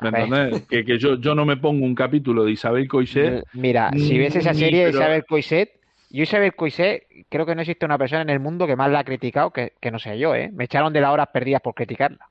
¿Me 0.00 0.08
entendés? 0.10 0.62
Que, 0.68 0.84
que 0.84 0.98
yo, 0.98 1.16
yo 1.16 1.34
no 1.34 1.44
me 1.44 1.56
pongo 1.56 1.84
un 1.84 1.96
capítulo 1.96 2.44
de 2.44 2.52
Isabel 2.52 2.86
Coixet. 2.86 3.42
Mira, 3.54 3.90
si 3.96 4.18
ves 4.18 4.36
esa 4.36 4.52
Ni- 4.52 4.58
serie 4.60 4.84
de 4.84 4.90
Isabel 4.90 5.24
Coixet, 5.28 5.80
yo 6.12 6.22
Isabel 6.24 6.54
Coixet 6.54 7.04
creo 7.28 7.46
que 7.46 7.54
no 7.54 7.62
existe 7.62 7.86
una 7.86 7.98
persona 7.98 8.22
en 8.22 8.30
el 8.30 8.40
mundo 8.40 8.66
que 8.66 8.76
más 8.76 8.90
la 8.90 9.00
ha 9.00 9.04
criticado 9.04 9.50
que, 9.50 9.72
que 9.80 9.90
no 9.90 9.98
sea 9.98 10.14
yo, 10.14 10.34
¿eh? 10.34 10.50
Me 10.52 10.64
echaron 10.64 10.92
de 10.92 11.00
las 11.00 11.12
horas 11.12 11.28
perdidas 11.32 11.62
por 11.62 11.74
criticarla. 11.74 12.28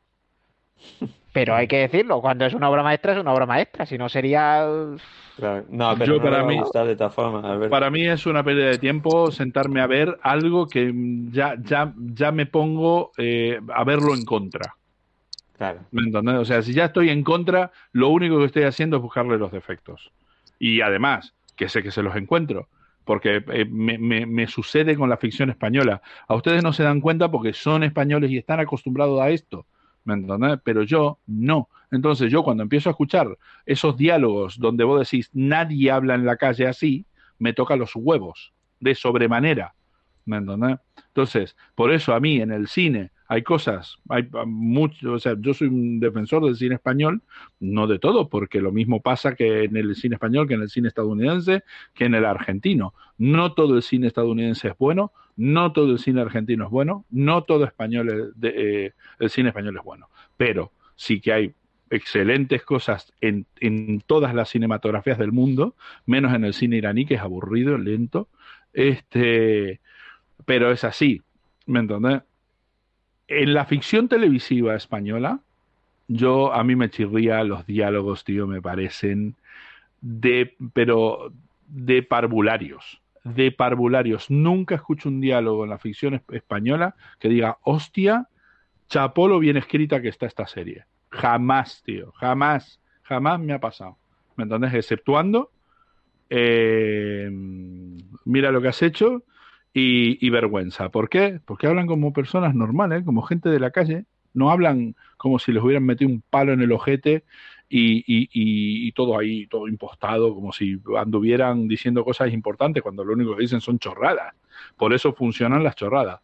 Pero 1.33 1.55
hay 1.55 1.67
que 1.67 1.77
decirlo, 1.77 2.19
cuando 2.19 2.45
es 2.45 2.53
una 2.53 2.69
obra 2.69 2.83
maestra 2.83 3.13
es 3.13 3.19
una 3.19 3.33
obra 3.33 3.45
maestra, 3.45 3.85
si 3.85 3.97
no 3.97 4.09
sería... 4.09 4.67
Claro. 5.37 5.63
No, 5.69 5.93
pero 5.97 6.17
Yo 6.17 6.17
no 6.17 6.23
para 6.29 6.43
mí- 6.43 6.57
de 6.57 7.09
formas, 7.09 7.45
Alberto. 7.45 7.69
Para 7.69 7.89
mí 7.89 8.05
es 8.05 8.25
una 8.25 8.43
pérdida 8.43 8.65
de 8.67 8.77
tiempo 8.77 9.31
sentarme 9.31 9.79
a 9.81 9.87
ver 9.87 10.17
algo 10.21 10.67
que 10.67 10.91
ya, 11.31 11.55
ya, 11.63 11.93
ya 11.97 12.31
me 12.33 12.45
pongo 12.47 13.11
eh, 13.17 13.59
a 13.73 13.83
verlo 13.85 14.13
en 14.13 14.25
contra. 14.25 14.75
Claro. 15.57 15.79
¿Me 15.91 16.01
entendés? 16.01 16.35
O 16.35 16.45
sea, 16.45 16.61
si 16.61 16.73
ya 16.73 16.85
estoy 16.85 17.09
en 17.09 17.23
contra, 17.23 17.71
lo 17.93 18.09
único 18.09 18.39
que 18.39 18.45
estoy 18.45 18.63
haciendo 18.63 18.97
es 18.97 19.03
buscarle 19.03 19.37
los 19.37 19.51
defectos. 19.51 20.11
Y 20.59 20.81
además, 20.81 21.33
que 21.55 21.69
sé 21.69 21.81
que 21.81 21.91
se 21.91 22.03
los 22.03 22.15
encuentro. 22.17 22.67
Porque 23.03 23.43
eh, 23.51 23.65
me, 23.65 23.97
me- 23.97 24.47
sucede 24.47 24.95
con 24.95 25.09
la 25.09 25.17
ficción 25.17 25.49
española. 25.49 26.01
A 26.27 26.35
ustedes 26.35 26.63
no 26.63 26.71
se 26.73 26.83
dan 26.83 27.01
cuenta 27.01 27.31
porque 27.31 27.53
son 27.53 27.83
españoles 27.83 28.31
y 28.31 28.37
están 28.37 28.59
acostumbrados 28.59 29.19
a 29.21 29.29
esto. 29.29 29.65
¿Me 30.03 30.13
entendés? 30.15 30.59
Pero 30.63 30.83
yo 30.83 31.19
no. 31.27 31.69
Entonces 31.91 32.31
yo 32.31 32.43
cuando 32.43 32.63
empiezo 32.63 32.89
a 32.89 32.91
escuchar 32.91 33.37
esos 33.65 33.97
diálogos 33.97 34.57
donde 34.59 34.83
vos 34.83 34.99
decís 34.99 35.29
nadie 35.33 35.91
habla 35.91 36.15
en 36.15 36.25
la 36.25 36.37
calle 36.37 36.67
así, 36.67 37.05
me 37.39 37.53
toca 37.53 37.75
los 37.75 37.91
huevos 37.95 38.53
de 38.79 38.95
sobremanera. 38.95 39.73
¿Me 40.25 40.37
entendés? 40.37 40.77
Entonces, 41.07 41.55
por 41.75 41.91
eso 41.91 42.13
a 42.13 42.19
mí 42.19 42.39
en 42.41 42.51
el 42.51 42.67
cine 42.67 43.11
hay 43.31 43.43
cosas, 43.43 43.97
hay 44.09 44.27
mucho, 44.45 45.13
o 45.13 45.19
sea, 45.19 45.37
yo 45.39 45.53
soy 45.53 45.69
un 45.69 46.01
defensor 46.01 46.43
del 46.43 46.57
cine 46.57 46.75
español, 46.75 47.21
no 47.61 47.87
de 47.87 47.97
todo, 47.97 48.27
porque 48.27 48.59
lo 48.59 48.73
mismo 48.73 49.01
pasa 49.01 49.35
que 49.35 49.63
en 49.63 49.77
el 49.77 49.95
cine 49.95 50.15
español, 50.15 50.49
que 50.49 50.55
en 50.55 50.63
el 50.63 50.69
cine 50.69 50.89
estadounidense, 50.89 51.63
que 51.93 52.03
en 52.03 52.15
el 52.15 52.25
argentino. 52.25 52.93
No 53.17 53.53
todo 53.53 53.77
el 53.77 53.83
cine 53.83 54.07
estadounidense 54.07 54.67
es 54.67 54.77
bueno, 54.77 55.13
no 55.37 55.71
todo 55.71 55.93
el 55.93 55.99
cine 55.99 56.19
argentino 56.19 56.65
es 56.65 56.71
bueno, 56.71 57.05
no 57.09 57.43
todo 57.43 57.63
español 57.63 58.33
es 58.41 58.53
eh, 58.53 58.91
el 59.17 59.29
cine 59.29 59.47
español 59.47 59.77
es 59.77 59.83
bueno, 59.85 60.09
pero 60.35 60.73
sí 60.97 61.21
que 61.21 61.31
hay 61.31 61.53
excelentes 61.89 62.63
cosas 62.63 63.13
en, 63.21 63.45
en 63.61 64.01
todas 64.01 64.35
las 64.35 64.49
cinematografías 64.49 65.17
del 65.17 65.31
mundo, 65.31 65.77
menos 66.05 66.33
en 66.33 66.43
el 66.43 66.53
cine 66.53 66.75
iraní, 66.75 67.05
que 67.05 67.13
es 67.13 67.21
aburrido, 67.21 67.77
lento, 67.77 68.27
este, 68.73 69.79
pero 70.43 70.69
es 70.69 70.83
así, 70.83 71.21
¿me 71.65 71.79
entendés? 71.79 72.23
En 73.33 73.53
la 73.53 73.63
ficción 73.63 74.09
televisiva 74.09 74.75
española, 74.75 75.39
yo 76.09 76.53
a 76.53 76.65
mí 76.65 76.75
me 76.75 76.89
chirría 76.89 77.41
los 77.45 77.65
diálogos, 77.65 78.25
tío, 78.25 78.45
me 78.45 78.61
parecen 78.61 79.35
de, 80.01 80.53
pero 80.73 81.31
de 81.65 82.03
parvularios, 82.03 83.01
de 83.23 83.53
parvularios. 83.53 84.29
Nunca 84.29 84.75
escucho 84.75 85.07
un 85.07 85.21
diálogo 85.21 85.63
en 85.63 85.69
la 85.69 85.77
ficción 85.79 86.15
es- 86.15 86.23
española 86.33 86.95
que 87.19 87.29
diga, 87.29 87.57
hostia, 87.63 88.27
chapó 88.89 89.29
lo 89.29 89.39
bien 89.39 89.55
escrita 89.55 90.01
que 90.01 90.09
está 90.09 90.25
esta 90.25 90.45
serie. 90.45 90.83
Jamás, 91.09 91.83
tío, 91.85 92.11
jamás, 92.17 92.81
jamás 93.03 93.39
me 93.39 93.53
ha 93.53 93.59
pasado. 93.59 93.95
¿Me 94.35 94.43
entendés? 94.43 94.73
Exceptuando, 94.73 95.51
eh, 96.29 97.29
mira 98.25 98.51
lo 98.51 98.61
que 98.61 98.67
has 98.67 98.81
hecho 98.81 99.23
y, 99.73 100.25
y 100.25 100.29
vergüenza. 100.29 100.89
¿Por 100.89 101.09
qué? 101.09 101.39
Porque 101.45 101.67
hablan 101.67 101.87
como 101.87 102.13
personas 102.13 102.55
normales, 102.55 103.03
como 103.03 103.21
gente 103.21 103.49
de 103.49 103.59
la 103.59 103.71
calle. 103.71 104.05
No 104.33 104.49
hablan 104.51 104.95
como 105.17 105.39
si 105.39 105.51
les 105.51 105.63
hubieran 105.63 105.85
metido 105.85 106.09
un 106.09 106.21
palo 106.29 106.53
en 106.53 106.61
el 106.61 106.71
ojete 106.71 107.23
y, 107.69 107.99
y- 107.99 108.29
y- 108.33 108.91
todo 108.93 109.17
ahí, 109.17 109.47
todo 109.47 109.67
impostado, 109.67 110.33
como 110.35 110.51
si 110.51 110.79
anduvieran 110.97 111.67
diciendo 111.67 112.03
cosas 112.03 112.31
importantes 112.33 112.83
cuando 112.83 113.03
lo 113.03 113.13
único 113.13 113.35
que 113.35 113.41
dicen 113.43 113.61
son 113.61 113.79
chorradas. 113.79 114.33
Por 114.77 114.93
eso 114.93 115.13
funcionan 115.13 115.63
las 115.63 115.75
chorradas. 115.75 116.19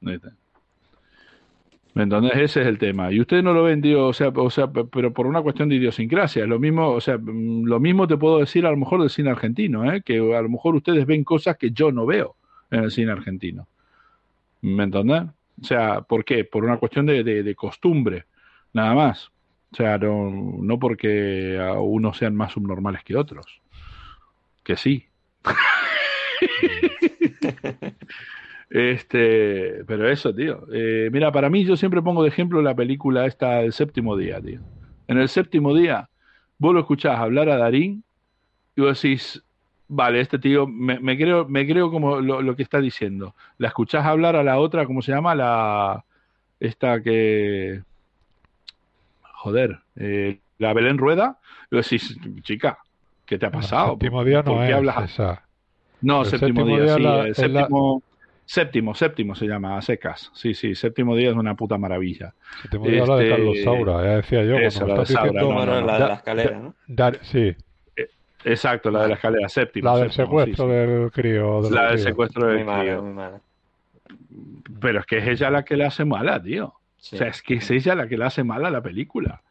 ¿Viste? 0.00 0.28
¿Me 1.94 2.02
entendés? 2.02 2.32
Ese 2.36 2.62
es 2.62 2.66
el 2.66 2.78
tema. 2.78 3.12
Y 3.12 3.20
ustedes 3.20 3.44
no 3.44 3.52
lo 3.52 3.62
ven, 3.62 3.80
tío, 3.80 4.08
o 4.08 4.12
sea, 4.12 4.28
o 4.28 4.50
sea, 4.50 4.70
pero 4.70 5.12
por 5.12 5.26
una 5.26 5.42
cuestión 5.42 5.68
de 5.68 5.76
idiosincrasia. 5.76 6.44
Lo 6.46 6.58
mismo, 6.58 6.90
o 6.90 7.00
sea, 7.00 7.18
lo 7.22 7.78
mismo 7.80 8.08
te 8.08 8.16
puedo 8.16 8.38
decir 8.38 8.66
a 8.66 8.70
lo 8.70 8.76
mejor 8.76 9.00
del 9.00 9.10
cine 9.10 9.30
argentino, 9.30 9.90
¿eh? 9.92 10.02
que 10.02 10.16
a 10.34 10.42
lo 10.42 10.48
mejor 10.48 10.74
ustedes 10.74 11.06
ven 11.06 11.22
cosas 11.24 11.56
que 11.56 11.70
yo 11.70 11.92
no 11.92 12.04
veo 12.06 12.36
en 12.74 12.84
el 12.84 12.90
cine 12.90 13.12
argentino. 13.12 13.66
¿Me 14.62 14.84
entendés? 14.84 15.24
O 15.60 15.64
sea, 15.64 16.00
¿por 16.00 16.24
qué? 16.24 16.44
Por 16.44 16.64
una 16.64 16.78
cuestión 16.78 17.06
de, 17.06 17.22
de, 17.22 17.42
de 17.42 17.54
costumbre, 17.54 18.24
nada 18.72 18.94
más. 18.94 19.30
O 19.72 19.76
sea, 19.76 19.98
no, 19.98 20.30
no 20.30 20.78
porque 20.78 21.58
a 21.60 21.80
unos 21.80 22.18
sean 22.18 22.36
más 22.36 22.52
subnormales 22.52 23.02
que 23.04 23.16
otros. 23.16 23.60
Que 24.62 24.76
sí. 24.76 25.06
Este, 28.70 29.84
pero 29.84 30.08
eso, 30.08 30.34
tío. 30.34 30.66
Eh, 30.72 31.08
mira, 31.12 31.30
para 31.30 31.48
mí 31.48 31.64
yo 31.64 31.76
siempre 31.76 32.02
pongo 32.02 32.24
de 32.24 32.30
ejemplo 32.30 32.60
la 32.60 32.74
película 32.74 33.24
esta 33.24 33.60
El 33.60 33.72
séptimo 33.72 34.16
día, 34.16 34.40
tío. 34.40 34.62
En 35.06 35.18
el 35.18 35.28
séptimo 35.28 35.76
día, 35.76 36.08
vos 36.58 36.74
lo 36.74 36.80
escuchás 36.80 37.20
hablar 37.20 37.50
a 37.50 37.56
Darín 37.56 38.02
y 38.74 38.80
vos 38.80 39.00
decís, 39.00 39.44
vale, 39.94 40.20
este 40.20 40.38
tío, 40.38 40.66
me, 40.66 40.98
me 40.98 41.16
creo, 41.16 41.46
me 41.48 41.66
creo 41.66 41.90
como 41.90 42.20
lo, 42.20 42.42
lo, 42.42 42.56
que 42.56 42.62
está 42.62 42.80
diciendo. 42.80 43.34
La 43.58 43.68
escuchás 43.68 44.04
hablar 44.04 44.36
a 44.36 44.42
la 44.42 44.58
otra, 44.58 44.86
¿cómo 44.86 45.02
se 45.02 45.12
llama? 45.12 45.34
La, 45.34 46.04
esta 46.60 47.00
que, 47.02 47.82
joder, 49.22 49.78
eh, 49.96 50.40
la 50.58 50.72
Belén 50.72 50.98
Rueda, 50.98 51.38
y 51.70 51.76
decís, 51.76 52.16
chica, 52.42 52.78
¿qué 53.26 53.38
te 53.38 53.46
ha 53.46 53.50
pasado? 53.50 53.92
El 53.92 53.98
séptimo 54.00 54.24
día 54.24 54.38
no 54.42 54.52
¿Por 54.54 54.60
qué 54.66 54.70
es 54.70 54.76
hablas? 54.76 55.10
esa. 55.12 55.42
No, 56.00 56.22
El 56.22 56.26
séptimo, 56.28 56.60
séptimo 56.66 56.66
día, 56.76 56.84
día 56.84 56.96
sí, 56.96 57.02
la- 57.02 57.22
el 57.22 57.28
la- 57.54 57.60
séptimo, 57.60 58.02
séptimo, 58.44 58.94
séptimo 58.94 59.34
se 59.34 59.46
llama, 59.46 59.78
a 59.78 59.82
secas. 59.82 60.30
Sí, 60.34 60.54
sí, 60.54 60.74
séptimo 60.74 61.16
día 61.16 61.30
es 61.30 61.36
una 61.36 61.54
puta 61.54 61.78
maravilla. 61.78 62.34
Séptimo 62.62 62.86
día 62.88 63.06
la 63.06 63.16
de 63.16 63.22
Este- 63.24 63.36
Carlos 63.36 63.56
Saura, 63.64 64.02
ya 64.02 64.16
decía 64.16 64.44
yo. 64.44 64.56
Esa, 64.56 64.80
cuando 64.80 64.94
la 64.94 64.98
de 64.98 65.02
estás 65.04 65.14
Saura, 65.14 65.30
diciendo, 65.32 65.48
no, 65.48 65.54
Bueno, 65.58 65.80
no, 65.80 65.86
la 65.86 65.92
de 65.94 65.98
Da- 66.00 66.08
la 66.08 66.14
escalera, 66.14 66.58
¿no? 66.58 66.74
Dar- 66.86 67.18
sí, 67.22 67.56
Exacto, 68.44 68.90
la 68.90 69.02
de 69.02 69.08
la 69.08 69.14
escalera, 69.14 69.48
séptimo. 69.48 69.88
la 69.90 69.98
del 69.98 70.10
séptimo, 70.12 70.40
secuestro 70.40 70.66
sí, 70.66 70.72
del 70.72 71.10
crío. 71.10 71.62
del 71.62 71.74
La 71.74 71.82
del 71.86 71.92
crío. 71.94 72.04
secuestro 72.04 72.46
Muy 72.46 72.54
del 72.56 72.64
mala, 72.64 72.82
crío. 72.82 73.02
muy 73.02 73.12
mala. 73.12 73.40
Pero 74.80 75.00
es 75.00 75.06
que 75.06 75.18
es 75.18 75.26
ella 75.28 75.50
la 75.50 75.64
que 75.64 75.76
le 75.76 75.84
hace 75.84 76.04
mala, 76.04 76.42
tío. 76.42 76.74
Sí, 76.98 77.16
O 77.16 77.18
sea, 77.18 77.28
es 77.28 77.42
que 77.42 77.54
es 77.54 77.70
ella 77.70 77.94
la 77.94 78.06
que 78.08 78.16
le 78.18 78.24
hace 78.24 78.44
mala 78.44 78.68
a 78.68 78.70
la 78.70 78.82
película. 78.82 79.42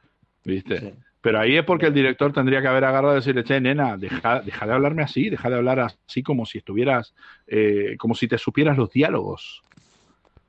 ¿Viste? 0.44 0.80
sí. 0.80 0.94
Pero 1.22 1.40
ahí 1.40 1.56
es 1.56 1.64
porque 1.64 1.86
el 1.86 1.94
director 1.94 2.34
tendría 2.34 2.62
que 2.62 2.68
haber 2.68 2.84
agarrado 2.84 3.14
y 3.14 3.16
decirle, 3.16 3.46
che, 3.46 3.62
nena, 3.62 3.96
deja, 3.96 4.42
deja 4.42 4.68
de 4.68 4.74
hablarme 4.74 5.04
así, 5.04 5.30
deja 5.30 5.50
de 5.50 5.56
hablar 5.56 5.80
así 5.80 6.22
como 6.22 6.46
si 6.46 6.58
estuvieras, 6.58 7.16
eh, 7.48 7.96
como 7.98 8.14
si 8.14 8.28
te 8.28 8.38
supieras 8.38 8.78
los 8.78 8.90
diálogos. 8.92 9.62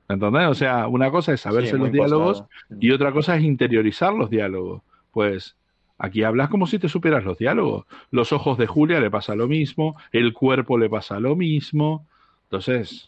¿Entendés? 0.09 0.47
O 0.49 0.53
sea, 0.53 0.87
una 0.89 1.09
cosa 1.11 1.31
es 1.33 1.39
saberse 1.39 1.71
Sí, 1.71 1.77
los 1.77 1.91
diálogos 1.93 2.43
y 2.79 2.91
otra 2.91 3.13
cosa 3.13 3.37
es 3.37 3.43
interiorizar 3.43 4.11
los 4.13 4.29
diálogos. 4.29 4.81
Pues 5.11 5.55
aquí 5.97 6.23
hablas 6.23 6.49
como 6.49 6.67
si 6.67 6.79
te 6.79 6.89
supieras 6.89 7.23
los 7.23 7.37
diálogos. 7.37 7.85
Los 8.11 8.31
ojos 8.33 8.57
de 8.57 8.67
Julia 8.67 8.99
le 8.99 9.09
pasa 9.11 9.35
lo 9.35 9.47
mismo, 9.47 9.95
el 10.11 10.33
cuerpo 10.33 10.77
le 10.77 10.89
pasa 10.89 11.19
lo 11.19 11.35
mismo. 11.35 12.05
Entonces, 12.43 13.07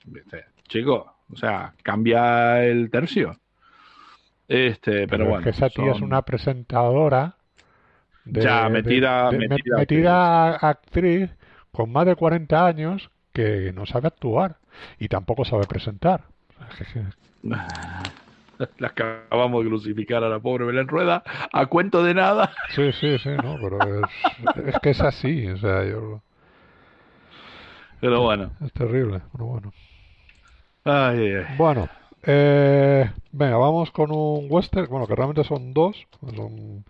chico, 0.67 1.13
o 1.31 1.35
sea, 1.37 1.73
cambia 1.83 2.63
el 2.65 2.89
tercio. 2.89 3.37
Este, 4.47 5.07
pero, 5.07 5.07
Pero 5.09 5.23
es 5.23 5.29
bueno. 5.29 5.43
que 5.43 5.49
esa 5.49 5.69
tía 5.69 5.91
es 5.91 6.01
una 6.01 6.21
presentadora. 6.21 7.35
de- 8.25 8.41
Ya, 8.41 8.67
metida- 8.69 9.29
de- 9.31 9.37
metida 9.47 9.77
metida 9.77 10.55
actriz 10.55 11.29
con 11.71 11.91
más 11.91 12.05
de 12.05 12.15
40 12.15 12.65
años 12.67 13.09
que 13.31 13.71
no 13.73 13.85
sabe 13.85 14.07
actuar 14.07 14.57
y 14.99 15.07
tampoco 15.07 15.45
sabe 15.45 15.65
presentar. 15.65 16.23
La 18.79 18.87
acabamos 18.89 19.63
de 19.63 19.69
crucificar 19.69 20.23
a 20.23 20.29
la 20.29 20.39
pobre 20.39 20.65
Belén 20.65 20.87
Rueda 20.87 21.23
a 21.51 21.65
cuento 21.67 22.03
de 22.03 22.13
nada. 22.13 22.51
Sí, 22.67 22.91
sí, 22.93 23.17
sí, 23.17 23.29
no, 23.41 23.59
pero 23.61 24.03
es, 24.03 24.11
es 24.55 24.79
que 24.79 24.91
es 24.91 25.01
así, 25.01 25.47
o 25.47 25.57
sea, 25.57 25.83
yo- 25.85 26.21
Pero 27.99 28.21
bueno. 28.21 28.51
es 28.61 28.71
terrible, 28.73 29.21
pero 29.31 29.45
bueno. 29.45 29.73
Ay, 30.85 31.19
ay, 31.19 31.35
ay. 31.35 31.45
Bueno, 31.47 31.89
eh, 32.23 33.09
venga, 33.31 33.57
vamos 33.57 33.91
con 33.91 34.11
un 34.11 34.47
western, 34.49 34.87
bueno, 34.89 35.07
que 35.07 35.15
realmente 35.15 35.43
son 35.43 35.73
dos, 35.73 36.07
son 36.35 36.85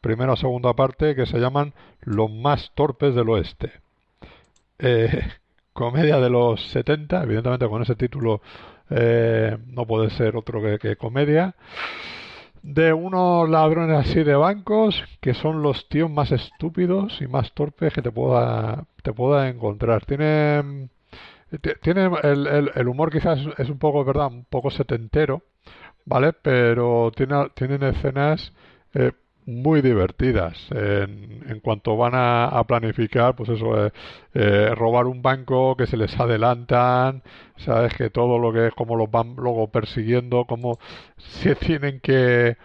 primera 0.00 0.34
o 0.34 0.36
segunda 0.36 0.74
parte, 0.74 1.14
que 1.16 1.26
se 1.26 1.38
llaman 1.40 1.74
Los 2.02 2.30
más 2.32 2.72
torpes 2.74 3.14
del 3.14 3.30
oeste. 3.30 3.72
Eh, 4.78 5.22
comedia 5.72 6.18
de 6.20 6.30
los 6.30 6.60
70, 6.70 7.22
evidentemente 7.22 7.68
con 7.68 7.82
ese 7.82 7.96
título 7.96 8.40
eh, 8.90 9.56
no 9.66 9.86
puede 9.86 10.10
ser 10.10 10.36
otro 10.36 10.60
que, 10.78 10.96
comedia. 10.96 11.54
De 12.62 12.92
unos 12.92 13.48
ladrones 13.48 13.98
así 13.98 14.22
de 14.22 14.34
bancos 14.34 15.02
que 15.20 15.34
son 15.34 15.62
los 15.62 15.88
tíos 15.88 16.10
más 16.10 16.32
estúpidos 16.32 17.20
y 17.20 17.26
más 17.26 17.52
torpes 17.52 17.92
que 17.92 18.00
te 18.00 18.10
pueda, 18.10 18.86
te 19.02 19.12
pueda 19.12 19.48
encontrar. 19.48 20.06
Tiene 20.06 20.60
el, 22.22 22.46
el, 22.46 22.70
el 22.74 22.88
humor 22.88 23.10
quizás 23.12 23.38
es 23.58 23.68
un 23.68 23.78
poco, 23.78 24.04
¿verdad? 24.04 24.28
Un 24.28 24.44
poco 24.44 24.70
setentero, 24.70 25.42
¿vale? 26.06 26.32
Pero 26.32 27.12
tiene, 27.14 27.50
tienen 27.54 27.82
escenas 27.82 28.52
eh, 28.94 29.12
muy 29.46 29.82
divertidas 29.82 30.56
en, 30.70 31.44
en 31.48 31.60
cuanto 31.60 31.96
van 31.96 32.12
a, 32.14 32.64
planificar, 32.66 33.36
pues 33.36 33.50
eso, 33.50 33.86
eh, 33.86 33.92
eh, 34.34 34.74
robar 34.74 35.06
un 35.06 35.22
banco, 35.22 35.76
que 35.76 35.86
se 35.86 35.96
les 35.96 36.18
adelantan, 36.18 37.22
¿sabes? 37.56 37.94
Que 37.94 38.10
todo 38.10 38.38
lo 38.38 38.52
que 38.52 38.68
es 38.68 38.74
como 38.74 38.96
los 38.96 39.10
van 39.10 39.36
luego 39.36 39.70
persiguiendo, 39.70 40.46
como 40.46 40.78
se 41.18 41.54
tienen 41.56 42.00
que 42.00 42.56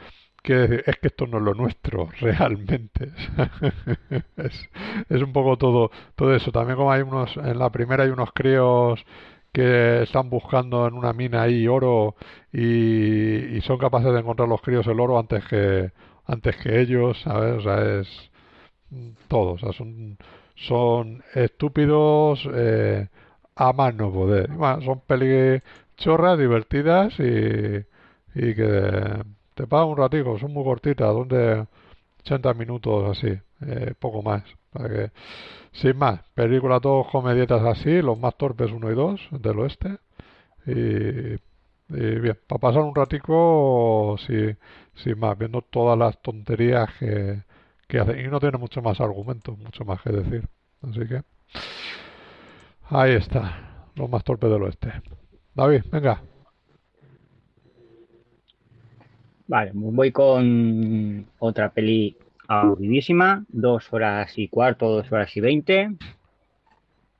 que 0.44 0.54
decir, 0.56 0.84
es 0.88 0.96
que 0.98 1.08
esto 1.08 1.28
no 1.28 1.38
es 1.40 1.44
lo 1.44 1.54
nuestro, 1.54 2.10
realmente. 2.20 3.12
es, 4.38 4.70
es 5.10 5.22
un 5.22 5.34
poco 5.34 5.58
todo, 5.58 5.92
todo 6.16 6.34
eso. 6.36 6.52
También 6.52 6.78
como 6.78 6.92
hay 6.92 7.02
unos, 7.02 7.36
en 7.38 7.60
la 7.60 7.70
primera 7.72 8.04
hay 8.04 8.10
unos 8.10 8.32
críos 8.34 9.04
que 9.52 10.04
están 10.04 10.30
buscando 10.30 10.88
en 10.88 10.94
una 10.94 11.14
mina 11.14 11.44
ahí 11.44 11.68
oro 11.68 12.16
y, 12.54 13.58
y 13.58 13.62
son 13.62 13.78
capaces 13.80 14.14
de 14.14 14.20
encontrar 14.20 14.48
los 14.48 14.62
críos 14.62 14.86
el 14.88 15.00
oro 15.00 15.18
antes 15.20 15.44
que 15.46 15.92
antes 16.30 16.56
que 16.58 16.80
ellos, 16.80 17.20
¿sabes? 17.24 17.58
O 17.58 17.62
sea, 17.62 18.00
es 18.00 18.08
todo, 19.28 19.54
o 19.54 19.58
sea, 19.58 19.72
son 19.74 20.18
son 20.68 21.24
estúpidos 21.34 22.48
eh, 22.54 23.08
a 23.56 23.74
más 23.74 23.96
no 23.96 24.12
poder. 24.12 24.50
Son 24.84 25.02
peli 25.02 25.62
chorras 25.98 26.38
divertidas 26.38 27.14
y, 27.20 27.78
y 28.36 28.56
que 28.56 29.24
te 29.56 29.68
pagan 29.68 29.90
un 29.90 29.98
ratico, 29.98 30.40
son 30.40 30.54
muy 30.54 30.64
cortitas, 30.64 31.14
donde 31.14 31.66
80 32.22 32.54
minutos 32.54 33.18
así, 33.18 33.38
eh, 33.62 33.94
poco 34.00 34.22
más. 34.22 34.44
Para 34.72 34.90
que, 34.90 35.12
sin 35.72 35.98
más, 35.98 36.22
película 36.34 36.80
todos 36.80 37.08
comedietas 37.08 37.62
así, 37.64 38.02
los 38.02 38.18
más 38.20 38.38
torpes 38.38 38.72
1 38.72 38.92
y 38.92 38.96
2 38.96 39.22
del 39.32 39.60
oeste. 39.60 39.98
Y, 40.66 41.49
y 41.90 42.20
bien, 42.20 42.38
para 42.48 42.60
pasar 42.60 42.84
un 42.84 42.96
ratico 42.96 44.16
sí, 44.26 44.56
sin 44.96 45.20
más, 45.20 45.38
viendo 45.38 45.62
todas 45.62 45.98
las 45.98 46.22
tonterías 46.22 46.90
que, 47.00 47.42
que 47.88 48.00
hacen. 48.00 48.20
Y 48.20 48.28
no 48.28 48.40
tiene 48.40 48.58
mucho 48.58 48.82
más 48.82 49.00
argumento, 49.02 49.56
mucho 49.58 49.86
más 49.86 50.02
que 50.02 50.12
decir. 50.12 50.48
Así 50.82 51.00
que 51.08 51.24
ahí 52.90 53.14
está, 53.14 53.88
los 53.96 54.10
más 54.10 54.24
torpes 54.24 54.50
del 54.50 54.64
oeste. 54.64 54.94
David, 55.56 55.84
venga. 55.92 56.22
Vale, 59.48 59.72
pues 59.72 59.96
voy 59.96 60.12
con 60.12 61.26
otra 61.40 61.70
peli 61.70 62.16
aburridísima, 62.48 63.46
dos 63.50 63.92
horas 63.92 64.38
y 64.38 64.48
cuarto, 64.48 64.90
dos 64.90 65.12
horas 65.12 65.36
y 65.36 65.42
veinte, 65.42 65.90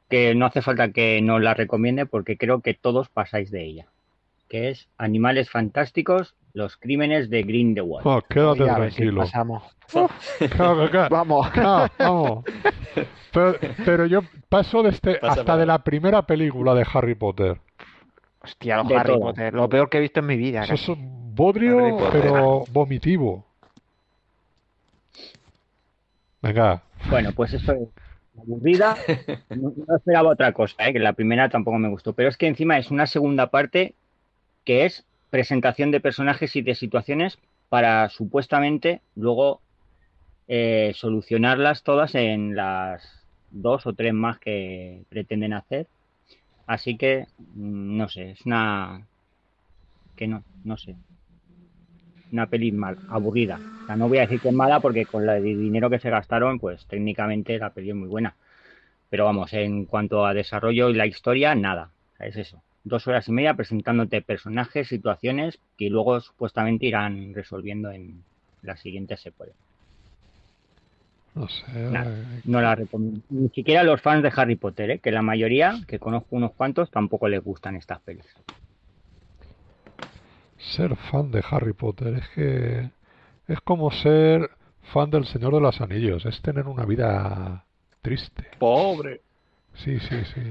que 0.10 0.36
no 0.36 0.46
hace 0.46 0.62
falta 0.62 0.92
que 0.92 1.22
nos 1.22 1.42
la 1.42 1.56
recomiende 1.56 2.06
porque 2.06 2.38
creo 2.38 2.62
que 2.62 2.76
todos 2.76 3.10
pasáis 3.10 3.52
de 3.52 3.64
ella, 3.66 3.88
que 4.50 4.70
es 4.70 4.90
Animales 4.98 5.50
Fantásticos, 5.50 6.36
los 6.54 6.76
crímenes 6.78 7.30
de 7.30 7.44
Grindelwald. 7.44 8.06
Oh, 8.06 8.22
quédate 8.28 8.64
si 8.64 8.66
tranquilo. 8.76 9.22
pasamos. 9.22 9.64
Claro, 10.56 10.90
claro. 10.90 11.10
Vamos. 11.16 11.48
Vamos. 11.98 12.44
Pero, 13.32 13.56
pero 13.86 14.06
yo 14.08 14.22
paso 14.50 14.82
de 14.82 14.90
este 14.90 15.20
hasta 15.22 15.56
de 15.56 15.68
la 15.68 15.84
primera 15.84 16.24
película 16.24 16.74
de 16.74 16.84
Harry 16.92 17.14
Potter. 17.14 17.60
Hostia, 18.42 18.78
los 18.78 18.88
De 18.88 18.96
Harry 18.96 19.14
todo. 19.14 19.20
Potter. 19.20 19.54
Lo 19.54 19.70
peor 19.70 19.88
que 19.88 20.00
he 20.00 20.02
visto 20.02 20.22
en 20.22 20.26
mi 20.26 20.36
vida. 20.36 20.64
Eso 20.64 20.74
es 20.74 20.90
un 20.90 21.36
bodrio, 21.36 22.00
pero 22.12 22.64
vomitivo. 22.72 23.46
Venga, 26.42 26.82
Bueno, 27.10 27.32
pues 27.34 27.54
eso 27.54 27.72
es 27.74 27.88
aburrida. 28.42 28.96
No, 29.50 29.74
no 29.88 29.96
esperaba 29.96 30.30
otra 30.32 30.52
cosa, 30.54 30.76
¿eh? 30.88 30.94
que 30.94 31.00
la 31.00 31.14
primera 31.14 31.50
tampoco 31.50 31.78
me 31.78 31.90
gustó. 31.90 32.14
Pero 32.14 32.30
es 32.30 32.38
que 32.38 32.48
encima 32.48 32.80
es 32.80 32.90
una 32.90 33.06
segunda 33.06 33.52
parte 33.52 33.94
que 34.66 34.86
es 34.86 35.06
presentación 35.30 35.92
de 35.92 36.00
personajes 36.00 36.56
y 36.56 36.62
de 36.62 36.76
situaciones 36.76 37.40
para 37.70 38.10
supuestamente 38.10 39.02
luego 39.16 39.62
eh, 40.48 40.94
solucionarlas 40.96 41.84
todas 41.84 42.16
en 42.16 42.56
las 42.56 43.20
dos 43.52 43.86
o 43.86 43.94
tres 43.94 44.14
más 44.14 44.40
que 44.40 45.04
pretenden 45.10 45.54
hacer. 45.54 45.88
Así 46.66 46.98
que, 46.98 47.28
mm, 47.56 47.98
no 47.98 48.10
sé, 48.10 48.32
es 48.32 48.46
una... 48.46 49.06
que 50.16 50.28
no, 50.28 50.44
no 50.64 50.78
sé. 50.78 50.96
una 52.32 52.48
peli 52.48 52.72
mal, 52.72 52.98
aburrida. 53.10 53.60
O 53.84 53.86
sea, 53.88 53.96
no 53.96 54.08
voy 54.08 54.20
a 54.20 54.22
decir 54.22 54.40
que 54.40 54.50
es 54.50 54.54
mala 54.54 54.80
porque 54.80 55.06
con 55.06 55.28
el 55.28 55.44
dinero 55.44 55.90
que 55.90 56.00
se 56.00 56.10
gastaron, 56.10 56.60
pues 56.60 56.86
técnicamente 56.86 57.58
la 57.58 57.72
peli 57.72 57.90
es 57.90 57.96
muy 57.96 58.08
buena. 58.08 58.36
Pero 59.10 59.26
vamos, 59.26 59.54
en 59.54 59.86
cuanto 59.86 60.26
a 60.26 60.34
desarrollo 60.34 60.90
y 60.90 60.94
la 60.94 61.08
historia, 61.08 61.56
nada. 61.56 61.92
Es 62.20 62.36
eso. 62.36 62.62
Dos 62.84 63.08
horas 63.08 63.28
y 63.28 63.32
media 63.32 63.54
presentándote 63.56 64.22
personajes, 64.22 64.88
situaciones 64.88 65.60
que 65.78 65.90
luego 65.90 66.20
supuestamente 66.22 66.86
irán 66.86 67.34
resolviendo 67.34 67.92
en 67.92 68.24
la 68.62 68.78
siguiente 68.78 69.18
secuela. 69.18 69.54
No 71.36 71.48
sé. 71.48 71.64
Eh, 71.76 72.42
No 72.46 72.62
la 72.62 72.76
recomiendo. 72.76 73.22
Ni 73.30 73.50
siquiera 73.50 73.84
los 73.84 74.02
fans 74.02 74.24
de 74.24 74.32
Harry 74.36 74.56
Potter, 74.56 74.92
¿eh? 74.92 75.00
que 75.00 75.12
la 75.12 75.22
mayoría, 75.22 75.80
que 75.88 76.00
conozco 76.00 76.36
unos 76.36 76.54
cuantos, 76.54 76.90
tampoco 76.90 77.28
les 77.28 77.44
gustan 77.44 77.76
estas 77.76 78.00
pelis. 78.02 78.26
Ser 80.58 80.96
fan 80.96 81.32
de 81.32 81.44
Harry 81.50 81.74
Potter 81.74 82.16
es 82.16 82.30
que 82.30 82.90
es 83.48 83.62
como 83.62 83.92
ser 83.92 84.50
fan 84.92 85.10
del 85.10 85.26
Señor 85.26 85.54
de 85.54 85.62
los 85.62 85.80
Anillos, 85.82 86.26
es 86.26 86.42
tener 86.42 86.68
una 86.68 86.86
vida 86.86 87.64
triste. 88.02 88.46
Pobre. 88.58 89.22
Sí, 89.76 90.00
sí, 90.00 90.16
sí. 90.34 90.42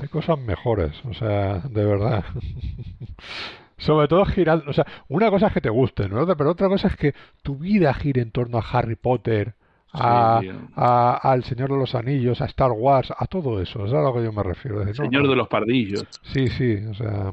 Hay 0.00 0.08
cosas 0.08 0.38
mejores, 0.38 0.92
o 1.04 1.14
sea, 1.14 1.58
de 1.58 1.84
verdad. 1.84 2.24
Sobre 3.76 4.08
todo 4.08 4.24
girar, 4.24 4.64
o 4.66 4.72
sea, 4.72 4.84
una 5.08 5.30
cosa 5.30 5.46
es 5.48 5.52
que 5.52 5.60
te 5.60 5.70
guste, 5.70 6.08
¿no? 6.08 6.26
Pero 6.36 6.50
otra 6.50 6.68
cosa 6.68 6.88
es 6.88 6.96
que 6.96 7.14
tu 7.42 7.56
vida 7.58 7.94
gire 7.94 8.22
en 8.22 8.32
torno 8.32 8.58
a 8.58 8.64
Harry 8.72 8.96
Potter, 8.96 9.54
a, 9.92 10.40
Sí, 10.42 10.48
tío. 10.48 10.56
a- 10.74 11.16
al 11.16 11.44
Señor 11.44 11.70
de 11.70 11.76
los 11.78 11.94
Anillos, 11.94 12.40
a 12.40 12.46
Star 12.46 12.72
Wars, 12.72 13.12
a 13.16 13.26
todo 13.26 13.60
eso, 13.62 13.86
es 13.86 13.92
a 13.92 14.00
lo 14.02 14.12
que 14.14 14.24
yo 14.24 14.32
me 14.32 14.42
refiero. 14.42 14.80
Decir, 14.80 14.96
Señor 14.96 15.22
no. 15.22 15.30
de 15.30 15.36
los 15.36 15.46
pardillos. 15.48 16.04
Sí, 16.22 16.48
sí, 16.48 16.74
o 16.90 16.94
sea, 16.94 17.32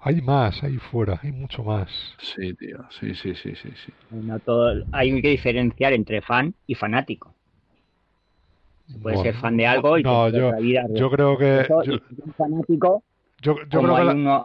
hay 0.00 0.22
más 0.22 0.62
ahí 0.64 0.78
fuera, 0.78 1.20
hay 1.22 1.32
mucho 1.32 1.62
más. 1.62 1.90
Sí, 2.18 2.54
tío. 2.54 2.78
Sí, 2.98 3.14
sí, 3.14 3.34
sí, 3.34 3.54
sí, 3.54 3.68
sí. 3.84 3.92
No 4.10 4.38
todo- 4.40 4.82
hay 4.92 5.20
que 5.20 5.28
diferenciar 5.28 5.92
entre 5.92 6.22
fan 6.22 6.54
y 6.66 6.74
fanático. 6.74 7.33
Se 8.86 8.98
puede 8.98 9.16
Bueno, 9.16 9.22
ser 9.22 9.34
fan 9.34 9.56
de 9.56 9.66
algo 9.66 9.98
y 9.98 10.04
no, 10.04 10.28
yo, 10.30 10.46
otra 10.46 10.58
vida. 10.60 10.86
yo 10.94 11.10
creo 11.10 11.38
que 11.38 11.68
Eso, 11.68 11.82
yo, 11.82 11.94
un 12.24 12.34
fanático, 12.34 13.04
yo, 13.42 13.56
yo 13.68 13.82
como 13.82 13.82
creo 13.82 13.96
que 13.96 14.02
hay 14.02 14.10
uno, 14.10 14.44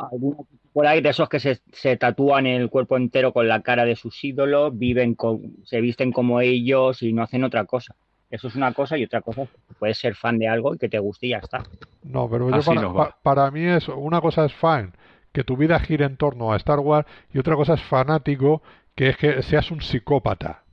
por 0.74 0.88
ahí 0.88 1.02
de 1.02 1.10
esos 1.10 1.30
que 1.30 1.40
se, 1.40 1.62
se 1.74 1.98
tatúan 1.98 2.48
el 2.48 2.70
cuerpo 2.70 2.98
entero 2.98 3.34
con 3.34 3.48
la 3.48 3.62
cara 3.64 3.86
de 3.86 3.96
sus 3.96 4.24
ídolos, 4.24 4.78
viven 4.78 5.16
con, 5.16 5.42
se 5.66 5.82
visten 5.82 6.12
como 6.12 6.42
ellos 6.42 7.02
y 7.04 7.14
no 7.14 7.24
hacen 7.24 7.44
otra 7.44 7.66
cosa. 7.66 7.96
Eso 8.30 8.48
es 8.50 8.56
una 8.56 8.74
cosa 8.74 8.98
y 8.98 9.04
otra 9.06 9.22
cosa 9.22 9.44
es 9.44 9.50
que 9.52 9.60
puedes 9.80 9.98
ser 10.00 10.16
fan 10.16 10.40
de 10.40 10.48
algo 10.48 10.76
y 10.76 10.78
que 10.80 10.90
te 10.90 11.00
guste 11.00 11.28
y 11.28 11.30
ya 11.32 11.40
está. 11.40 11.68
No, 12.04 12.30
pero 12.30 12.52
yo 12.52 12.64
para, 12.66 12.84
pa- 12.94 13.18
para 13.24 13.52
mí 13.52 13.64
es 13.66 13.88
una 13.88 14.20
cosa 14.22 14.44
es 14.46 14.54
fan, 14.54 14.94
que 15.32 15.44
tu 15.46 15.56
vida 15.58 15.80
gire 15.80 16.04
en 16.06 16.18
torno 16.18 16.52
a 16.52 16.58
Star 16.58 16.80
Wars 16.80 17.08
y 17.34 17.40
otra 17.40 17.56
cosa 17.56 17.76
es 17.76 17.82
fanático, 17.84 18.62
que 18.96 19.10
es 19.10 19.18
que 19.18 19.42
seas 19.44 19.72
un 19.72 19.82
psicópata. 19.82 20.64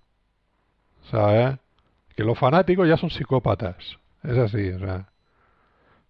¿Sabes? 1.11 1.59
Que 2.17 2.25
los 2.25 2.39
fanáticos 2.39 2.89
ya 2.89 2.97
son 2.97 3.11
psicópatas. 3.11 3.77
Es 4.23 4.37
así, 4.37 4.71
o 4.71 4.79
sea. 4.79 5.09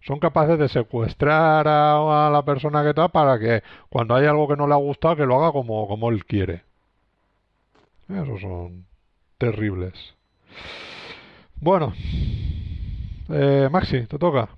Son 0.01 0.19
capaces 0.19 0.57
de 0.57 0.69
secuestrar 0.69 1.67
a, 1.67 2.29
la 2.31 2.45
persona 2.45 2.81
que 2.83 2.89
está 2.89 3.09
para 3.09 3.37
que 3.39 3.61
cuando 3.89 4.15
hay 4.15 4.25
algo 4.25 4.47
que 4.47 4.55
no 4.55 4.67
le 4.67 4.73
ha 4.73 4.77
gustado, 4.77 5.17
que 5.17 5.25
lo 5.25 5.35
haga 5.35 5.51
como, 5.51 5.87
como 5.87 6.09
él 6.09 6.25
quiere. 6.25 6.63
Esos 8.07 8.39
son 8.39 8.85
terribles. 9.37 9.93
Bueno, 11.55 11.93
eh, 13.29 13.67
Maxi, 13.69 14.05
te 14.05 14.17
toca. 14.17 14.49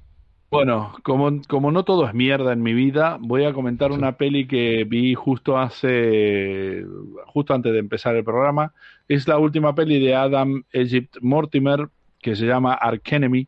Bueno, 0.51 0.93
como, 1.03 1.41
como 1.47 1.71
no 1.71 1.83
todo 1.83 2.07
es 2.07 2.13
mierda 2.15 2.53
en 2.53 2.63
mi 2.63 2.73
vida, 2.73 3.17
voy 3.21 3.43
a 3.43 3.53
comentar 3.53 3.91
Sí. 3.91 3.97
una 3.97 4.13
peli 4.13 4.47
que 4.47 4.83
vi 4.83 5.13
justo 5.13 5.59
hace, 5.59 6.83
justo 7.27 7.53
antes 7.53 7.71
de 7.71 7.77
empezar 7.79 8.15
el 8.15 8.23
programa. 8.23 8.73
Es 9.07 9.27
la 9.27 9.37
última 9.37 9.75
peli 9.75 9.99
de 10.03 10.15
Adam 10.15 10.63
Egypt 10.71 11.17
Mortimer 11.21 11.89
que 12.21 12.35
se 12.35 12.47
llama 12.47 12.73
Arkenemy. 12.73 13.47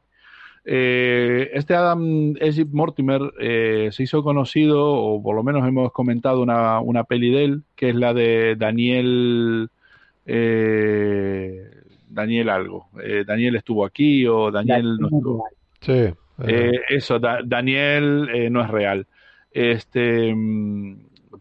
Eh, 0.63 1.49
este 1.55 1.73
Adam 1.73 2.35
Egypt 2.39 2.71
Mortimer 2.71 3.19
eh, 3.39 3.89
se 3.91 4.03
hizo 4.03 4.21
conocido, 4.21 4.93
o 4.93 5.23
por 5.23 5.35
lo 5.35 5.41
menos 5.43 5.67
hemos 5.67 5.91
comentado 5.91 6.39
una, 6.41 6.81
una 6.81 7.03
peli 7.03 7.31
de 7.31 7.43
él, 7.45 7.63
que 7.75 7.89
es 7.89 7.95
la 7.95 8.13
de 8.13 8.55
Daniel, 8.57 9.69
eh, 10.27 11.63
Daniel 12.09 12.49
algo. 12.49 12.89
Eh, 13.03 13.23
Daniel 13.25 13.55
estuvo 13.55 13.85
aquí 13.85 14.27
o 14.27 14.51
Daniel 14.51 14.97
no 14.99 15.07
estuvo. 15.07 15.45
Sí. 15.81 16.13
Eh, 16.45 16.71
eso, 16.89 17.19
Da- 17.19 17.41
Daniel 17.45 18.29
eh, 18.33 18.49
no 18.49 18.61
es 18.63 18.69
real. 18.69 19.07
Este, 19.51 20.33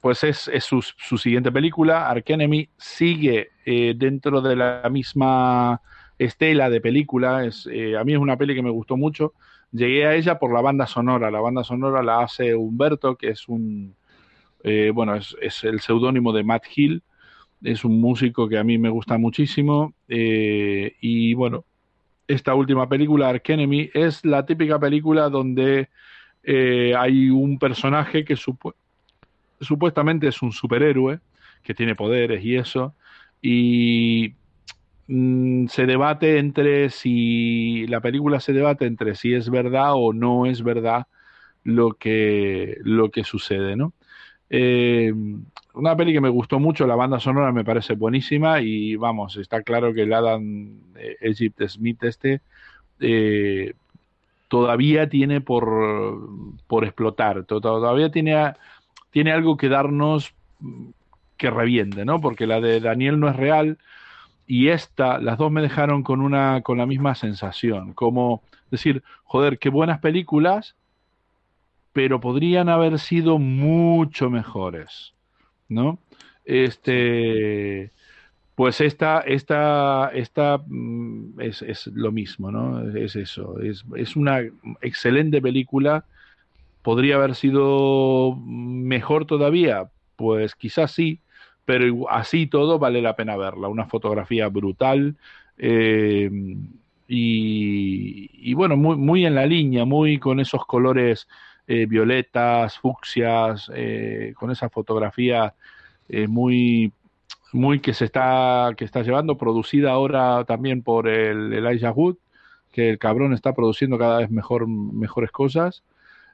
pues 0.01 0.25
es, 0.25 0.49
es 0.49 0.65
su, 0.65 0.83
su 0.83 1.19
siguiente 1.19 1.53
película, 1.53 2.09
Arkenemy, 2.09 2.69
sigue 2.79 3.51
eh, 3.65 3.95
dentro 3.97 4.41
de 4.41 4.57
la 4.57 4.89
misma 4.91 5.81
estela 6.19 6.71
de 6.71 6.81
película. 6.81 7.45
Es, 7.45 7.67
a 7.67 8.05
mí 8.05 8.13
es 8.13 8.19
una 8.19 8.37
peli 8.37 8.55
que 8.55 8.63
me 8.63 8.71
gustó 8.71 8.97
mucho. 8.97 9.35
Llegué 9.73 10.07
a 10.07 10.15
ella 10.15 10.39
por 10.39 10.53
la 10.53 10.61
banda 10.61 10.87
sonora. 10.87 11.31
La 11.31 11.41
banda 11.41 11.65
sonora 11.65 12.03
la 12.03 12.21
hace 12.23 12.55
Humberto, 12.55 13.17
que 13.17 13.31
es 13.31 13.49
un, 13.49 13.95
bueno, 14.95 15.15
es, 15.17 15.37
es 15.41 15.65
el 15.65 15.81
seudónimo 15.81 16.33
de 16.33 16.45
Matt 16.45 16.65
Hill. 16.75 17.03
Es 17.63 17.85
un 17.85 18.01
músico 18.01 18.49
que 18.49 18.59
a 18.59 18.65
mí 18.65 18.79
me 18.79 18.91
gusta 18.91 19.19
muchísimo. 19.19 19.95
y 20.09 21.35
bueno, 21.35 21.65
esta 22.35 22.55
última 22.55 22.89
película, 22.89 23.29
Arkenemy, 23.29 23.91
es 23.95 24.25
la 24.25 24.45
típica 24.47 24.79
película 24.79 25.29
donde 25.29 25.89
eh, 26.43 26.95
hay 26.97 27.31
un 27.31 27.59
personaje 27.59 28.25
que 28.25 28.37
supu- 28.37 28.75
supuestamente 29.61 30.29
es 30.29 30.43
un 30.43 30.53
superhéroe, 30.53 31.21
que 31.63 31.75
tiene 31.75 31.95
poderes 31.97 32.45
y 32.45 32.57
eso, 32.57 32.97
y 33.43 34.37
mm, 35.07 35.69
se 35.69 35.87
debate 35.87 36.39
entre 36.39 36.91
si 36.91 37.87
la 37.89 38.01
película 38.01 38.41
se 38.41 38.53
debate 38.53 38.87
entre 38.87 39.15
si 39.15 39.35
es 39.35 39.51
verdad 39.51 39.93
o 39.95 40.13
no 40.13 40.47
es 40.47 40.63
verdad 40.63 41.07
lo 41.65 41.95
que, 41.95 42.79
lo 42.83 43.11
que 43.11 43.25
sucede, 43.25 43.77
¿no? 43.77 43.95
Eh, 44.51 45.13
una 45.75 45.97
peli 45.97 46.13
que 46.13 46.21
me 46.21 46.29
gustó 46.29 46.59
mucho, 46.59 46.87
la 46.87 46.97
banda 46.97 47.21
sonora 47.21 47.53
me 47.53 47.65
parece 47.65 47.95
buenísima 47.95 48.61
y 48.61 48.97
vamos, 48.97 49.37
está 49.37 49.63
claro 49.63 49.95
que 49.95 50.03
el 50.03 50.13
Adam 50.13 50.43
eh, 50.97 51.17
Egypt 51.21 51.63
Smith 51.69 52.03
este 52.03 52.41
eh, 52.99 53.75
todavía 54.49 55.09
tiene 55.09 55.41
por, 55.41 56.19
por 56.67 56.85
explotar, 56.85 57.45
to- 57.45 57.61
todavía 57.61 58.11
tiene, 58.11 58.53
tiene 59.11 59.33
algo 59.33 59.57
que 59.57 59.69
darnos 59.69 60.35
mm, 60.59 60.89
que 61.37 61.51
reviente, 61.51 62.05
¿no? 62.05 62.21
Porque 62.21 62.47
la 62.47 62.61
de 62.61 62.81
Daniel 62.81 63.21
no 63.21 63.29
es 63.29 63.37
real 63.37 63.79
y 64.47 64.69
esta, 64.69 65.19
las 65.21 65.39
dos 65.39 65.53
me 65.53 65.63
dejaron 65.63 66.03
con 66.03 66.21
una 66.21 66.61
con 66.63 66.79
la 66.79 66.87
misma 66.87 67.15
sensación, 67.15 67.93
como 67.95 68.43
decir, 68.71 69.03
joder, 69.23 69.59
qué 69.59 69.69
buenas 69.69 70.01
películas, 70.01 70.75
pero 71.93 72.21
podrían 72.21 72.69
haber 72.69 72.99
sido 72.99 73.39
mucho 73.39 74.31
mejores, 74.31 75.15
¿no? 75.69 75.99
Este, 76.45 77.91
pues 78.55 78.81
esta, 78.81 79.21
esta, 79.21 80.11
esta 80.15 80.61
mm, 80.67 81.41
es, 81.41 81.63
es 81.63 81.87
lo 81.89 82.13
mismo, 82.13 82.51
¿no? 82.51 82.89
Es 82.97 83.17
eso, 83.17 83.61
es, 83.61 83.85
es 83.97 84.17
una 84.17 84.41
excelente 84.81 85.41
película. 85.41 86.05
¿Podría 86.83 87.17
haber 87.17 87.35
sido 87.35 88.37
mejor 88.37 89.27
todavía? 89.27 89.91
Pues 90.17 90.55
quizás 90.55 90.93
sí, 90.93 91.21
pero 91.65 92.11
así 92.11 92.47
todo 92.47 92.79
vale 92.79 93.03
la 93.03 93.17
pena 93.17 93.37
verla. 93.37 93.69
Una 93.69 93.87
fotografía 93.87 94.49
brutal 94.49 95.17
eh, 95.59 96.31
y, 97.09 98.31
y 98.33 98.55
bueno, 98.55 98.77
muy, 98.77 98.97
muy 98.97 99.27
en 99.27 99.35
la 99.35 99.47
línea, 99.47 99.85
muy 99.85 100.19
con 100.19 100.41
esos 100.41 100.65
colores 100.67 101.29
eh, 101.71 101.87
violetas, 101.87 102.79
fucsias, 102.79 103.71
eh, 103.75 104.33
con 104.37 104.51
esa 104.51 104.69
fotografía 104.71 105.55
eh, 106.09 106.27
muy, 106.29 106.93
muy 107.53 107.81
que 107.81 107.95
se 107.95 108.07
está, 108.07 108.73
que 108.77 108.85
está 108.85 109.03
llevando, 109.03 109.37
producida 109.39 109.93
ahora 109.93 110.45
también 110.45 110.83
por 110.83 111.09
el 111.09 111.53
Elijah 111.53 111.93
Wood, 111.93 112.17
que 112.73 112.91
el 112.91 112.99
cabrón 112.99 113.33
está 113.35 113.55
produciendo 113.55 113.99
cada 113.99 114.19
vez 114.19 114.31
mejor, 114.31 114.67
mejores 114.69 115.31
cosas, 115.33 115.83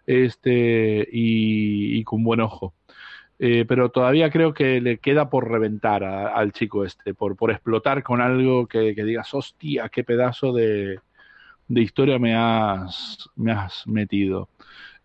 este, 0.07 1.07
y, 1.12 2.03
con 2.05 2.24
buen 2.24 2.41
ojo. 2.41 2.74
Pero 3.39 3.91
todavía 3.91 4.30
creo 4.30 4.55
que 4.55 4.80
le 4.80 4.99
queda 4.99 5.28
por 5.30 5.51
reventar 5.51 6.05
a- 6.05 6.28
al 6.34 6.53
chico 6.53 6.84
este, 6.84 7.14
por, 7.14 7.37
por 7.37 7.51
explotar 7.51 8.03
con 8.03 8.20
algo 8.22 8.66
que, 8.66 8.95
que 8.95 9.05
digas, 9.05 9.34
hostia, 9.34 9.89
qué 9.91 10.05
pedazo 10.05 10.53
de, 10.53 11.01
de 11.68 11.80
historia 11.82 12.18
me 12.18 12.34
has, 12.34 13.28
me 13.37 13.53
has 13.53 13.87
metido. 13.87 14.49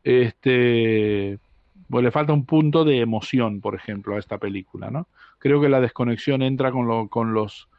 Este, 0.04 1.40
pues 1.90 2.04
le 2.04 2.12
falta 2.12 2.34
un 2.34 2.46
punto 2.46 2.84
de 2.86 3.00
emoción, 3.00 3.62
por 3.62 3.76
ejemplo, 3.76 4.16
a 4.16 4.20
esta 4.20 4.38
película, 4.38 4.90
¿no? 4.92 5.08
Creo 5.40 5.62
que 5.62 5.70
la 5.70 5.82
desconexión 5.82 6.42
entra 6.42 6.72
con, 6.72 6.88
lo, 6.88 7.08
con 7.10 7.34
los 7.34 7.70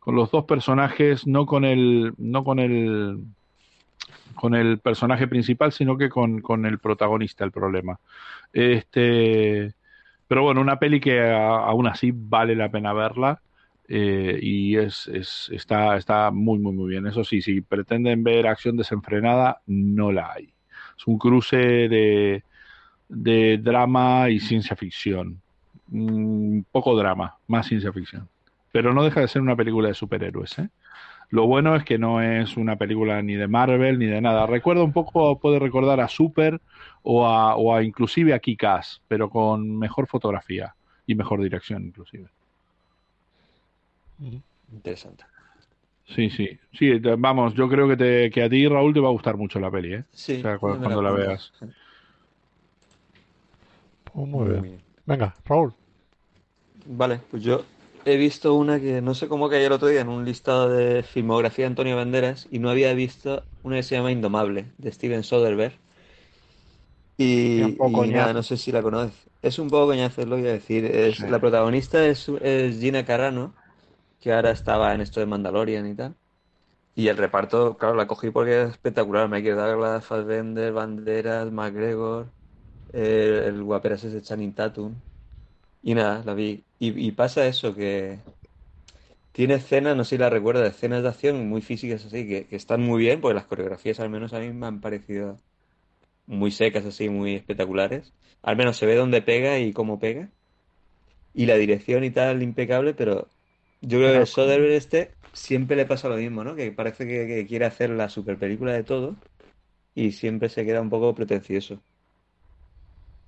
con 0.00 0.16
los 0.16 0.30
dos 0.30 0.44
personajes, 0.46 1.26
no 1.26 1.46
con 1.46 1.64
el 1.64 2.14
no 2.18 2.44
con 2.44 2.58
el 2.60 3.18
con 4.34 4.54
el 4.54 4.78
personaje 4.80 5.26
principal, 5.28 5.72
sino 5.72 5.96
que 5.96 6.08
con, 6.08 6.40
con 6.40 6.66
el 6.66 6.78
protagonista 6.78 7.44
el 7.44 7.52
problema. 7.52 7.98
Este 8.52 9.74
Pero 10.28 10.44
bueno, 10.44 10.62
una 10.62 10.80
peli 10.80 11.00
que 11.00 11.20
a- 11.22 11.58
aún 11.58 11.88
así 11.88 12.12
vale 12.14 12.56
la 12.56 12.70
pena 12.72 12.94
verla 12.94 13.42
eh, 13.88 14.38
y 14.42 14.76
es, 14.78 15.08
es- 15.08 15.50
está, 15.52 15.98
está 15.98 16.32
muy, 16.32 16.58
muy, 16.60 16.72
muy 16.74 16.90
bien. 16.90 17.06
Eso 17.08 17.24
sí, 17.24 17.42
si 17.42 17.60
pretenden 17.62 18.24
ver 18.24 18.48
acción 18.48 18.78
desenfrenada, 18.78 19.62
no 19.66 20.12
la 20.12 20.32
hay. 20.34 20.54
Es 21.00 21.06
un 21.06 21.16
cruce 21.16 21.56
de, 21.56 22.42
de 23.08 23.56
drama 23.56 24.28
y 24.28 24.38
ciencia 24.38 24.76
ficción. 24.76 25.40
Un 25.90 26.66
poco 26.70 26.94
drama, 26.94 27.36
más 27.46 27.66
ciencia 27.66 27.90
ficción. 27.90 28.28
Pero 28.70 28.92
no 28.92 29.02
deja 29.02 29.20
de 29.20 29.28
ser 29.28 29.40
una 29.40 29.56
película 29.56 29.88
de 29.88 29.94
superhéroes, 29.94 30.58
¿eh? 30.58 30.68
Lo 31.30 31.46
bueno 31.46 31.74
es 31.74 31.84
que 31.84 31.96
no 31.96 32.20
es 32.20 32.58
una 32.58 32.76
película 32.76 33.22
ni 33.22 33.34
de 33.34 33.48
Marvel 33.48 33.98
ni 33.98 34.04
de 34.06 34.20
nada. 34.20 34.46
Recuerda 34.46 34.82
un 34.82 34.92
poco, 34.92 35.38
puede 35.38 35.58
recordar 35.58 36.00
a 36.00 36.08
Super 36.08 36.60
o 37.02 37.24
a, 37.24 37.56
o 37.56 37.74
a 37.74 37.82
inclusive 37.82 38.34
a 38.34 38.38
Kick-Ass, 38.38 39.00
pero 39.08 39.30
con 39.30 39.78
mejor 39.78 40.06
fotografía 40.06 40.74
y 41.06 41.14
mejor 41.14 41.40
dirección 41.40 41.84
inclusive. 41.84 42.28
Interesante. 44.70 45.24
Sí, 46.14 46.28
sí, 46.30 46.48
sí, 46.72 47.00
te- 47.00 47.14
vamos, 47.16 47.54
yo 47.54 47.68
creo 47.68 47.88
que, 47.88 47.96
te, 47.96 48.30
que 48.30 48.42
a 48.42 48.50
ti, 48.50 48.66
Raúl, 48.66 48.92
te 48.92 49.00
va 49.00 49.08
a 49.08 49.12
gustar 49.12 49.36
mucho 49.36 49.60
la 49.60 49.70
peli, 49.70 49.94
¿eh? 49.94 50.04
Sí, 50.12 50.38
O 50.38 50.42
sea, 50.42 50.58
cuando 50.58 51.02
la 51.02 51.10
veas. 51.12 51.52
Pues 54.12 54.28
muy 54.28 54.48
bien. 54.48 54.82
Venga, 55.06 55.34
Raúl. 55.44 55.74
Vale, 56.86 57.20
pues 57.30 57.42
yo 57.42 57.62
he 58.04 58.16
visto 58.16 58.54
una 58.54 58.80
que 58.80 59.00
no 59.00 59.14
sé 59.14 59.28
cómo 59.28 59.48
caí 59.48 59.64
el 59.64 59.72
otro 59.72 59.88
día 59.88 60.00
en 60.00 60.08
un 60.08 60.24
listado 60.24 60.68
de 60.68 61.02
filmografía 61.02 61.64
de 61.64 61.68
Antonio 61.68 61.96
Banderas 61.96 62.48
y 62.50 62.58
no 62.58 62.70
había 62.70 62.92
visto 62.94 63.44
una 63.62 63.76
que 63.76 63.82
se 63.82 63.94
llama 63.96 64.12
Indomable, 64.12 64.66
de 64.78 64.92
Steven 64.92 65.22
Soderbergh. 65.22 65.74
Y, 67.18 67.58
Es 67.60 67.66
un 67.66 67.76
poco 67.76 68.04
y 68.04 68.10
nada, 68.12 68.32
no 68.32 68.42
sé 68.42 68.56
si 68.56 68.72
la 68.72 68.82
conoces. 68.82 69.14
Es 69.42 69.58
un 69.58 69.68
poco 69.68 69.86
coñazo, 69.88 70.22
es 70.22 70.28
lo 70.28 70.36
que 70.36 70.42
iba 70.42 70.50
a 70.50 70.54
decir. 70.54 70.84
Es, 70.84 71.18
Sí. 71.18 71.26
La 71.28 71.38
protagonista 71.40 72.04
es, 72.06 72.28
es 72.28 72.80
Gina 72.80 73.04
Carano, 73.04 73.54
que 74.20 74.32
ahora 74.32 74.50
estaba 74.50 74.94
en 74.94 75.00
esto 75.00 75.20
de 75.20 75.26
Mandalorian 75.26 75.86
y 75.86 75.94
tal. 75.94 76.14
Y 76.94 77.08
el 77.08 77.16
reparto, 77.16 77.76
claro, 77.78 77.94
la 77.94 78.06
cogí 78.06 78.30
porque 78.30 78.62
es 78.62 78.70
espectacular. 78.70 79.28
Michael 79.28 79.56
Douglas, 79.56 80.04
Fassbender, 80.04 80.72
Banderas, 80.72 81.50
McGregor, 81.50 82.26
el 82.92 83.62
guaperas 83.62 84.04
ese 84.04 84.22
Channing 84.22 84.52
Tatum. 84.54 84.94
Y 85.82 85.94
nada, 85.94 86.22
la 86.24 86.34
vi. 86.34 86.62
Y, 86.78 87.12
pasa 87.12 87.46
eso, 87.46 87.74
que 87.74 88.18
tiene 89.32 89.54
escenas, 89.54 89.96
no 89.96 90.04
sé 90.04 90.16
si 90.16 90.18
la 90.18 90.30
recuerdas, 90.30 90.68
escenas 90.74 91.02
de 91.02 91.08
acción 91.08 91.48
muy 91.48 91.62
físicas 91.62 92.04
así, 92.04 92.26
que, 92.28 92.46
que 92.46 92.56
están 92.56 92.82
muy 92.82 93.00
bien, 93.00 93.20
porque 93.20 93.34
las 93.34 93.46
coreografías 93.46 94.00
al 94.00 94.10
menos 94.10 94.32
a 94.32 94.40
mí 94.40 94.50
me 94.52 94.66
han 94.66 94.80
parecido 94.80 95.38
muy 96.26 96.50
secas 96.50 96.84
así, 96.86 97.08
muy 97.08 97.34
espectaculares. 97.36 98.12
Al 98.42 98.56
menos 98.56 98.76
se 98.76 98.86
ve 98.86 98.94
dónde 98.96 99.22
pega 99.22 99.58
y 99.58 99.72
cómo 99.72 99.98
pega. 99.98 100.30
Y 101.34 101.46
la 101.46 101.56
dirección 101.56 102.04
y 102.04 102.10
tal, 102.10 102.42
impecable, 102.42 102.94
pero 102.94 103.28
yo 103.80 103.98
creo 103.98 104.12
que 104.12 104.18
a 104.18 104.26
Soderbergh 104.26 104.72
este 104.72 105.12
siempre 105.32 105.76
le 105.76 105.86
pasa 105.86 106.08
lo 106.08 106.16
mismo, 106.16 106.44
¿no? 106.44 106.54
Que 106.54 106.72
parece 106.72 107.06
que, 107.06 107.26
que 107.26 107.46
quiere 107.46 107.66
hacer 107.66 107.90
la 107.90 108.08
super 108.08 108.38
película 108.38 108.72
de 108.72 108.84
todo 108.84 109.16
y 109.94 110.12
siempre 110.12 110.48
se 110.48 110.64
queda 110.64 110.80
un 110.80 110.90
poco 110.90 111.14
pretencioso. 111.14 111.80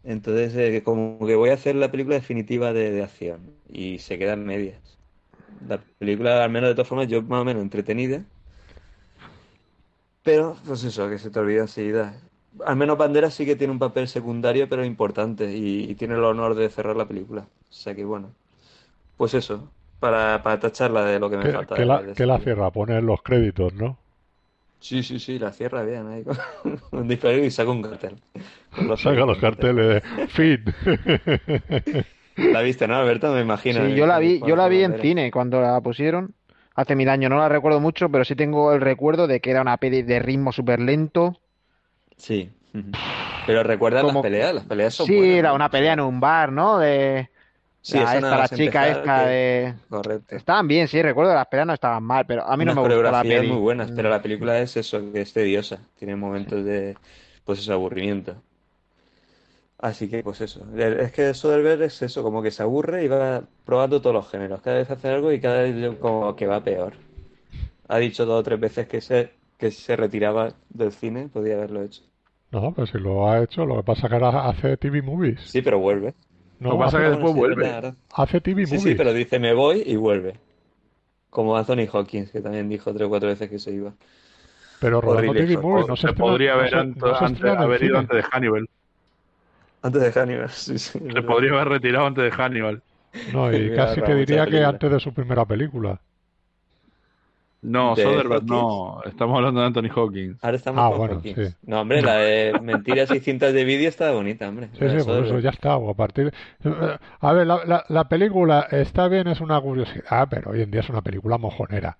Entonces, 0.04 0.54
eh, 0.56 0.82
como 0.82 1.24
que 1.26 1.36
voy 1.36 1.50
a 1.50 1.54
hacer 1.54 1.76
la 1.76 1.90
película 1.90 2.16
definitiva 2.16 2.72
de, 2.72 2.90
de 2.90 3.02
acción 3.02 3.40
y 3.68 3.98
se 3.98 4.18
quedan 4.18 4.44
medias. 4.44 4.98
La 5.68 5.78
película, 5.98 6.42
al 6.42 6.50
menos 6.50 6.70
de 6.70 6.74
todas 6.74 6.88
formas, 6.88 7.08
yo 7.08 7.22
más 7.22 7.42
o 7.42 7.44
menos 7.44 7.62
entretenida. 7.62 8.24
Pero, 10.22 10.56
pues 10.66 10.84
eso, 10.84 11.08
que 11.08 11.18
se 11.18 11.30
te 11.30 11.38
olvida 11.38 11.62
enseguida. 11.62 12.14
Al 12.64 12.76
menos 12.76 12.98
Banderas 12.98 13.34
sí 13.34 13.46
que 13.46 13.56
tiene 13.56 13.72
un 13.72 13.78
papel 13.78 14.08
secundario, 14.08 14.68
pero 14.68 14.84
importante, 14.84 15.56
y, 15.56 15.90
y 15.90 15.94
tiene 15.94 16.14
el 16.14 16.24
honor 16.24 16.54
de 16.54 16.68
cerrar 16.68 16.96
la 16.96 17.08
película. 17.08 17.42
O 17.70 17.72
sea 17.72 17.94
que 17.94 18.04
bueno. 18.04 18.34
Pues 19.16 19.34
eso, 19.34 19.70
para, 20.02 20.42
para 20.42 20.58
tacharla 20.58 21.04
de 21.04 21.18
lo 21.20 21.30
que 21.30 21.36
me 21.38 21.44
Que, 21.44 21.52
falta. 21.52 21.74
que 21.76 21.80
de- 21.82 21.86
la, 21.86 22.02
que 22.14 22.26
la 22.26 22.38
cierra, 22.40 22.70
poner 22.72 23.02
los 23.04 23.22
créditos, 23.22 23.72
¿no? 23.74 23.96
Sí, 24.80 25.02
sí, 25.04 25.20
sí, 25.20 25.38
la 25.38 25.52
cierra 25.52 25.84
bien 25.84 26.08
ahí 26.08 26.24
con 26.24 27.08
y 27.44 27.50
saca 27.52 27.70
un 27.70 27.82
cartel. 27.82 28.16
Los 28.84 29.00
Saca 29.00 29.24
los 29.24 29.38
carteles 29.38 30.02
de 30.02 30.26
fin. 30.26 30.64
La 32.36 32.62
viste, 32.62 32.88
¿no, 32.88 32.96
Alberto? 32.96 33.32
Me 33.32 33.42
imagino. 33.42 33.86
Sí, 33.86 33.94
yo 33.94 34.06
la 34.06 34.18
vi, 34.18 34.40
yo 34.44 34.56
la 34.56 34.66
vi 34.66 34.82
en 34.82 34.98
cine 35.00 35.30
cuando 35.30 35.60
la 35.60 35.80
pusieron 35.80 36.34
hace 36.74 36.96
mil 36.96 37.08
años. 37.08 37.30
No 37.30 37.38
la 37.38 37.48
recuerdo 37.48 37.78
mucho, 37.78 38.08
pero 38.08 38.24
sí 38.24 38.34
tengo 38.34 38.72
el 38.72 38.80
recuerdo 38.80 39.28
de 39.28 39.40
que 39.40 39.50
era 39.52 39.60
una 39.62 39.76
peli 39.76 40.02
de 40.02 40.18
ritmo 40.18 40.50
súper 40.50 40.80
lento. 40.80 41.38
Sí. 42.16 42.50
Pero 43.46 43.62
recuerdas 43.62 44.02
Como- 44.02 44.20
las 44.20 44.22
peleas, 44.30 44.54
las 44.54 44.64
peleas 44.64 44.94
son 44.94 45.06
Sí, 45.06 45.16
buenas, 45.16 45.36
era 45.36 45.48
¿no? 45.50 45.54
una 45.56 45.68
pelea 45.70 45.92
en 45.92 46.00
un 46.00 46.18
bar, 46.18 46.50
¿no? 46.50 46.78
De 46.78 47.28
Sí, 47.82 47.98
la, 47.98 48.04
eso 48.16 48.26
esta, 48.26 48.48
chica 48.56 48.88
esta 48.88 49.24
que- 49.24 49.30
de... 49.30 49.74
Correcto. 49.88 50.36
Estaban 50.36 50.68
bien, 50.68 50.86
sí, 50.88 51.02
recuerdo 51.02 51.34
las 51.34 51.46
peleas 51.48 51.66
no 51.66 51.74
estaban 51.74 52.02
mal, 52.04 52.24
pero 52.26 52.44
a 52.44 52.56
mí 52.56 52.64
no 52.64 52.74
me 52.74 52.80
gustó 52.80 53.02
la 53.02 53.22
peli. 53.22 53.48
muy 53.48 53.58
buenas, 53.60 53.90
pero 53.90 54.08
Mm. 54.08 54.12
la 54.12 54.22
película 54.22 54.58
es 54.60 54.76
eso, 54.76 55.12
que 55.12 55.20
es 55.20 55.32
tediosa. 55.32 55.80
Tiene 55.98 56.14
momentos 56.16 56.64
de, 56.64 56.96
pues 57.44 57.58
eso, 57.58 57.72
aburrimiento. 57.72 58.36
Así 59.78 60.08
que, 60.08 60.22
pues 60.22 60.40
eso. 60.40 60.64
Es 60.76 61.12
que 61.12 61.34
Soderbergh 61.34 61.82
es 61.82 62.02
eso, 62.02 62.22
como 62.22 62.40
que 62.42 62.52
se 62.52 62.62
aburre 62.62 63.04
y 63.04 63.08
va 63.08 63.42
probando 63.64 64.00
todos 64.00 64.14
los 64.14 64.30
géneros. 64.30 64.60
Cada 64.62 64.76
vez 64.78 64.90
hace 64.90 65.08
algo 65.08 65.32
y 65.32 65.40
cada 65.40 65.62
vez 65.62 65.96
como 65.98 66.36
que 66.36 66.46
va 66.46 66.62
peor. 66.62 66.94
Ha 67.88 67.98
dicho 67.98 68.26
dos 68.26 68.40
o 68.40 68.42
tres 68.42 68.60
veces 68.60 68.86
que 68.88 69.00
se, 69.00 69.32
que 69.58 69.70
se 69.72 69.96
retiraba 69.96 70.54
del 70.70 70.92
cine, 70.92 71.28
podía 71.28 71.54
haberlo 71.56 71.82
hecho. 71.82 72.02
No, 72.52 72.72
pero 72.72 72.86
si 72.86 72.98
lo 72.98 73.28
ha 73.28 73.42
hecho, 73.42 73.66
lo 73.66 73.76
que 73.76 73.82
pasa 73.82 74.06
es 74.06 74.10
que 74.10 74.14
ahora 74.14 74.48
hace 74.48 74.76
TV 74.76 75.02
movies. 75.02 75.40
Sí, 75.50 75.62
pero 75.62 75.78
vuelve. 75.80 76.14
No, 76.62 76.70
Lo 76.70 76.76
que 76.78 76.84
pasa 76.84 76.96
hace, 76.98 77.04
que 77.06 77.10
después 77.10 77.30
es 77.32 77.36
vuelve. 77.38 77.62
verdad, 77.64 77.94
hace 78.14 78.40
TV 78.40 78.66
Sí, 78.66 78.78
sí, 78.78 78.94
pero 78.94 79.12
dice 79.12 79.38
me 79.40 79.52
voy 79.52 79.82
y 79.84 79.96
vuelve. 79.96 80.34
Como 81.30 81.56
Anthony 81.56 81.88
Hawkins, 81.92 82.30
que 82.30 82.40
también 82.40 82.68
dijo 82.68 82.92
tres 82.92 83.06
o 83.06 83.08
cuatro 83.08 83.28
veces 83.28 83.50
que 83.50 83.58
se 83.58 83.72
iba. 83.72 83.92
Pero 84.80 85.00
rodando 85.00 85.30
horrible, 85.30 85.40
TV 85.40 85.52
hijo. 85.54 85.62
movies 85.62 85.84
O 85.86 85.88
no 85.88 85.96
se 85.96 86.08
se 86.08 86.12
podría 86.14 86.52
no 86.52 86.58
haber 86.60 86.70
se- 86.70 86.76
antes, 86.76 87.02
no 87.02 87.08
se 87.18 87.24
antes- 87.24 87.32
estrena 87.38 87.56
en 87.56 87.62
haber 87.62 87.82
ido 87.82 87.98
antes 87.98 88.16
de 88.16 88.22
Hannibal. 88.22 88.68
Antes 89.82 90.02
de 90.02 90.12
Hannibal, 90.20 90.50
sí, 90.50 90.78
sí. 90.78 90.98
es 91.04 91.14
Se 91.14 91.22
podría 91.22 91.52
haber 91.52 91.68
retirado 91.68 92.06
antes 92.06 92.24
de 92.24 92.30
Hannibal. 92.30 92.82
No, 93.32 93.52
y 93.52 93.70
casi 93.74 94.00
te 94.00 94.14
diría 94.14 94.44
que 94.44 94.50
película. 94.52 94.68
antes 94.68 94.90
de 94.92 95.00
su 95.00 95.12
primera 95.12 95.44
película. 95.44 96.00
No, 97.62 97.94
¿De 97.94 98.02
Soderbergh 98.02 98.44
no. 98.44 99.02
Estamos 99.04 99.36
hablando 99.36 99.60
de 99.60 99.66
Anthony 99.68 99.88
Hawkins. 99.94 100.42
Ahora 100.42 100.56
estamos 100.56 100.82
Ah, 100.84 100.88
con 100.90 100.98
bueno, 100.98 101.14
Hawkins. 101.14 101.36
sí. 101.48 101.54
No, 101.62 101.80
hombre, 101.80 102.02
la 102.02 102.16
de 102.16 102.60
mentiras 102.60 103.10
y 103.12 103.20
cintas 103.20 103.52
de 103.54 103.64
vídeo 103.64 103.88
está 103.88 104.10
bonita, 104.10 104.48
hombre. 104.48 104.68
Sí, 104.72 104.88
sí, 104.88 105.04
por 105.06 105.24
eso 105.24 105.38
ya 105.38 105.50
está. 105.50 105.74
A 105.74 105.94
partir 105.94 106.32
eh, 106.64 106.98
a 107.20 107.32
ver, 107.32 107.46
la, 107.46 107.64
la- 107.64 107.84
la 107.88 108.08
película 108.08 108.66
está 108.70 109.06
bien, 109.08 109.28
es 109.28 109.40
una 109.40 109.60
curiosidad, 109.60 110.26
pero 110.28 110.50
hoy 110.50 110.62
en 110.62 110.70
día 110.72 110.80
es 110.80 110.88
una 110.90 111.02
película 111.02 111.38
mojonera. 111.38 111.98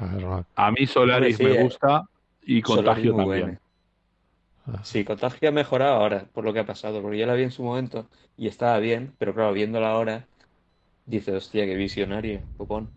Una- 0.00 0.46
A 0.56 0.70
mí 0.72 0.86
Solaris 0.86 1.38
Hombre, 1.38 1.52
sí, 1.52 1.54
me 1.56 1.60
eh. 1.60 1.62
gusta 1.64 2.04
y 2.44 2.62
Contagio 2.62 3.12
muy 3.12 3.24
también. 3.24 3.42
buena. 3.44 3.60
Ah. 4.66 4.80
Sí, 4.84 5.04
Contagio 5.04 5.48
ha 5.48 5.52
mejorado 5.52 5.94
ahora, 5.96 6.26
por 6.32 6.44
lo 6.44 6.52
que 6.52 6.60
ha 6.60 6.66
pasado, 6.66 7.02
porque 7.02 7.18
yo 7.18 7.26
la 7.26 7.34
vi 7.34 7.42
en 7.42 7.50
su 7.50 7.62
momento 7.64 8.08
y 8.36 8.46
estaba 8.48 8.78
bien, 8.78 9.12
pero 9.18 9.34
claro, 9.34 9.52
viéndola 9.52 9.90
ahora, 9.90 10.26
dice, 11.06 11.32
hostia, 11.36 11.66
qué 11.66 11.74
visionario, 11.76 12.42
copón. 12.56 12.90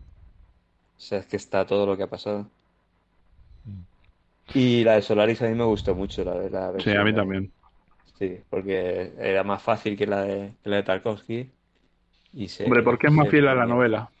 O 0.98 1.00
sea, 1.00 1.18
es 1.20 1.26
que 1.26 1.36
está 1.36 1.64
todo 1.66 1.86
lo 1.86 1.96
que 1.96 2.02
ha 2.02 2.10
pasado. 2.10 2.50
Y 4.52 4.82
la 4.84 4.94
de 4.94 5.02
Solaris 5.02 5.40
a 5.42 5.48
mí 5.48 5.54
me 5.54 5.64
gustó 5.64 5.94
mucho, 5.94 6.24
la 6.24 6.34
de 6.38 6.50
la 6.50 6.72
Sí, 6.78 6.90
a 6.94 7.04
mí 7.04 7.14
también. 7.14 7.52
Sí, 8.18 8.42
porque 8.48 9.12
era 9.18 9.44
más 9.44 9.62
fácil 9.62 9.96
que 9.96 10.06
la 10.06 10.22
de, 10.22 10.56
que 10.62 10.70
la 10.70 10.76
de 10.76 10.82
Tarkovsky. 10.84 11.52
Y 12.32 12.48
se, 12.48 12.66
Hombre, 12.66 12.82
porque 12.82 13.06
es 13.06 13.12
más 13.14 13.28
fiel 13.30 13.48
a 13.48 13.54
la 13.54 13.66
novela. 13.66 14.12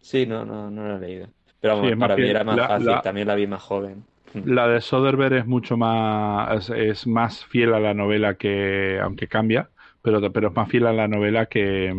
Sí, 0.00 0.24
no, 0.26 0.44
no, 0.44 0.70
no 0.70 0.86
la 0.86 0.96
he 0.96 1.00
leído. 1.00 1.28
Pero 1.60 1.76
vamos, 1.76 1.94
para 1.96 2.16
mí 2.16 2.28
fiel. 2.28 2.28
era 2.28 2.44
más 2.44 2.60
La- 2.60 2.64
fácil, 2.64 3.00
la- 3.00 3.00
también 3.00 3.26
la 3.26 3.34
vi 3.34 3.46
más 3.48 3.62
joven. 3.62 4.04
La 4.42 4.68
de 4.68 4.80
Soderbergh 4.80 5.32
es 5.38 5.46
mucho 5.46 5.76
más, 5.76 6.68
es, 6.68 6.70
es 6.70 7.06
más 7.06 7.44
fiel 7.46 7.72
a 7.74 7.80
la 7.80 7.94
novela 7.94 8.36
que, 8.36 9.00
aunque 9.02 9.26
cambia, 9.28 9.70
pero, 10.02 10.20
pero 10.32 10.48
es 10.48 10.54
más 10.54 10.68
fiel 10.68 10.86
a 10.86 10.92
la 10.92 11.08
novela 11.08 11.46
que... 11.46 11.92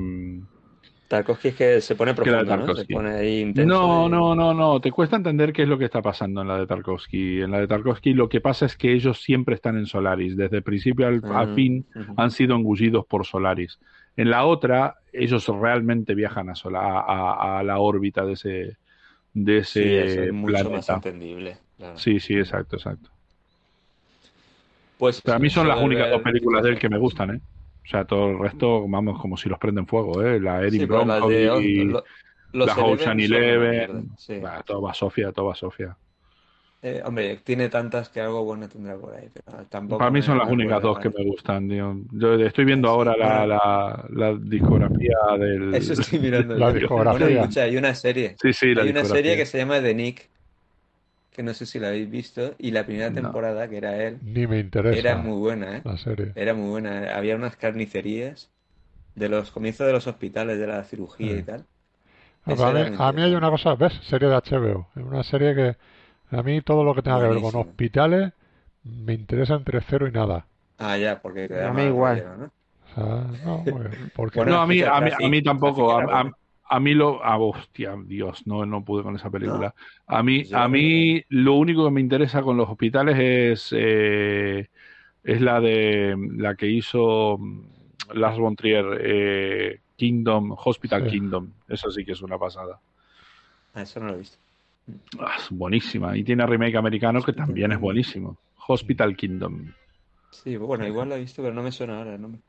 Tarkovsky 1.17 1.47
es 1.49 1.55
que 1.55 1.81
se 1.81 1.95
pone 1.95 2.13
profundo, 2.13 2.57
¿no? 2.57 2.75
Se 2.75 2.85
pone 2.85 3.09
ahí 3.11 3.39
intenso 3.41 3.73
No, 3.85 4.07
y- 4.07 4.09
no, 4.09 4.35
no, 4.35 4.53
no, 4.53 4.81
te 4.81 4.91
cuesta 4.91 5.15
entender 5.15 5.53
qué 5.53 5.63
es 5.63 5.67
lo 5.69 5.77
que 5.77 5.85
está 5.85 6.01
pasando 6.01 6.41
en 6.41 6.47
la 6.47 6.57
de 6.59 6.67
Tarkovsky. 6.67 7.41
En 7.41 7.51
la 7.51 7.59
de 7.59 7.67
Tarkovsky 7.67 8.13
lo 8.13 8.29
que 8.29 8.41
pasa 8.41 8.65
es 8.65 8.75
que 8.75 8.91
ellos 8.93 9.21
siempre 9.21 9.55
están 9.55 9.77
en 9.77 9.85
Solaris, 9.85 10.35
desde 10.35 10.57
el 10.57 10.63
principio 10.63 11.07
al, 11.07 11.21
Ah, 11.23 11.47
fin 11.55 11.85
han 12.17 12.31
sido 12.31 12.55
engullidos 12.55 13.05
por 13.05 13.25
Solaris. 13.25 13.79
En 14.17 14.29
la 14.29 14.45
otra, 14.45 14.95
ellos 15.11 15.47
realmente 15.47 16.15
viajan 16.15 16.49
a, 16.49 16.55
Sola- 16.55 16.99
a, 17.01 17.59
a 17.59 17.63
la 17.63 17.79
órbita 17.79 18.25
de 18.25 18.33
ese, 18.33 18.77
de 19.33 19.63
Sí, 19.63 19.79
ese 19.81 20.05
eso 20.05 20.21
es 20.23 20.33
mucho 20.33 20.69
más 20.69 20.89
entendible. 20.89 21.57
claro. 21.77 21.97
Sí, 21.97 22.19
sí, 22.19 22.35
exacto, 22.35 22.77
exacto. 22.77 23.09
Pues 24.97 25.21
Para 25.21 25.39
mí 25.39 25.49
son 25.49 25.67
las 25.67 25.81
únicas 25.81 26.09
dos 26.09 26.21
películas 26.21 26.63
de 26.63 26.69
él 26.69 26.79
que 26.79 26.89
me 26.89 26.97
gustan, 26.97 27.35
¿eh? 27.35 27.39
O 27.85 27.87
sea, 27.87 28.05
todo 28.05 28.31
el 28.31 28.39
resto, 28.39 28.87
vamos, 28.87 29.21
como 29.21 29.37
si 29.37 29.47
los 29.47 29.59
prenden 29.59 29.85
fuego, 29.85 30.23
¿eh? 30.23 30.39
La 30.39 30.61
Erin 30.61 30.81
Sí, 30.81 30.87
los 30.87 32.67
la 32.67 32.73
Eleven 32.73 32.93
Ocean 32.93 33.19
Eleven, 33.19 34.09
sí. 34.17 34.39
bah, 34.39 34.63
todo 34.65 34.81
va 34.81 34.93
Sofía, 34.93 35.31
todo 35.31 35.47
va 35.47 35.55
Sofía. 35.55 35.95
Eh, 36.81 37.01
hombre, 37.03 37.37
tiene 37.43 37.67
tantas 37.67 38.09
que 38.09 38.21
algo 38.21 38.43
bueno 38.43 38.69
tendrá 38.69 38.95
por 38.95 39.15
ahí, 39.15 39.27
pero 39.33 39.65
tampoco 39.65 39.97
Para 39.99 40.11
mí 40.11 40.21
son 40.21 40.37
las 40.37 40.49
únicas 40.49 40.81
dos 40.81 40.99
que 40.99 41.09
me 41.09 41.25
gustan, 41.25 41.67
tío. 41.67 41.97
Yo 42.11 42.35
estoy 42.35 42.63
viendo 42.63 42.89
ahora 42.89 43.17
la, 43.17 43.45
la, 43.47 44.05
la 44.09 44.35
discografía 44.35 45.17
del... 45.39 45.73
Eso 45.73 45.93
estoy 45.93 46.19
mirando 46.19 46.55
La 46.57 46.71
discografía. 46.71 47.25
Bueno, 47.25 47.41
escucha, 47.41 47.63
hay 47.63 47.77
una 47.77 47.95
serie. 47.95 48.35
Sí, 48.39 48.53
sí, 48.53 48.75
la 48.75 48.83
Hay 48.83 48.89
una 48.89 49.03
serie 49.03 49.35
que 49.35 49.45
se 49.47 49.57
llama 49.57 49.81
The 49.81 49.95
Nick, 49.95 50.29
que 51.35 51.43
no 51.43 51.53
sé 51.53 51.65
si 51.65 51.79
la 51.79 51.89
habéis 51.89 52.09
visto, 52.09 52.55
y 52.57 52.71
la 52.71 52.85
primera 52.85 53.09
No. 53.09 53.15
temporada, 53.21 53.67
que 53.67 53.77
era 53.77 54.01
él, 54.03 54.19
Ni 54.23 54.47
me 54.47 54.59
interesa 54.59 54.97
era 54.97 55.15
muy 55.17 55.37
buena, 55.37 55.77
¿eh? 55.77 55.81
la 55.83 55.97
serie. 55.97 56.31
Era 56.35 56.53
muy 56.53 56.69
buena. 56.69 57.15
Había 57.15 57.35
unas 57.35 57.55
carnicerías 57.57 58.49
de 59.15 59.29
los 59.29 59.51
comienzos 59.51 59.87
de 59.87 59.93
los 59.93 60.07
hospitales, 60.07 60.59
de 60.59 60.67
la 60.67 60.83
cirugía 60.83 61.33
Sí. 61.33 61.39
y 61.39 61.43
tal. 61.43 61.65
Ah, 62.45 62.51
a 62.51 62.55
mí, 62.73 62.79
muy 62.89 62.97
a 62.97 63.11
mí 63.11 63.21
hay 63.23 63.35
una 63.35 63.49
cosa, 63.49 63.75
¿ves? 63.75 63.93
Serie 64.03 64.29
de 64.29 64.35
HBO. 64.35 64.87
Es 64.95 65.03
una 65.03 65.23
serie 65.23 65.55
que 65.55 65.77
a 66.35 66.43
mí 66.43 66.61
todo 66.61 66.83
lo 66.83 66.93
que 66.95 67.01
tenga 67.01 67.19
que 67.21 67.27
ver 67.27 67.41
con 67.41 67.55
hospitales 67.55 68.33
me 68.83 69.13
interesa 69.13 69.55
entre 69.55 69.81
cero 69.81 70.07
y 70.07 70.11
nada. 70.11 70.45
Ah, 70.77 70.97
ya, 70.97 71.21
porque 71.21 71.45
A 71.45 71.71
mí 71.73 71.83
igual. 71.83 72.19
rollo, 72.19 72.37
¿no? 72.37 72.45
O 72.45 72.95
sea, 72.95 73.45
no, 73.45 73.63
porque, 73.69 73.97
porque- 74.15 74.39
Bueno, 74.39 74.51
No, 74.53 74.61
a 74.61 74.67
mí, 74.67 74.81
a 74.81 75.01
mí, 75.01 75.11
a 75.11 75.29
mí 75.29 75.41
tampoco. 75.43 75.91
A, 75.91 76.31
a- 76.67 76.79
mí 76.79 76.93
lo. 76.93 77.23
Ah, 77.23 77.37
hostia, 77.37 77.95
Dios, 78.05 78.45
no, 78.47 78.65
no 78.65 78.83
pude 78.83 79.03
con 79.03 79.15
esa 79.15 79.29
película. 79.29 79.73
A 80.07 80.23
mí, 80.23 80.43
a 80.53 80.59
la 80.61 80.67
mí 80.67 81.23
lo 81.29 81.53
único 81.53 81.85
que 81.85 81.91
me 81.91 82.01
interesa 82.01 82.41
con 82.41 82.57
los 82.57 82.69
hospitales 82.69 83.17
es, 83.19 83.69
eh, 83.77 84.69
es 85.23 85.41
la 85.41 85.59
de 85.59 86.15
la 86.37 86.55
que 86.55 86.67
hizo 86.67 87.37
mm, 87.37 87.61
Lars 88.13 88.37
von 88.37 88.55
Trier, 88.55 88.85
eh, 89.01 89.79
Kingdom, 89.95 90.55
Hospital 90.63 91.03
Sí. 91.05 91.09
Kingdom. 91.11 91.49
Eso 91.67 91.89
sí 91.91 92.03
que 92.05 92.11
es 92.13 92.21
una 92.21 92.37
pasada. 92.37 92.79
Ah, 93.73 93.81
eso 93.81 93.99
no 93.99 94.07
lo 94.07 94.13
he 94.15 94.17
visto. 94.19 94.37
Ah, 95.19 95.35
es 95.37 95.49
buenísima. 95.49 96.15
Y 96.15 96.23
tiene 96.23 96.45
remake 96.45 96.75
americano 96.77 97.21
que 97.21 97.33
también 97.33 97.71
es 97.71 97.79
buenísimo. 97.79 98.37
Hospital 98.67 99.15
Kingdom. 99.15 99.65
Sí, 100.31 100.57
bueno, 100.57 100.85
igual 100.87 101.09
lo 101.09 101.15
he 101.15 101.19
visto, 101.19 101.41
pero 101.41 101.53
no 101.53 101.63
me 101.63 101.71
suena 101.71 101.97
ahora 101.97 102.15
el 102.15 102.21
nombre. 102.21 102.41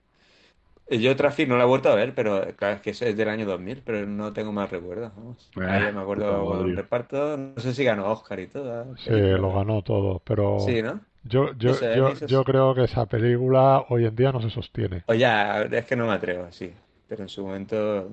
Eh, 0.88 0.98
Yo 1.00 1.16
Traffic 1.16 1.48
no 1.48 1.56
la 1.56 1.64
he 1.64 1.66
vuelto 1.66 1.88
a 1.90 1.94
ver, 1.94 2.14
pero 2.14 2.42
claro, 2.56 2.76
es 2.76 2.80
que 2.82 2.90
es 2.90 3.00
del 3.16 3.28
año 3.28 3.46
2000, 3.46 3.82
pero 3.82 4.06
no 4.06 4.32
tengo 4.32 4.52
más 4.52 4.70
recuerdos. 4.70 5.12
Vamos. 5.16 5.52
Eh, 5.56 5.64
Ahí 5.64 5.92
me 5.92 6.00
acuerdo 6.00 6.26
puta 6.26 6.44
con 6.46 6.58
madre. 6.58 6.70
el 6.70 6.76
reparto, 6.76 7.36
no 7.36 7.60
sé 7.60 7.74
si 7.74 7.84
ganó 7.84 8.10
Oscar 8.10 8.40
y 8.40 8.48
todo. 8.48 8.82
¿eh? 8.82 8.96
sí, 8.96 9.10
lo 9.10 9.52
ganó 9.52 9.82
todo. 9.82 10.20
Pero 10.24 10.58
Sí, 10.60 10.82
¿no? 10.82 11.00
yo, 11.24 11.52
yo, 11.54 11.84
yo, 11.90 12.12
yo 12.24 12.44
creo 12.44 12.74
que 12.74 12.84
esa 12.84 13.06
película 13.06 13.84
hoy 13.88 14.06
en 14.06 14.16
día 14.16 14.32
no 14.32 14.40
se 14.40 14.50
sostiene. 14.50 15.04
O 15.06 15.14
ya, 15.14 15.62
es 15.62 15.86
que 15.86 15.96
no 15.96 16.06
me 16.06 16.12
atrevo, 16.14 16.50
sí. 16.52 16.72
Pero 17.08 17.22
en 17.22 17.28
su 17.28 17.44
momento 17.44 18.10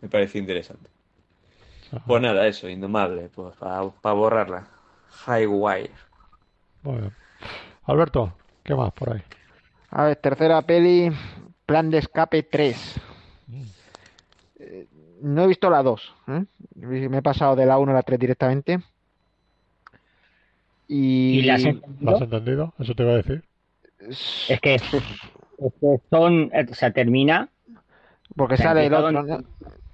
me 0.00 0.08
pareció 0.08 0.40
interesante. 0.40 0.90
Pues 2.06 2.20
nada, 2.22 2.46
eso, 2.46 2.68
indomable, 2.68 3.28
pues 3.30 3.56
para 3.56 4.14
borrarla. 4.14 4.68
Highwire. 5.26 5.90
muy 6.82 6.98
bien. 6.98 7.16
Alberto, 7.84 8.34
¿qué 8.64 8.74
más 8.74 8.92
por 8.92 9.14
ahí? 9.14 9.22
A 9.90 10.04
ver, 10.04 10.16
tercera 10.16 10.62
peli, 10.62 11.10
Plan 11.70 11.88
de 11.88 11.98
Escape 11.98 12.42
3. 12.42 12.96
Eh, 14.58 14.86
No 15.22 15.44
he 15.44 15.46
visto 15.46 15.70
la 15.70 15.84
2. 15.84 16.14
¿eh? 16.26 16.44
Me 16.74 17.18
he 17.18 17.22
pasado 17.22 17.54
de 17.54 17.64
la 17.64 17.78
1 17.78 17.92
a 17.92 17.94
la 17.94 18.02
3 18.02 18.18
directamente. 18.18 18.80
Y, 20.88 21.38
¿Y 21.38 21.42
las 21.42 21.60
has 21.60 21.62
¿Lo 21.64 21.70
entendido? 21.70 22.16
has 22.16 22.22
entendido? 22.22 22.74
Eso 22.80 22.94
te 22.96 23.02
iba 23.04 23.12
a 23.12 23.16
decir. 23.18 23.44
Es 24.00 24.60
que, 24.60 24.74
es 24.74 24.82
que 25.80 26.00
son, 26.10 26.50
o 26.70 26.74
sea, 26.74 26.90
termina 26.90 27.48
porque 28.34 28.56
sale 28.56 28.86
el 28.86 28.94
otro. 28.94 29.12
donde- 29.12 29.38
¿no? 29.38 29.44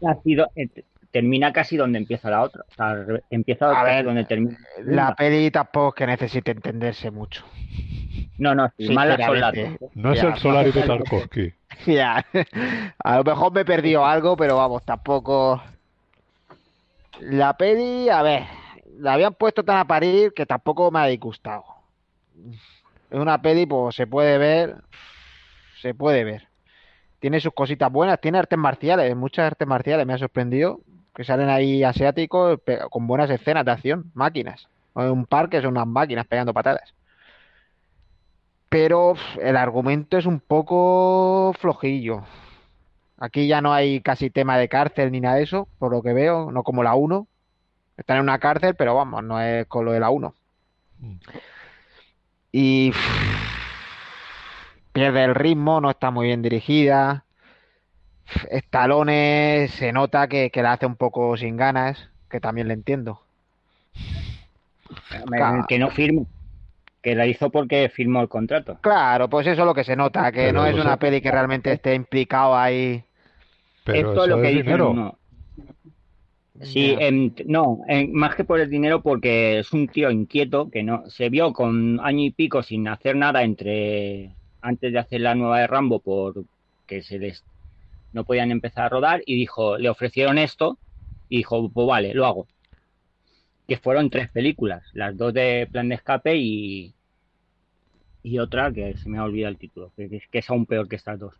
casi 0.01 0.35
do- 0.35 0.51
eh, 0.57 0.69
termina 1.11 1.53
casi 1.53 1.77
donde 1.77 1.99
empieza 1.99 2.31
la 2.31 2.41
otra. 2.43 2.65
O 2.71 2.75
sea, 2.75 3.05
empieza 3.29 3.79
A 3.79 3.85
ver, 3.85 4.07
donde 4.07 4.25
termina. 4.25 4.57
La 4.83 5.15
peli 5.15 5.51
tampoco 5.51 5.89
es 5.89 5.95
que 5.97 6.07
necesite 6.07 6.53
entenderse 6.53 7.11
mucho. 7.11 7.45
No, 8.39 8.55
no, 8.55 8.71
sí, 8.79 8.89
malas 8.95 9.19
son 9.27 9.41
las. 9.41 9.55
No 9.95 10.13
es 10.13 10.23
Ya, 10.23 10.29
el 10.29 10.37
Solari 10.37 10.71
de 10.73 10.81
no. 10.81 10.87
Tarkovsky. 10.87 11.53
Ya, 11.87 12.25
a 13.05 13.17
lo 13.19 13.25
mejor 13.25 13.53
me 13.53 13.61
he 13.61 13.65
perdido 13.65 14.05
algo, 14.05 14.37
pero 14.37 14.57
vamos, 14.57 14.85
tampoco. 14.85 15.63
La 17.21 17.57
peli, 17.57 18.09
a 18.09 18.23
ver, 18.23 18.45
la 18.99 19.15
habían 19.15 19.35
puesto 19.35 19.65
tan 19.65 19.79
a 19.79 19.87
parir 19.87 20.33
que 20.35 20.47
tampoco 20.47 20.91
me 20.91 21.01
ha 21.01 21.07
disgustado. 21.07 21.65
Es 23.11 23.19
una 23.19 23.41
peli, 23.41 23.67
pues 23.67 23.95
se 23.95 24.07
puede 24.07 24.39
ver, 24.39 24.77
se 25.81 25.95
puede 25.95 26.25
ver. 26.25 26.49
Tiene 27.21 27.41
sus 27.41 27.53
cositas 27.55 27.91
buenas, 27.91 28.21
tiene 28.21 28.39
artes 28.39 28.59
marciales, 28.59 29.15
muchas 29.17 29.47
artes 29.47 29.67
marciales, 29.67 30.07
me 30.07 30.13
ha 30.15 30.19
sorprendido 30.19 30.81
que 31.15 31.25
salen 31.25 31.49
ahí 31.49 31.83
asiáticos 31.83 32.61
con 32.91 33.07
buenas 33.07 33.31
escenas 33.31 33.65
de 33.65 33.71
acción, 33.73 34.11
máquinas. 34.15 34.69
En 34.95 35.11
un 35.11 35.25
parque 35.27 35.63
son 35.63 35.71
unas 35.71 35.87
máquinas 35.87 36.27
pegando 36.27 36.53
patadas. 36.53 36.95
Pero 38.69 39.15
el 39.41 39.57
argumento 39.57 40.19
es 40.19 40.27
un 40.27 40.41
poco 40.41 41.55
flojillo. 41.59 42.25
Aquí 43.19 43.47
ya 43.47 43.61
no 43.61 43.73
hay 43.73 44.01
casi 44.01 44.29
tema 44.31 44.59
de 44.59 44.69
cárcel 44.69 45.11
ni 45.11 45.21
nada 45.21 45.37
de 45.37 45.45
eso, 45.45 45.69
por 45.79 45.93
lo 45.93 46.03
que 46.03 46.13
veo, 46.13 46.51
no 46.53 46.63
como 46.63 46.83
la 46.83 46.95
1. 46.95 47.27
Están 47.97 48.19
en 48.19 48.25
una 48.25 48.39
cárcel, 48.39 48.75
pero 48.75 48.95
vamos, 48.95 49.25
no 49.25 49.41
es 49.41 49.67
con 49.67 49.85
lo 49.85 49.93
de 49.93 50.01
la 50.01 50.11
1. 50.11 50.35
Mm. 50.99 51.15
Y 52.53 52.93
pierde 54.93 55.25
el 55.25 55.35
ritmo, 55.35 55.81
no 55.81 55.91
está 55.91 56.11
muy 56.11 56.27
bien 56.27 56.43
dirigida. 56.43 57.25
Pf, 58.27 58.47
Stallone 58.51 59.69
se 59.69 59.93
nota 59.93 60.29
que, 60.29 60.51
que 60.51 60.63
la 60.63 60.73
hace 60.73 60.87
un 60.87 60.97
poco 60.97 61.37
sin 61.37 61.57
ganas, 61.57 62.11
que 62.29 62.41
también 62.41 62.69
le 62.69 62.75
entiendo. 62.75 63.23
Que 65.69 65.79
no 65.79 65.91
firme. 65.91 66.27
Que 67.07 67.15
la 67.15 67.25
hizo 67.25 67.51
porque 67.51 67.89
firmó 67.89 68.21
el 68.21 68.29
contrato. 68.29 68.81
Claro, 68.81 69.31
pues 69.31 69.47
eso 69.47 69.63
es 69.63 69.65
lo 69.65 69.75
que 69.75 69.85
se 69.85 69.95
nota, 69.95 70.33
que 70.33 70.47
Pero 70.47 70.55
no 70.55 70.67
es 70.67 70.75
una 70.75 70.99
peli 70.99 71.21
que 71.21 71.31
realmente 71.31 71.71
esté 71.71 71.95
implicado 71.95 72.57
ahí. 72.57 73.01
Pero 73.85 74.09
Esto 74.09 74.25
es 74.25 74.29
lo 74.29 74.43
que 74.43 74.75
uno. 74.83 75.17
Sí, 76.63 76.97
em, 76.99 77.33
no, 77.45 77.79
más 78.11 78.35
que 78.35 78.43
por 78.43 78.59
el 78.59 78.69
dinero, 78.69 79.03
porque 79.03 79.61
es 79.61 79.73
un 79.73 79.87
tío 79.87 80.11
inquieto 80.11 80.69
que 80.69 80.83
no 80.83 81.09
se 81.09 81.29
vio 81.29 81.53
con 81.53 82.01
año 82.03 82.25
y 82.25 82.33
pico 82.33 82.65
sin 82.65 82.89
hacer 82.89 83.15
nada 83.15 83.45
entre 83.45 84.33
antes 84.61 84.93
de 84.93 84.99
hacer 84.99 85.21
la 85.21 85.37
nueva 85.37 85.61
de 85.61 85.69
Rambo 85.69 86.01
porque 86.01 87.03
se 87.03 87.21
les 87.21 87.45
no 88.15 88.25
podían 88.25 88.51
empezar 88.51 88.87
a 88.87 88.89
rodar 88.89 89.23
y 89.27 89.37
dijo, 89.37 89.79
le 89.79 89.91
ofrecieron 89.91 90.39
esto 90.39 90.77
y 91.29 91.37
dijo, 91.37 91.71
pues 91.71 91.87
vale, 91.87 92.15
lo 92.15 92.27
hago. 92.27 92.49
Que 93.69 93.77
fueron 93.77 94.11
tres 94.11 94.29
películas, 94.29 94.83
las 94.93 95.17
dos 95.17 95.33
de 95.33 95.69
Plan 95.71 95.89
de 95.89 95.95
Escape 95.95 96.35
y 96.35 96.96
y 98.27 98.41
otra 98.41 98.73
que 98.73 98.97
se 98.97 99.09
me 99.09 99.19
ha 99.19 99.25
olvidado 99.25 99.53
el 99.53 99.57
título, 99.57 99.93
que 99.97 100.07
es, 100.11 100.27
que 100.27 100.39
es 100.39 100.51
aún 100.51 100.67
peor 100.67 100.89
que 100.89 100.97
estas 100.97 101.17
dos. 101.17 101.35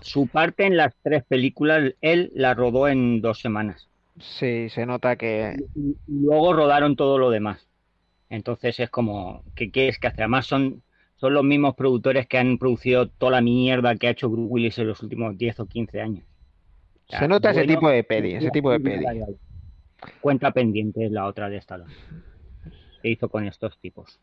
Su 0.00 0.26
parte 0.28 0.64
en 0.64 0.78
las 0.78 0.94
tres 1.02 1.24
películas, 1.24 1.92
él 2.00 2.32
la 2.34 2.54
rodó 2.54 2.88
en 2.88 3.20
dos 3.20 3.38
semanas. 3.38 3.86
Sí, 4.18 4.70
se 4.70 4.86
nota 4.86 5.16
que 5.16 5.56
Y 5.74 5.90
y 5.90 5.96
luego 6.06 6.54
rodaron 6.54 6.96
todo 6.96 7.18
lo 7.18 7.28
demás. 7.28 7.68
Entonces 8.30 8.80
es 8.80 8.88
como, 8.88 9.44
¿qué 9.54 9.70
quieres 9.70 9.98
que 9.98 10.06
hacer? 10.06 10.22
Además 10.22 10.46
son, 10.46 10.82
son 11.16 11.34
los 11.34 11.44
mismos 11.44 11.74
productores 11.74 12.26
que 12.26 12.38
han 12.38 12.56
producido 12.56 13.10
toda 13.10 13.32
la 13.32 13.42
mierda 13.42 13.94
que 13.96 14.06
ha 14.06 14.10
hecho 14.12 14.30
Bruce 14.30 14.48
Willis 14.50 14.78
en 14.78 14.88
los 14.88 15.02
últimos 15.02 15.36
10 15.36 15.60
o 15.60 15.66
15 15.66 16.00
años. 16.00 16.24
O 17.08 17.10
sea, 17.10 17.18
se 17.18 17.28
nota 17.28 17.50
ese 17.50 17.66
tipo 17.66 17.90
de 17.90 18.04
peli, 18.04 18.36
ese 18.36 18.50
tipo 18.50 18.72
de 18.72 18.80
peli. 18.80 19.04
Cuenta 20.22 20.50
pendiente 20.50 21.04
es 21.04 21.12
la 21.12 21.26
otra 21.26 21.50
de 21.50 21.58
Stallone. 21.58 21.92
Que 23.02 23.10
hizo 23.10 23.28
con 23.28 23.46
estos 23.46 23.78
tipos. 23.80 24.18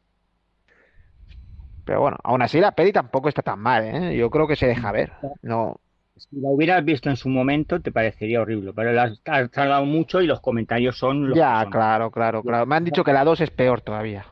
Pero 1.88 2.02
bueno, 2.02 2.18
aún 2.24 2.42
así 2.44 2.60
la 2.60 2.74
peli 2.74 2.92
tampoco 2.94 3.30
está 3.30 3.42
tan 3.42 3.60
mal, 3.60 3.84
¿eh? 3.86 4.18
Yo 4.18 4.30
creo 4.30 4.48
que 4.48 4.56
se 4.56 4.68
deja 4.68 4.92
ver. 4.92 5.12
No, 5.42 5.80
Si 6.16 6.40
la 6.40 6.50
hubieras 6.50 6.86
visto 6.86 7.10
en 7.10 7.16
su 7.16 7.28
momento 7.28 7.82
te 7.82 7.92
parecería 7.92 8.42
horrible, 8.42 8.72
pero 8.72 8.92
la 8.94 9.04
has 9.26 9.50
tardado 9.52 9.84
mucho 9.86 10.22
y 10.22 10.28
los 10.28 10.42
comentarios 10.42 10.96
son 10.98 11.28
los 11.28 11.38
ya, 11.38 11.50
que 11.50 11.56
son. 11.64 11.72
claro, 11.72 12.12
claro, 12.12 12.44
claro. 12.44 12.66
Me 12.66 12.76
han 12.76 12.84
dicho 12.86 13.04
que 13.04 13.14
la 13.14 13.24
2 13.24 13.42
es 13.42 13.52
peor 13.52 13.82
todavía. 13.82 14.26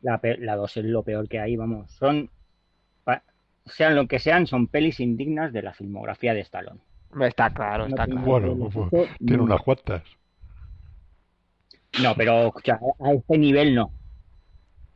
La, 0.00 0.14
pe- 0.22 0.38
la 0.38 0.56
2 0.56 0.74
es 0.78 0.86
lo 0.86 1.02
peor 1.02 1.28
que 1.28 1.38
hay, 1.38 1.54
vamos. 1.56 1.92
Son, 1.92 2.30
sean 3.66 3.94
lo 3.94 4.08
que 4.08 4.18
sean, 4.18 4.46
son 4.48 4.66
pelis 4.66 4.98
indignas 4.98 5.52
de 5.52 5.62
la 5.62 5.72
filmografía 5.74 6.34
de 6.34 6.40
Stallone. 6.40 6.80
Está 7.20 7.50
claro, 7.50 7.86
está 7.86 8.06
claro. 8.06 8.30
Bueno, 8.30 8.56
pues, 8.58 8.76
esto, 8.76 9.08
tiene 9.24 9.42
unas 9.42 9.60
cuantas. 9.62 10.04
No, 12.02 12.14
pero 12.16 12.46
escucha, 12.46 12.78
a 13.00 13.12
este 13.12 13.38
nivel 13.38 13.74
no. 13.74 13.92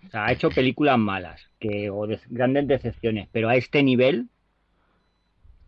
O 0.06 0.10
sea, 0.10 0.26
ha 0.26 0.32
hecho 0.32 0.50
películas 0.50 0.98
malas 0.98 1.40
que, 1.58 1.90
o 1.90 2.06
de- 2.06 2.20
grandes 2.28 2.66
decepciones, 2.66 3.28
pero 3.32 3.48
a 3.48 3.56
este 3.56 3.82
nivel, 3.82 4.28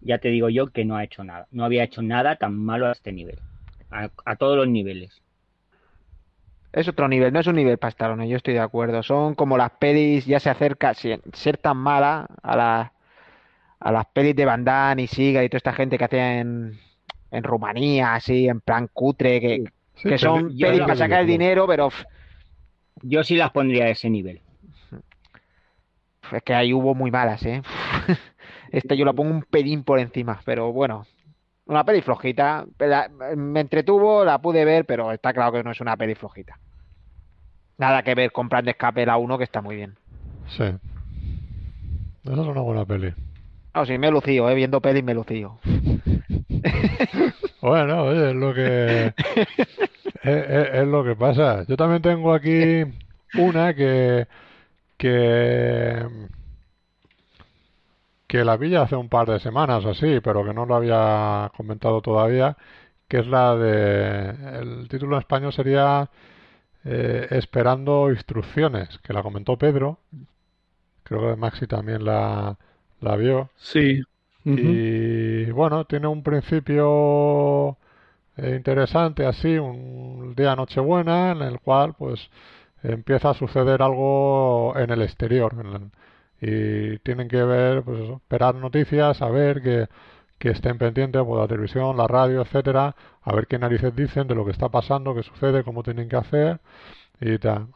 ya 0.01 0.18
te 0.18 0.28
digo 0.28 0.49
yo 0.49 0.68
que 0.68 0.85
no 0.85 0.97
ha 0.97 1.05
hecho 1.05 1.22
nada. 1.24 1.47
No 1.51 1.64
había 1.64 1.85
hecho 1.85 2.03
nada 2.03 2.37
tan 2.37 2.57
malo 2.57 2.87
a 2.87 2.93
este 2.93 3.12
nivel. 3.12 3.39
A, 3.91 4.11
a 4.24 4.37
todos 4.37 4.57
los 4.57 4.68
niveles. 4.68 5.22
Es 6.72 6.89
otro 6.89 7.07
nivel, 7.07 7.33
no 7.35 7.41
es 7.41 7.47
un 7.47 7.57
nivel 7.57 7.76
para 7.76 7.91
Stallone, 7.91 8.26
yo 8.28 8.37
estoy 8.39 8.55
de 8.55 8.61
acuerdo. 8.61 9.03
Son 9.03 9.35
como 9.35 9.59
las 9.59 9.72
pelis, 9.72 10.24
ya 10.24 10.41
se 10.41 10.49
acerca, 10.49 10.95
si- 10.95 11.20
ser 11.35 11.59
tan 11.59 11.76
mala 11.76 12.26
a 12.43 12.57
la- 12.57 12.93
a 13.80 13.93
las 13.93 14.07
pelis 14.07 14.35
de 14.37 14.45
Van 14.47 14.64
Damme 14.64 15.03
y 15.03 15.07
Siga 15.07 15.45
y 15.45 15.49
toda 15.49 15.59
esta 15.59 15.72
gente 15.74 15.99
que 15.99 16.05
hacía 16.05 16.39
en, 16.41 16.78
en 17.30 17.43
Rumanía, 17.45 18.14
así, 18.14 18.49
en 18.49 18.61
plan 18.61 18.89
cutre, 18.93 19.41
que, 19.41 19.64
Sí, 19.97 20.09
que 20.09 20.09
peli- 20.11 20.18
son 20.18 20.43
pelis 20.59 20.80
para 20.80 20.97
sacar 20.97 21.20
el 21.20 21.26
dinero, 21.26 21.66
pero 21.66 21.91
Yo 23.03 23.24
sí 23.24 23.36
las 23.36 23.50
pondría 23.50 23.84
a 23.84 23.90
ese 23.90 24.09
nivel. 24.11 24.40
Es 26.32 26.42
que 26.42 26.55
ahí 26.55 26.72
hubo 26.72 26.94
muy 26.94 27.11
malas, 27.11 27.44
¿eh? 27.44 27.62
Esta 28.70 28.94
yo 28.94 29.05
la 29.05 29.12
pongo 29.12 29.30
un 29.30 29.42
pelín 29.42 29.84
por 29.84 29.98
encima, 29.98 30.40
pero 30.44 30.72
bueno. 30.72 31.07
Una 31.66 31.84
peli 31.84 32.00
flojita. 32.00 32.64
Me 33.36 33.61
entretuvo, 33.61 34.24
la 34.24 34.40
pude 34.40 34.64
ver, 34.64 34.84
pero 34.86 35.12
está 35.12 35.32
claro 35.32 35.53
que 35.53 35.62
no 35.62 35.70
es 35.70 35.80
una 35.80 35.96
peli 35.96 36.14
flojita. 36.14 36.59
Nada 37.78 38.03
que 38.03 38.14
ver 38.14 38.32
con 38.32 38.48
Plan 38.48 38.64
de 38.64 38.72
Escape 38.72 39.07
la 39.07 39.16
1, 39.16 39.38
que 39.38 39.44
está 39.44 39.61
muy 39.61 39.76
bien. 39.76 39.96
Sí. 40.48 40.64
Esa 42.24 42.32
es 42.32 42.38
una 42.38 42.61
buena 42.61 42.84
peli. 42.84 43.12
No, 43.74 43.86
sí, 43.86 43.98
me 43.98 44.09
he 44.09 44.11
lucido, 44.11 44.48
¿eh? 44.50 44.55
Viendo 44.55 44.80
pelis 44.80 45.05
me 45.05 45.12
he 45.12 45.14
lucido. 45.14 45.59
Bueno, 47.62 48.03
oye, 48.03 48.30
es 48.30 48.34
lo 48.34 48.53
que 48.53 49.14
es, 50.22 50.36
es- 50.50 50.74
es 50.74 50.86
lo 50.88 51.04
que 51.04 51.16
pasa. 51.16 51.64
Yo 51.66 51.76
también 51.76 52.02
tengo 52.02 52.32
aquí 52.34 52.84
una 53.34 53.74
que 53.74 54.26
que 54.98 56.06
que 58.26 58.44
la 58.44 58.56
vi 58.56 58.74
hace 58.74 58.96
un 58.96 59.08
par 59.08 59.28
de 59.28 59.40
semanas 59.40 59.84
así, 59.84 60.20
pero 60.22 60.44
que 60.44 60.54
no 60.54 60.64
lo 60.66 60.74
había 60.76 61.50
comentado 61.56 62.00
todavía, 62.00 62.56
que 63.08 63.18
es 63.20 63.26
la 63.26 63.56
de 63.56 64.30
el 64.60 64.88
título 64.88 65.16
en 65.16 65.20
español 65.22 65.52
sería 65.52 66.10
eh, 66.84 67.28
Esperando 67.30 68.10
instrucciones, 68.10 68.98
que 69.00 69.12
la 69.14 69.22
comentó 69.22 69.56
Pedro. 69.58 69.98
Creo 71.04 71.20
que 71.30 71.36
Maxi 71.36 71.66
también 71.66 72.04
la 72.04 72.56
la 73.00 73.16
vio. 73.16 73.50
Sí. 73.56 74.02
Y 74.54 75.50
bueno, 75.52 75.84
tiene 75.86 76.06
un 76.08 76.22
principio 76.22 77.76
eh, 78.37 78.55
interesante 78.57 79.26
así, 79.26 79.59
un 79.59 80.35
día 80.35 80.57
Nochebuena 80.57 81.33
en 81.33 81.43
el 81.43 81.61
cual 81.61 81.95
pues 81.95 82.30
empieza 82.83 83.30
a 83.30 83.35
suceder 83.35 83.83
algo 83.83 84.74
en 84.76 84.91
el 84.91 85.03
exterior 85.03 85.55
y 86.41 86.99
tienen 86.99 87.28
que 87.28 87.43
ver, 87.45 87.83
pues 87.85 88.01
eso, 88.01 88.16
esperar 88.16 88.55
noticias, 88.57 89.22
a 89.22 89.28
ver 89.30 89.62
que, 89.62 89.89
que 90.39 90.51
estén 90.51 90.76
pendientes 90.78 91.22
por 91.22 91.39
la 91.39 91.47
televisión, 91.47 91.97
la 91.97 92.09
radio, 92.09 92.43
etcétera, 92.43 92.97
a 93.22 93.33
ver 93.35 93.47
qué 93.47 93.59
narices 93.59 93.95
dicen 93.95 94.26
de 94.26 94.35
lo 94.35 94.45
que 94.45 94.51
está 94.51 94.68
pasando, 94.68 95.14
qué 95.14 95.22
sucede, 95.22 95.62
cómo 95.64 95.85
tienen 95.85 96.09
que 96.09 96.16
hacer 96.16 96.61
y 97.20 97.39
tal. 97.39 97.68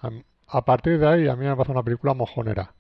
A, 0.49 0.65
partir 0.65 0.99
de 0.99 1.07
ahí 1.09 1.29
a 1.29 1.37
mí 1.37 1.47
me 1.47 1.55
parece 1.55 1.73
una 1.73 1.85
película 1.85 2.15
mojonera. 2.15 2.73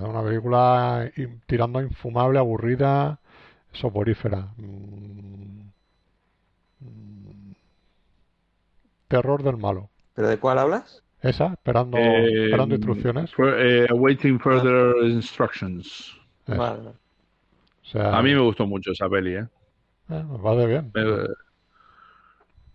Una 0.00 0.22
película 0.22 1.10
tirando 1.46 1.82
infumable, 1.82 2.38
aburrida, 2.38 3.20
soporífera. 3.72 4.48
Mm, 6.80 7.52
terror 9.08 9.42
del 9.42 9.56
malo. 9.56 9.90
¿Pero 10.14 10.28
de 10.28 10.38
cuál 10.38 10.58
hablas? 10.58 11.02
Esa, 11.22 11.52
esperando, 11.52 11.98
Eh, 11.98 12.44
esperando 12.44 12.74
instrucciones. 12.74 13.32
for- 13.34 13.54
eh, 13.58 13.86
awaiting 13.90 14.38
further 14.40 14.94
instructions. 15.04 16.16
Vale, 16.46 16.58
vale. 16.78 16.88
O 16.88 17.84
sea, 17.84 18.16
A 18.16 18.22
mí 18.22 18.32
me 18.32 18.40
gustó 18.40 18.66
mucho 18.66 18.92
esa 18.92 19.08
peli, 19.08 19.34
¿eh? 19.34 19.46
eh, 20.10 20.24
parece 20.42 20.66
bien. 20.66 20.90
Me- 20.94 21.26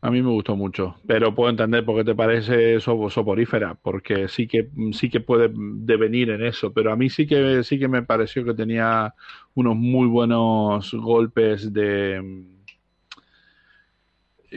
a 0.02 0.12
mí 0.12 0.22
me 0.22 0.30
gustó 0.30 0.56
mucho, 0.56 0.96
pero 1.08 1.34
puedo 1.34 1.50
entender 1.50 1.84
por 1.84 1.96
qué 1.98 2.04
te 2.04 2.14
parece 2.14 2.80
so- 2.80 3.10
soporífera, 3.10 3.74
porque 3.74 4.28
sí 4.28 4.48
que 4.48 4.70
sí 4.92 5.10
que 5.10 5.20
puede 5.20 5.50
devenir 5.52 6.30
en 6.30 6.44
eso, 6.46 6.72
pero 6.72 6.92
a 6.92 6.96
mí 6.96 7.10
sí 7.10 7.26
que 7.26 7.64
sí 7.64 7.80
que 7.80 7.88
me 7.88 8.04
pareció 8.04 8.46
que 8.46 8.54
tenía 8.54 9.16
unos 9.56 9.76
muy 9.76 10.08
buenos 10.08 10.94
golpes 10.94 11.74
de 11.74 12.22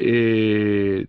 eh, 0.00 1.06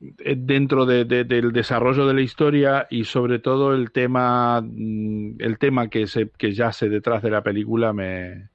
dentro 0.00 0.86
de- 0.86 1.04
de- 1.04 1.24
del 1.24 1.52
desarrollo 1.52 2.06
de 2.06 2.14
la 2.14 2.20
historia 2.20 2.86
y 2.88 3.04
sobre 3.04 3.40
todo 3.40 3.74
el 3.74 3.90
tema 3.90 4.60
mm, 4.62 5.40
el 5.40 5.58
tema 5.58 5.88
que 5.88 6.06
se 6.06 6.30
que 6.30 6.52
yace 6.52 6.88
detrás 6.88 7.22
de 7.22 7.30
la 7.30 7.42
película 7.42 7.92
me 7.92 8.48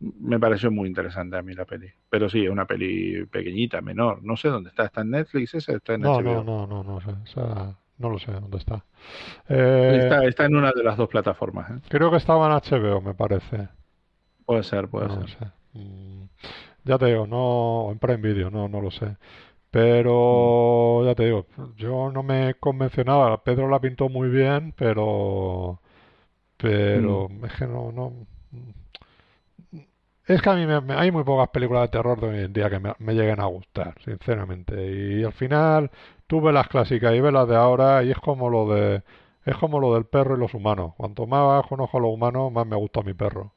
me 0.00 0.38
pareció 0.38 0.70
muy 0.70 0.88
interesante 0.88 1.38
a 1.38 1.42
mí 1.42 1.54
la 1.54 1.64
peli. 1.64 1.88
Pero 2.10 2.28
sí, 2.28 2.44
es 2.44 2.50
una 2.50 2.66
peli 2.66 3.24
pequeñita, 3.26 3.80
menor. 3.80 4.22
No 4.22 4.36
sé 4.36 4.48
dónde 4.48 4.68
está. 4.68 4.84
¿Está 4.84 5.00
en 5.00 5.10
Netflix 5.10 5.54
esa? 5.54 5.72
¿Está 5.72 5.94
en 5.94 6.02
No, 6.02 6.18
HBO? 6.18 6.44
no, 6.44 6.44
no, 6.44 6.66
no, 6.66 6.84
no 6.84 7.00
sé. 7.00 7.12
esa- 7.24 7.78
no 7.96 8.10
lo 8.10 8.18
sé 8.18 8.30
dónde 8.30 8.58
está. 8.58 8.84
Eh, 9.48 10.00
Está, 10.02 10.22
está 10.26 10.44
en 10.44 10.54
una 10.56 10.70
de 10.72 10.82
las 10.84 10.98
dos 10.98 11.08
plataformas. 11.08 11.70
¿eh? 11.70 11.80
creo 11.88 12.10
que 12.10 12.18
estaba 12.18 12.46
en 12.46 12.52
HBO, 12.52 13.00
me 13.00 13.14
parece. 13.14 13.68
Puede 14.44 14.64
ser, 14.64 14.86
puede 14.88 15.06
No 15.08 15.26
ser. 15.26 15.30
sé. 15.30 15.46
Mm, 16.86 16.88
Ya 16.88 16.98
te 16.98 17.06
digo, 17.06 17.26
no, 17.26 17.90
en 17.92 17.98
Prime 17.98 18.18
Video, 18.18 18.50
no, 18.50 18.68
no 18.68 18.80
lo 18.80 18.90
sé. 18.90 19.16
Pero 19.70 21.04
ya 21.06 21.14
te 21.16 21.26
digo, 21.26 21.46
yo 21.76 22.10
no 22.12 22.22
me 22.24 22.54
convencionaba. 22.56 23.44
Pedro 23.44 23.68
la 23.70 23.80
pintó 23.80 24.08
muy 24.10 24.28
bien, 24.30 24.74
pero 24.76 25.80
pero 26.58 27.28
es 27.46 27.54
que 27.54 27.66
no, 27.66 27.92
no. 27.92 28.12
Es 30.26 30.42
que 30.42 30.50
a 30.50 30.54
mí 30.54 30.66
me- 30.66 30.80
me- 30.82 30.94
hay 30.94 31.10
muy 31.10 31.24
pocas 31.24 31.48
películas 31.48 31.82
de 31.84 31.88
terror 31.88 32.20
de 32.20 32.28
hoy 32.28 32.38
en 32.44 32.52
día 32.52 32.68
que 32.70 32.78
me, 32.78 32.92
me 32.98 33.14
lleguen 33.14 33.40
a 33.40 33.46
gustar, 33.46 33.94
sinceramente. 34.04 34.74
Y 35.18 35.24
al 35.24 35.32
final 35.32 35.90
tú 36.26 36.40
ves 36.42 36.52
las 36.54 36.68
clásicas 36.68 37.14
y 37.14 37.20
ves 37.20 37.32
las 37.32 37.48
de 37.48 37.56
ahora 37.56 38.02
y 38.04 38.10
es 38.10 38.18
como 38.18 38.50
lo 38.50 38.68
de 38.74 39.02
es 39.44 39.56
como 39.56 39.78
lo 39.80 39.94
del 39.94 40.04
perro 40.06 40.36
y 40.36 40.40
los 40.40 40.54
humanos. 40.54 40.94
Cuanto 40.96 41.26
más 41.26 41.64
conozco 41.66 41.98
a 41.98 42.00
los 42.00 42.10
humanos, 42.12 42.52
más 42.52 42.66
me 42.66 42.76
gusta 42.76 43.02
mi 43.02 43.14
perro. 43.14 43.52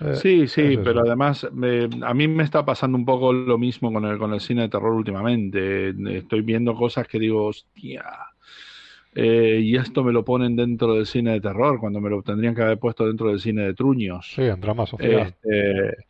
Eh, 0.00 0.16
Sí, 0.16 0.48
sí, 0.48 0.74
es 0.74 0.78
pero 0.78 1.00
además 1.00 1.46
eh, 1.62 1.88
a 2.02 2.14
mí 2.14 2.26
me 2.28 2.42
está 2.42 2.64
pasando 2.64 2.98
un 2.98 3.04
poco 3.04 3.32
lo 3.32 3.58
mismo 3.58 3.92
con 3.92 4.04
el, 4.04 4.18
con 4.18 4.32
el 4.32 4.40
cine 4.40 4.62
de 4.62 4.68
terror 4.68 4.92
últimamente. 4.92 5.94
Estoy 6.16 6.42
viendo 6.42 6.74
cosas 6.74 7.06
que 7.06 7.18
digo, 7.18 7.46
hostia, 7.46 8.04
eh, 9.14 9.60
y 9.62 9.76
esto 9.76 10.02
me 10.02 10.12
lo 10.12 10.24
ponen 10.24 10.56
dentro 10.56 10.94
del 10.94 11.06
cine 11.06 11.32
de 11.32 11.40
terror, 11.40 11.78
cuando 11.78 12.00
me 12.00 12.10
lo 12.10 12.22
tendrían 12.22 12.54
que 12.54 12.62
haber 12.62 12.78
puesto 12.78 13.06
dentro 13.06 13.28
del 13.28 13.40
cine 13.40 13.62
de 13.62 13.74
truños. 13.74 14.32
Sí, 14.34 14.42
en 14.42 14.60
drama 14.60 14.86
social. 14.86 15.20
Este, 15.20 16.06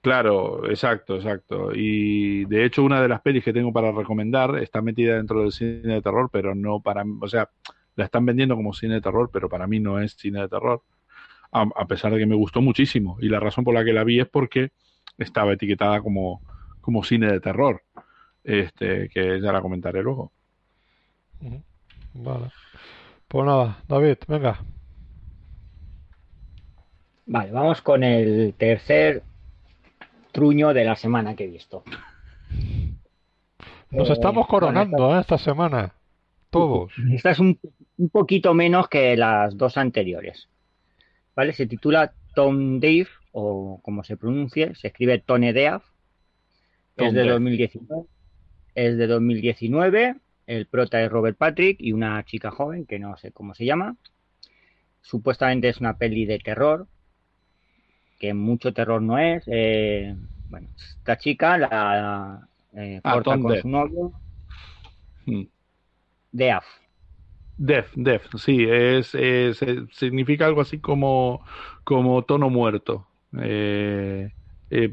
claro, 0.00 0.68
exacto, 0.68 1.16
exacto. 1.16 1.72
Y 1.74 2.46
de 2.46 2.64
hecho 2.64 2.82
una 2.82 3.02
de 3.02 3.08
las 3.08 3.20
pelis 3.20 3.44
que 3.44 3.52
tengo 3.52 3.72
para 3.72 3.92
recomendar 3.92 4.56
está 4.58 4.80
metida 4.80 5.16
dentro 5.16 5.42
del 5.42 5.52
cine 5.52 5.94
de 5.94 6.02
terror, 6.02 6.30
pero 6.32 6.54
no 6.54 6.80
para, 6.80 7.04
o 7.20 7.28
sea, 7.28 7.50
la 7.96 8.06
están 8.06 8.24
vendiendo 8.24 8.56
como 8.56 8.72
cine 8.72 8.94
de 8.94 9.02
terror, 9.02 9.28
pero 9.30 9.50
para 9.50 9.66
mí 9.66 9.78
no 9.78 10.00
es 10.00 10.14
cine 10.14 10.40
de 10.40 10.48
terror, 10.48 10.82
a, 11.52 11.62
a 11.76 11.86
pesar 11.86 12.12
de 12.12 12.18
que 12.18 12.26
me 12.26 12.34
gustó 12.36 12.60
muchísimo. 12.62 13.16
Y 13.20 13.28
la 13.28 13.40
razón 13.40 13.64
por 13.64 13.74
la 13.74 13.84
que 13.84 13.92
la 13.92 14.04
vi 14.04 14.20
es 14.20 14.28
porque 14.28 14.70
estaba 15.18 15.52
etiquetada 15.54 16.00
como, 16.02 16.40
como 16.80 17.02
cine 17.04 17.30
de 17.32 17.40
terror, 17.40 17.82
este, 18.44 19.08
que 19.10 19.40
ya 19.40 19.52
la 19.52 19.60
comentaré 19.62 20.02
luego. 20.02 20.32
Vale. 22.14 22.50
Pues 23.28 23.46
nada, 23.46 23.78
David, 23.88 24.16
venga. 24.28 24.60
Vale, 27.26 27.50
vamos 27.52 27.80
con 27.82 28.02
el 28.04 28.54
tercer 28.56 29.22
truño 30.32 30.72
de 30.74 30.84
la 30.84 30.96
semana 30.96 31.34
que 31.36 31.44
he 31.44 31.48
visto. 31.48 31.82
Nos 33.90 34.08
Eh, 34.08 34.10
estamos 34.10 34.46
bueno, 34.46 34.46
coronando, 34.46 35.16
¿eh? 35.16 35.20
Esta 35.20 35.36
semana. 35.38 35.94
Todos. 36.50 36.92
Esta 37.12 37.30
es 37.30 37.38
un, 37.40 37.58
un 37.98 38.08
poquito 38.10 38.52
menos 38.54 38.88
que 38.88 39.16
las 39.16 39.56
dos 39.56 39.76
anteriores. 39.76 40.48
¿Vale? 41.34 41.52
Se 41.52 41.66
titula 41.66 42.12
Tom 42.34 42.78
Dave, 42.80 43.08
o 43.32 43.80
como 43.82 44.04
se 44.04 44.16
pronuncie, 44.16 44.74
se 44.74 44.88
escribe 44.88 45.18
Tone 45.18 45.52
Deaf. 45.52 45.82
Tom 46.96 47.08
Es 47.08 47.12
de 47.14 47.20
Dave. 47.20 47.32
2019. 47.32 48.06
Es 48.74 48.96
de 48.98 49.06
2019. 49.06 50.16
El 50.46 50.66
prota 50.66 51.02
es 51.02 51.10
Robert 51.10 51.38
Patrick 51.38 51.78
y 51.80 51.92
una 51.92 52.22
chica 52.24 52.50
joven 52.50 52.84
que 52.84 52.98
no 52.98 53.16
sé 53.16 53.32
cómo 53.32 53.54
se 53.54 53.64
llama. 53.64 53.96
Supuestamente 55.00 55.68
es 55.68 55.80
una 55.80 55.96
peli 55.98 56.26
de 56.26 56.38
terror, 56.38 56.86
que 58.18 58.34
mucho 58.34 58.72
terror 58.72 59.00
no 59.02 59.18
es. 59.18 59.42
Eh, 59.46 60.14
bueno, 60.50 60.68
esta 60.76 61.16
chica 61.18 61.56
la 61.58 62.48
eh, 62.74 63.00
Ah, 63.02 63.14
corta 63.14 63.32
con 63.32 63.42
Dave. 63.44 63.62
su 63.62 63.68
novio, 63.68 64.12
Mm. 65.26 65.44
Deaf. 66.32 66.64
Def, 67.56 67.92
def, 67.94 68.26
sí, 68.38 68.64
es, 68.68 69.14
es- 69.14 69.62
eh, 69.62 69.86
significa 69.92 70.46
algo 70.46 70.60
así 70.60 70.80
como, 70.80 71.44
como 71.84 72.24
tono 72.24 72.50
muerto. 72.50 73.06
Eh, 73.40 74.30
eh, 74.70 74.92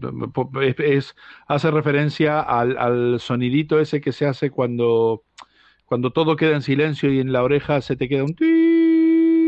es, 0.61 0.75
es- 0.79 1.15
hace 1.47 1.71
referencia 1.71 2.41
al, 2.41 2.77
al 2.77 3.19
sonidito 3.19 3.79
ese 3.79 4.01
que 4.01 4.11
se 4.11 4.25
hace 4.25 4.51
cuando, 4.51 5.23
cuando 5.85 6.11
todo 6.11 6.35
queda 6.35 6.55
en 6.55 6.61
silencio 6.61 7.11
y 7.11 7.19
en 7.19 7.31
la 7.31 7.43
oreja 7.43 7.81
se 7.81 7.95
te 7.95 8.07
queda 8.07 8.23
un, 8.23 8.35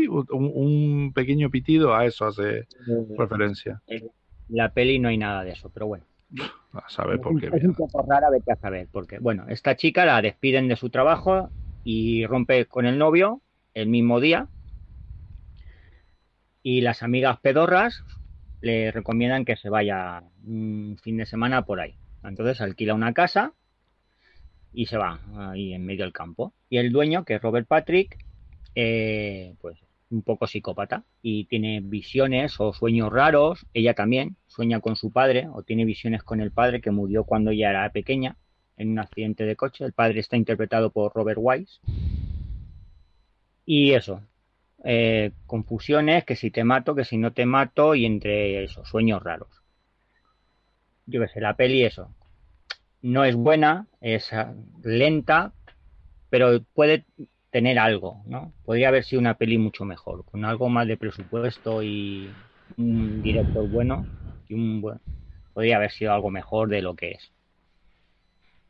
un, 0.08 0.26
un 0.54 1.12
pequeño 1.12 1.50
pitido, 1.50 1.94
a 1.94 2.06
eso 2.06 2.26
hace 2.26 2.66
referencia. 3.16 3.80
la 4.48 4.70
peli 4.70 4.98
no 4.98 5.08
hay 5.08 5.18
nada 5.18 5.44
de 5.44 5.52
eso, 5.52 5.70
pero 5.70 5.86
bueno. 5.86 6.04
A 6.72 6.88
saber 6.88 7.20
por 7.20 7.38
qué. 7.38 7.48
es 7.54 7.64
un 7.64 7.74
poco 7.74 8.02
rara, 8.08 8.30
vete 8.30 8.52
a 8.52 8.56
saber, 8.56 8.88
porque 8.90 9.18
bueno, 9.18 9.44
esta 9.48 9.76
chica 9.76 10.06
la 10.06 10.22
despiden 10.22 10.68
de 10.68 10.76
su 10.76 10.88
trabajo 10.88 11.50
y 11.84 12.26
rompe 12.26 12.66
con 12.66 12.86
el 12.86 12.98
novio 12.98 13.42
el 13.74 13.88
mismo 13.88 14.20
día 14.20 14.48
y 16.62 16.80
las 16.80 17.02
amigas 17.02 17.38
pedorras 17.40 18.04
le 18.60 18.92
recomiendan 18.92 19.44
que 19.44 19.56
se 19.56 19.68
vaya 19.68 20.22
un 20.44 20.96
fin 21.02 21.16
de 21.16 21.26
semana 21.26 21.64
por 21.64 21.80
ahí. 21.80 21.96
Entonces 22.22 22.60
alquila 22.60 22.94
una 22.94 23.12
casa 23.12 23.52
y 24.72 24.86
se 24.86 24.96
va 24.96 25.20
ahí 25.36 25.74
en 25.74 25.84
medio 25.84 26.04
del 26.04 26.12
campo. 26.12 26.54
Y 26.70 26.78
el 26.78 26.92
dueño, 26.92 27.24
que 27.24 27.34
es 27.34 27.42
Robert 27.42 27.66
Patrick, 27.66 28.16
eh, 28.74 29.54
pues 29.60 29.78
un 30.10 30.22
poco 30.22 30.46
psicópata 30.46 31.04
y 31.22 31.46
tiene 31.46 31.80
visiones 31.82 32.60
o 32.60 32.72
sueños 32.72 33.10
raros. 33.10 33.66
Ella 33.74 33.94
también 33.94 34.36
sueña 34.46 34.80
con 34.80 34.94
su 34.94 35.10
padre 35.10 35.48
o 35.52 35.62
tiene 35.62 35.84
visiones 35.84 36.22
con 36.22 36.40
el 36.40 36.52
padre 36.52 36.80
que 36.80 36.90
murió 36.92 37.24
cuando 37.24 37.50
ella 37.50 37.70
era 37.70 37.90
pequeña 37.90 38.36
en 38.76 38.90
un 38.90 38.98
accidente 38.98 39.44
de 39.44 39.56
coche. 39.56 39.84
El 39.84 39.92
padre 39.92 40.20
está 40.20 40.36
interpretado 40.36 40.90
por 40.90 41.12
Robert 41.14 41.38
Wise. 41.40 41.80
Y 43.64 43.92
eso, 43.92 44.22
eh, 44.84 45.32
confusiones, 45.46 46.24
que 46.24 46.36
si 46.36 46.50
te 46.50 46.64
mato, 46.64 46.94
que 46.94 47.04
si 47.04 47.16
no 47.16 47.32
te 47.32 47.46
mato, 47.46 47.94
y 47.94 48.04
entre 48.04 48.64
esos 48.64 48.88
sueños 48.88 49.22
raros. 49.22 49.62
Yo 51.06 51.20
qué 51.20 51.28
sé, 51.28 51.40
la 51.40 51.56
peli 51.56 51.84
eso. 51.84 52.14
No 53.00 53.24
es 53.24 53.34
buena, 53.34 53.86
es 54.00 54.32
ah, 54.32 54.54
lenta, 54.82 55.52
pero 56.30 56.62
puede 56.74 57.04
tener 57.50 57.78
algo, 57.78 58.22
¿no? 58.26 58.52
Podría 58.64 58.88
haber 58.88 59.04
sido 59.04 59.20
una 59.20 59.34
peli 59.34 59.58
mucho 59.58 59.84
mejor, 59.84 60.24
con 60.24 60.44
algo 60.44 60.68
más 60.68 60.86
de 60.88 60.96
presupuesto 60.96 61.82
y 61.82 62.30
un 62.76 63.22
director 63.22 63.68
bueno 63.68 64.06
y 64.48 64.54
un 64.54 64.80
buen... 64.80 65.00
Podría 65.52 65.76
haber 65.76 65.90
sido 65.90 66.12
algo 66.12 66.30
mejor 66.30 66.68
de 66.70 66.80
lo 66.80 66.94
que 66.94 67.10
es. 67.12 67.32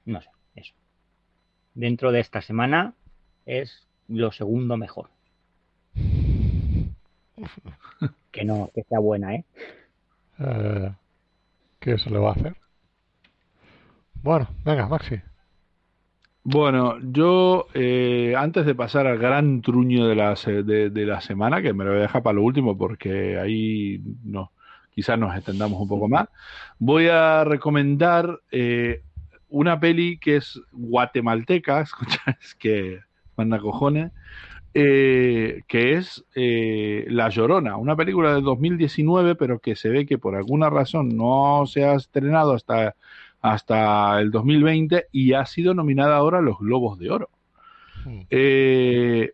No 0.04 0.20
sé, 0.20 0.28
eso. 0.56 0.74
Dentro 1.74 2.12
de 2.12 2.20
esta 2.20 2.42
semana 2.42 2.94
es 3.46 3.86
lo 4.08 4.32
segundo 4.32 4.76
mejor. 4.76 5.08
Que 8.30 8.44
no, 8.44 8.70
que 8.74 8.82
sea 8.84 8.98
buena, 8.98 9.34
¿eh? 9.34 9.44
Eh, 10.38 10.90
¿Qué 11.80 11.98
se 11.98 12.10
le 12.10 12.18
va 12.18 12.30
a 12.30 12.32
hacer? 12.32 12.56
Bueno, 14.22 14.48
venga, 14.64 14.86
Maxi. 14.88 15.16
Bueno, 16.44 16.98
yo 17.00 17.68
eh, 17.74 18.34
antes 18.36 18.66
de 18.66 18.74
pasar 18.74 19.06
al 19.06 19.18
gran 19.18 19.62
truño 19.62 20.06
de 20.08 20.16
la, 20.16 20.34
se- 20.34 20.64
de, 20.64 20.90
de 20.90 21.06
la 21.06 21.20
semana, 21.20 21.62
que 21.62 21.72
me 21.72 21.84
lo 21.84 21.90
voy 21.90 22.00
a 22.00 22.02
dejar 22.02 22.22
para 22.22 22.34
lo 22.34 22.42
último 22.42 22.76
porque 22.76 23.38
ahí 23.38 24.02
no, 24.24 24.50
quizás 24.90 25.18
nos 25.18 25.36
extendamos 25.36 25.80
un 25.80 25.88
poco 25.88 26.08
más, 26.08 26.28
voy 26.80 27.06
a 27.08 27.44
recomendar 27.44 28.40
eh, 28.50 29.02
una 29.52 29.78
peli 29.78 30.18
que 30.18 30.36
es 30.36 30.60
guatemalteca, 30.72 31.80
escucha, 31.82 32.36
es 32.40 32.54
que 32.54 33.00
manda 33.36 33.58
cojones, 33.58 34.10
eh, 34.74 35.62
que 35.68 35.94
es 35.94 36.24
eh, 36.34 37.04
La 37.08 37.28
Llorona, 37.28 37.76
una 37.76 37.94
película 37.94 38.34
de 38.34 38.40
2019, 38.40 39.34
pero 39.34 39.58
que 39.58 39.76
se 39.76 39.90
ve 39.90 40.06
que 40.06 40.18
por 40.18 40.34
alguna 40.34 40.70
razón 40.70 41.16
no 41.16 41.64
se 41.66 41.84
ha 41.84 41.94
estrenado 41.94 42.54
hasta, 42.54 42.96
hasta 43.42 44.18
el 44.20 44.30
2020 44.30 45.08
y 45.12 45.34
ha 45.34 45.44
sido 45.44 45.74
nominada 45.74 46.16
ahora 46.16 46.38
a 46.38 46.42
los 46.42 46.58
Globos 46.58 46.98
de 46.98 47.10
Oro. 47.10 47.28
Mm. 48.06 48.20
Eh, 48.30 49.32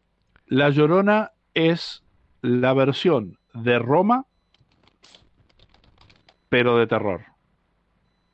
la 0.48 0.70
Llorona 0.70 1.30
es 1.54 2.02
la 2.42 2.74
versión 2.74 3.38
de 3.54 3.78
Roma, 3.78 4.26
pero 6.48 6.78
de 6.78 6.86
terror. 6.86 7.27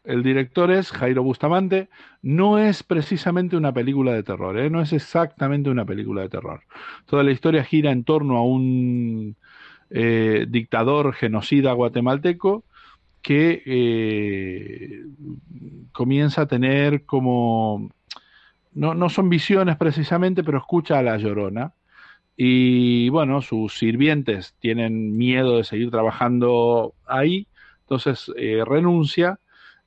El 0.04 0.22
director 0.22 0.70
es 0.70 0.92
Jairo 0.92 1.22
Bustamante. 1.22 1.88
No 2.20 2.58
es 2.58 2.82
precisamente 2.82 3.56
una 3.56 3.72
película 3.72 4.12
de 4.12 4.22
terror, 4.22 4.58
¿eh? 4.58 4.68
no 4.68 4.82
es 4.82 4.92
exactamente 4.92 5.70
una 5.70 5.86
película 5.86 6.20
de 6.22 6.28
terror. 6.28 6.60
Toda 7.06 7.22
la 7.22 7.32
historia 7.32 7.64
gira 7.64 7.90
en 7.90 8.04
torno 8.04 8.36
a 8.36 8.44
un 8.44 9.36
eh, 9.90 10.46
dictador 10.48 11.14
genocida 11.14 11.72
guatemalteco 11.72 12.64
que 13.22 13.62
eh, 13.64 15.04
comienza 15.92 16.42
a 16.42 16.46
tener 16.46 17.06
como 17.06 17.90
no, 18.74 18.94
no 18.94 19.08
son 19.08 19.30
visiones 19.30 19.76
precisamente, 19.78 20.44
pero 20.44 20.58
escucha 20.58 20.98
a 20.98 21.02
la 21.02 21.16
llorona. 21.16 21.72
Y 22.36 23.08
bueno, 23.08 23.40
sus 23.40 23.78
sirvientes 23.78 24.54
tienen 24.58 25.16
miedo 25.16 25.56
de 25.56 25.64
seguir 25.64 25.90
trabajando 25.90 26.94
ahí, 27.06 27.46
entonces 27.84 28.30
renuncia 28.66 29.38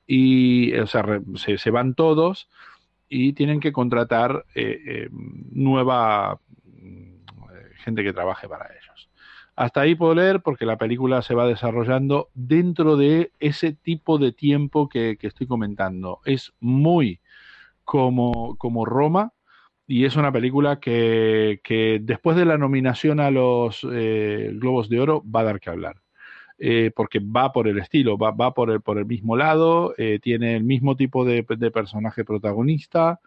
y, 0.08 0.74
o 0.74 0.86
sea, 0.86 1.04
se, 1.36 1.58
se 1.58 1.70
van 1.70 1.94
todos 1.94 2.48
y 3.10 3.34
tienen 3.34 3.60
que 3.60 3.72
contratar 3.72 4.46
eh, 4.54 4.80
eh, 4.86 5.08
nueva 5.12 6.40
mm, 6.64 7.12
gente 7.84 8.02
que 8.02 8.14
trabaje 8.14 8.48
para 8.48 8.66
ellos. 8.66 9.10
Hasta 9.54 9.82
ahí 9.82 9.94
puedo 9.94 10.14
leer 10.14 10.40
porque 10.40 10.64
la 10.64 10.78
película 10.78 11.20
se 11.20 11.34
va 11.34 11.46
desarrollando 11.46 12.30
dentro 12.34 12.96
de 12.96 13.32
ese 13.38 13.72
tipo 13.74 14.16
de 14.18 14.32
tiempo 14.32 14.88
que, 14.88 15.18
que 15.18 15.26
estoy 15.26 15.46
comentando. 15.46 16.20
Es 16.24 16.54
muy 16.58 17.20
como, 17.84 18.56
como 18.56 18.86
Roma 18.86 19.34
y 19.86 20.06
es 20.06 20.16
una 20.16 20.32
película 20.32 20.80
que, 20.80 21.60
que 21.64 21.98
después 22.02 22.36
de 22.36 22.46
la 22.46 22.56
nominación 22.56 23.20
a 23.20 23.30
los 23.30 23.86
eh, 23.92 24.52
Globos 24.54 24.88
de 24.88 25.00
Oro 25.00 25.22
va 25.28 25.40
a 25.40 25.44
dar 25.44 25.60
que 25.60 25.70
hablar. 25.70 25.96
Eh, 26.60 26.90
porque 26.94 27.20
va 27.20 27.52
por 27.52 27.68
el 27.68 27.78
estilo, 27.78 28.18
va, 28.18 28.32
va 28.32 28.52
por, 28.52 28.70
el, 28.70 28.80
por 28.80 28.98
el 28.98 29.06
mismo 29.06 29.36
lado, 29.36 29.94
eh, 29.96 30.18
tiene 30.20 30.56
el 30.56 30.64
mismo 30.64 30.96
tipo 30.96 31.24
de, 31.24 31.46
de 31.48 31.70
personaje 31.70 32.24
protagonista 32.24 33.20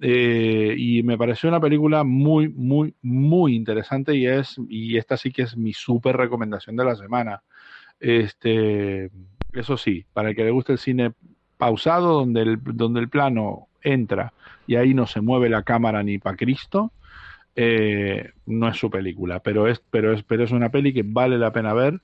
eh, 0.00 0.74
y 0.78 1.02
me 1.02 1.18
pareció 1.18 1.48
una 1.48 1.60
película 1.60 2.04
muy, 2.04 2.48
muy, 2.48 2.94
muy 3.02 3.56
interesante 3.56 4.14
y 4.14 4.26
es 4.26 4.56
y 4.68 4.96
esta 4.96 5.16
sí 5.16 5.32
que 5.32 5.42
es 5.42 5.56
mi 5.56 5.72
súper 5.72 6.16
recomendación 6.16 6.76
de 6.76 6.84
la 6.84 6.94
semana. 6.94 7.42
Este, 7.98 9.10
eso 9.52 9.76
sí, 9.76 10.04
para 10.12 10.30
el 10.30 10.36
que 10.36 10.44
le 10.44 10.50
guste 10.50 10.72
el 10.72 10.78
cine 10.78 11.12
pausado, 11.56 12.20
donde 12.20 12.42
el, 12.42 12.58
donde 12.62 13.00
el 13.00 13.08
plano 13.08 13.68
entra 13.82 14.32
y 14.66 14.76
ahí 14.76 14.94
no 14.94 15.06
se 15.06 15.20
mueve 15.20 15.48
la 15.48 15.64
cámara 15.64 16.02
ni 16.02 16.18
para 16.18 16.36
Cristo, 16.36 16.92
eh, 17.56 18.30
no 18.46 18.68
es 18.68 18.76
su 18.76 18.90
película, 18.90 19.40
pero 19.40 19.66
es, 19.66 19.82
pero, 19.90 20.12
es, 20.12 20.22
pero 20.22 20.44
es 20.44 20.52
una 20.52 20.70
peli 20.70 20.92
que 20.92 21.02
vale 21.04 21.38
la 21.38 21.52
pena 21.52 21.72
ver, 21.74 22.00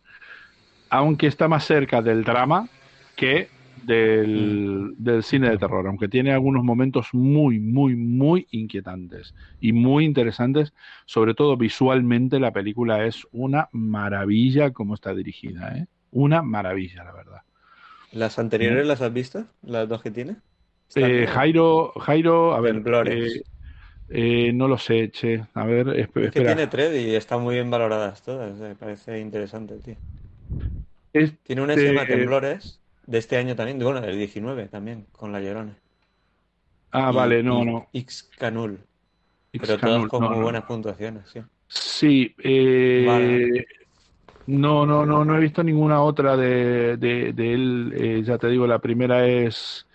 aunque 0.99 1.27
está 1.27 1.49
más 1.49 1.65
cerca 1.67 2.03
del 2.03 2.25
drama 2.25 2.71
que 3.17 3.53
del, 3.77 4.95
del 4.97 5.23
cine 5.25 5.51
de 5.51 5.59
terror, 5.59 5.87
aunque 5.89 6.09
tiene 6.09 6.33
algunos 6.33 6.63
momentos 6.65 7.09
muy, 7.13 7.59
muy, 7.61 7.97
muy 7.97 8.47
inquietantes 8.53 9.35
y 9.61 9.73
muy 9.73 10.05
interesantes, 10.05 10.73
sobre 11.07 11.35
todo 11.35 11.57
visualmente 11.57 12.39
la 12.41 12.53
película 12.53 13.05
es 13.07 13.27
una 13.33 13.69
maravilla 13.73 14.73
como 14.73 14.95
está 14.95 15.15
dirigida, 15.15 15.77
¿eh? 15.77 15.87
una 16.11 16.43
maravilla, 16.43 17.05
la 17.05 17.13
verdad. 17.13 17.41
¿Las 18.11 18.39
anteriores 18.39 18.87
las 18.87 19.03
has 19.03 19.13
visto? 19.13 19.47
¿Las 19.61 19.87
dos 19.89 20.03
que 20.03 20.11
tiene? 20.11 20.41
Eh. 20.95 21.27
Jairo, 21.27 21.93
Jairo, 22.01 22.55
a 22.55 22.61
ver, 22.61 22.85
Temblores. 22.85 23.05
eh, 23.05 23.43
eh, 24.09 24.53
no 24.55 24.69
lo 24.69 24.79
sé, 24.79 25.11
che, 25.13 25.47
a 25.55 25.67
ver, 25.67 25.89
esp- 25.89 26.25
Es 26.25 26.29
que 26.33 26.41
espera. 26.41 26.43
tiene 26.43 26.67
tres 26.67 26.93
y 27.01 27.15
están 27.15 27.43
muy 27.43 27.55
bien 27.55 27.71
valoradas 27.71 28.21
todas. 28.23 28.57
Me 28.59 28.75
parece 28.75 29.21
interesante, 29.21 29.79
tío. 29.79 29.97
Este- 31.15 31.39
Tiene 31.45 31.63
una 31.63 31.79
se 31.79 31.87
llama 31.87 32.07
Temblores, 32.07 32.81
de 33.07 33.19
este 33.19 33.37
año 33.39 33.57
también, 33.57 33.79
bueno, 33.79 34.01
del 34.03 34.19
19 34.19 34.69
también, 34.69 35.07
con 35.13 35.33
La 35.33 35.41
Llorona. 35.41 35.77
Ah, 36.93 37.11
Y- 37.11 37.17
vale, 37.17 37.43
no, 37.43 37.65
no. 37.65 37.87
Xcanul, 37.95 38.81
pero 39.57 39.79
todas 39.79 40.07
con 40.07 40.21
no, 40.23 40.29
muy 40.29 40.37
no. 40.37 40.43
buenas 40.43 40.65
puntuaciones, 40.65 41.29
sí. 41.31 41.41
Sí, 41.69 42.35
eh, 42.39 43.05
Vale. 43.07 43.67
no, 44.47 44.87
no, 44.87 45.07
no, 45.07 45.25
no 45.25 45.37
he 45.37 45.41
visto 45.41 45.63
ninguna 45.65 46.03
otra 46.03 46.37
de, 46.37 46.97
de, 46.99 47.33
de 47.33 47.55
él. 47.55 47.93
eh, 47.97 48.23
ya 48.25 48.39
te 48.39 48.49
digo, 48.49 48.67
la 48.67 48.81
primera 48.81 49.27
es, 49.27 49.87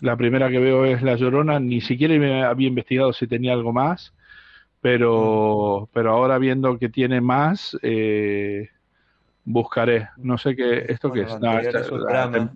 la 0.00 0.16
primera 0.16 0.50
que 0.50 0.58
veo 0.60 0.84
es 0.86 1.02
La 1.02 1.16
Llorona. 1.16 1.60
Ni 1.60 1.80
siquiera 1.80 2.50
había 2.50 2.68
investigado 2.68 3.12
si 3.12 3.26
tenía 3.28 3.52
algo 3.54 3.72
más, 3.72 4.14
pero, 4.80 5.88
pero 5.92 6.12
ahora 6.12 6.38
viendo 6.38 6.78
que 6.78 6.88
tiene 6.90 7.20
más, 7.20 7.78
eh, 7.82 8.70
buscaré. 9.52 10.08
No 10.18 10.36
sé 10.38 10.54
qué, 10.54 10.84
esto 10.88 11.10
qué 11.12 11.22
Bueno, 11.22 11.36
es. 11.36 11.40
lo 11.40 11.46
No, 11.46 11.50
anterior 11.56 11.76
esta- 11.76 11.86
es 11.86 11.92
un 11.92 12.04
la- 12.04 12.10
drama. 12.12 12.52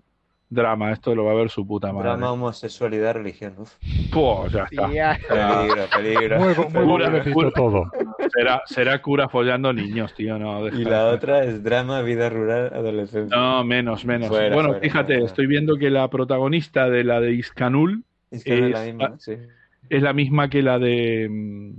drama, 0.51 0.93
esto 0.93 1.15
lo 1.15 1.25
va 1.25 1.33
a 1.33 1.35
ver 1.35 1.49
su 1.49 1.67
puta 1.67 1.91
madre. 1.93 2.09
Drama, 2.11 2.33
homosexualidad, 2.33 3.15
religión. 3.15 3.55
Uf. 3.57 3.73
Puh, 4.13 4.49
ya 4.51 4.65
está. 4.65 4.87
Peligro, 4.87 5.85
peligro. 5.97 6.39
Muy, 6.41 6.55
muy 6.87 7.53
todo. 7.55 7.91
Será, 8.35 8.63
será 8.67 9.01
cura 9.01 9.29
follando 9.31 9.73
niños, 9.73 10.13
tío, 10.15 10.39
no. 10.39 10.69
Y 10.69 10.85
la 10.85 11.07
otra 11.09 11.45
es 11.45 11.63
drama, 11.63 12.03
vida 12.03 12.29
rural, 12.29 12.71
adolescencia. 12.75 13.35
No, 13.35 13.65
menos, 13.65 14.05
menos. 14.05 14.29
Fuera, 14.29 14.55
bueno, 14.55 14.69
fuera, 14.71 14.83
fíjate, 14.83 15.13
fuera. 15.15 15.27
estoy 15.27 15.47
viendo 15.47 15.77
que 15.79 15.89
la 15.91 16.09
protagonista 16.09 16.89
de 16.91 17.05
la 17.05 17.21
de 17.21 17.33
Iscanul 17.33 18.05
Es 18.31 18.47
es 18.47 18.71
la 18.71 18.87
es- 18.87 19.39
es 19.89 20.03
la 20.03 20.13
misma 20.13 20.49
que 20.51 20.63
la 20.63 20.79
de 20.79 21.29
mm, 21.31 21.73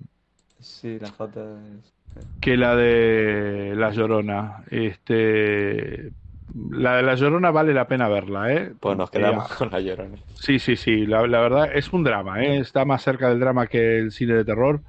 Sí, 0.60 0.98
la 1.00 1.10
J 1.12 1.42
es... 1.80 1.94
que 2.40 2.58
la 2.58 2.76
de 2.76 3.74
La 3.76 3.92
Llorona. 3.92 4.64
Este 4.72 6.14
la 6.54 6.98
de 6.98 7.04
La 7.04 7.16
Llorona 7.16 7.52
vale 7.52 7.74
la 7.74 7.88
pena 7.88 8.08
verla, 8.10 8.54
¿eh? 8.54 8.74
Pues 8.80 8.98
nos 8.98 9.10
Eh, 9.12 9.12
quedamos 9.12 9.48
con 9.58 9.70
la 9.72 9.80
llorona. 9.80 10.18
Sí, 10.36 10.60
sí, 10.60 10.76
sí, 10.76 11.06
la, 11.06 11.26
la 11.28 11.40
verdad 11.42 11.70
es 11.76 11.94
un 11.94 12.04
drama, 12.04 12.44
¿eh? 12.44 12.58
está 12.60 12.86
más 12.86 13.04
cerca 13.04 13.30
del 13.30 13.40
drama 13.40 13.68
que 13.68 14.00
el 14.00 14.12
cine 14.12 14.34
de 14.36 14.46
terror, 14.46 14.84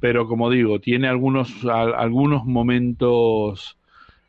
pero 0.00 0.26
como 0.28 0.50
digo, 0.50 0.80
tiene 0.80 1.08
algunos, 1.08 1.64
al- 1.66 1.94
algunos 1.94 2.44
momentos 2.46 3.78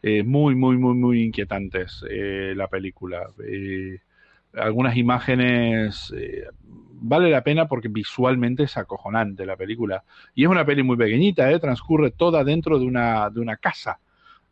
eh, 0.04 0.24
muy, 0.24 0.56
muy, 0.56 0.78
muy, 0.78 0.96
muy 0.96 1.24
inquietantes 1.24 2.04
eh, 2.10 2.54
la 2.56 2.68
película. 2.70 3.28
Eh, 3.48 4.00
algunas 4.58 4.98
imágenes 4.98 6.14
eh, 6.16 6.46
vale 7.00 7.30
la 7.30 7.44
pena 7.44 7.68
porque 7.68 7.88
visualmente 7.88 8.64
es 8.64 8.78
acojonante 8.78 9.46
la 9.46 9.56
película. 9.56 10.04
Y 10.36 10.44
es 10.44 10.50
una 10.50 10.66
peli 10.66 10.84
muy 10.84 10.98
pequeñita, 10.98 11.52
¿eh? 11.52 11.60
transcurre 11.60 12.12
toda 12.12 12.44
dentro 12.44 12.80
de 12.80 12.86
una, 12.86 13.30
de 13.30 13.40
una 13.40 13.58
casa, 13.58 14.00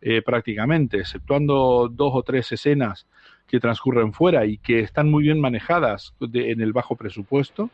eh, 0.02 0.22
prácticamente, 0.22 0.98
exceptuando 0.98 1.90
dos 1.92 2.12
o 2.14 2.24
tres 2.24 2.52
escenas 2.52 3.08
que 3.48 3.60
transcurren 3.60 4.14
fuera 4.14 4.46
y 4.46 4.58
que 4.58 4.80
están 4.80 5.10
muy 5.10 5.24
bien 5.24 5.40
manejadas 5.40 6.16
en 6.34 6.62
el 6.62 6.74
bajo 6.74 6.96
presupuesto 6.96 7.70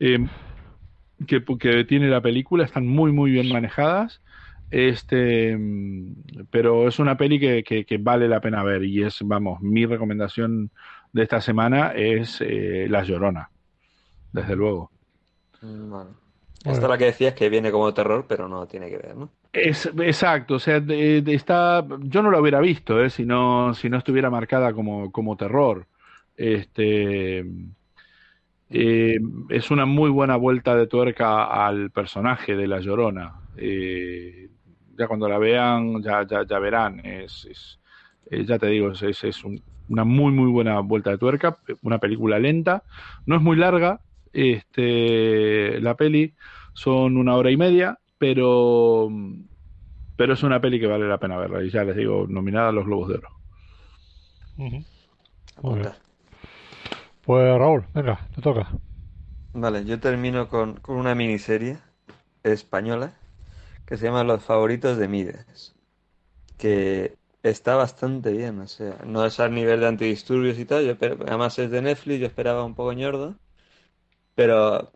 eh, 0.00 0.26
que, 1.26 1.44
que, 1.44 1.84
tiene 1.84 2.08
la 2.08 2.20
película, 2.20 2.64
están 2.64 2.86
muy, 2.86 3.12
muy 3.12 3.30
bien 3.30 3.52
manejadas. 3.52 4.20
Este, 4.70 5.56
pero 6.50 6.88
es 6.88 6.98
una 6.98 7.16
peli 7.16 7.38
que, 7.38 7.62
que, 7.62 7.98
vale 7.98 8.28
la 8.28 8.40
pena 8.40 8.64
ver 8.64 8.82
y 8.82 9.04
es, 9.04 9.18
vamos, 9.22 9.60
mi 9.60 9.86
recomendación 9.86 10.70
de 11.14 11.22
esta 11.22 11.40
semana 11.40 11.92
es 11.94 12.42
La 12.42 13.02
Llorona 13.02 13.48
desde 14.34 14.56
luego. 14.56 14.90
Mm, 15.62 15.90
bueno. 15.90 16.10
Esta 16.64 16.82
es 16.84 16.88
la 16.88 16.98
que 16.98 17.04
decías 17.06 17.34
que 17.34 17.50
viene 17.50 17.70
como 17.70 17.92
terror, 17.92 18.24
pero 18.26 18.48
no 18.48 18.66
tiene 18.66 18.88
que 18.88 18.96
ver, 18.96 19.14
¿no? 19.16 19.30
Es, 19.52 19.86
exacto, 19.86 20.54
o 20.54 20.58
sea, 20.58 20.80
de, 20.80 21.22
yo 22.00 22.22
no 22.22 22.30
la 22.30 22.40
hubiera 22.40 22.58
visto, 22.60 23.02
¿eh? 23.04 23.10
si, 23.10 23.26
no, 23.26 23.74
si 23.74 23.90
no 23.90 23.98
estuviera 23.98 24.30
marcada 24.30 24.72
como, 24.72 25.12
como 25.12 25.36
terror. 25.36 25.86
Este, 26.36 27.44
eh, 28.70 29.18
es 29.50 29.70
una 29.70 29.84
muy 29.84 30.08
buena 30.10 30.36
vuelta 30.36 30.74
de 30.74 30.86
tuerca 30.86 31.44
al 31.44 31.90
personaje 31.90 32.56
de 32.56 32.66
La 32.66 32.80
Llorona. 32.80 33.34
Eh, 33.58 34.48
ya 34.96 35.06
cuando 35.06 35.28
la 35.28 35.38
vean, 35.38 36.02
ya, 36.02 36.26
ya, 36.26 36.46
ya 36.46 36.58
verán. 36.58 37.00
Es, 37.04 37.46
es 37.48 37.78
eh, 38.30 38.44
ya 38.44 38.58
te 38.58 38.68
digo, 38.68 38.90
es, 38.90 39.22
es 39.22 39.44
un, 39.44 39.60
una 39.88 40.04
muy, 40.04 40.32
muy 40.32 40.50
buena 40.50 40.80
vuelta 40.80 41.10
de 41.10 41.18
tuerca. 41.18 41.58
Una 41.82 41.98
película 41.98 42.38
lenta. 42.38 42.84
No 43.26 43.36
es 43.36 43.42
muy 43.42 43.56
larga, 43.56 44.00
este, 44.34 45.80
la 45.80 45.96
peli 45.96 46.34
son 46.74 47.16
una 47.16 47.36
hora 47.36 47.50
y 47.50 47.56
media, 47.56 48.00
pero, 48.18 49.08
pero 50.16 50.34
es 50.34 50.42
una 50.42 50.60
peli 50.60 50.80
que 50.80 50.88
vale 50.88 51.08
la 51.08 51.18
pena 51.18 51.38
verla. 51.38 51.62
Y 51.62 51.70
ya 51.70 51.84
les 51.84 51.96
digo, 51.96 52.26
nominada 52.28 52.68
a 52.68 52.72
los 52.72 52.84
Globos 52.84 53.08
de 53.08 53.14
Oro. 53.14 53.28
Pues 57.24 57.58
Raúl, 57.58 57.86
venga, 57.94 58.20
te 58.34 58.42
toca. 58.42 58.68
Vale, 59.52 59.84
yo 59.84 60.00
termino 60.00 60.48
con, 60.48 60.74
con 60.74 60.96
una 60.96 61.14
miniserie 61.14 61.78
española 62.42 63.14
que 63.86 63.96
se 63.96 64.06
llama 64.06 64.24
Los 64.24 64.42
favoritos 64.42 64.98
de 64.98 65.08
Mides. 65.08 65.74
Que 66.58 67.16
está 67.44 67.76
bastante 67.76 68.32
bien, 68.32 68.60
o 68.60 68.66
sea, 68.66 68.96
no 69.06 69.24
es 69.24 69.38
al 69.40 69.54
nivel 69.54 69.80
de 69.80 69.86
antidisturbios 69.88 70.58
y 70.58 70.64
tal, 70.64 70.84
yo, 70.86 70.98
pero 70.98 71.16
además 71.26 71.58
es 71.58 71.70
de 71.70 71.82
Netflix, 71.82 72.20
yo 72.20 72.26
esperaba 72.26 72.64
un 72.64 72.74
poco 72.74 72.92
ñordo, 72.92 73.36
pero 74.34 74.92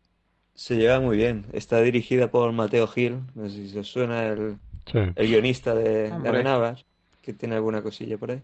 se 0.54 0.76
lleva 0.76 1.00
muy 1.00 1.16
bien. 1.16 1.46
Está 1.52 1.80
dirigida 1.80 2.30
por 2.30 2.52
Mateo 2.52 2.86
Gil, 2.88 3.20
no 3.34 3.48
sé 3.48 3.68
si 3.68 3.78
os 3.78 3.88
suena 3.88 4.26
el, 4.26 4.56
Sí. 4.86 4.98
el 5.14 5.28
guionista 5.28 5.74
de, 5.74 5.84
de 5.84 6.12
Hombre. 6.12 6.30
Amenábar, 6.30 6.78
que 7.22 7.32
tiene 7.34 7.56
alguna 7.56 7.82
cosilla 7.82 8.16
por 8.18 8.30
ahí. 8.30 8.42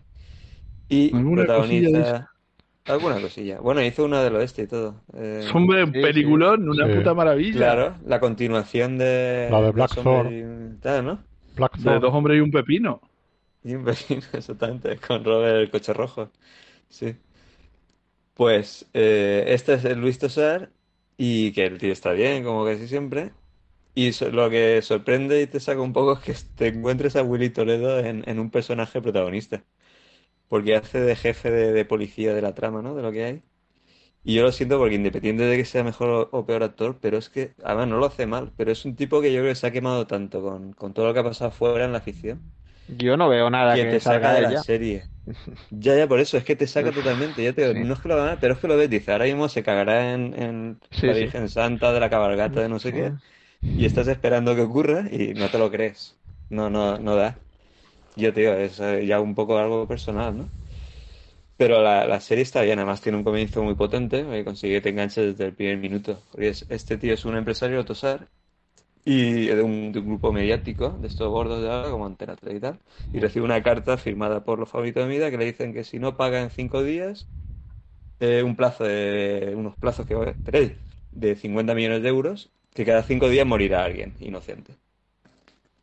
Y 0.88 1.14
¿Alguna 1.16 1.44
protagoniza 1.44 2.28
alguna 2.86 3.20
cosilla. 3.20 3.60
Bueno, 3.60 3.82
hizo 3.82 4.04
una 4.04 4.22
del 4.22 4.36
oeste 4.36 4.62
y 4.62 4.66
todo. 4.66 4.94
Eh, 5.14 5.48
Hombre, 5.54 5.86
sí, 5.86 5.92
peliculón, 5.92 6.68
una 6.68 6.86
Sí. 6.86 6.98
puta 6.98 7.14
maravilla. 7.14 7.56
claro, 7.56 7.96
la 8.06 8.20
continuación 8.20 8.98
de 8.98 9.48
La 9.50 9.62
de 9.62 9.70
Black 9.72 9.90
y 9.96 10.80
tal, 10.82 11.04
¿no? 11.04 11.18
De 11.78 11.98
dos 11.98 12.12
hombres 12.12 12.36
y 12.36 12.40
un 12.40 12.50
pepino. 12.50 13.00
Con 15.06 15.24
Robert 15.24 15.56
el 15.56 15.70
coche 15.70 15.92
rojo. 15.94 16.30
Sí. 16.88 17.16
Pues 18.34 18.86
eh, 18.94 19.44
este 19.48 19.74
es 19.74 19.84
el 19.84 20.00
Luis 20.00 20.18
Tosar 20.18 20.70
y 21.16 21.52
que 21.52 21.66
el 21.66 21.78
tío 21.78 21.92
está 21.92 22.12
bien, 22.12 22.44
como 22.44 22.64
casi 22.64 22.88
siempre. 22.88 23.32
Y 23.94 24.12
lo 24.32 24.50
que 24.50 24.82
sorprende 24.82 25.42
y 25.42 25.46
te 25.46 25.60
saca 25.60 25.80
un 25.80 25.92
poco 25.92 26.14
es 26.14 26.20
que 26.20 26.34
te 26.56 26.68
encuentres 26.68 27.16
a 27.16 27.22
Willy 27.22 27.50
Toledo 27.50 28.00
en, 28.00 28.24
en 28.28 28.40
un 28.40 28.50
personaje 28.50 29.00
protagonista. 29.02 29.64
Porque 30.48 30.76
hace 30.76 31.00
de 31.00 31.16
jefe 31.16 31.50
de, 31.50 31.72
de 31.72 31.84
policía 31.86 32.34
de 32.34 32.42
la 32.42 32.54
trama, 32.54 32.82
¿no? 32.82 32.94
De 32.94 33.02
lo 33.02 33.12
que 33.12 33.24
hay. 33.24 33.42
Y 34.24 34.34
yo 34.36 34.42
lo 34.44 34.52
siento 34.52 34.78
porque 34.78 34.96
independiente 34.96 35.44
de 35.44 35.56
que 35.56 35.64
sea 35.64 35.84
mejor 35.84 36.28
o, 36.32 36.46
peor 36.46 36.62
actor, 36.64 36.98
pero 37.00 37.18
es 37.18 37.30
que, 37.30 37.54
además 37.64 37.88
no 37.88 37.98
lo 37.98 38.06
hace 38.06 38.26
mal, 38.26 38.52
pero 38.56 38.72
es 38.72 38.84
un 38.84 38.96
tipo 38.96 39.20
que 39.22 39.32
yo 39.32 39.40
creo 39.40 39.52
que 39.52 39.56
se 39.56 39.66
ha 39.68 39.72
quemado 39.72 40.06
tanto 40.06 40.42
con, 40.42 40.72
con 40.74 40.94
todo 40.94 41.06
lo 41.06 41.14
que 41.14 41.20
ha 41.20 41.24
pasado 41.24 41.50
fuera 41.52 41.84
en 41.84 41.92
la 41.92 42.00
ficción 42.00 42.42
Yo 42.86 43.16
no 43.18 43.28
veo 43.28 43.50
nada 43.50 43.78
que 43.78 43.86
te 43.86 44.00
salga 44.00 44.32
de 44.32 44.40
de 44.40 44.42
la 44.42 44.56
ella. 44.56 44.64
serie. 44.66 45.10
Ya, 45.70 45.96
ya, 45.96 46.06
por 46.08 46.20
eso, 46.20 46.36
es 46.36 46.44
que 46.44 46.54
te 46.56 46.66
saca 46.68 46.92
totalmente. 46.94 47.42
Ya 47.42 47.52
te 47.52 47.74
sí. 47.74 47.74
no 47.74 47.94
es 47.94 48.00
que 48.00 48.08
lo 48.08 48.16
mal, 48.16 48.38
pero 48.38 48.54
es 48.54 48.60
que 48.60 48.68
lo 48.68 48.76
ves, 48.76 48.88
dice, 48.90 49.10
ahora 49.12 49.24
mismo 49.24 49.48
se 49.48 49.62
cagará 49.64 50.12
en, 50.14 50.34
en 50.40 50.80
Sí, 50.90 51.00
la 51.04 51.14
sí. 51.14 51.26
Virgen 51.26 51.48
Santa 51.48 51.92
de 51.92 52.00
la 52.00 52.10
cabalgata 52.10 52.60
de 52.62 52.68
no 52.68 52.78
sé 52.78 52.92
qué, 52.92 53.12
Sí. 53.12 53.74
y 53.74 53.86
estás 53.86 54.08
esperando 54.08 54.54
que 54.54 54.62
ocurra 54.62 55.06
y 55.10 55.34
no 55.34 55.50
te 55.50 55.58
lo 55.58 55.70
crees. 55.70 56.18
No, 56.50 56.70
no, 56.70 56.98
no 56.98 57.16
da. 57.16 57.40
Yo 58.16 58.32
te 58.34 58.42
digo, 58.42 58.54
es 58.54 58.80
eh, 58.80 59.06
ya 59.06 59.20
un 59.20 59.34
poco 59.34 59.58
algo 59.58 59.88
personal, 59.88 60.36
¿no? 60.38 60.50
Pero 61.56 61.80
la, 61.82 62.06
la 62.06 62.20
serie 62.20 62.42
está 62.42 62.62
bien, 62.62 62.78
además 62.78 63.00
tiene 63.00 63.18
un 63.18 63.24
comienzo 63.24 63.62
muy 63.62 63.74
potente, 63.76 64.24
que 64.24 64.44
consigue 64.44 64.74
que 64.76 64.80
te 64.82 64.88
enganches 64.90 65.26
desde 65.32 65.46
el 65.46 65.54
primer 65.54 65.78
minuto. 65.78 66.20
Porque 66.30 66.48
es- 66.48 66.66
este 66.68 66.98
tío 66.98 67.14
es 67.14 67.24
un 67.24 67.36
empresario 67.36 67.84
Tosar 67.84 68.28
y 69.04 69.46
de 69.46 69.62
un, 69.62 69.92
de 69.92 69.98
un 70.00 70.06
grupo 70.06 70.32
mediático, 70.32 70.90
de 71.00 71.06
estos 71.08 71.28
gordos 71.30 71.62
de 71.62 71.70
ahora, 71.70 71.90
como 71.90 72.06
Antena 72.06 72.36
3 72.36 72.56
y 72.56 72.60
tal, 72.60 72.78
y 73.12 73.20
recibe 73.20 73.44
una 73.44 73.62
carta 73.62 73.96
firmada 73.98 74.44
por 74.44 74.58
los 74.58 74.68
favoritos 74.70 75.04
de 75.04 75.08
Mida 75.08 75.30
que 75.30 75.38
le 75.38 75.44
dicen 75.46 75.72
que 75.74 75.84
si 75.84 75.98
no 75.98 76.16
paga 76.16 76.40
en 76.42 76.50
cinco 76.50 76.82
días, 76.82 77.28
eh, 78.20 78.42
un 78.42 78.56
plazo 78.56 78.84
de, 78.84 79.54
unos 79.56 79.76
plazos 79.76 80.06
que, 80.06 80.14
esperéis, 80.30 80.72
de 81.12 81.36
50 81.36 81.74
millones 81.74 82.02
de 82.02 82.08
euros, 82.08 82.50
que 82.74 82.84
cada 82.84 83.02
cinco 83.02 83.28
días 83.28 83.46
morirá 83.46 83.84
alguien 83.84 84.14
inocente. 84.20 84.74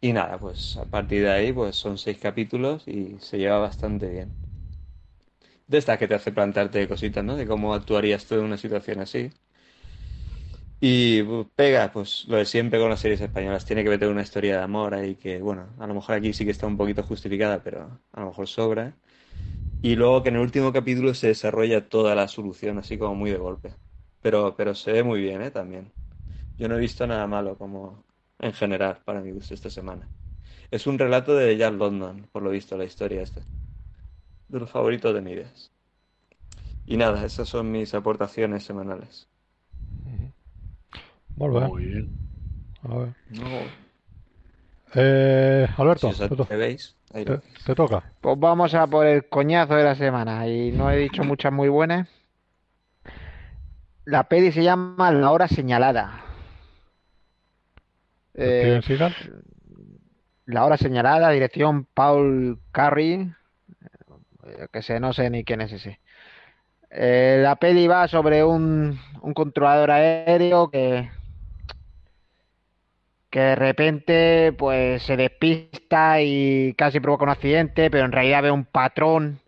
Y 0.02 0.12
nada, 0.12 0.38
pues 0.38 0.76
a 0.76 0.84
partir 0.86 1.22
de 1.24 1.32
ahí, 1.32 1.54
pues 1.54 1.78
son 1.78 1.98
seis 1.98 2.18
capítulos 2.18 2.88
y 2.88 3.18
se 3.20 3.38
lleva 3.38 3.60
bastante 3.60 4.10
bien. 4.10 4.34
De 5.66 5.80
estas 5.80 5.98
que 5.98 6.08
te 6.08 6.14
hace 6.14 6.32
plantarte 6.32 6.88
cositas, 6.88 7.24
¿no? 7.24 7.36
De 7.36 7.48
cómo 7.48 7.74
actuarías 7.74 8.28
tú 8.28 8.36
en 8.36 8.42
una 8.44 8.58
situación 8.58 9.00
así. 9.00 9.32
Y 10.84 11.22
pues, 11.22 11.48
pega, 11.56 11.92
pues 11.92 12.26
lo 12.28 12.38
de 12.38 12.46
siempre 12.46 12.80
con 12.80 12.90
las 12.90 13.00
series 13.00 13.22
españolas. 13.22 13.66
Tiene 13.66 13.84
que 13.84 13.90
meter 13.90 14.10
una 14.10 14.24
historia 14.24 14.58
de 14.58 14.64
amor 14.64 14.96
ahí 14.96 15.16
que, 15.16 15.40
bueno, 15.40 15.68
a 15.80 15.86
lo 15.86 15.94
mejor 15.94 16.16
aquí 16.16 16.34
sí 16.34 16.44
que 16.44 16.52
está 16.52 16.66
un 16.66 16.76
poquito 16.76 17.04
justificada, 17.04 17.62
pero 17.64 18.00
a 18.12 18.20
lo 18.22 18.28
mejor 18.28 18.48
sobra. 18.48 18.96
Y 19.84 19.96
luego 19.96 20.24
que 20.24 20.30
en 20.30 20.36
el 20.36 20.42
último 20.42 20.74
capítulo 20.74 21.14
se 21.14 21.28
desarrolla 21.28 21.88
toda 21.88 22.16
la 22.16 22.28
solución, 22.28 22.80
así 22.80 22.98
como 22.98 23.16
muy 23.16 23.30
de 23.32 23.38
golpe. 23.38 23.74
Pero, 24.24 24.56
pero 24.58 24.74
se 24.76 24.92
ve 24.92 25.04
muy 25.04 25.22
bien, 25.22 25.44
¿eh? 25.44 25.52
También. 25.52 25.92
Yo 26.58 26.68
no 26.68 26.78
he 26.78 26.80
visto 26.80 27.06
nada 27.06 27.28
malo 27.28 27.58
como 27.58 28.04
en 28.40 28.54
general, 28.54 29.00
para 29.06 29.22
mi 29.22 29.32
gusto, 29.32 29.54
esta 29.54 29.70
semana. 29.70 30.08
Es 30.72 30.88
un 30.88 30.98
relato 30.98 31.36
de 31.36 31.58
Jack 31.58 31.76
London, 31.76 32.28
por 32.32 32.42
lo 32.42 32.50
visto, 32.50 32.76
la 32.78 32.86
historia 32.86 33.22
esta. 33.22 33.42
De 34.48 34.60
los 34.60 34.70
favoritos 34.70 35.14
de 35.14 35.22
Mides. 35.22 35.72
Y 36.88 36.98
nada, 36.98 37.24
esas 37.26 37.48
son 37.50 37.72
mis 37.72 37.94
aportaciones 37.94 38.64
semanales. 38.64 39.31
Molt 41.42 41.60
bé. 41.60 41.68
Muy 41.68 41.86
bien. 41.86 42.10
A 42.84 42.96
ver. 42.98 43.10
No, 43.30 43.48
Eh, 44.94 45.68
Alberto, 45.78 46.12
te, 46.12 46.24
ahí 47.14 47.24
lo 47.26 47.40
te- 47.40 47.48
te 47.66 47.76
toca. 47.76 48.04
Pues 48.20 48.38
vamos 48.38 48.74
a 48.76 48.86
por 48.88 49.06
el 49.08 49.28
coñazo 49.30 49.76
de 49.76 49.84
la 49.86 49.96
semana. 49.96 50.48
Y 50.48 50.72
no 50.74 50.92
he 50.92 50.98
dicho 50.98 51.24
muchas 51.24 51.54
muy 51.54 51.70
buenas. 51.70 52.10
La 54.06 54.26
peli 54.26 54.52
se 54.52 54.64
llama 54.64 55.12
La 55.12 55.32
Hora 55.32 55.48
Señalada. 55.48 56.26
Eh. 58.34 58.82
La 60.46 60.66
Hora 60.66 60.78
Señalada, 60.78 61.30
dirección 61.30 61.86
Paul 61.94 62.60
Carey. 62.72 63.32
Eh, 64.46 64.68
que 64.74 64.82
sé, 64.82 65.00
no 65.00 65.14
sé 65.14 65.30
ni 65.30 65.44
quién 65.46 65.62
es 65.62 65.72
ese. 65.72 66.00
Eh, 66.90 67.40
la 67.42 67.56
peli 67.56 67.88
va 67.88 68.08
sobre 68.10 68.44
un, 68.44 69.00
un 69.22 69.34
controlador 69.34 69.92
aéreo 69.92 70.70
que, 70.70 71.10
que 73.32 73.40
de 73.40 73.56
repente 73.56 74.54
pues 74.54 75.02
se 75.04 75.18
despista 75.18 76.22
y 76.22 76.74
casi 76.78 77.00
provoca 77.00 77.24
un 77.24 77.30
accidente, 77.30 77.90
pero 77.90 78.06
en 78.06 78.12
realidad 78.12 78.44
ve 78.44 78.52
un 78.52 78.66
patrón 78.66 79.40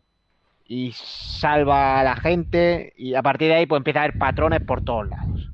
y 0.66 0.94
salva 0.96 2.00
a 2.00 2.04
la 2.04 2.16
gente 2.16 2.94
y 2.98 3.14
a 3.14 3.22
partir 3.22 3.50
de 3.50 3.56
ahí 3.56 3.66
pues 3.66 3.80
empieza 3.80 4.00
a 4.00 4.04
haber 4.04 4.18
patrones 4.18 4.62
por 4.62 4.84
todos 4.84 5.10
lados 5.10 5.54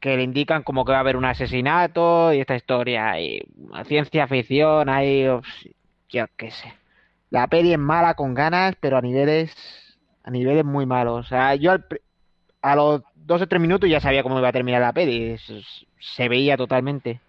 que 0.00 0.16
le 0.16 0.22
indican 0.22 0.62
como 0.62 0.84
que 0.84 0.92
va 0.92 0.98
a 0.98 1.00
haber 1.00 1.16
un 1.16 1.24
asesinato 1.24 2.32
y 2.32 2.40
esta 2.40 2.54
historia 2.54 3.20
y 3.20 3.42
ciencia 3.86 4.28
ficción 4.28 4.88
ahí 4.88 5.24
yo 5.24 6.26
qué 6.36 6.50
sé. 6.52 6.72
La 7.30 7.48
peli 7.48 7.72
es 7.72 7.78
mala 7.78 8.14
con 8.14 8.32
ganas 8.32 8.76
pero 8.80 8.98
a 8.98 9.02
niveles 9.02 9.52
a 10.22 10.30
niveles 10.30 10.64
muy 10.64 10.86
malos. 10.86 11.26
O 11.26 11.28
sea 11.28 11.56
yo 11.56 11.72
al 11.72 11.84
a 12.62 12.76
los 12.76 13.02
dos 13.26 13.42
o 13.42 13.46
tres 13.46 13.60
minutos 13.60 13.90
ya 13.90 14.00
sabía 14.00 14.22
cómo 14.22 14.38
iba 14.38 14.48
a 14.48 14.52
terminar 14.52 14.80
la 14.80 14.92
peli 14.92 15.36
se 15.98 16.28
veía 16.28 16.56
totalmente 16.56 17.20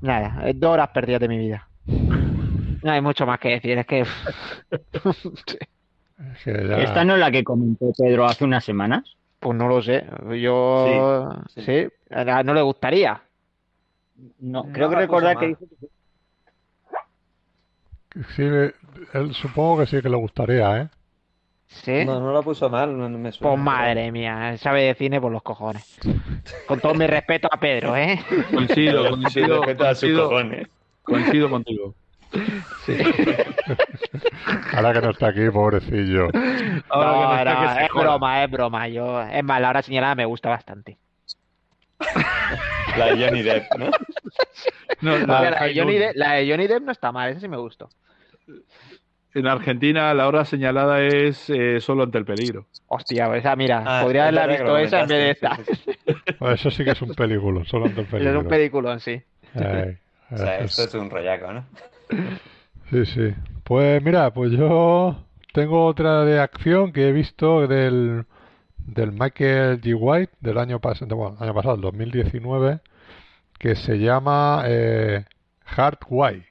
nada 0.00 0.44
dos 0.54 0.70
horas 0.72 0.88
perdidas 0.90 1.20
de 1.20 1.28
mi 1.28 1.38
vida 1.38 1.68
no 2.82 2.92
hay 2.92 3.00
mucho 3.00 3.26
más 3.26 3.38
que 3.40 3.48
decir 3.50 3.78
es 3.78 3.86
que 3.86 4.00
Es 4.02 4.08
que 6.44 6.68
ya- 6.68 6.82
¿Esta 6.82 7.04
no 7.04 7.14
es 7.14 7.20
la 7.20 7.30
que 7.30 7.44
comentó 7.44 7.92
Pedro 7.96 8.26
hace 8.26 8.44
unas 8.44 8.64
semanas? 8.64 9.16
Pues 9.38 9.56
no 9.56 9.68
lo 9.68 9.82
sé. 9.82 10.04
Yo 10.40 11.30
Sí, 11.54 11.86
no 12.44 12.54
le 12.54 12.62
gustaría. 12.62 13.22
No, 14.38 14.64
No 14.64 14.72
creo 14.72 14.88
que 14.88 14.96
recordar 14.96 15.38
que 15.38 15.54
que 18.08 18.22
sí. 18.34 18.42
Él 19.12 19.34
supongo 19.34 19.78
que 19.78 19.86
sí 19.86 20.00
que 20.00 20.08
le 20.08 20.16
gustaría, 20.16 20.82
¿eh? 20.82 20.88
Sí. 21.82 22.04
No, 22.04 22.18
no 22.20 22.32
la 22.32 22.42
puso 22.42 22.68
mal, 22.68 22.96
no, 22.98 23.08
no 23.08 23.18
me 23.18 23.30
suena. 23.32 23.54
Pues 23.54 23.62
madre 23.64 24.10
mía, 24.12 24.56
sabe 24.58 24.82
de 24.82 24.94
cine 24.94 25.20
por 25.20 25.30
los 25.32 25.42
cojones. 25.42 25.98
Con 26.66 26.80
todo 26.80 26.94
mi 26.94 27.06
respeto 27.06 27.48
a 27.50 27.58
Pedro, 27.60 27.96
¿eh? 27.96 28.18
Coincido, 28.52 29.10
coincido, 29.10 29.62
respeta 29.62 29.90
a 29.90 29.94
sus 29.94 30.00
coincido, 30.10 30.28
cojones. 30.28 30.68
coincido 31.02 31.50
contigo. 31.50 31.94
Ahora 34.74 34.92
que 34.92 35.00
no 35.00 35.10
está 35.10 35.28
aquí, 35.28 35.48
pobrecillo. 35.50 36.24
Ahora 36.88 37.12
que 37.12 37.18
No, 37.20 37.28
no 37.28 37.36
está, 37.38 37.54
no, 37.54 37.60
que 37.68 37.74
se 37.78 37.84
es 37.84 37.90
joda. 37.90 38.04
broma, 38.04 38.44
es 38.44 38.50
broma. 38.50 38.88
Yo, 38.88 39.22
es 39.22 39.44
más, 39.44 39.60
la 39.60 39.70
hora 39.70 39.82
señalada 39.82 40.14
me 40.14 40.24
gusta 40.24 40.48
bastante. 40.48 40.98
La 42.96 43.06
de 43.14 43.24
Johnny 43.26 43.42
Depp, 43.42 43.64
¿no? 43.78 43.90
No, 45.02 45.18
La, 45.26 45.50
la- 45.50 45.64
de 45.66 45.74
Johnny 45.78 45.98
Depp, 45.98 46.12
la 46.16 46.32
de 46.32 46.50
Johnny 46.50 46.66
Depp 46.66 46.82
no 46.82 46.92
está 46.92 47.12
mal, 47.12 47.30
esa 47.30 47.40
sí 47.40 47.48
me 47.48 47.56
gustó. 47.56 47.88
En 49.36 49.46
Argentina 49.46 50.14
la 50.14 50.28
hora 50.28 50.44
señalada 50.44 51.02
es 51.02 51.50
eh, 51.50 51.80
solo 51.80 52.04
ante 52.04 52.18
el 52.18 52.24
peligro. 52.24 52.66
Hostia, 52.88 53.34
esa, 53.36 53.54
mira, 53.56 53.82
Ah, 53.84 54.02
podría 54.02 54.28
es 54.28 54.36
haberla 54.36 54.46
visto 54.46 54.78
esa 54.78 55.00
en 55.02 55.08
vez 55.08 55.18
de 55.18 55.30
esta. 55.30 55.56
sí, 55.56 55.64
sí, 55.74 55.92
sí. 56.06 56.14
Pues 56.38 56.60
eso 56.60 56.70
sí 56.70 56.84
que 56.84 56.90
es 56.92 57.02
un 57.02 57.14
película, 57.14 57.64
solo 57.64 57.86
ante 57.86 58.00
el 58.00 58.06
Es 58.06 58.12
peligro. 58.12 58.40
un 58.40 58.48
peliculón, 58.48 59.00
sí. 59.00 59.22
Ey, 59.54 59.98
O 60.30 60.36
sea, 60.38 60.58
es- 60.60 60.78
esto 60.78 60.82
es 60.84 60.94
un 61.02 61.10
rollaco, 61.10 61.52
¿no? 61.52 61.64
Sí, 62.90 63.04
sí. 63.06 63.34
Pues 63.64 64.02
mira, 64.02 64.32
pues 64.32 64.52
yo 64.52 65.16
tengo 65.52 65.84
otra 65.86 66.24
de 66.24 66.38
acción 66.40 66.92
que 66.92 67.08
he 67.08 67.12
visto 67.12 67.66
del, 67.66 68.24
del 68.78 69.12
Michael 69.12 69.80
G. 69.80 69.96
White 69.98 70.32
del 70.40 70.58
año, 70.58 70.80
pas 70.80 71.00
bueno, 71.00 71.36
año 71.40 71.52
pasado, 71.54 71.74
el 71.74 71.80
2019, 71.80 72.80
que 73.58 73.74
se 73.74 73.98
llama 73.98 74.62
eh, 74.66 75.24
Hard 75.64 75.98
White. 76.08 76.46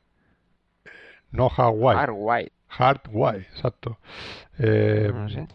No 1.31 1.49
Hawaii. 1.49 1.97
Ah. 1.97 2.03
Hard 2.03 2.13
White, 2.15 2.51
exacto. 3.51 3.99
Eh, 4.59 5.09
No 5.13 5.29
sé. 5.29 5.47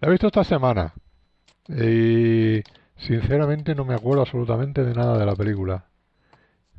la 0.00 0.08
he 0.08 0.10
visto 0.10 0.26
esta 0.26 0.44
semana 0.44 0.92
y 1.68 2.62
sinceramente 2.96 3.74
no 3.74 3.84
me 3.84 3.94
acuerdo 3.94 4.22
absolutamente 4.22 4.84
de 4.84 4.94
nada 4.94 5.18
de 5.18 5.26
la 5.26 5.34
película. 5.34 5.86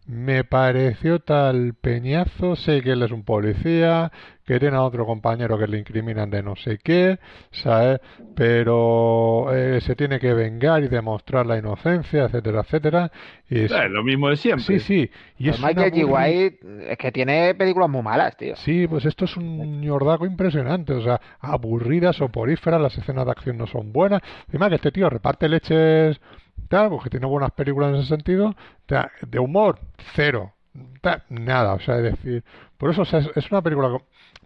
Me 0.05 0.43
pareció 0.43 1.19
tal 1.19 1.73
peñazo, 1.73 2.55
sé 2.55 2.81
que 2.83 2.91
él 2.91 3.01
es 3.01 3.11
un 3.11 3.23
policía, 3.23 4.11
que 4.45 4.59
tiene 4.59 4.77
a 4.77 4.83
otro 4.83 5.05
compañero 5.05 5.57
que 5.57 5.67
le 5.67 5.79
incriminan 5.79 6.29
de 6.29 6.43
no 6.43 6.55
sé 6.55 6.77
qué, 6.83 7.19
¿sabes? 7.51 7.99
Pero 8.35 9.47
eh, 9.55 9.79
se 9.81 9.95
tiene 9.95 10.19
que 10.19 10.33
vengar 10.33 10.83
y 10.83 10.89
demostrar 10.89 11.45
la 11.45 11.57
inocencia, 11.57 12.25
etcétera, 12.25 12.61
etcétera. 12.61 13.11
Y 13.49 13.61
es- 13.61 13.71
Eh, 13.71 13.87
lo 13.89 14.03
mismo 14.03 14.29
de 14.29 14.35
siempre. 14.35 14.65
sí, 14.65 14.79
sí, 14.79 15.11
y 15.37 15.45
Pues 15.45 15.55
es 15.57 15.65
Michael 15.65 15.93
G. 15.93 16.05
White 16.05 16.91
es 16.91 16.97
que 16.97 17.11
tiene 17.13 17.55
películas 17.55 17.89
muy 17.89 18.01
malas, 18.01 18.35
tío. 18.35 18.55
Sí, 18.57 18.87
pues 18.87 19.05
esto 19.05 19.23
es 19.25 19.37
un 19.37 19.79
ñordaco 19.81 20.25
impresionante, 20.25 20.93
o 20.93 21.01
sea, 21.01 21.21
aburridas, 21.39 22.17
soporíferas, 22.17 22.81
las 22.81 22.97
escenas 22.97 23.25
de 23.25 23.31
acción 23.31 23.57
no 23.57 23.67
son 23.67 23.93
buenas. 23.93 24.21
Encima 24.47 24.67
que 24.69 24.75
este 24.75 24.91
tío 24.91 25.09
reparte 25.09 25.47
leches, 25.47 26.19
tal, 26.67 26.89
porque 26.89 27.09
tiene 27.09 27.25
buenas 27.27 27.51
películas 27.51 27.91
en 27.91 27.95
ese 28.01 28.09
sentido, 28.09 28.53
ta- 28.85 29.11
de 29.25 29.39
humor, 29.39 29.79
cero, 30.13 30.51
nada, 31.29 31.73
o 31.73 31.79
sea, 31.79 31.97
es 31.97 32.03
decir, 32.03 32.43
por 32.77 32.89
eso 32.91 33.03
o 33.03 33.05
sea, 33.05 33.19
es, 33.19 33.29
es 33.35 33.51
una 33.51 33.61
película, 33.61 33.97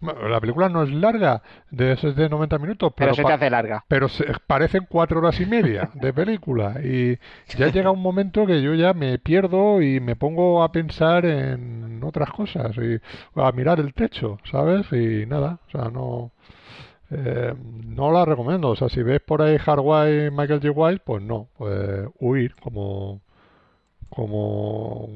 la 0.01 0.39
película 0.39 0.69
no 0.69 0.84
es 0.84 0.91
larga, 0.91 1.41
de, 1.71 1.93
es 1.93 2.15
de 2.15 2.30
90 2.30 2.57
minutos, 2.59 2.93
Pero 2.95 3.11
pero, 3.11 3.15
se 3.15 3.23
te 3.23 3.34
hace 3.34 3.49
larga. 3.49 3.84
pero 3.88 4.07
se, 4.07 4.26
parecen 4.47 4.88
cuatro 4.89 5.19
horas 5.19 5.39
y 5.41 5.45
media 5.45 5.89
de 5.93 6.13
película 6.13 6.76
y 6.84 7.17
ya 7.57 7.67
llega 7.71 7.91
un 7.91 8.01
momento 8.01 8.45
que 8.45 8.61
yo 8.61 8.73
ya 8.76 8.93
me 8.93 9.17
pierdo 9.19 9.81
y 9.81 9.99
me 9.99 10.15
pongo 10.15 10.63
a 10.63 10.71
pensar 10.71 11.26
en 11.26 12.01
otras 12.03 12.31
cosas 12.31 12.76
y 12.77 12.99
a 13.39 13.51
mirar 13.51 13.80
el 13.80 13.93
techo, 13.93 14.38
¿sabes? 14.49 14.85
Y 14.93 15.26
nada, 15.26 15.59
o 15.67 15.71
sea, 15.71 15.89
no 15.89 16.31
eh, 17.11 17.53
no 17.85 18.11
la 18.11 18.23
recomiendo, 18.23 18.69
o 18.69 18.76
sea, 18.76 18.88
si 18.89 19.01
ves 19.03 19.19
por 19.21 19.41
ahí 19.41 19.57
Hardway 19.57 20.30
Michael 20.31 20.61
J. 20.61 20.71
White, 20.71 21.01
pues 21.05 21.21
no, 21.23 21.47
pues 21.57 22.07
huir 22.19 22.55
como 22.55 23.21
como 24.09 25.09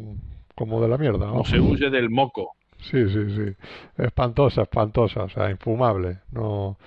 como 0.55 0.81
de 0.81 0.88
la 0.88 0.97
mierda, 0.97 1.19
Como 1.19 1.31
vamos. 1.31 1.49
se 1.49 1.60
huye 1.60 1.89
del 1.89 2.10
moco. 2.10 2.51
Sí, 2.84 3.10
sí, 3.10 3.35
sí. 3.35 3.55
Espantosa, 3.97 4.64
espantosa, 4.64 5.23
o 5.23 5.30
sea, 5.30 5.49
infumable. 5.49 6.19
No, 6.31 6.77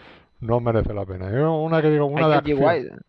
no 0.41 0.61
merece 0.61 0.93
la 0.93 1.05
pena. 1.05 1.31
Yo 1.31 1.55
una 1.55 1.81
que 1.81 1.91
digo, 1.91 2.07
una 2.07 2.29
de 2.29 2.35
acción, 2.37 3.03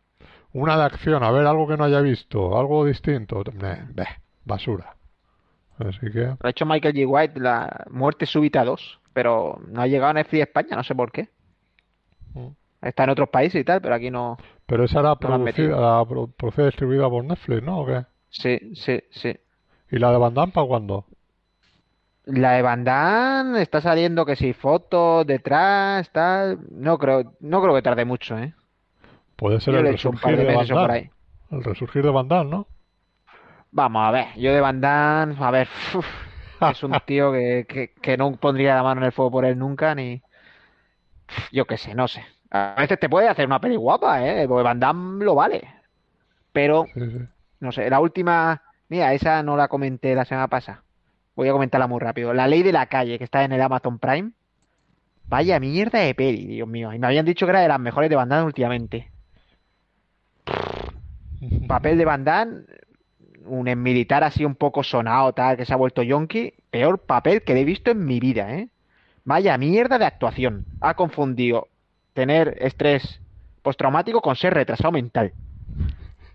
una 0.54 0.78
de 0.78 0.84
acción, 0.84 1.24
a 1.24 1.32
ver, 1.32 1.46
algo 1.46 1.68
que 1.68 1.78
no 1.78 1.84
haya 1.84 2.02
visto, 2.02 2.58
algo 2.58 2.86
distinto, 2.86 3.44
beh, 3.44 4.08
basura. 4.46 4.96
Así 5.78 6.12
que, 6.12 6.34
ha 6.40 6.50
hecho 6.50 6.66
Michael 6.66 6.96
G. 6.96 7.06
White, 7.08 7.40
la 7.40 7.86
muerte 7.92 8.26
súbita 8.26 8.64
2, 8.64 9.00
pero 9.14 9.60
no 9.68 9.82
ha 9.82 9.88
llegado 9.88 10.12
a 10.12 10.14
Netflix 10.14 10.44
España, 10.44 10.76
no 10.76 10.84
sé 10.84 10.96
por 10.96 11.12
qué. 11.12 11.30
Mm. 12.34 12.48
Está 12.82 13.04
en 13.04 13.10
otros 13.12 13.30
países 13.30 13.62
y 13.62 13.64
tal, 13.64 13.82
pero 13.82 13.96
aquí 13.96 14.10
no. 14.10 14.38
pero 14.66 14.86
esa 14.86 15.00
era 15.00 15.10
No 15.10 15.20
producida, 15.20 15.78
la 15.78 16.66
distribuida 16.66 17.10
por 17.10 17.24
Netflix, 17.24 17.64
¿no? 17.64 17.80
¿O 17.82 17.86
qué? 17.86 18.06
Sí, 18.30 18.60
sí, 18.76 19.02
sí. 19.12 19.36
¿Y 19.90 20.00
la 20.00 20.12
de 20.12 20.18
Van 20.18 20.34
Damme 20.34 20.54
para 20.54 20.68
cuándo? 20.68 21.06
La 22.28 22.52
de 22.54 22.62
Van 22.62 22.84
Damme 22.84 23.62
está 23.62 23.80
saliendo 23.82 24.26
que 24.26 24.36
si 24.36 24.54
fotos 24.54 25.26
detrás, 25.26 26.10
tal. 26.12 26.60
No 26.72 26.98
creo, 26.98 27.34
no 27.40 27.62
creo 27.62 27.74
que 27.74 27.82
tarde 27.82 28.04
mucho, 28.06 28.38
¿eh? 28.38 28.54
Puede 29.38 29.62
ser 29.62 29.76
Yo 29.76 29.80
el 29.80 29.86
resurgir 29.88 30.36
de 30.38 30.44
de 30.46 30.56
Van 30.56 30.66
o 30.66 30.76
por 30.76 30.90
Damme. 30.90 30.94
ahí. 30.94 31.10
El 31.52 31.64
resurgir 31.64 32.04
de 32.04 32.10
Van 32.12 32.28
Damme, 32.28 32.50
¿no? 32.52 32.68
Vamos 33.72 34.08
a 34.08 34.12
ver, 34.12 34.28
yo 34.36 34.54
de 34.54 34.62
Van 34.62 34.82
Damme, 34.82 35.36
a 35.40 35.52
ver, 35.52 35.68
uf, 35.94 36.06
es 36.72 36.84
un 36.84 36.92
tío 37.06 37.32
que, 37.32 37.66
que, 37.68 37.94
que 38.02 38.18
no 38.18 38.32
pondría 38.36 38.76
la 38.76 38.84
mano 38.84 39.02
en 39.02 39.06
el 39.06 39.12
fuego 39.12 39.32
por 39.32 39.46
él 39.46 39.58
nunca, 39.58 39.96
ni. 39.96 40.22
Yo 41.52 41.66
qué 41.66 41.78
sé, 41.78 41.94
no 41.96 42.08
sé. 42.08 42.24
A 42.52 42.76
veces 42.80 43.00
te 43.00 43.10
puede 43.10 43.28
hacer 43.28 43.46
una 43.46 43.60
peli 43.62 43.76
guapa, 43.76 44.26
¿eh? 44.26 44.48
Porque 44.48 44.64
Van 44.64 44.80
Damme 44.80 45.24
lo 45.24 45.36
vale. 45.36 45.68
Pero, 46.52 46.86
Sí, 46.94 47.12
sí. 47.12 47.20
no 47.60 47.72
sé, 47.72 47.90
la 47.90 48.00
última. 48.00 48.62
Mira, 48.90 49.14
esa 49.14 49.44
no 49.44 49.56
la 49.58 49.68
comenté 49.68 50.16
la 50.16 50.26
semana 50.26 50.48
pasada. 50.48 50.84
Voy 51.38 51.48
a 51.50 51.52
comentarla 51.52 51.86
muy 51.86 52.00
rápido. 52.00 52.34
La 52.34 52.48
ley 52.48 52.64
de 52.64 52.72
la 52.72 52.88
calle, 52.88 53.20
que 53.20 53.24
está 53.24 53.44
en 53.44 53.52
el 53.52 53.62
Amazon 53.62 54.00
Prime. 54.00 54.32
Vaya 55.28 55.60
mierda 55.60 56.00
de 56.00 56.16
peli, 56.16 56.48
Dios 56.48 56.68
mío. 56.68 56.92
Y 56.92 56.98
me 56.98 57.06
habían 57.06 57.26
dicho 57.26 57.46
que 57.46 57.52
era 57.52 57.62
de 57.62 57.68
las 57.68 57.80
mejores 57.80 58.10
de 58.10 58.16
Van 58.16 58.28
Damme 58.28 58.48
últimamente. 58.48 59.12
Papel 61.68 62.00
de 62.00 62.06
Van 62.06 62.24
Damme, 62.24 62.64
un 63.46 63.68
ex 63.68 63.78
militar 63.78 64.24
así 64.24 64.46
un 64.46 64.56
poco 64.56 64.82
sonado, 64.84 65.32
tal, 65.34 65.58
que 65.58 65.66
se 65.66 65.74
ha 65.74 65.78
vuelto 65.78 66.02
yonki. 66.02 66.56
Peor 66.72 66.98
papel 67.06 67.44
que 67.44 67.54
le 67.54 67.62
he 67.62 67.66
visto 67.66 67.92
en 67.92 68.04
mi 68.04 68.20
vida, 68.20 68.56
¿eh? 68.56 68.70
Vaya 69.24 69.60
mierda 69.60 70.00
de 70.00 70.06
actuación. 70.06 70.66
Ha 70.82 70.96
confundido 70.96 71.68
tener 72.14 72.58
estrés 72.62 73.22
postraumático 73.62 74.22
con 74.22 74.36
ser 74.36 74.56
retrasado 74.56 74.92
mental. 74.92 75.34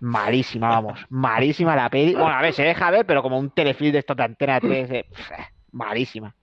Malísima, 0.03 0.67
vamos. 0.67 0.99
Malísima 1.09 1.77
la 1.77 1.89
peli. 1.89 2.13
Bueno, 2.13 2.27
a 2.35 2.41
ver, 2.41 2.53
se 2.53 2.63
deja 2.63 2.91
ver, 2.91 3.05
pero 3.05 3.21
como 3.21 3.39
un 3.39 3.51
telefilm 3.51 3.93
de 3.93 4.01
de 4.05 4.23
Antena 4.23 4.59
3. 4.59 4.91
eh, 4.91 5.05
pf, 5.09 5.33
malísima. 5.71 6.35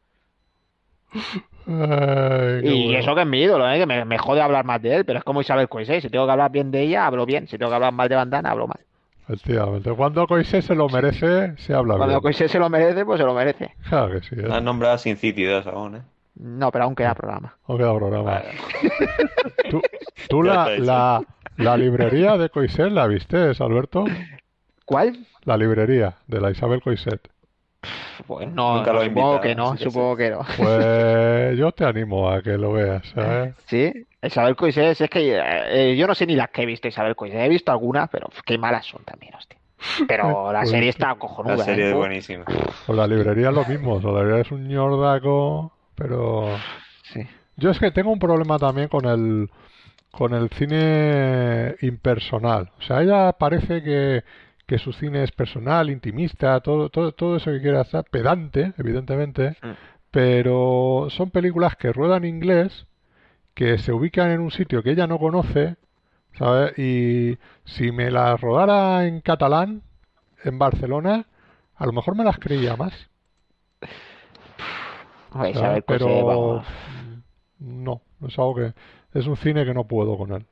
Ay, 1.66 2.60
Y 2.62 2.84
bueno. 2.84 2.98
eso 2.98 3.14
que 3.14 3.20
es 3.20 3.26
mi 3.26 3.42
ídolo, 3.42 3.70
¿eh? 3.70 3.78
Que 3.78 3.84
me, 3.84 4.04
me 4.06 4.16
jode 4.16 4.40
hablar 4.40 4.64
más 4.64 4.80
de 4.80 4.96
él, 4.96 5.04
pero 5.04 5.18
es 5.18 5.24
como 5.24 5.42
Isabel 5.42 5.68
Coixet. 5.68 6.00
Si 6.00 6.08
tengo 6.08 6.24
que 6.24 6.32
hablar 6.32 6.50
bien 6.50 6.70
de 6.70 6.80
ella, 6.80 7.04
hablo 7.06 7.26
bien. 7.26 7.46
Si 7.48 7.58
tengo 7.58 7.70
que 7.70 7.74
hablar 7.74 7.92
mal 7.92 8.08
de 8.08 8.16
Van 8.16 8.30
Damme, 8.30 8.48
hablo 8.48 8.66
mal. 8.66 8.80
Efectivamente. 9.28 9.92
Cuando 9.92 10.26
Coise 10.26 10.62
se 10.62 10.74
lo 10.74 10.88
merece, 10.88 11.54
se 11.58 11.74
habla 11.74 11.96
Cuando 11.96 12.14
bien. 12.14 12.20
Coixet 12.22 12.48
se 12.48 12.58
lo 12.58 12.70
merece, 12.70 13.04
pues 13.04 13.20
se 13.20 13.26
lo 13.26 13.34
merece. 13.34 13.74
Claro 13.88 14.10
que 14.12 14.20
sí. 14.22 14.36
¿eh? 14.38 14.60
Nombrado 14.62 14.96
sin 14.98 15.18
City 15.18 15.44
2 15.44 15.66
aún, 15.66 15.96
¿eh? 15.96 16.02
No, 16.36 16.72
pero 16.72 16.84
aún 16.84 16.94
queda 16.94 17.14
programa. 17.14 17.56
No 17.68 17.76
queda 17.76 17.94
programa. 17.94 18.30
Vale. 18.30 18.48
¿Tú, 20.28 20.42
la, 20.42 21.22
la 21.60 21.76
librería 21.76 22.36
de 22.36 22.48
Coiset 22.50 22.90
la 22.90 23.06
viste, 23.06 23.52
Alberto? 23.58 24.04
¿Cuál? 24.84 25.26
La 25.44 25.56
librería 25.56 26.16
de 26.26 26.40
la 26.40 26.50
Isabel 26.50 26.82
Coiset. 26.82 27.28
Pues 28.26 28.48
no, 28.48 28.76
Nunca 28.76 28.92
lo 28.92 29.02
he 29.02 29.06
supongo 29.06 29.36
invitado, 29.36 29.40
que 29.40 29.54
no, 29.54 29.76
supongo 29.78 30.16
que 30.16 30.30
no. 30.30 30.40
Pues 30.56 31.56
yo 31.56 31.72
te 31.72 31.84
animo 31.84 32.30
a 32.30 32.42
que 32.42 32.58
lo 32.58 32.72
veas, 32.72 33.06
¿sabes? 33.14 33.54
Sí, 33.66 33.92
Isabel 34.22 34.56
Coixet, 34.56 34.94
si 34.94 35.04
es 35.04 35.10
que 35.10 35.40
eh, 35.42 35.96
yo 35.96 36.06
no 36.06 36.14
sé 36.14 36.26
ni 36.26 36.36
las 36.36 36.50
que 36.50 36.62
he 36.62 36.66
visto 36.66 36.88
Isabel 36.88 37.16
Coixet. 37.16 37.40
He 37.40 37.48
visto 37.48 37.72
algunas, 37.72 38.10
pero 38.10 38.28
qué 38.44 38.58
malas 38.58 38.84
son 38.86 39.02
también, 39.04 39.34
hostia. 39.34 39.58
Pero 40.06 40.52
la 40.52 40.60
Pues 40.60 40.70
serie 40.70 40.90
está 40.90 41.14
cojonuda, 41.14 41.56
La 41.56 41.64
serie 41.64 41.86
¿eh? 41.86 41.88
es 41.88 41.94
Uf, 41.94 41.98
buenísima. 41.98 42.44
Pues 42.44 42.96
la 42.98 43.06
librería 43.06 43.48
es 43.48 43.54
lo 43.54 43.64
mismo. 43.64 43.94
o 43.94 44.00
La 44.12 44.20
librería 44.20 44.42
es 44.42 44.50
un 44.50 44.68
ñordaco, 44.68 45.72
pero... 45.94 46.48
Sí. 47.04 47.22
Yo 47.56 47.70
es 47.70 47.78
que 47.78 47.90
tengo 47.90 48.10
un 48.10 48.18
problema 48.18 48.58
también 48.58 48.88
con 48.88 49.06
el 49.06 49.50
con 50.10 50.34
el 50.34 50.48
cine 50.50 51.76
impersonal. 51.82 52.70
O 52.78 52.82
sea, 52.82 53.02
ella 53.02 53.32
parece 53.32 53.82
que, 53.82 54.24
que 54.66 54.78
su 54.78 54.92
cine 54.92 55.22
es 55.22 55.32
personal, 55.32 55.90
intimista, 55.90 56.60
todo, 56.60 56.88
todo, 56.90 57.12
todo 57.12 57.36
eso 57.36 57.50
que 57.50 57.60
quiera 57.60 57.80
hacer, 57.82 58.04
pedante, 58.10 58.72
evidentemente, 58.78 59.56
Mm. 59.62 59.70
pero 60.10 61.06
son 61.10 61.30
películas 61.30 61.76
que 61.76 61.92
ruedan 61.92 62.24
inglés 62.24 62.86
que 63.54 63.78
se 63.78 63.92
ubican 63.92 64.30
en 64.30 64.40
un 64.40 64.50
sitio 64.50 64.82
que 64.82 64.90
ella 64.92 65.06
no 65.06 65.18
conoce, 65.18 65.76
¿sabes? 66.38 66.76
Y 66.78 67.38
si 67.64 67.92
me 67.92 68.10
las 68.10 68.40
rodara 68.40 69.06
en 69.06 69.20
catalán, 69.20 69.82
en 70.44 70.58
Barcelona, 70.58 71.26
a 71.76 71.86
lo 71.86 71.92
mejor 71.92 72.16
me 72.16 72.24
las 72.24 72.38
creía 72.38 72.76
más. 72.76 72.92
Ay, 75.32 75.54
¿sabes? 75.54 75.58
sabe 75.60 75.82
coser, 75.82 75.98
Pero 75.98 76.24
vamos. 76.24 76.66
mm, 77.58 77.84
no, 77.84 78.02
es 78.26 78.38
algo 78.38 78.54
que 78.56 78.72
es 79.14 79.26
un 79.26 79.36
cine 79.36 79.64
que 79.64 79.74
no 79.74 79.86
puedo 79.86 80.16
con 80.18 80.32
él. 80.32 80.46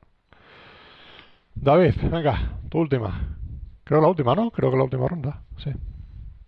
David, 1.55 1.93
venga, 2.11 2.59
tu 2.69 2.79
última. 2.79 3.37
Creo 3.83 4.01
la 4.01 4.07
última, 4.07 4.35
¿no? 4.35 4.51
Creo 4.51 4.71
que 4.71 4.77
la 4.77 4.83
última 4.83 5.07
ronda. 5.07 5.43
Sí, 5.57 5.71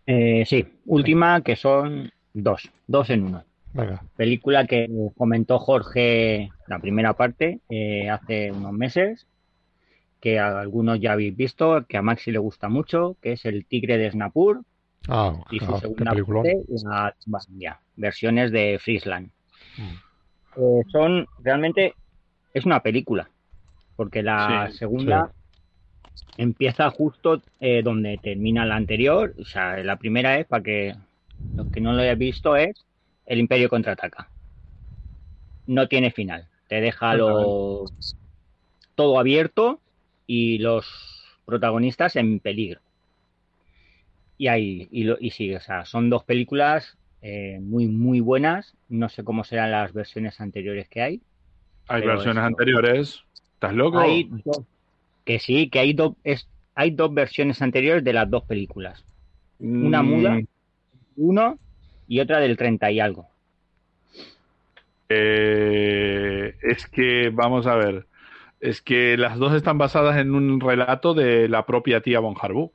Eh, 0.05 0.43
sí, 0.45 0.65
última 0.85 1.41
que 1.41 1.55
son 1.55 2.11
dos, 2.33 2.69
dos 2.88 3.09
en 3.09 3.23
uno. 3.23 3.43
venga. 3.73 4.03
Película 4.15 4.67
que 4.67 4.88
comentó 5.17 5.59
Jorge, 5.59 6.51
la 6.67 6.79
primera 6.79 7.13
parte, 7.15 7.61
eh, 7.69 8.09
hace 8.09 8.51
unos 8.51 8.73
meses, 8.73 9.27
que 10.21 10.39
a 10.39 10.59
algunos 10.59 10.99
ya 10.99 11.13
habéis 11.13 11.35
visto, 11.35 11.85
que 11.88 11.97
a 11.97 12.01
Maxi 12.01 12.31
le 12.31 12.39
gusta 12.39 12.69
mucho, 12.69 13.17
que 13.21 13.33
es 13.33 13.45
El 13.45 13.65
Tigre 13.65 13.97
de 13.97 14.11
Snapur 14.11 14.61
Ah, 15.07 15.33
y 15.49 15.59
su 15.59 15.65
claro, 15.65 15.81
qué 15.95 16.05
segunda 16.05 16.11
parte, 16.15 16.63
la 16.83 17.15
versiones 17.95 18.51
de 18.51 18.79
Friesland. 18.79 19.31
Mm. 19.77 20.01
Eh, 20.55 20.83
son 20.91 21.27
realmente 21.39 21.95
es 22.53 22.65
una 22.65 22.82
película 22.84 23.32
porque 23.95 24.23
la 24.23 24.69
Sí, 24.69 24.73
segunda 24.73 25.34
empieza 26.38 26.90
justo 26.91 27.41
eh, 27.60 27.82
donde 27.84 28.18
termina 28.18 28.65
la 28.65 28.76
anterior 28.76 29.34
o 29.40 29.45
sea 29.45 29.78
la 29.84 29.98
primera 29.98 30.40
es 30.40 30.48
para 30.48 30.64
que 30.64 30.95
los 31.53 31.68
que 31.69 31.82
no 31.82 31.94
lo 31.94 32.02
hayan 32.02 32.19
visto 32.19 32.56
es 32.56 32.86
el 33.26 33.40
Imperio 33.40 33.69
contraataca. 33.69 34.32
No 35.65 35.88
tiene 35.88 36.11
final 36.11 36.48
te 36.68 36.82
deja 36.82 37.15
lo 37.15 37.86
todo 38.95 39.19
abierto 39.19 39.82
y 40.28 40.57
los 40.60 40.88
protagonistas 41.45 42.15
en 42.15 42.40
peligro. 42.40 42.82
Y 44.38 44.48
ahí 44.48 44.88
y, 44.91 45.03
lo, 45.03 45.18
y 45.19 45.32
sí 45.32 45.53
o 45.56 45.60
sea 45.61 45.86
son 45.86 46.10
dos 46.10 46.23
películas 46.23 46.98
eh, 47.22 47.60
muy 47.61 47.88
muy 47.88 48.19
buenas 48.19 48.76
no 48.90 49.10
sé 49.10 49.23
cómo 49.23 49.44
serán 49.44 49.72
las 49.72 49.94
versiones 49.94 50.41
anteriores 50.41 50.90
que 50.90 51.02
hay 51.02 51.22
Hay 51.91 52.01
versiones 52.07 52.43
anteriores. 52.43 53.23
¿Estás 53.53 53.73
loco? 53.73 53.99
hay 53.99 54.30
dos, 54.45 54.61
que 55.26 55.39
sí, 55.39 55.69
que 55.69 55.80
hay 55.80 55.95
es, 56.23 56.47
hay 56.73 56.91
dos 56.91 57.13
versiones 57.13 57.61
anteriores 57.61 58.03
de 58.03 58.13
las 58.13 58.30
dos 58.30 58.43
películas. 58.43 59.03
Una 59.59 60.01
Mm, 60.01 60.05
muda, 60.05 60.39
uno 61.18 61.59
y 62.07 62.19
otra 62.19 62.39
del 62.39 62.57
30 62.57 62.91
y 62.91 62.99
algo. 62.99 63.27
eh, 65.09 66.55
es 66.61 66.88
que, 66.88 67.30
vamos 67.30 67.68
a 67.68 67.76
ver, 67.76 68.07
es 68.61 68.81
que 68.81 69.18
las 69.18 69.38
dos 69.38 69.53
están 69.53 69.77
basadas 69.77 70.18
en 70.18 70.34
un 70.34 70.61
relato 70.61 71.13
de 71.13 71.49
la 71.49 71.65
propia 71.65 72.01
tía 72.01 72.19
Von 72.22 72.35
Harbu. 72.39 72.72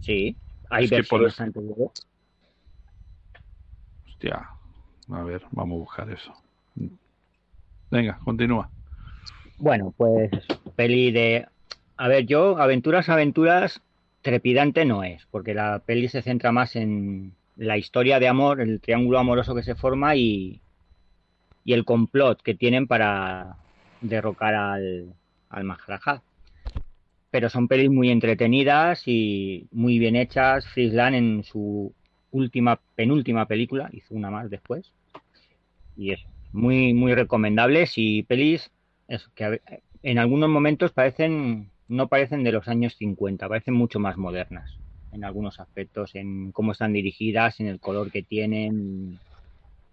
Sí, 0.00 0.36
hay 0.68 0.84
Es 0.84 0.90
que 0.90 1.04
por 1.04 1.22
versiones 1.22 1.40
anteriores. 1.56 2.06
Hostia, 4.08 4.50
a 5.10 5.22
ver, 5.22 5.42
vamos 5.52 5.76
a 5.76 5.78
buscar 5.78 6.10
eso. 6.10 6.34
Venga, 7.90 8.18
continúa. 8.24 8.70
Bueno, 9.58 9.92
pues 9.96 10.30
peli 10.76 11.10
de... 11.10 11.46
A 11.96 12.08
ver, 12.08 12.26
yo, 12.26 12.58
aventuras, 12.58 13.08
aventuras, 13.08 13.82
trepidante 14.22 14.84
no 14.84 15.02
es, 15.02 15.26
porque 15.30 15.54
la 15.54 15.80
peli 15.80 16.08
se 16.08 16.22
centra 16.22 16.52
más 16.52 16.76
en 16.76 17.32
la 17.56 17.76
historia 17.76 18.20
de 18.20 18.28
amor, 18.28 18.60
el 18.60 18.80
triángulo 18.80 19.18
amoroso 19.18 19.54
que 19.54 19.64
se 19.64 19.74
forma 19.74 20.14
y, 20.14 20.60
y 21.64 21.72
el 21.72 21.84
complot 21.84 22.40
que 22.40 22.54
tienen 22.54 22.86
para 22.86 23.56
derrocar 24.00 24.54
al, 24.54 25.12
al. 25.50 25.66
Pero 27.30 27.48
son 27.50 27.66
pelis 27.66 27.90
muy 27.90 28.10
entretenidas 28.10 29.02
y 29.06 29.66
muy 29.72 29.98
bien 29.98 30.14
hechas. 30.14 30.66
Friesland 30.68 31.16
en 31.16 31.42
su 31.42 31.92
última, 32.30 32.78
penúltima 32.94 33.46
película, 33.46 33.90
hizo 33.92 34.14
una 34.14 34.30
más 34.30 34.48
después. 34.48 34.92
Y 35.96 36.12
es 36.12 36.20
muy, 36.52 36.94
muy 36.94 37.14
recomendables 37.14 37.92
y 37.96 38.22
pelis 38.24 38.70
eso, 39.08 39.30
que 39.34 39.60
en 40.02 40.18
algunos 40.18 40.48
momentos 40.50 40.92
parecen, 40.92 41.72
no 41.88 42.08
parecen 42.08 42.44
de 42.44 42.52
los 42.52 42.68
años 42.68 42.94
50, 42.96 43.48
parecen 43.48 43.74
mucho 43.74 44.00
más 44.00 44.16
modernas 44.16 44.78
en 45.10 45.24
algunos 45.24 45.58
aspectos, 45.60 46.14
en 46.14 46.52
cómo 46.52 46.72
están 46.72 46.92
dirigidas, 46.92 47.60
en 47.60 47.66
el 47.68 47.80
color 47.80 48.10
que 48.10 48.22
tienen, 48.22 49.20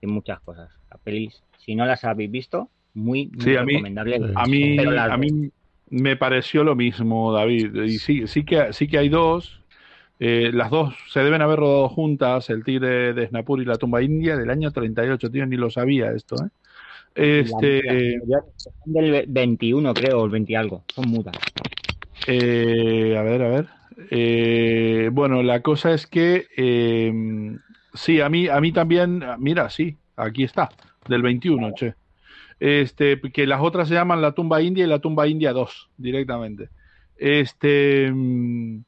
en 0.01 0.09
muchas 0.09 0.41
cosas. 0.41 0.71
La 0.91 0.97
pelis, 0.97 1.43
si 1.57 1.75
no 1.75 1.85
las 1.85 2.03
habéis 2.03 2.31
visto, 2.31 2.71
muy, 2.93 3.27
muy 3.27 3.45
Sí, 3.45 3.55
a 3.55 3.63
mí- 3.63 3.73
recomendable. 3.73 4.19
A 4.35 4.47
mí, 4.47 4.77
a 4.97 5.17
mí 5.17 5.51
me 5.89 6.15
pareció 6.17 6.63
lo 6.63 6.75
mismo, 6.75 7.31
David. 7.31 7.75
Y 7.83 7.99
sí, 7.99 8.27
sí 8.27 8.43
que, 8.43 8.73
sí 8.73 8.87
que 8.87 8.97
hay 8.97 9.09
dos. 9.09 9.64
Eh, 10.19 10.51
las 10.53 10.69
dos 10.71 10.95
se 11.09 11.19
deben 11.21 11.41
haber 11.41 11.59
rodado 11.59 11.89
juntas, 11.89 12.49
El 12.49 12.63
Tigre 12.63 13.13
de 13.13 13.27
Snapur 13.27 13.61
y 13.61 13.65
La 13.65 13.75
Tumba 13.77 14.01
India, 14.01 14.37
del 14.37 14.49
año 14.49 14.71
38, 14.71 15.29
tío, 15.29 15.45
ni 15.45 15.57
lo 15.57 15.69
sabía 15.69 16.11
esto, 16.13 16.35
¿eh? 16.37 16.49
Este, 17.15 18.19
La- 18.25 18.41
del 18.85 19.11
ve- 19.11 19.25
21, 19.27 19.93
creo, 19.93 20.21
o 20.21 20.25
el 20.25 20.31
20 20.31 20.51
y 20.51 20.55
algo, 20.55 20.83
son 20.93 21.09
mudas. 21.09 21.35
eh, 22.27 23.15
a 23.17 23.21
ver, 23.23 23.41
a 23.41 23.49
ver. 23.49 23.67
Eh, 24.11 25.09
bueno, 25.11 25.41
la 25.43 25.61
cosa 25.61 25.93
es 25.93 26.07
que 26.07 26.47
eh, 26.57 27.57
sí, 27.93 28.19
a 28.21 28.29
mí, 28.29 28.47
a 28.47 28.59
mí 28.59 28.71
también, 28.71 29.23
mira, 29.39 29.69
sí, 29.69 29.97
aquí 30.17 30.43
está, 30.43 30.69
del 31.07 31.21
21, 31.21 31.73
che. 31.73 31.93
Este, 32.59 33.19
que 33.19 33.45
las 33.47 33.61
otras 33.61 33.87
se 33.89 33.93
llaman 33.95 34.21
La 34.21 34.31
Tumba 34.31 34.61
India 34.61 34.85
y 34.85 34.87
La 34.87 34.99
Tumba 34.99 35.27
India 35.27 35.51
2, 35.53 35.89
directamente. 35.97 36.69
Este, 37.17 38.11
mm, 38.13 38.79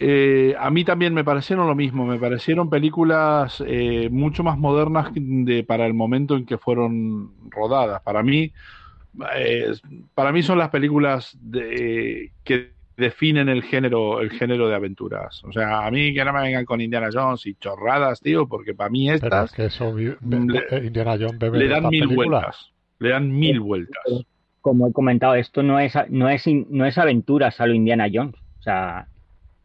eh, 0.00 0.54
a 0.58 0.70
mí 0.70 0.82
también 0.84 1.12
me 1.14 1.24
parecieron 1.24 1.66
lo 1.66 1.74
mismo, 1.74 2.06
me 2.06 2.18
parecieron 2.18 2.70
películas 2.70 3.62
eh, 3.66 4.08
mucho 4.10 4.42
más 4.42 4.58
modernas 4.58 5.10
de, 5.14 5.62
para 5.62 5.86
el 5.86 5.94
momento 5.94 6.36
en 6.36 6.46
que 6.46 6.58
fueron 6.58 7.34
rodadas. 7.50 8.00
Para 8.02 8.22
mí, 8.22 8.50
eh, 9.36 9.72
para 10.14 10.32
mí 10.32 10.42
son 10.42 10.58
las 10.58 10.70
películas 10.70 11.36
de- 11.40 12.32
que 12.44 12.72
definen 12.96 13.48
el 13.48 13.62
género, 13.62 14.20
el 14.20 14.30
género 14.30 14.68
de 14.68 14.74
aventuras. 14.74 15.42
O 15.44 15.52
sea, 15.52 15.86
a 15.86 15.90
mí 15.90 16.14
que 16.14 16.24
no 16.24 16.32
me 16.32 16.42
vengan 16.42 16.64
con 16.64 16.80
Indiana 16.80 17.08
Jones 17.12 17.46
y 17.46 17.54
chorradas, 17.54 18.20
tío, 18.20 18.46
porque 18.48 18.74
para 18.74 18.90
mí 18.90 19.06
Pero 19.06 19.16
es 19.16 19.22
estas 19.22 19.52
que 19.52 19.64
eso 19.66 19.94
vi- 19.94 20.14
be- 20.20 20.46
Le- 20.46 20.66
eh, 20.70 20.86
Indiana 20.86 21.16
Jones 21.18 21.38
bebe 21.38 21.58
le 21.58 21.68
dan 21.68 21.88
mil 21.88 22.06
vueltas. 22.08 22.72
Le 22.98 23.10
dan 23.10 23.30
mil 23.30 23.60
vueltas. 23.60 24.02
como 24.60 24.88
he 24.88 24.92
comentado, 24.92 25.34
esto 25.34 25.62
no 25.62 25.78
es, 25.78 25.94
no 26.10 26.28
es, 26.28 26.46
no 26.46 26.84
es 26.84 26.98
aventuras 26.98 27.60
a 27.60 27.66
lo 27.66 27.72
Indiana 27.74 28.08
Jones. 28.12 28.34
O 28.34 28.62
sea, 28.62 29.08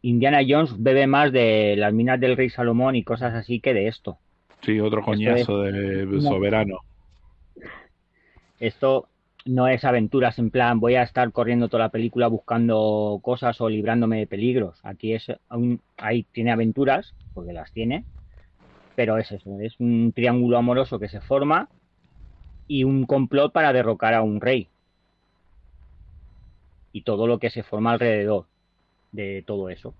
Indiana 0.06 0.38
Jones 0.46 0.80
bebe 0.80 1.08
más 1.08 1.32
de 1.32 1.74
las 1.76 1.92
minas 1.92 2.20
del 2.20 2.36
rey 2.36 2.48
Salomón 2.48 2.94
y 2.94 3.02
cosas 3.02 3.34
así 3.34 3.58
que 3.58 3.74
de 3.74 3.88
esto. 3.88 4.18
Sí, 4.60 4.78
otro 4.78 5.02
coñazo 5.02 5.62
de 5.62 6.20
soberano. 6.20 6.78
Esto 8.60 9.08
no 9.46 9.66
es 9.66 9.84
aventuras 9.84 10.38
en 10.38 10.50
plan 10.50 10.78
voy 10.78 10.94
a 10.94 11.02
estar 11.02 11.32
corriendo 11.32 11.68
toda 11.68 11.84
la 11.84 11.88
película 11.88 12.28
buscando 12.28 13.18
cosas 13.20 13.60
o 13.60 13.68
librándome 13.68 14.18
de 14.18 14.28
peligros. 14.28 14.78
Aquí 14.84 15.12
es 15.12 15.26
un, 15.50 15.80
ahí 15.96 16.22
tiene 16.30 16.52
aventuras, 16.52 17.12
porque 17.34 17.52
las 17.52 17.72
tiene, 17.72 18.04
pero 18.94 19.18
es 19.18 19.32
eso, 19.32 19.58
es 19.58 19.74
un 19.80 20.12
triángulo 20.14 20.56
amoroso 20.56 21.00
que 21.00 21.08
se 21.08 21.20
forma 21.20 21.68
y 22.68 22.84
un 22.84 23.06
complot 23.06 23.52
para 23.52 23.72
derrocar 23.72 24.14
a 24.14 24.22
un 24.22 24.40
rey. 24.40 24.68
Y 26.92 27.02
todo 27.02 27.26
lo 27.26 27.40
que 27.40 27.50
se 27.50 27.64
forma 27.64 27.90
alrededor 27.90 28.46
de 29.16 29.44
todo 29.46 29.70
eso. 29.70 29.96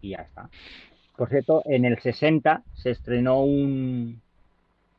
Y 0.00 0.10
ya 0.10 0.18
está. 0.22 0.50
Por 1.16 1.28
cierto, 1.30 1.62
en 1.66 1.84
el 1.86 2.00
60 2.00 2.64
se 2.74 2.90
estrenó 2.90 3.42
un, 3.44 4.22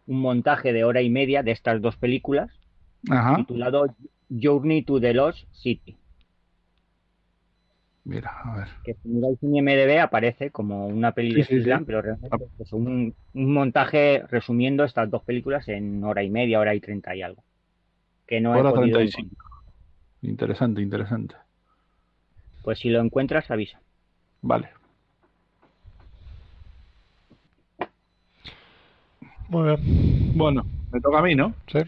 un 0.07 0.21
montaje 0.21 0.73
de 0.73 0.83
hora 0.85 1.01
y 1.01 1.09
media 1.09 1.43
de 1.43 1.51
estas 1.51 1.81
dos 1.81 1.97
películas 1.97 2.51
Ajá. 3.09 3.37
titulado 3.37 3.85
Journey 4.29 4.83
to 4.85 4.99
the 5.01 5.13
Lost 5.13 5.47
City, 5.51 5.99
Mira, 8.05 8.31
a 8.43 8.55
ver. 8.57 8.69
que 8.83 8.93
si 8.95 9.07
miráis 9.09 9.41
en 9.41 9.55
IMDb 9.55 9.99
aparece 10.01 10.51
como 10.51 10.87
una 10.87 11.13
peli 11.13 11.35
de 11.35 11.43
Sí, 11.45 11.59
pero 11.85 12.01
realmente 12.01 12.45
es 12.59 12.73
un, 12.73 13.15
un 13.33 13.53
montaje 13.53 14.23
resumiendo 14.29 14.83
estas 14.83 15.09
dos 15.09 15.23
películas 15.23 15.67
en 15.69 16.03
hora 16.03 16.23
y 16.23 16.29
media, 16.29 16.59
hora 16.59 16.75
y 16.75 16.81
treinta 16.81 17.15
y 17.15 17.21
algo. 17.21 17.43
Que 18.27 18.41
no 18.41 18.55
he 18.55 18.59
Hora 18.59 18.71
podido 18.71 18.97
35. 18.97 19.35
encontrar. 19.35 19.49
Interesante, 20.23 20.81
interesante. 20.81 21.35
Pues 22.63 22.79
si 22.79 22.89
lo 22.89 23.01
encuentras, 23.01 23.51
avisa. 23.51 23.79
Vale. 24.41 24.69
Muy 29.49 29.65
bien. 29.65 30.33
Bueno, 30.35 30.65
me 30.91 30.99
toca 30.99 31.19
a 31.19 31.21
mí, 31.21 31.35
¿no? 31.35 31.53
Sí. 31.67 31.79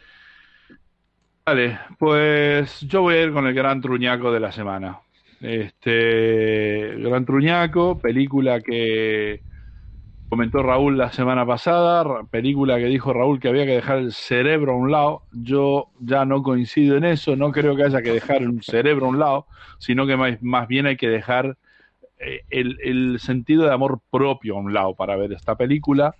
Vale, 1.46 1.80
pues 1.98 2.82
yo 2.82 3.02
voy 3.02 3.16
a 3.16 3.24
ir 3.24 3.32
con 3.32 3.48
el 3.48 3.54
gran 3.54 3.82
truñaco 3.82 4.32
de 4.32 4.40
la 4.40 4.52
semana. 4.52 5.00
Este, 5.42 6.96
Gran 6.98 7.26
Truñaco, 7.26 8.00
película 8.00 8.62
que 8.62 9.42
comentó 10.30 10.64
Raúl 10.64 10.98
la 10.98 11.12
semana 11.12 11.46
pasada, 11.46 12.24
película 12.30 12.78
que 12.78 12.86
dijo 12.86 13.14
Raúl 13.14 13.40
que 13.40 13.48
había 13.48 13.66
que 13.66 13.76
dejar 13.76 14.00
el 14.00 14.12
cerebro 14.12 14.74
a 14.74 14.76
un 14.76 14.92
lado. 14.92 15.24
Yo 15.32 15.90
ya 16.00 16.26
no 16.26 16.44
coincido 16.44 16.98
en 16.98 17.06
eso, 17.06 17.36
no 17.36 17.52
creo 17.52 17.76
que 17.76 17.84
haya 17.84 18.02
que 18.02 18.12
dejar 18.12 18.44
un 18.44 18.62
cerebro 18.62 19.06
a 19.06 19.10
un 19.10 19.20
lado, 19.20 19.48
sino 19.78 20.06
que 20.08 20.18
más, 20.18 20.42
más 20.42 20.68
bien 20.68 20.86
hay 20.88 20.98
que 20.98 21.10
dejar 21.10 21.58
eh, 22.20 22.42
el, 22.50 22.78
el, 22.84 23.20
sentido 23.20 23.64
de 23.64 23.74
amor 23.74 24.00
propio 24.10 24.56
a 24.56 24.60
un 24.60 24.74
lado 24.74 24.96
para 24.96 25.16
ver 25.16 25.34
esta 25.34 25.56
película. 25.56 26.16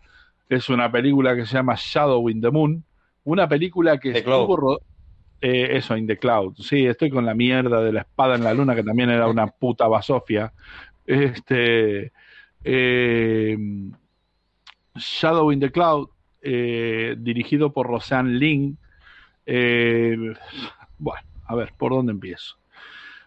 Es 0.50 0.70
una 0.70 0.92
película 0.92 1.36
que 1.36 1.46
se 1.46 1.54
llama 1.54 1.76
Shadow 1.78 2.30
in 2.30 2.42
the 2.42 2.52
Moon, 2.52 2.84
una 3.24 3.48
película 3.48 3.98
que 3.98 4.12
estuvo 4.12 4.80
eh, 5.42 5.78
eso, 5.78 5.98
In 5.98 6.08
the 6.08 6.18
Cloud. 6.18 6.56
Sí, 6.58 6.86
estoy 6.86 7.10
con 7.10 7.26
la 7.26 7.34
mierda 7.34 7.82
de 7.82 7.92
la 7.92 8.02
espada 8.02 8.36
en 8.36 8.44
la 8.44 8.54
luna, 8.54 8.76
que 8.76 8.84
también 8.84 9.10
era 9.10 9.28
una 9.28 9.48
puta 9.48 9.88
basofia. 9.88 10.54
Este. 11.06 12.12
Eh, 12.68 13.56
Shadow 14.96 15.52
in 15.52 15.60
the 15.60 15.72
Cloud, 15.72 16.10
eh, 16.42 17.16
dirigido 17.20 17.72
por 17.72 17.86
Roseanne 17.86 18.40
Ling. 18.40 18.78
bueno, 20.98 21.28
a 21.46 21.56
ver, 21.56 21.74
¿por 21.78 21.92
dónde 21.92 22.12
empiezo? 22.12 22.58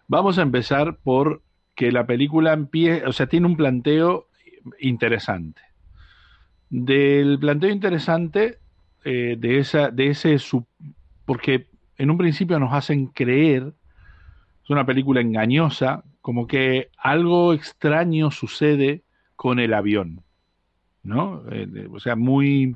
Vamos 0.07 0.37
a 0.37 0.41
empezar 0.41 0.97
por 0.97 1.41
que 1.73 1.93
la 1.93 2.05
película 2.05 2.51
empiece, 2.51 3.05
o 3.05 3.13
sea, 3.13 3.27
tiene 3.27 3.47
un 3.47 3.55
planteo 3.55 4.27
interesante. 4.79 5.61
Del 6.69 7.39
planteo 7.39 7.69
interesante 7.69 8.57
de, 9.03 9.57
esa, 9.57 9.89
de 9.89 10.07
ese, 10.07 10.35
porque 11.25 11.67
en 11.97 12.09
un 12.09 12.17
principio 12.17 12.59
nos 12.59 12.73
hacen 12.73 13.07
creer, 13.07 13.71
es 14.63 14.69
una 14.69 14.85
película 14.85 15.21
engañosa, 15.21 16.03
como 16.21 16.47
que 16.47 16.89
algo 16.97 17.53
extraño 17.53 18.31
sucede 18.31 19.03
con 19.39 19.59
el 19.59 19.73
avión, 19.73 20.21
¿no? 21.01 21.43
Eh, 21.49 21.87
o 21.93 22.01
sea, 22.01 22.17
muy... 22.17 22.75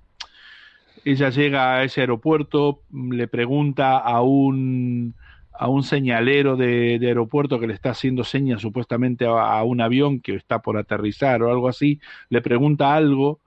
Ella 1.04 1.30
llega 1.30 1.76
a 1.76 1.84
ese 1.84 2.00
aeropuerto, 2.00 2.80
le 2.90 3.28
pregunta 3.28 3.98
a 3.98 4.22
un, 4.22 5.14
a 5.52 5.68
un 5.68 5.84
señalero 5.84 6.56
de, 6.56 6.98
aeropuerto 7.02 7.60
que 7.60 7.68
le 7.68 7.74
está 7.74 7.90
haciendo 7.90 8.24
señas 8.24 8.62
supuestamente 8.62 9.26
a, 9.26 9.62
un 9.64 9.82
avión 9.82 10.22
que 10.22 10.36
está 10.36 10.60
por 10.60 10.78
aterrizar 10.78 11.44
o 11.44 11.52
algo 11.52 11.68
así, 11.68 12.00
le 12.30 12.42
pregunta 12.42 12.96
algo, 12.96 13.42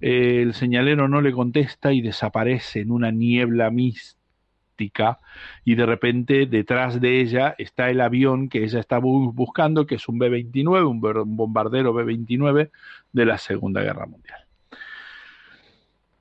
eh, 0.00 0.40
el 0.40 0.54
señalero 0.54 1.06
no 1.06 1.20
le 1.20 1.32
contesta 1.32 1.92
y 1.92 2.00
desaparece 2.00 2.80
en 2.80 2.92
una 2.92 3.10
niebla 3.10 3.70
mística 3.70 4.23
y 5.64 5.74
de 5.74 5.86
repente 5.86 6.46
detrás 6.46 7.00
de 7.00 7.20
ella 7.20 7.54
está 7.58 7.90
el 7.90 8.00
avión 8.00 8.48
que 8.48 8.64
ella 8.64 8.80
está 8.80 8.98
buscando, 8.98 9.86
que 9.86 9.96
es 9.96 10.08
un 10.08 10.18
B-29, 10.18 10.88
un 10.88 11.36
bombardero 11.36 11.92
B-29 11.92 12.70
de 13.12 13.24
la 13.24 13.38
Segunda 13.38 13.82
Guerra 13.82 14.06
Mundial. 14.06 14.40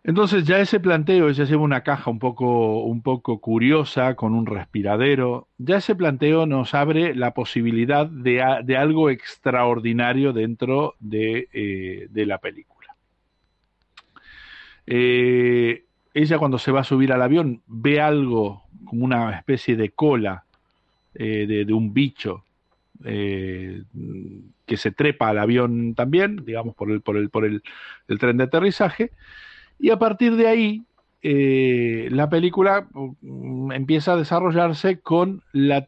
Entonces 0.05 0.43
ya 0.43 0.59
ese 0.59 0.81
planteo, 0.81 1.29
ella 1.29 1.45
lleva 1.45 1.61
una 1.61 1.81
caja 1.81 2.11
un 2.11 2.19
poco, 2.19 2.83
un 2.83 3.01
poco 3.01 3.39
curiosa 3.39 4.15
con 4.15 4.33
un 4.33 4.45
respiradero, 4.45 5.47
ya 5.57 5.77
ese 5.77 5.95
planteo 5.95 6.45
nos 6.45 6.73
abre 6.73 7.15
la 7.15 7.33
posibilidad 7.33 8.05
de, 8.05 8.41
algo 8.77 9.09
extraordinario 9.09 10.33
dentro 10.33 10.95
de, 10.99 11.47
eh, 11.53 12.07
de 12.09 12.25
la 12.25 12.39
película. 12.39 12.73
Eh, 14.85 15.85
ella 16.13 16.37
cuando 16.37 16.59
se 16.59 16.71
va 16.71 16.81
a 16.81 16.85
subir 16.85 17.11
al 17.11 17.21
avión 17.21 17.61
ve 17.67 17.99
algo 17.99 18.63
como 18.85 19.05
una 19.05 19.31
especie 19.31 19.75
de 19.75 19.89
cola 19.89 20.45
eh, 21.15 21.63
de, 21.65 21.73
un 21.73 21.93
bicho 21.93 22.43
eh, 23.03 23.83
que 24.65 24.77
se 24.77 24.91
trepa 24.91 25.29
al 25.29 25.39
avión 25.39 25.93
también, 25.93 26.43
digamos, 26.45 26.75
por 26.75 26.89
el, 26.89 27.01
por 27.01 27.17
el, 27.17 27.29
por 27.29 27.45
el, 27.45 27.61
tren 28.19 28.37
de 28.37 28.45
aterrizaje, 28.45 29.11
y 29.79 29.91
a 29.91 29.99
partir 29.99 30.35
de 30.35 30.47
ahí 30.47 30.83
eh, 31.21 32.07
la 32.11 32.29
película 32.29 32.87
mm, 32.91 33.71
empieza 33.73 34.13
a 34.13 34.17
desarrollarse 34.17 34.99
con 34.99 35.43
la, 35.51 35.85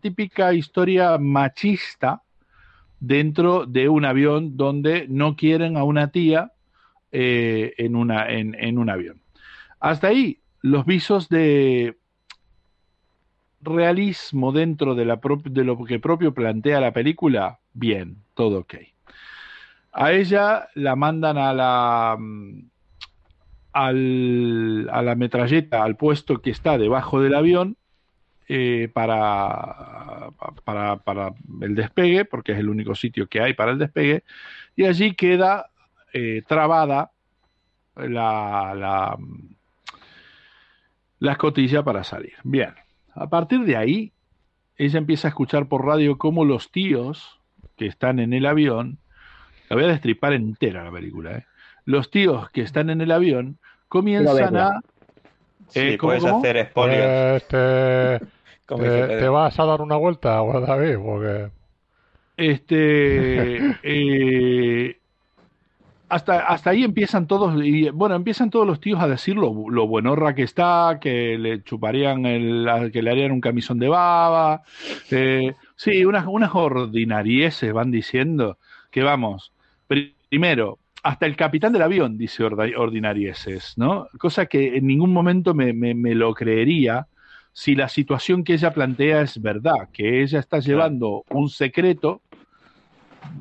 típica 0.00 0.52
historia 0.52 1.16
machista 1.16 2.22
dentro 3.00 3.64
de 3.64 3.88
un 3.88 4.04
avión 4.04 4.56
donde 4.56 5.06
no 5.08 5.34
quieren 5.34 5.78
a 5.78 5.84
una 5.84 6.10
tía 6.10 6.52
en, 7.10 7.94
una, 7.96 8.30
en 8.30 8.78
un 8.78 8.88
avión. 8.88 9.21
Hasta 9.82 10.06
ahí, 10.06 10.38
los 10.60 10.86
visos 10.86 11.28
de 11.28 11.98
realismo 13.60 14.52
dentro 14.52 14.94
de, 14.94 15.04
lo 15.04 15.84
que 15.84 15.98
propio 15.98 16.32
plantea 16.32 16.80
la 16.80 16.92
película, 16.92 17.58
bien, 17.72 18.18
todo 18.34 18.60
ok. 18.60 18.74
A 19.90 20.12
ella 20.12 20.68
la 20.76 20.94
mandan 20.94 21.36
a 21.36 21.52
la, 21.52 22.16
mm, 22.16 22.70
al, 23.72 24.88
a 24.92 25.02
la 25.02 25.16
metralleta, 25.16 25.82
al 25.82 25.96
puesto 25.96 26.40
que 26.40 26.50
está 26.50 26.78
debajo 26.78 27.20
del 27.20 27.34
avión, 27.34 27.76
eh, 28.48 28.88
para, 28.94 30.30
el 31.60 31.74
despegue, 31.74 32.24
porque 32.24 32.52
es 32.52 32.58
el 32.58 32.68
único 32.68 32.94
sitio 32.94 33.26
que 33.26 33.40
hay 33.40 33.54
para 33.54 33.72
el 33.72 33.80
despegue, 33.80 34.22
y 34.76 34.84
allí 34.84 35.16
queda 35.16 35.70
eh, 36.12 36.42
trabada 36.46 37.10
la, 37.96 38.74
la, 38.76 39.18
la 41.22 41.32
escotilla 41.32 41.84
para 41.84 42.02
salir. 42.02 42.32
Bien, 42.42 42.74
a 43.14 43.28
partir 43.28 43.60
de 43.60 43.76
ahí, 43.76 44.12
ella 44.76 44.98
empieza 44.98 45.28
a 45.28 45.30
escuchar 45.30 45.66
por 45.66 45.86
radio 45.86 46.18
cómo 46.18 46.44
los 46.44 46.72
tíos 46.72 47.38
que 47.76 47.86
están 47.86 48.18
en 48.18 48.32
el 48.32 48.44
avión, 48.44 48.98
la 49.68 49.76
voy 49.76 49.84
a 49.84 49.88
destripar 49.88 50.32
entera 50.32 50.82
la 50.82 50.90
película, 50.90 51.38
¿eh? 51.38 51.46
los 51.84 52.10
tíos 52.10 52.50
que 52.50 52.62
están 52.62 52.90
en 52.90 53.00
el 53.00 53.12
avión 53.12 53.58
comienzan 53.86 54.56
a... 54.56 54.80
Sí, 55.68 55.80
eh, 55.80 55.98
puedes 56.00 56.24
hacer 56.24 56.66
spoilers. 56.70 57.42
Este, 57.42 58.26
te, 59.20 59.28
vas 59.28 59.60
a 59.60 59.64
dar 59.64 59.80
una 59.80 59.96
vuelta, 59.96 60.42
David, 60.66 60.96
porque... 61.04 61.50
Este... 62.36 63.76
eh, 63.84 64.96
hasta, 66.12 66.40
hasta 66.40 66.70
ahí 66.70 66.84
empiezan 66.84 67.26
todos, 67.26 67.54
y 67.64 67.88
bueno, 67.88 68.14
empiezan 68.14 68.50
todos 68.50 68.66
los 68.66 68.80
tíos 68.80 69.00
a 69.00 69.08
decir 69.08 69.34
lo, 69.34 69.70
lo 69.70 69.86
buenorra 69.86 70.34
que 70.34 70.42
está, 70.42 70.98
que 71.00 71.38
le 71.38 71.62
chuparían, 71.62 72.26
el, 72.26 72.90
que 72.92 73.02
le 73.02 73.10
harían 73.10 73.32
un 73.32 73.40
camisón 73.40 73.78
de 73.78 73.88
baba. 73.88 74.62
Eh, 75.10 75.54
sí, 75.74 76.04
unas, 76.04 76.26
unas 76.26 76.54
ordinarieses 76.54 77.72
van 77.72 77.90
diciendo 77.90 78.58
que 78.90 79.02
vamos, 79.02 79.52
primero, 80.28 80.78
hasta 81.02 81.26
el 81.26 81.34
capitán 81.34 81.72
del 81.72 81.82
avión 81.82 82.18
dice 82.18 82.44
ordinarieses, 82.44 83.74
¿no? 83.76 84.08
Cosa 84.18 84.46
que 84.46 84.76
en 84.76 84.86
ningún 84.86 85.12
momento 85.12 85.54
me, 85.54 85.72
me, 85.72 85.94
me 85.94 86.14
lo 86.14 86.34
creería 86.34 87.06
si 87.52 87.74
la 87.74 87.88
situación 87.88 88.44
que 88.44 88.54
ella 88.54 88.72
plantea 88.72 89.22
es 89.22 89.40
verdad, 89.40 89.88
que 89.92 90.22
ella 90.22 90.38
está 90.38 90.58
llevando 90.58 91.24
un 91.30 91.48
secreto 91.48 92.21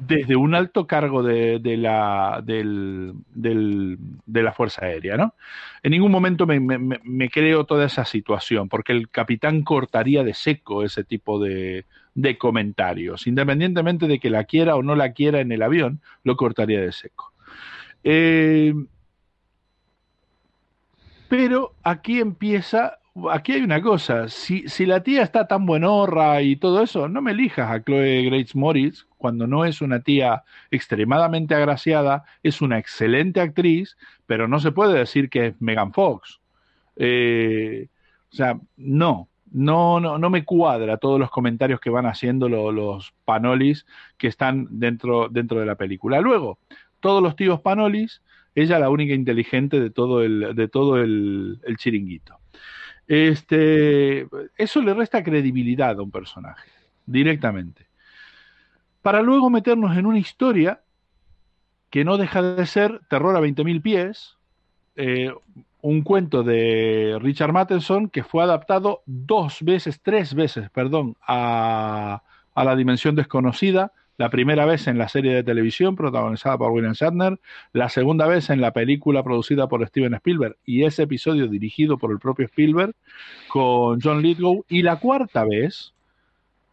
desde 0.07 0.35
un 0.35 0.55
alto 0.55 0.87
cargo 0.87 1.23
de, 1.23 1.59
la, 1.77 2.41
de 2.43 3.13
la 4.25 4.51
Fuerza 4.51 4.85
Aérea, 4.85 5.17
¿no? 5.17 5.35
En 5.83 5.91
ningún 5.91 6.11
momento 6.11 6.45
me, 6.45 7.29
creo 7.29 7.65
toda 7.65 7.85
esa 7.85 8.05
situación, 8.05 8.69
porque 8.69 8.91
el 8.91 9.09
capitán 9.09 9.63
cortaría 9.63 10.23
de 10.23 10.33
seco 10.33 10.83
ese 10.83 11.03
tipo 11.03 11.39
de, 11.39 11.85
de 12.13 12.37
comentarios, 12.37 13.25
independientemente 13.27 14.07
de 14.07 14.19
que 14.19 14.29
la 14.29 14.43
quiera 14.43 14.75
o 14.75 14.83
no 14.83 14.95
la 14.95 15.13
quiera 15.13 15.39
en 15.39 15.51
el 15.51 15.61
avión, 15.61 16.01
lo 16.23 16.35
cortaría 16.35 16.81
de 16.81 16.91
seco. 16.91 17.31
Eh, 18.03 18.73
pero 21.29 21.73
aquí 21.83 22.19
empieza 22.19 22.99
aquí 23.31 23.53
hay 23.53 23.61
una 23.61 23.81
cosa, 23.81 24.29
si, 24.29 24.63
la 24.85 25.03
tía 25.03 25.23
está 25.23 25.47
tan 25.47 25.65
buenorra 25.65 26.41
y 26.41 26.55
todo 26.55 26.81
eso, 26.81 27.09
no 27.09 27.21
me 27.21 27.31
elijas 27.31 27.69
a 27.69 27.83
Chloe 27.83 28.23
Grace 28.23 28.57
Moritz 28.57 29.05
cuando 29.17 29.47
no 29.47 29.65
es 29.65 29.81
una 29.81 29.99
tía 30.01 30.43
extremadamente 30.71 31.53
agraciada, 31.53 32.23
es 32.41 32.61
una 32.61 32.79
excelente 32.79 33.41
actriz, 33.41 33.97
pero 34.25 34.47
no 34.47 34.59
se 34.59 34.71
puede 34.71 34.97
decir 34.97 35.29
que 35.29 35.47
es 35.47 35.61
Megan 35.61 35.93
Fox. 35.93 36.39
Eh, 36.95 37.87
o 38.31 38.35
sea, 38.35 38.59
no, 38.77 39.29
no, 39.51 39.99
no, 39.99 40.17
no 40.17 40.29
me 40.29 40.45
cuadra 40.45 40.97
todos 40.97 41.19
los 41.19 41.29
comentarios 41.29 41.79
que 41.79 41.89
van 41.89 42.05
haciendo 42.05 42.49
los 42.49 43.13
panolis 43.25 43.85
que 44.17 44.27
están 44.27 44.67
dentro, 44.71 45.27
dentro 45.29 45.59
de 45.59 45.65
la 45.65 45.75
película. 45.75 46.21
Luego, 46.21 46.57
todos 47.01 47.21
los 47.21 47.35
tíos 47.35 47.61
panolis, 47.61 48.21
ella 48.55 48.79
la 48.79 48.89
única 48.89 49.13
inteligente 49.13 49.79
de 49.79 49.89
todo 49.91 50.23
el, 50.23 50.55
de 50.55 50.67
todo 50.67 51.01
el 51.01 51.59
chiringuito. 51.77 52.41
Este, 53.11 54.25
eso 54.55 54.81
le 54.81 54.93
resta 54.93 55.21
credibilidad 55.21 55.99
a 55.99 56.01
un 56.01 56.11
personaje, 56.11 56.69
directamente. 57.05 57.87
Para 59.01 59.21
luego 59.21 59.49
meternos 59.49 59.97
en 59.97 60.05
una 60.05 60.17
historia 60.17 60.79
que 61.89 62.05
no 62.05 62.15
deja 62.15 62.41
de 62.41 62.65
ser 62.65 63.01
Terror 63.09 63.35
a 63.35 63.41
20.000 63.41 63.81
pies, 63.81 64.37
eh, 64.95 65.29
un 65.81 66.03
cuento 66.03 66.43
de 66.43 67.17
Richard 67.19 67.51
Matheson 67.51 68.07
que 68.07 68.23
fue 68.23 68.43
adaptado 68.43 69.01
dos 69.05 69.57
veces, 69.59 69.99
tres 70.01 70.33
veces, 70.33 70.69
perdón, 70.69 71.17
a, 71.27 72.23
a 72.55 72.63
la 72.63 72.77
dimensión 72.77 73.15
desconocida, 73.15 73.91
la 74.17 74.29
primera 74.29 74.65
vez 74.65 74.87
en 74.87 74.97
la 74.97 75.07
serie 75.07 75.33
de 75.33 75.43
televisión 75.43 75.95
protagonizada 75.95 76.57
por 76.57 76.71
William 76.71 76.93
Shatner, 76.93 77.39
la 77.73 77.89
segunda 77.89 78.27
vez 78.27 78.49
en 78.49 78.61
la 78.61 78.71
película 78.71 79.23
producida 79.23 79.67
por 79.67 79.85
Steven 79.87 80.13
Spielberg 80.13 80.57
y 80.65 80.83
ese 80.83 81.03
episodio 81.03 81.47
dirigido 81.47 81.97
por 81.97 82.11
el 82.11 82.19
propio 82.19 82.45
Spielberg 82.45 82.93
con 83.47 83.99
John 84.01 84.21
Lithgow, 84.21 84.63
y 84.69 84.83
la 84.83 84.97
cuarta 84.97 85.43
vez, 85.45 85.93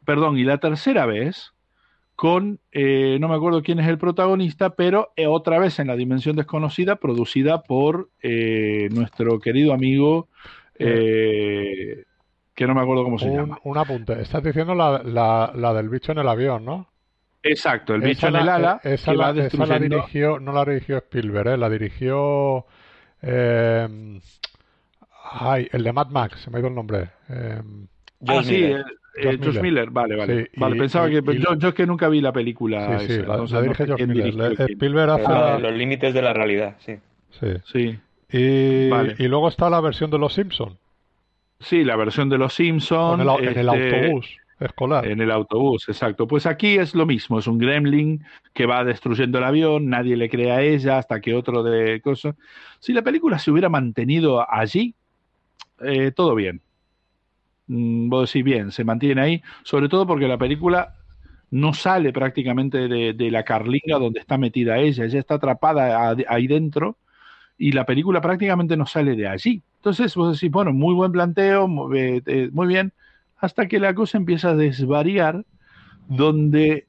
perdón, 0.04 0.36
y 0.38 0.44
la 0.44 0.58
tercera 0.58 1.06
vez 1.06 1.52
con, 2.16 2.58
eh, 2.72 3.16
no 3.20 3.28
me 3.28 3.36
acuerdo 3.36 3.62
quién 3.62 3.78
es 3.78 3.86
el 3.86 3.96
protagonista, 3.96 4.70
pero 4.70 5.12
eh, 5.16 5.26
otra 5.28 5.58
vez 5.60 5.78
en 5.78 5.86
la 5.86 5.94
dimensión 5.96 6.34
desconocida, 6.34 6.96
producida 6.96 7.62
por 7.62 8.10
eh, 8.22 8.88
nuestro 8.90 9.38
querido 9.38 9.72
amigo, 9.72 10.26
eh, 10.80 12.04
que 12.54 12.66
no 12.66 12.74
me 12.74 12.80
acuerdo 12.80 13.04
cómo 13.04 13.18
se 13.20 13.26
Un, 13.28 13.36
llama. 13.36 13.58
un 13.62 13.78
apunte. 13.78 14.20
Estás 14.20 14.42
diciendo 14.42 14.74
la, 14.74 15.00
la, 15.04 15.52
la 15.54 15.72
del 15.74 15.88
bicho 15.88 16.10
en 16.10 16.18
el 16.18 16.28
avión, 16.28 16.64
¿no? 16.64 16.88
Exacto, 17.42 17.94
el 17.94 18.00
bicho 18.02 18.26
Esa 18.26 18.28
en 18.28 18.36
el 18.36 18.46
la- 18.46 18.54
ala, 18.56 18.80
eh, 18.84 18.94
esa 18.94 19.14
la, 19.14 19.30
esa 19.30 19.66
la 19.66 19.78
dirigió, 19.78 20.40
no 20.40 20.52
la 20.52 20.64
dirigió 20.64 20.96
Spielberg, 20.98 21.48
¿eh? 21.48 21.56
La 21.56 21.70
dirigió... 21.70 22.66
eh, 23.22 24.20
ay, 25.40 25.68
el 25.72 25.82
de 25.84 25.92
Mad 25.92 26.08
Max, 26.08 26.40
se 26.40 26.50
me 26.50 26.56
ha 26.56 26.60
ido 26.60 26.68
el 26.68 26.74
nombre. 26.74 27.10
Eh, 27.28 27.60
Ah, 28.26 28.32
George 28.32 28.48
sí, 28.48 28.54
Miller. 28.56 28.80
eh, 28.80 28.84
eh, 29.22 29.24
Josh 29.38 29.44
Josh 29.44 29.60
Miller. 29.62 29.90
Vale, 29.90 30.16
vale. 30.16 30.44
Sí, 30.44 30.50
vale, 30.56 30.74
y- 30.74 30.78
pensaba 30.80 31.08
y- 31.08 31.22
que. 31.22 31.32
y- 31.32 31.38
yo, 31.38 31.54
yo 31.56 31.68
es 31.68 31.74
que 31.74 31.86
nunca 31.86 32.08
vi 32.08 32.20
la 32.20 32.32
película 32.32 32.98
sí, 32.98 33.06
sí, 33.06 33.12
esa, 33.12 33.22
la, 33.28 33.34
entonces 33.34 33.52
la 33.52 33.58
no 33.58 33.62
dirige 33.62 33.86
sé 33.86 33.94
quién 33.94 34.08
Miller. 34.10 34.52
Spielberg 34.60 35.10
hace 35.10 35.22
la- 35.28 35.58
los 35.60 35.72
límites 35.72 36.12
de 36.14 36.22
la 36.22 36.32
realidad, 36.32 36.74
sí. 36.80 36.96
sí. 37.30 37.46
Sí, 37.64 37.98
Y, 38.36 38.88
Vale. 38.90 39.14
y 39.18 39.28
luego 39.28 39.48
está 39.48 39.70
la 39.70 39.80
versión 39.80 40.10
de 40.10 40.18
Los 40.18 40.34
Simpsons, 40.34 40.76
sí, 41.60 41.84
la 41.84 41.94
versión 41.94 42.28
de 42.28 42.38
Los 42.38 42.54
Simpsons. 42.54 43.14
en 43.14 43.20
el, 43.20 43.28
au- 43.28 43.38
en 43.38 43.56
el 43.56 43.68
este, 43.68 43.96
autobús 43.96 44.36
escolar. 44.60 45.06
En 45.06 45.20
el 45.20 45.30
autobús, 45.30 45.88
exacto. 45.88 46.26
Pues 46.26 46.46
aquí 46.46 46.76
es 46.78 46.94
lo 46.94 47.06
mismo, 47.06 47.38
es 47.38 47.46
un 47.46 47.58
gremlin 47.58 48.24
que 48.54 48.66
va 48.66 48.84
destruyendo 48.84 49.38
el 49.38 49.44
avión, 49.44 49.88
nadie 49.88 50.16
le 50.16 50.28
cree 50.28 50.50
a 50.52 50.62
ella 50.62 50.98
hasta 50.98 51.20
que 51.20 51.34
otro 51.34 51.62
de 51.62 52.00
cosas. 52.00 52.34
Si 52.80 52.92
la 52.92 53.02
película 53.02 53.38
se 53.38 53.50
hubiera 53.50 53.68
mantenido 53.68 54.44
allí, 54.50 54.94
eh, 55.80 56.12
todo 56.12 56.34
bien. 56.34 56.62
Mm, 57.66 58.08
Vos 58.08 58.32
decís 58.32 58.44
bien, 58.44 58.72
se 58.72 58.84
mantiene 58.84 59.20
ahí, 59.20 59.42
sobre 59.62 59.88
todo 59.88 60.06
porque 60.06 60.28
la 60.28 60.38
película 60.38 60.94
no 61.50 61.72
sale 61.74 62.12
prácticamente 62.12 62.88
de, 62.88 63.12
de 63.14 63.30
la 63.30 63.44
carlinga 63.44 63.98
donde 63.98 64.20
está 64.20 64.36
metida 64.38 64.78
ella, 64.78 65.04
ella 65.04 65.18
está 65.18 65.34
atrapada 65.34 66.14
ahí 66.28 66.46
dentro 66.46 66.98
y 67.58 67.72
la 67.72 67.86
película 67.86 68.20
prácticamente 68.20 68.76
no 68.76 68.86
sale 68.86 69.16
de 69.16 69.28
allí. 69.28 69.62
Entonces 69.76 70.14
vos 70.16 70.34
decís, 70.34 70.50
bueno, 70.50 70.72
muy 70.72 70.94
buen 70.94 71.12
planteo, 71.12 71.68
eh, 71.94 72.22
eh, 72.26 72.50
muy 72.52 72.66
bien, 72.68 72.92
hasta 73.38 73.66
que 73.68 73.78
la 73.78 73.94
cosa 73.94 74.18
empieza 74.18 74.50
a 74.50 74.56
desvariar, 74.56 75.44
donde 76.08 76.86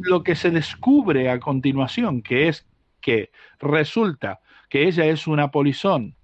lo 0.00 0.22
que 0.22 0.34
se 0.36 0.50
descubre 0.50 1.30
a 1.30 1.40
continuación, 1.40 2.22
que 2.22 2.48
es 2.48 2.66
que 3.00 3.30
resulta 3.60 4.40
que 4.68 4.86
ella 4.86 5.06
es 5.06 5.26
una 5.26 5.50
polizón, 5.50 6.14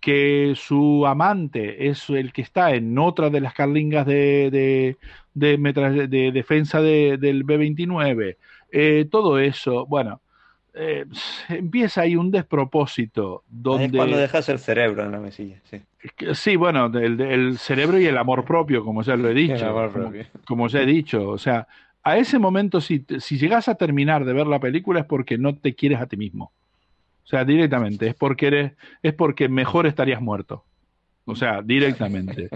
que 0.00 0.52
su 0.56 1.06
amante 1.06 1.88
es 1.88 2.08
el 2.10 2.32
que 2.32 2.42
está 2.42 2.74
en 2.74 2.98
otra 2.98 3.30
de 3.30 3.40
las 3.40 3.54
carlingas 3.54 4.06
de, 4.06 4.50
de, 5.34 5.56
de 5.58 6.32
defensa 6.32 6.80
de- 6.80 7.16
del 7.18 7.44
B-29, 7.44 8.36
eh, 8.70 9.06
todo 9.10 9.38
eso, 9.38 9.86
bueno, 9.86 10.20
eh, 10.74 11.06
empieza 11.48 12.02
ahí 12.02 12.16
un 12.16 12.30
despropósito 12.30 13.42
Ahí 13.48 13.56
donde... 13.62 13.84
es 13.86 13.92
cuando 13.92 14.16
dejas 14.18 14.48
el 14.50 14.58
cerebro 14.58 15.04
en 15.04 15.12
la 15.12 15.18
mesilla, 15.20 15.60
sí. 15.64 15.80
Sí, 16.34 16.56
bueno, 16.56 16.86
el, 16.86 17.20
el 17.20 17.58
cerebro 17.58 17.98
y 17.98 18.06
el 18.06 18.16
amor 18.18 18.44
propio, 18.44 18.84
como 18.84 19.02
ya 19.02 19.16
lo 19.16 19.28
he 19.28 19.34
dicho. 19.34 19.54
Como 20.46 20.68
ya 20.68 20.80
he 20.82 20.86
dicho. 20.86 21.28
O 21.30 21.38
sea, 21.38 21.66
a 22.02 22.16
ese 22.18 22.38
momento, 22.38 22.80
si, 22.80 23.04
si 23.18 23.38
llegas 23.38 23.68
a 23.68 23.74
terminar 23.74 24.24
de 24.24 24.32
ver 24.32 24.46
la 24.46 24.60
película 24.60 25.00
es 25.00 25.06
porque 25.06 25.38
no 25.38 25.56
te 25.56 25.74
quieres 25.74 26.00
a 26.00 26.06
ti 26.06 26.16
mismo. 26.16 26.52
O 27.24 27.28
sea, 27.28 27.44
directamente. 27.44 28.08
Es 28.08 28.14
porque 28.14 28.46
eres, 28.46 28.72
es 29.02 29.12
porque 29.14 29.48
mejor 29.48 29.86
estarías 29.86 30.20
muerto. 30.20 30.64
O 31.24 31.34
sea, 31.34 31.60
directamente. 31.62 32.48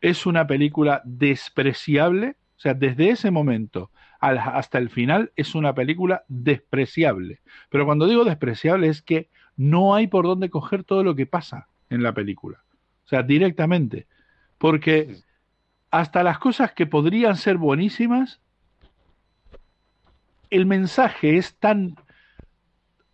es 0.00 0.26
una 0.26 0.46
película 0.46 1.02
despreciable. 1.04 2.34
O 2.56 2.60
sea, 2.60 2.74
desde 2.74 3.10
ese 3.10 3.30
momento 3.30 3.90
al- 4.18 4.38
hasta 4.38 4.78
el 4.78 4.90
final 4.90 5.30
es 5.36 5.54
una 5.54 5.74
película 5.74 6.24
despreciable. 6.28 7.38
Pero 7.70 7.84
cuando 7.86 8.06
digo 8.06 8.24
despreciable 8.24 8.88
es 8.88 9.02
que 9.02 9.28
no 9.56 9.94
hay 9.94 10.06
por 10.08 10.24
dónde 10.26 10.50
coger 10.50 10.82
todo 10.84 11.04
lo 11.04 11.14
que 11.14 11.26
pasa 11.26 11.68
en 11.90 12.02
la 12.02 12.12
película. 12.12 12.58
O 13.06 13.08
sea, 13.08 13.22
directamente. 13.22 14.06
Porque 14.58 15.16
hasta 15.90 16.22
las 16.22 16.38
cosas 16.38 16.72
que 16.72 16.86
podrían 16.86 17.36
ser 17.36 17.56
buenísimas, 17.56 18.40
el 20.50 20.66
mensaje 20.66 21.36
es 21.36 21.56
tan 21.56 21.96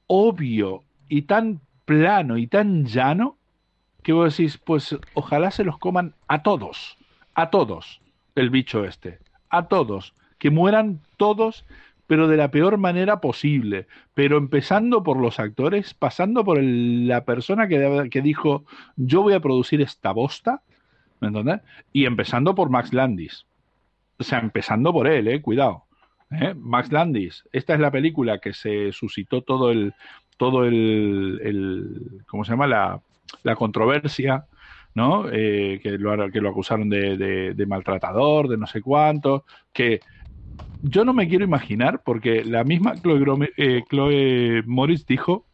obvio 0.06 0.82
y 1.08 1.22
tan 1.22 1.60
plano 1.84 2.38
y 2.38 2.46
tan 2.46 2.86
llano 2.86 3.36
que 4.02 4.12
vos 4.12 4.36
decís, 4.36 4.58
pues 4.58 4.96
ojalá 5.14 5.50
se 5.50 5.64
los 5.64 5.78
coman 5.78 6.14
a 6.26 6.42
todos, 6.42 6.96
a 7.34 7.50
todos, 7.50 8.00
el 8.34 8.50
bicho 8.50 8.84
este, 8.84 9.18
a 9.48 9.68
todos, 9.68 10.14
que 10.38 10.50
mueran 10.50 11.00
todos, 11.18 11.64
pero 12.12 12.28
de 12.28 12.36
la 12.36 12.50
peor 12.50 12.76
manera 12.76 13.22
posible, 13.22 13.86
pero 14.12 14.36
empezando 14.36 15.02
por 15.02 15.16
los 15.16 15.40
actores, 15.40 15.94
pasando 15.94 16.44
por 16.44 16.58
el- 16.58 17.08
la 17.08 17.24
persona 17.24 17.68
que, 17.68 18.20
dijo, 18.20 18.66
yo 18.96 19.22
voy 19.22 19.32
a 19.32 19.40
producir 19.40 19.80
esta 19.80 20.12
bosta, 20.12 20.60
¿me 21.20 21.28
entiendes? 21.28 21.62
Y 21.90 22.04
empezando 22.04 22.54
por 22.54 22.68
Max 22.68 22.92
Landis. 22.92 23.46
O 24.18 24.24
sea, 24.24 24.40
empezando 24.40 24.92
por 24.92 25.08
él, 25.08 25.26
eh, 25.26 25.40
cuidado. 25.40 25.84
¿eh? 26.30 26.52
Max 26.54 26.92
Landis, 26.92 27.44
esta 27.50 27.72
es 27.72 27.80
la 27.80 27.90
película 27.90 28.40
que 28.40 28.52
se 28.52 28.92
suscitó 28.92 29.40
todo 29.40 29.70
el, 29.70 29.94
todo 30.36 30.66
el, 30.66 31.40
el 31.42 32.20
¿cómo 32.26 32.44
se 32.44 32.50
llama? 32.50 32.66
La, 32.66 33.00
la 33.42 33.56
controversia, 33.56 34.44
¿no? 34.94 35.30
Eh, 35.32 35.80
que, 35.82 35.92
lo, 35.92 36.30
que 36.30 36.42
lo 36.42 36.50
acusaron 36.50 36.90
de, 36.90 37.16
de- 37.16 37.54
de 37.54 37.66
maltratador, 37.66 38.48
de 38.48 38.58
no 38.58 38.66
sé 38.66 38.82
cuánto, 38.82 39.46
que 39.72 40.00
yo 40.82 41.04
no 41.04 41.12
me 41.12 41.28
quiero 41.28 41.44
imaginar, 41.44 42.02
porque 42.04 42.44
la 42.44 42.64
misma 42.64 42.94
Chloe, 43.00 43.52
eh, 43.56 44.62
Morris 44.66 45.06
dijo 45.06 45.46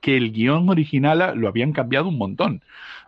que 0.00 0.16
el 0.16 0.32
guion 0.32 0.68
original 0.68 1.38
lo 1.38 1.48
habían 1.48 1.72
cambiado 1.72 2.08
un 2.08 2.18
montón. 2.18 2.62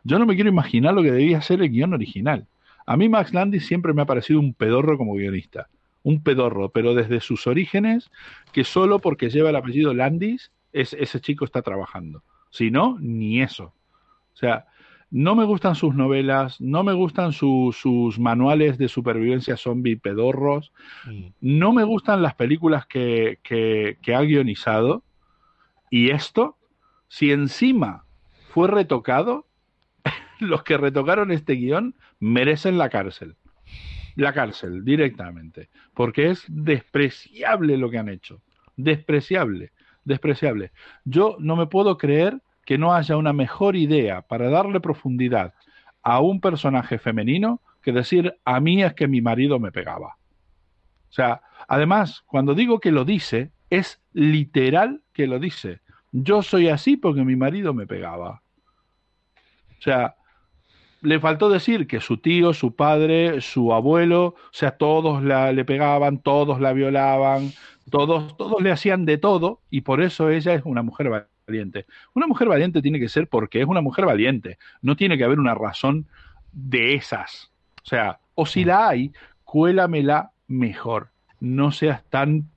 Yo 0.05 0.19
no 0.19 0.27
me 0.27 0.35
quiero 0.35 0.51
imaginar 0.51 0.95
lo 0.95 1.03
que 1.03 1.11
debía 1.11 1.41
ser 1.41 1.63
el 1.63 1.71
guion 1.71 1.95
original. 1.95 2.47
A 2.87 2.97
mí 2.97 3.09
Max 3.09 3.35
Landis 3.35 3.67
siempre 3.67 3.93
me 3.93 4.03
ha 4.03 4.07
parecido 4.07 4.39
un 4.39 4.55
pedorro 4.55 4.97
como 4.97 5.15
guionista. 5.15 5.69
Un 6.03 6.23
pedorro, 6.23 6.69
pero 6.69 6.95
desde 6.95 7.21
sus 7.21 7.47
orígenes, 7.47 8.11
que 8.53 8.63
solo 8.63 9.01
porque 9.01 9.31
lleva 9.31 9.51
el 9.51 9.57
apellido 9.57 9.93
Landis, 9.93 10.53
es, 10.73 10.93
ese 10.93 11.21
chico 11.21 11.45
está 11.45 11.63
trabajando. 11.63 12.23
Si 12.51 12.71
no, 12.71 12.99
ni 13.01 13.43
eso. 13.43 13.75
O 14.35 14.37
sea, 14.37 14.67
no 15.11 15.35
me 15.37 15.45
gustan 15.45 15.75
sus 15.77 15.95
novelas, 15.95 16.61
no 16.61 16.83
me 16.83 16.93
gustan 16.93 17.33
su- 17.33 17.75
sus 17.79 18.19
manuales 18.19 18.77
de 18.79 18.89
supervivencia 18.89 19.57
zombie 19.57 19.97
pedorros, 19.97 20.73
Mm. 21.07 21.27
no 21.41 21.73
me 21.73 21.85
gustan 21.85 22.23
las 22.23 22.35
películas 22.35 22.87
que, 22.87 23.39
que, 23.43 23.99
que 24.03 24.15
ha 24.15 24.21
guionizado. 24.23 25.05
Y 25.91 26.11
esto, 26.11 26.57
si 27.09 27.31
encima 27.31 28.05
fue 28.49 28.69
retocado, 28.69 29.47
los 30.41 30.63
que 30.65 30.77
retocaron 30.77 31.31
este 31.31 31.55
guion 31.55 31.95
merecen 32.19 32.77
la 32.79 32.89
cárcel. 32.89 33.37
La 34.17 34.33
cárcel, 34.33 34.85
directamente. 34.85 35.69
Porque 35.95 36.31
es 36.31 36.45
despreciable 36.49 37.77
lo 37.77 37.91
que 37.91 37.99
han 37.99 38.09
hecho. 38.09 38.41
Despreciable, 38.77 39.73
despreciable. 40.05 40.73
Yo 41.05 41.37
no 41.39 41.55
me 41.57 41.67
puedo 41.67 41.97
creer 41.99 42.41
que 42.67 42.77
no 42.77 42.93
haya 42.93 43.17
una 43.17 43.33
mejor 43.33 43.77
idea 43.77 44.21
para 44.23 44.51
darle 44.51 44.81
profundidad 44.81 45.55
a 46.03 46.21
un 46.21 46.41
personaje 46.41 46.99
femenino 46.99 47.63
que 47.81 47.93
decir 47.93 48.37
a 48.45 48.61
mí 48.61 48.83
es 48.83 48.93
que 48.93 49.07
mi 49.07 49.23
marido 49.23 49.59
me 49.59 49.73
pegaba. 49.73 50.17
O 51.09 51.13
sea, 51.13 51.41
además, 51.69 52.25
cuando 52.27 52.55
digo 52.55 52.81
que 52.81 52.91
lo 52.91 53.05
dice, 53.05 53.53
es 53.71 54.03
literal 54.13 55.03
que 55.13 55.29
lo 55.29 55.39
dice. 55.39 55.81
Yo 56.11 56.43
soy 56.43 56.69
así 56.69 56.97
porque 56.97 57.25
mi 57.25 57.37
marido 57.37 57.73
me 57.73 57.87
pegaba. 57.87 58.43
O 59.79 59.83
sea, 59.83 60.17
le 61.03 61.21
faltó 61.21 61.49
decir 61.49 61.87
que 61.87 62.01
su 62.01 62.17
tío, 62.17 62.53
su 62.53 62.75
padre, 62.75 63.41
su 63.41 63.73
abuelo, 63.73 64.25
o 64.25 64.35
sea, 64.51 64.73
todos 64.73 65.23
la, 65.23 65.53
le 65.53 65.65
pegaban, 65.65 66.19
todos 66.19 66.61
la 66.61 66.73
violaban, 66.73 67.53
todos, 67.91 68.37
todos 68.37 68.61
le 68.61 68.73
hacían 68.73 69.05
de 69.05 69.19
todo 69.19 69.61
y 69.71 69.83
por 69.83 70.03
eso 70.03 70.31
ella 70.31 70.55
es 70.55 70.63
una 70.65 70.83
mujer 70.83 71.11
valiente. 71.47 71.87
Una 72.15 72.27
mujer 72.27 72.49
valiente 72.49 72.83
tiene 72.83 72.99
que 72.99 73.09
ser 73.09 73.29
porque 73.29 73.61
es 73.61 73.67
una 73.67 73.81
mujer 73.81 74.05
valiente. 74.07 74.59
No 74.83 74.97
tiene 74.97 75.17
que 75.17 75.25
haber 75.25 75.39
una 75.39 75.55
razón 75.55 76.07
de 76.53 76.95
esas. 76.95 77.51
O 77.83 77.87
sea, 77.87 78.19
o 78.35 78.47
si 78.47 78.65
la 78.65 78.89
hay, 78.89 79.13
cuélamela 79.45 80.31
mejor. 80.49 81.09
No 81.41 81.71
seas 81.73 82.03
tan 82.11 82.49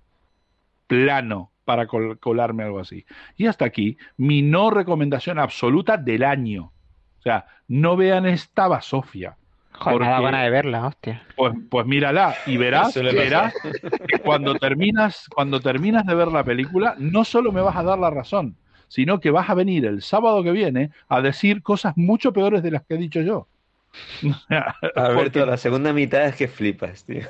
plano 0.87 1.51
para 1.65 1.85
col- 1.87 2.17
colarme 2.19 2.63
algo 2.63 2.79
así. 2.79 3.05
Y 3.37 3.45
hasta 3.45 3.65
aquí, 3.65 3.97
mi 4.17 4.41
no 4.41 4.71
recomendación 4.71 5.37
absoluta 5.37 5.97
del 5.97 6.23
año. 6.23 6.71
O 7.19 7.21
sea, 7.21 7.45
no 7.67 7.95
vean 7.95 8.25
esta 8.25 8.67
basofia. 8.67 9.35
Joder, 9.73 9.99
Porque- 9.99 10.23
ganas 10.23 10.43
de 10.43 10.49
verla, 10.49 10.87
hostia. 10.87 11.23
Pues, 11.37 11.53
pues 11.69 11.85
mírala 11.85 12.35
y 12.47 12.57
verás, 12.57 12.95
verás 12.95 13.53
que 14.07 14.19
cuando 14.19 14.55
terminas, 14.55 15.27
cuando 15.33 15.59
terminas 15.61 16.05
de 16.05 16.15
ver 16.15 16.29
la 16.29 16.43
película, 16.43 16.95
no 16.97 17.23
solo 17.23 17.51
me 17.51 17.61
vas 17.61 17.75
a 17.77 17.83
dar 17.83 17.99
la 17.99 18.09
razón, 18.09 18.57
sino 18.89 19.21
que 19.21 19.31
vas 19.31 19.49
a 19.49 19.53
venir 19.53 19.85
el 19.85 20.01
sábado 20.01 20.43
que 20.43 20.51
viene 20.51 20.91
a 21.07 21.21
decir 21.21 21.63
cosas 21.63 21.93
mucho 21.95 22.33
peores 22.33 22.61
de 22.61 22.71
las 22.71 22.85
que 22.85 22.95
he 22.95 22.97
dicho 22.97 23.21
yo. 23.21 23.47
Alberto, 24.49 25.13
porque- 25.15 25.45
la 25.45 25.57
segunda 25.57 25.93
mitad 25.93 26.25
es 26.25 26.35
que 26.35 26.47
flipas, 26.49 27.05
tío. 27.05 27.21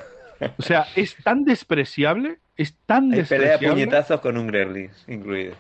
o 0.58 0.62
sea, 0.62 0.88
es 0.96 1.16
tan 1.24 1.46
despreciable, 1.46 2.40
es 2.58 2.76
tan 2.86 3.06
Hay 3.14 3.24
pelea 3.24 3.52
despreciable. 3.52 3.70
puñetazos 3.70 4.22
con 4.22 4.38
un 4.38 4.48
Gremlins 4.48 5.06
incluido. 5.08 5.54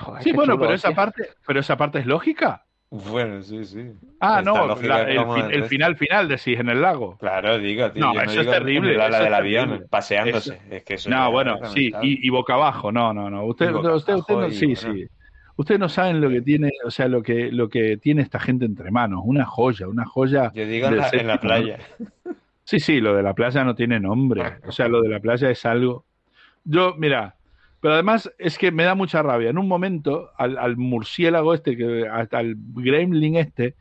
Joder, 0.00 0.22
Sí, 0.22 0.32
bueno, 0.32 0.54
chulo, 0.54 0.64
pero 0.64 0.74
esa 0.74 0.92
parte, 0.92 1.28
pero 1.46 1.60
esa 1.60 1.76
parte 1.76 1.98
es 1.98 2.06
lógica. 2.06 2.64
Bueno, 2.90 3.42
sí, 3.42 3.64
sí. 3.64 3.90
Ah, 4.20 4.42
no, 4.44 4.76
la- 4.76 5.02
el, 5.04 5.18
fin- 5.18 5.64
final 5.64 5.96
final 5.96 6.28
decís 6.28 6.60
en 6.60 6.68
el 6.68 6.82
lago. 6.82 7.16
Claro, 7.18 7.58
digo, 7.58 7.90
tío. 7.90 8.04
No, 8.04 8.14
yo 8.14 8.20
eso 8.20 8.30
es 8.32 8.38
digo 8.40 8.52
terrible, 8.52 8.92
del 8.92 9.34
avión, 9.34 9.68
terrible. 9.70 9.88
paseándose. 9.88 10.60
Es 10.70 10.84
que 10.84 10.94
eso 10.94 11.08
No, 11.08 11.32
bueno, 11.32 11.58
sí, 11.72 11.90
y, 12.02 12.26
y 12.26 12.30
boca 12.30 12.54
abajo, 12.54 12.92
no, 12.92 13.12
no, 13.14 13.30
no. 13.30 13.46
Usted, 13.46 13.72
usted, 13.74 14.14
usted 14.14 14.34
no, 14.34 14.46
y 14.46 14.52
sí, 14.54 14.66
bueno. 14.66 15.06
Ustedes 15.56 15.78
no 15.78 15.88
saben 15.88 16.20
lo 16.20 16.30
que 16.30 16.40
tiene, 16.40 16.70
o 16.84 16.90
sea, 16.90 17.08
lo 17.08 17.22
que, 17.22 17.52
lo 17.52 17.68
que 17.68 17.96
tiene 17.96 18.22
esta 18.22 18.40
gente 18.40 18.64
entre 18.64 18.90
manos, 18.90 19.20
una 19.24 19.44
joya, 19.44 19.86
una 19.88 20.04
joya. 20.04 20.50
Yo 20.54 20.66
digo 20.66 20.88
en 20.88 20.96
la, 20.96 21.08
en 21.12 21.26
la 21.26 21.40
playa. 21.40 21.78
Sí, 22.64 22.80
sí, 22.80 23.00
lo 23.00 23.14
de 23.14 23.22
la 23.22 23.34
playa 23.34 23.64
no 23.64 23.74
tiene 23.74 24.00
nombre. 24.00 24.42
O 24.66 24.72
sea, 24.72 24.88
lo 24.88 25.02
de 25.02 25.08
la 25.08 25.20
playa 25.20 25.50
es 25.50 25.66
algo. 25.66 26.04
Yo, 26.64 26.94
mira, 26.96 27.34
pero 27.80 27.94
además 27.94 28.32
es 28.38 28.56
que 28.56 28.70
me 28.70 28.84
da 28.84 28.94
mucha 28.94 29.22
rabia. 29.22 29.50
En 29.50 29.58
un 29.58 29.68
momento, 29.68 30.30
al, 30.38 30.56
al 30.56 30.76
murciélago 30.76 31.54
este, 31.54 31.76
que, 31.76 32.06
al 32.08 32.54
gremlin 32.74 33.36
este, 33.36 33.74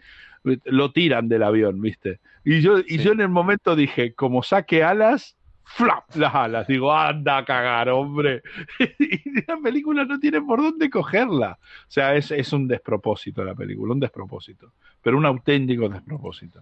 lo 0.65 0.91
tiran 0.91 1.29
del 1.29 1.43
avión, 1.43 1.79
¿viste? 1.79 2.19
Y 2.43 2.61
yo, 2.61 2.79
y 2.79 2.97
Sí. 2.97 3.03
yo 3.03 3.11
en 3.11 3.21
el 3.21 3.29
momento 3.29 3.75
dije, 3.75 4.13
como 4.13 4.41
saque 4.41 4.83
alas, 4.83 5.37
¡flap! 5.63 6.03
las 6.15 6.33
alas. 6.33 6.67
Digo, 6.67 6.93
anda 6.93 7.37
a 7.37 7.45
cagar, 7.45 7.89
hombre. 7.89 8.41
y 8.99 9.45
la 9.47 9.57
película 9.57 10.05
no 10.05 10.19
tiene 10.19 10.41
por 10.41 10.61
dónde 10.61 10.89
cogerla. 10.89 11.57
O 11.61 11.91
sea, 11.91 12.15
es, 12.15 12.31
es 12.31 12.53
un 12.53 12.67
despropósito 12.67 13.43
la 13.43 13.55
película, 13.55 13.93
un 13.93 13.99
despropósito. 13.99 14.71
Pero 15.01 15.17
un 15.17 15.25
auténtico 15.25 15.89
despropósito. 15.89 16.61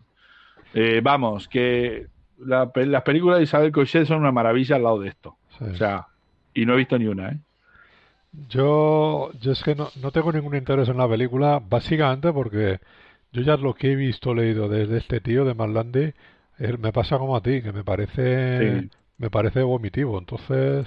Eh, 0.73 1.01
vamos, 1.03 1.47
que 1.47 2.07
la 2.37 2.71
las 2.75 3.03
películas 3.03 3.37
de 3.37 3.43
Isabel 3.43 3.71
Cochet 3.71 4.05
son 4.05 4.19
una 4.19 4.31
maravilla 4.31 4.75
al 4.75 4.83
lado 4.83 4.99
de 4.99 5.09
esto. 5.09 5.35
Sí. 5.57 5.65
O 5.65 5.75
sea, 5.75 6.07
y 6.53 6.65
no 6.65 6.73
he 6.73 6.77
visto 6.77 6.97
ni 6.97 7.07
una, 7.07 7.29
¿eh? 7.29 7.37
Yo, 8.47 9.31
yo 9.39 9.51
es 9.51 9.63
que 9.63 9.75
no, 9.75 9.89
no 10.01 10.11
tengo 10.11 10.31
ningún 10.31 10.55
interés 10.55 10.87
en 10.87 10.97
la 10.97 11.09
película, 11.09 11.61
básicamente 11.67 12.31
porque 12.31 12.79
yo 13.31 13.41
ya 13.41 13.57
lo 13.57 13.73
que 13.73 13.91
he 13.91 13.95
visto, 13.95 14.33
leído 14.33 14.69
desde 14.69 14.97
este 14.97 15.19
tío 15.19 15.45
de 15.45 15.55
Marlandi, 15.55 16.13
me 16.79 16.91
pasa 16.91 17.17
como 17.17 17.35
a 17.35 17.41
ti, 17.41 17.61
que 17.61 17.71
me 17.71 17.83
parece, 17.83 18.81
Sí. 18.81 18.89
me 19.17 19.29
parece 19.29 19.61
vomitivo. 19.61 20.19
Entonces, 20.19 20.85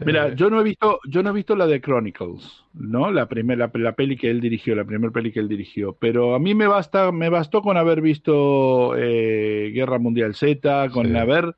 Mira, 0.00 0.28
eh, 0.28 0.32
yo 0.36 0.48
no 0.48 0.60
he 0.60 0.64
visto, 0.64 1.00
yo 1.08 1.22
no 1.22 1.30
he 1.30 1.32
visto 1.32 1.56
la 1.56 1.66
de 1.66 1.80
Chronicles, 1.80 2.64
¿no? 2.72 3.10
La 3.10 3.26
primera, 3.28 3.70
la, 3.74 3.92
peli 3.92 4.16
que 4.16 4.30
él 4.30 4.40
dirigió, 4.40 4.74
la 4.74 4.84
primera 4.84 5.12
peli 5.12 5.32
que 5.32 5.40
él 5.40 5.48
dirigió. 5.48 5.94
Pero 5.94 6.34
a 6.34 6.38
mí 6.38 6.54
me 6.54 6.66
basta, 6.68 7.10
me 7.10 7.28
bastó 7.28 7.62
con 7.62 7.76
haber 7.76 8.00
visto 8.00 8.96
eh, 8.96 9.72
Guerra 9.74 9.98
Mundial 9.98 10.34
Z, 10.34 10.90
con 10.90 11.08
Sí. 11.08 11.16
haber 11.16 11.54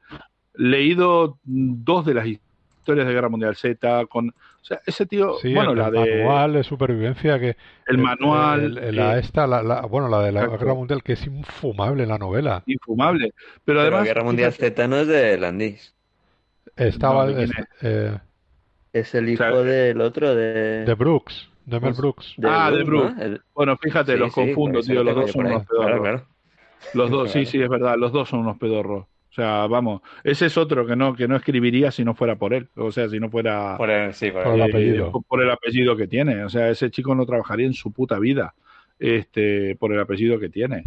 leído 0.54 1.38
dos 1.44 2.06
de 2.06 2.14
las 2.14 2.26
historias 2.26 2.49
de 2.98 3.12
Guerra 3.12 3.28
Mundial 3.28 3.56
Z, 3.56 4.06
con, 4.06 4.28
o 4.30 4.64
sea, 4.64 4.80
ese 4.86 5.06
tío, 5.06 5.36
sí, 5.40 5.54
bueno, 5.54 5.72
el, 5.72 5.78
la 5.78 5.86
el 5.88 5.92
de 5.92 6.00
manual 6.24 6.52
de 6.54 6.64
supervivencia 6.64 7.38
que 7.38 7.56
el 7.86 7.98
manual, 7.98 8.60
el- 8.62 8.78
el- 8.78 8.96
la 8.96 9.18
esta, 9.18 9.46
la, 9.46 9.62
la- 9.62 9.82
bueno, 9.82 10.08
la 10.08 10.20
de 10.22 10.32
la 10.32 10.40
exacto. 10.40 10.58
Guerra 10.64 10.74
Mundial 10.74 11.02
que 11.02 11.12
es 11.14 11.26
infumable 11.26 12.06
la 12.06 12.18
novela. 12.18 12.62
infumable. 12.66 13.32
Pero 13.32 13.60
Pero 13.64 13.80
además, 13.80 14.00
la 14.00 14.06
Guerra 14.06 14.24
Mundial 14.24 14.52
Z 14.52 14.88
no 14.88 14.96
es 14.96 15.06
de 15.06 15.38
Landis. 15.38 15.94
Estaba 16.76 17.26
No, 17.26 17.32
¿de 17.32 17.44
es- 17.44 17.50
eh, 17.82 18.18
Es 18.92 19.14
el 19.14 19.28
hijo 19.28 19.44
sea, 19.44 19.62
del 19.62 20.00
otro 20.00 20.34
de... 20.34 20.84
de 20.84 20.94
Brooks, 20.94 21.48
de 21.66 21.78
Mel 21.80 21.90
Pues- 21.90 21.96
Brooks. 21.98 22.34
Ah, 22.44 22.70
de 22.70 22.82
Brooke. 22.84 23.14
¿no? 23.16 23.38
Bueno, 23.54 23.76
fíjate, 23.76 24.12
sí, 24.14 24.18
los 24.18 24.32
sí, 24.32 24.40
confundo, 24.40 24.72
por 24.78 24.80
eso 24.80 24.92
tío, 24.92 25.04
lo 25.04 25.12
los 25.12 25.14
dos 25.22 25.30
son 25.32 25.46
unos 25.46 25.66
pedorros. 25.66 25.86
Claro, 25.86 26.02
claro. 26.02 26.26
Los 26.94 27.10
dos, 27.10 27.30
sí, 27.30 27.44
sí, 27.46 27.60
es 27.62 27.68
verdad, 27.68 27.96
los 27.98 28.10
dos 28.12 28.28
son 28.28 28.40
unos 28.40 28.56
pedorros. 28.58 29.06
O 29.40 29.42
sea, 29.42 29.66
vamos, 29.68 30.02
ese 30.22 30.46
es 30.46 30.58
otro 30.58 30.86
que 30.86 30.94
no, 30.96 31.14
que 31.14 31.26
no 31.26 31.34
escribiría 31.34 31.90
si 31.90 32.04
no 32.04 32.14
fuera 32.14 32.36
por 32.36 32.52
él. 32.52 32.68
O 32.76 32.92
sea, 32.92 33.08
si 33.08 33.18
no 33.18 33.30
fuera 33.30 33.76
Por 33.78 33.88
el, 33.88 34.12
sí, 34.12 34.30
por 34.30 34.42
Por 34.42 34.52
el- 34.52 34.60
el 34.60 34.68
apellido. 34.68 35.12
por 35.26 35.42
el 35.42 35.50
apellido 35.50 35.96
que 35.96 36.06
tiene. 36.06 36.44
O 36.44 36.50
sea, 36.50 36.68
ese 36.68 36.90
chico 36.90 37.14
no 37.14 37.24
trabajaría 37.24 37.66
en 37.66 37.72
su 37.72 37.90
puta 37.90 38.18
vida 38.18 38.52
este, 38.98 39.76
por 39.76 39.94
el 39.94 40.00
apellido 40.00 40.38
que 40.38 40.50
tiene. 40.50 40.84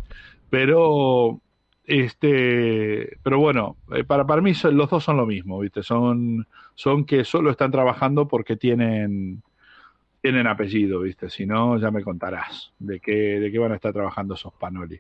Pero, 0.52 1.42
este, 1.86 3.18
pero 3.24 3.40
bueno, 3.40 3.78
eh, 3.92 4.04
para, 4.04 4.26
para 4.28 4.42
mí 4.42 4.54
son- 4.54 4.78
los 4.78 4.90
dos 4.90 5.04
son 5.04 5.18
lo 5.18 5.26
mismo, 5.26 5.60
¿viste? 5.60 5.82
Son, 5.82 6.46
son 6.76 7.06
que 7.06 7.24
solo 7.24 7.50
están 7.50 7.72
trabajando 7.72 8.28
porque 8.28 8.56
tienen, 8.56 9.42
tienen 10.22 10.46
apellido, 10.48 11.00
¿viste? 11.00 11.30
Si 11.30 11.46
no, 11.48 11.80
ya 11.80 11.90
me 11.90 12.04
contarás 12.04 12.72
de 12.80 13.00
qué, 13.00 13.40
de 13.40 13.52
qué 13.52 13.58
van 13.60 13.72
a 13.72 13.76
estar 13.76 13.94
trabajando 13.94 14.36
esos 14.36 14.54
panoli. 14.54 15.00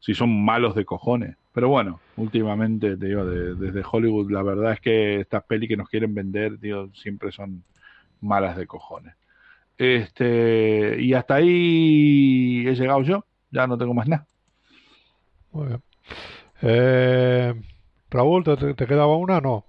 Si 0.00 0.14
son 0.14 0.44
malos 0.44 0.74
de 0.74 0.84
cojones. 0.84 1.36
Pero 1.52 1.68
bueno, 1.68 2.00
últimamente, 2.16 2.96
te 2.96 3.06
digo, 3.06 3.24
de- 3.24 3.54
desde 3.54 3.82
Hollywood, 3.90 4.30
la 4.30 4.42
verdad 4.42 4.72
es 4.72 4.80
que 4.80 5.20
estas 5.20 5.42
pelis 5.44 5.68
que 5.68 5.76
nos 5.76 5.88
quieren 5.88 6.14
vender, 6.14 6.58
tío, 6.58 6.88
siempre 6.94 7.32
son 7.32 7.64
malas 8.20 8.56
de 8.56 8.66
cojones. 8.66 9.14
Este, 9.76 11.00
y 11.00 11.14
hasta 11.14 11.36
ahí 11.36 12.64
he 12.66 12.74
llegado 12.74 13.02
yo, 13.02 13.24
ya 13.50 13.66
no 13.66 13.78
tengo 13.78 13.94
más 13.94 14.08
nada. 14.08 14.26
Muy 15.52 15.68
bien. 15.68 15.82
Eh, 16.62 17.54
Raúl, 18.10 18.44
¿te, 18.44 18.86
quedaba 18.86 19.16
una? 19.16 19.40
No. 19.40 19.64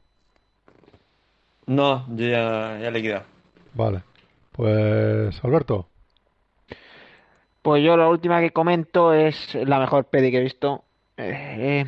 No, 1.67 2.05
yo 2.15 2.27
ya, 2.27 2.79
ya 2.81 2.91
le 2.91 2.99
he 2.99 3.01
quitado. 3.01 3.23
Vale. 3.73 4.01
Pues, 4.51 5.43
Alberto. 5.43 5.87
Pues 7.61 7.83
yo 7.83 7.97
la 7.97 8.07
última 8.07 8.39
que 8.39 8.51
comento 8.51 9.13
es 9.13 9.53
la 9.55 9.79
mejor 9.79 10.05
peli 10.05 10.31
que 10.31 10.37
he 10.37 10.43
visto. 10.43 10.83
Eh. 11.17 11.85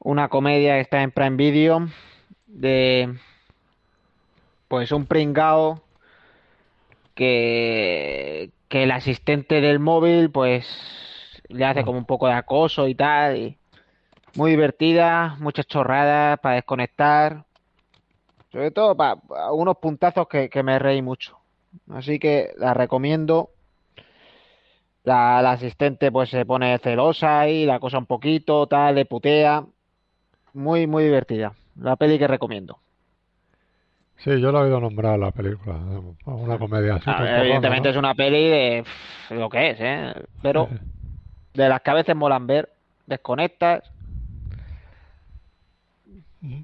Una 0.00 0.28
comedia 0.28 0.74
que 0.74 0.80
está 0.80 1.02
en 1.02 1.10
Prime 1.10 1.36
Video 1.36 1.88
de 2.46 3.14
pues 4.68 4.92
un 4.92 5.06
pringao 5.06 5.82
que, 7.14 8.50
que 8.68 8.84
el 8.84 8.90
asistente 8.90 9.60
del 9.60 9.78
móvil 9.78 10.30
pues 10.30 10.66
le 11.48 11.64
hace 11.64 11.84
como 11.84 11.98
un 11.98 12.04
poco 12.04 12.28
de 12.28 12.34
acoso 12.34 12.86
y 12.86 12.94
tal. 12.94 13.36
y 13.36 13.58
muy 14.34 14.52
divertida, 14.52 15.36
muchas 15.40 15.66
chorradas 15.66 16.38
para 16.40 16.56
desconectar. 16.56 17.44
Sobre 18.52 18.70
todo 18.70 18.96
para, 18.96 19.20
unos 19.52 19.78
puntazos 19.78 20.28
que, 20.28 20.48
que 20.48 20.62
me 20.62 20.78
reí 20.78 21.02
mucho. 21.02 21.37
Así 21.90 22.18
que 22.18 22.52
la 22.56 22.74
recomiendo. 22.74 23.50
La, 25.04 25.40
la 25.40 25.52
asistente 25.52 26.12
pues 26.12 26.28
se 26.28 26.44
pone 26.44 26.78
celosa 26.78 27.48
y 27.48 27.64
la 27.64 27.80
cosa 27.80 27.98
un 27.98 28.06
poquito, 28.06 28.66
tal, 28.66 28.96
le 28.96 29.06
putea. 29.06 29.64
Muy, 30.52 30.86
muy 30.86 31.04
divertida. 31.04 31.52
La 31.80 31.96
peli 31.96 32.18
que 32.18 32.26
recomiendo. 32.26 32.78
Sí, 34.18 34.40
yo 34.40 34.50
lo 34.50 34.58
he 34.58 34.62
oído 34.64 34.80
nombrar 34.80 35.18
la 35.18 35.30
película. 35.30 35.76
Una 36.24 36.58
comedia 36.58 36.96
así. 36.96 37.04
Ah, 37.06 37.40
evidentemente 37.40 37.88
¿no? 37.88 37.90
es 37.92 37.96
una 37.96 38.14
peli 38.14 38.48
de 38.48 38.82
pff, 38.82 39.30
lo 39.30 39.48
que 39.48 39.70
es, 39.70 39.76
¿eh? 39.80 40.12
Pero 40.42 40.68
de 41.54 41.68
las 41.68 41.80
que 41.80 41.90
a 41.90 41.94
veces 41.94 42.16
molan 42.16 42.46
ver, 42.46 42.68
desconectas 43.06 43.84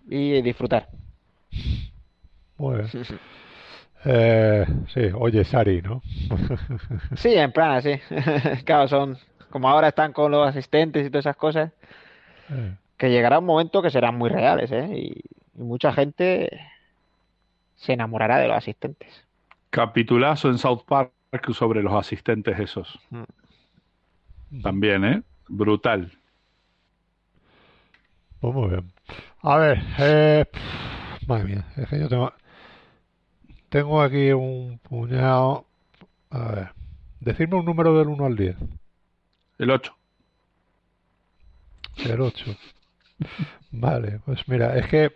y 0.08 0.42
disfrutar. 0.42 0.88
Muy 2.58 2.76
bien. 2.78 2.88
Eh, 4.04 4.66
sí, 4.92 5.00
oye, 5.14 5.44
Sari, 5.44 5.80
¿no? 5.82 6.02
Sí, 7.14 7.34
en 7.34 7.52
plan 7.52 7.72
así. 7.72 8.00
Claro, 8.64 8.88
son 8.88 9.18
como 9.50 9.68
ahora 9.68 9.88
están 9.88 10.12
con 10.12 10.32
los 10.32 10.48
asistentes 10.48 11.06
y 11.06 11.10
todas 11.10 11.26
esas 11.26 11.36
cosas, 11.36 11.72
Eh, 12.48 12.76
que 12.96 13.10
llegará 13.10 13.38
un 13.38 13.46
momento 13.46 13.82
que 13.82 13.90
serán 13.90 14.16
muy 14.16 14.30
reales, 14.30 14.70
¿eh? 14.72 14.88
Y, 14.94 15.20
y 15.54 15.62
mucha 15.62 15.92
gente 15.92 16.50
se 17.76 17.92
enamorará 17.92 18.38
de 18.38 18.48
los 18.48 18.56
asistentes. 18.56 19.24
Capitulazo 19.70 20.48
en 20.48 20.56
South 20.56 20.84
Park 20.86 21.12
sobre 21.52 21.82
los 21.82 21.92
asistentes 21.92 22.58
esos. 22.58 22.98
También, 24.62 25.04
¿eh? 25.04 25.22
Brutal. 25.48 26.10
pues 28.40 28.54
muy 28.54 28.68
bien. 28.70 28.92
A 29.42 29.56
ver, 29.58 29.78
eh, 29.98 30.44
pff, 30.50 31.28
madre 31.28 31.44
mía, 31.44 31.66
es 31.76 31.88
que 31.88 31.98
yo 32.00 32.08
tengo, 32.08 32.32
tengo 33.74 34.00
aquí 34.00 34.30
un 34.30 34.78
puñado. 34.78 35.64
A 36.30 36.52
ver, 36.52 36.68
decirme 37.18 37.56
un 37.56 37.64
número 37.64 37.98
del 37.98 38.06
1 38.06 38.24
al 38.24 38.36
10. 38.36 38.56
El 39.58 39.70
8. 39.72 39.92
El 42.04 42.20
8. 42.20 42.44
Vale, 43.72 44.20
pues 44.24 44.46
mira, 44.48 44.76
es 44.78 44.86
que, 44.86 45.10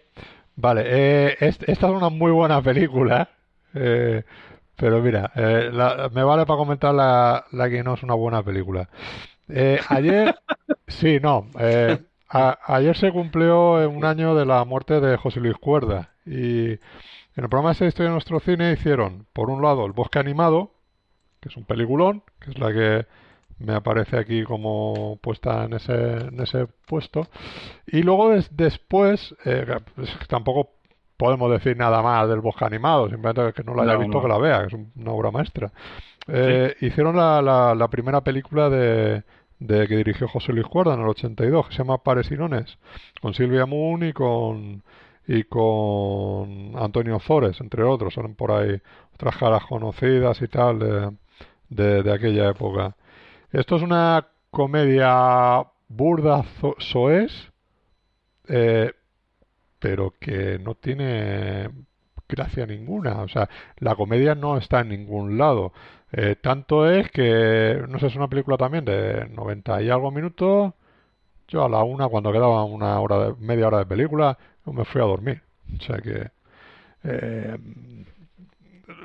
vale, 0.56 0.82
eh, 0.86 1.36
est- 1.39 1.68
esta 1.68 1.86
es 1.86 1.93
una 1.93 2.09
muy 2.09 2.32
buena 2.32 2.60
película, 2.60 3.28
eh, 3.74 4.24
pero 4.76 5.01
mira, 5.02 5.30
eh, 5.36 5.70
la- 5.72 6.10
me 6.12 6.24
vale 6.24 6.44
para 6.44 6.59
comentar 6.59 6.93
la, 6.93 7.44
la 7.52 7.70
que 7.70 7.85
no 7.85 7.94
es 7.94 8.02
una 8.02 8.14
buena 8.14 8.43
película. 8.43 8.89
Eh, 9.48 9.78
ayer, 9.89 10.35
sí, 10.89 11.18
no. 11.22 11.47
eh, 11.60 11.98
a- 12.28 12.59
ayer 12.74 12.97
se 12.97 13.12
cumplió 13.12 13.89
un 13.89 14.05
año 14.05 14.35
de 14.35 14.47
la 14.47 14.64
muerte 14.64 15.01
de 15.01 15.16
José 15.16 15.39
Luis 15.40 15.56
Cuerda. 15.59 16.10
Y 16.26 16.78
en 17.39 17.44
el 17.44 17.48
programa 17.51 17.73
de 17.73 17.86
historia 17.86 18.09
de 18.10 18.15
nuestro 18.15 18.40
cine 18.40 18.73
hicieron, 18.73 19.27
por 19.32 19.48
un 19.48 19.62
lado, 19.62 19.86
El 19.86 19.93
Bosque 19.93 20.19
Animado, 20.19 20.73
que 21.40 21.48
es 21.48 21.56
un 21.56 21.65
peliculón, 21.65 22.23
que 22.40 22.51
es 22.51 22.59
la 22.59 22.73
que 22.73 23.06
me 23.60 23.74
aparece 23.74 24.19
aquí 24.19 24.43
como 24.44 25.19
puesta 25.23 25.65
en 25.65 25.73
ese, 25.74 25.93
en 25.94 26.40
ese 26.40 26.66
puesto. 26.86 27.27
Y 27.86 28.02
luego 28.02 28.31
des- 28.31 28.55
después, 28.56 29.35
eh, 29.44 29.65
pues, 29.94 30.10
tampoco 30.28 30.70
podemos 31.16 31.51
decir 31.51 31.77
nada 31.77 32.02
más 32.02 32.28
del 32.28 32.40
Bosque 32.40 32.65
Animado, 32.65 33.09
simplemente 33.09 33.52
que 33.52 33.65
no 33.65 33.74
lo 33.74 33.82
haya 33.82 33.94
No, 33.94 33.98
visto 34.01 34.16
no. 34.19 34.23
que 34.23 34.28
la 34.28 34.39
vea, 34.39 34.60
que 34.60 34.66
es 34.66 34.73
un- 34.74 34.93
una 34.97 35.12
obra 35.12 35.31
maestra. 35.31 35.73
Eh, 36.27 36.74
Hicieron 36.81 37.16
la, 37.16 37.40
la- 37.40 37.74
la 37.74 37.89
primera 37.89 38.20
película 38.20 38.69
de, 38.69 39.23
de 39.60 39.86
que 39.89 39.97
dirigió 39.97 40.28
José 40.28 40.52
Luis 40.52 40.66
Cuerda 40.66 40.94
en 40.94 41.01
el 41.01 41.09
82, 41.09 41.66
que 41.69 41.73
se 41.73 41.78
llama 41.78 41.98
Pares 42.02 42.31
y 42.31 42.36
Nones, 42.36 42.78
con 43.20 43.32
Silvia 43.35 43.65
Moon 43.66 44.05
y 44.05 44.12
con 44.12 44.82
y 45.28 45.44
con 45.44 46.72
Antonio 46.76 47.20
Zores, 47.20 47.60
entre 47.60 47.84
otros, 47.84 48.14
salen 48.14 48.34
por 48.34 48.50
ahí 48.50 48.80
otras 49.14 49.36
caras 49.36 49.62
conocidas 49.66 50.40
y 50.40 50.48
tal 50.48 50.78
de, 51.68 52.02
de, 52.02 52.12
aquella 52.12 52.48
época. 52.48 52.96
Esto 53.52 53.76
es 53.76 53.82
una 53.82 54.26
comedia 54.50 55.66
burda, 55.88 56.44
soez, 56.78 57.30
eh, 58.48 58.92
pero 59.78 60.14
que 60.18 60.59
no 60.59 60.74
tiene 60.76 61.68
gracia 62.26 62.66
ninguna. 62.66 63.20
O 63.22 63.28
sea, 63.28 63.50
la 63.78 63.96
comedia 63.96 64.34
no 64.34 64.56
está 64.56 64.80
en 64.80 64.88
ningún 64.88 65.36
lado. 65.36 65.74
Eh, 66.10 66.36
tanto 66.40 66.90
es 66.90 67.10
que, 67.10 67.84
no 67.86 67.98
sé, 67.98 68.06
es 68.06 68.16
una 68.16 68.28
película 68.28 68.56
también 68.56 68.86
de 68.86 69.28
90 69.28 69.82
y 69.82 69.90
algo 69.90 70.10
minutos. 70.10 70.72
Yo 71.48 71.64
a 71.64 71.68
la 71.68 71.82
una, 71.82 72.08
cuando 72.08 72.32
quedaba 72.32 72.64
una 72.64 73.00
hora 73.00 73.18
de, 73.18 73.34
media 73.40 73.66
hora 73.66 73.78
de 73.78 73.86
película, 73.86 74.38
me 74.66 74.84
fui 74.84 75.00
a 75.00 75.04
dormir. 75.04 75.42
O 75.78 75.82
sea 75.82 75.98
que 75.98 76.30
eh, 77.04 77.56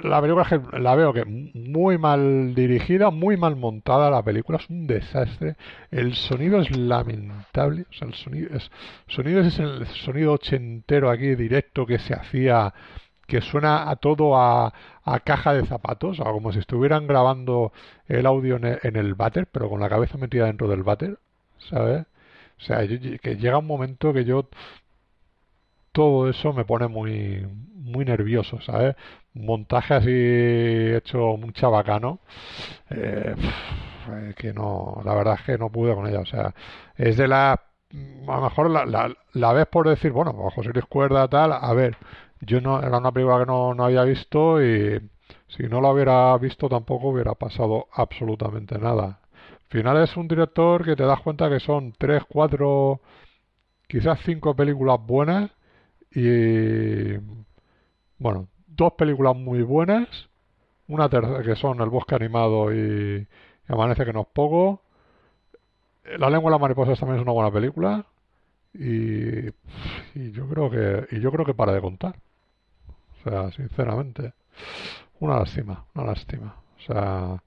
la 0.03 0.21
película 0.21 0.47
la 0.79 0.95
veo 0.95 1.13
que 1.13 1.25
muy 1.25 1.97
mal 1.97 2.53
dirigida, 2.55 3.11
muy 3.11 3.37
mal 3.37 3.55
montada 3.55 4.09
la 4.09 4.23
película, 4.23 4.57
es 4.57 4.69
un 4.69 4.87
desastre. 4.87 5.55
El 5.91 6.15
sonido 6.15 6.61
es 6.61 6.75
lamentable, 6.75 7.85
o 7.89 7.93
sea, 7.93 8.07
el 8.07 8.13
sonido 8.13 8.55
es 8.55 8.71
sonido 9.07 9.41
es 9.41 9.59
el 9.59 9.85
sonido 9.87 10.33
ochentero 10.33 11.09
aquí 11.09 11.35
directo 11.35 11.85
que 11.85 11.99
se 11.99 12.13
hacía 12.13 12.73
que 13.27 13.41
suena 13.41 13.89
a 13.89 13.95
todo 13.95 14.37
a, 14.37 14.73
a 15.03 15.19
caja 15.21 15.53
de 15.53 15.65
zapatos, 15.65 16.19
o 16.19 16.23
como 16.23 16.51
si 16.51 16.59
estuvieran 16.59 17.07
grabando 17.07 17.71
el 18.07 18.25
audio 18.25 18.57
en 18.57 18.65
el, 18.65 18.79
en 18.83 18.95
el 18.97 19.15
váter, 19.15 19.47
pero 19.47 19.69
con 19.69 19.79
la 19.79 19.89
cabeza 19.89 20.17
metida 20.17 20.45
dentro 20.45 20.67
del 20.67 20.83
váter, 20.83 21.17
¿sabes? 21.57 22.05
O 22.59 22.61
sea, 22.61 22.83
yo- 22.85 22.99
que 23.21 23.35
llega 23.35 23.57
un 23.57 23.67
momento 23.67 24.13
que 24.13 24.25
yo 24.25 24.49
todo 25.91 26.29
eso 26.29 26.53
me 26.53 26.65
pone 26.65 26.87
muy 26.87 27.45
muy 27.75 28.05
nervioso, 28.05 28.61
¿sabes? 28.61 28.95
Montaje 29.33 29.93
así 29.95 30.09
hecho 30.95 31.37
muy 31.37 31.51
chabacano, 31.53 32.19
eh, 32.89 33.35
que 34.37 34.53
no, 34.53 35.01
la 35.05 35.15
verdad 35.15 35.35
es 35.39 35.45
que 35.45 35.57
no 35.57 35.71
pude 35.71 35.95
con 35.95 36.07
ella, 36.07 36.19
o 36.21 36.25
sea, 36.25 36.53
es 36.97 37.17
de 37.17 37.27
la, 37.27 37.53
a 37.53 38.35
lo 38.37 38.41
mejor 38.41 38.69
la, 38.71 38.85
la, 38.85 39.13
la 39.33 39.53
ves 39.53 39.67
por 39.67 39.87
decir, 39.89 40.11
bueno, 40.11 40.33
pues 40.35 40.53
José 40.55 40.71
Luis 40.73 40.85
Cuerda 40.85 41.27
tal, 41.29 41.53
a 41.53 41.73
ver, 41.73 41.97
yo 42.41 42.61
no, 42.61 42.79
era 42.81 42.97
una 42.99 43.11
película 43.11 43.39
que 43.39 43.45
no, 43.47 43.73
no 43.75 43.85
había 43.85 44.03
visto 44.03 44.63
y 44.63 45.01
si 45.47 45.63
no 45.63 45.81
la 45.81 45.91
hubiera 45.91 46.37
visto 46.37 46.69
tampoco 46.69 47.09
hubiera 47.09 47.35
pasado 47.35 47.87
absolutamente 47.93 48.77
nada. 48.79 49.19
Al 49.73 49.79
final 49.79 50.03
es 50.03 50.15
un 50.17 50.27
director 50.27 50.85
que 50.85 50.95
te 50.95 51.01
das 51.01 51.19
cuenta 51.21 51.49
que 51.49 51.59
son 51.59 51.93
tres, 51.97 52.21
cuatro, 52.29 53.01
quizás 53.87 54.19
cinco 54.23 54.55
películas 54.55 54.99
buenas 55.03 55.49
y 56.11 57.17
bueno, 58.19 58.49
dos 58.67 58.93
películas 58.93 59.35
muy 59.35 59.63
buenas, 59.63 60.29
una 60.87 61.09
tercera 61.09 61.41
que 61.41 61.55
son 61.55 61.81
El 61.81 61.89
bosque 61.89 62.13
animado 62.13 62.71
y, 62.71 63.27
y 63.67 63.73
Amanece 63.73 64.05
que 64.05 64.13
no 64.13 64.21
es 64.21 64.27
poco. 64.27 64.83
La 66.19 66.29
lengua 66.29 66.51
de 66.51 66.53
las 66.53 66.61
mariposas 66.61 66.99
también 66.99 67.17
es 67.17 67.23
una 67.23 67.31
buena 67.31 67.51
película 67.51 68.05
y, 68.75 69.47
y 70.13 70.31
yo 70.33 70.47
creo 70.49 70.69
que 70.69 71.07
y 71.15 71.19
yo 71.19 71.31
creo 71.31 71.45
que 71.47 71.55
para 71.55 71.73
de 71.73 71.81
contar. 71.81 72.15
O 73.25 73.27
sea, 73.27 73.49
sinceramente, 73.49 74.33
una 75.19 75.39
lástima, 75.39 75.83
una 75.95 76.05
lástima. 76.05 76.57
O 76.77 76.81
sea, 76.81 77.41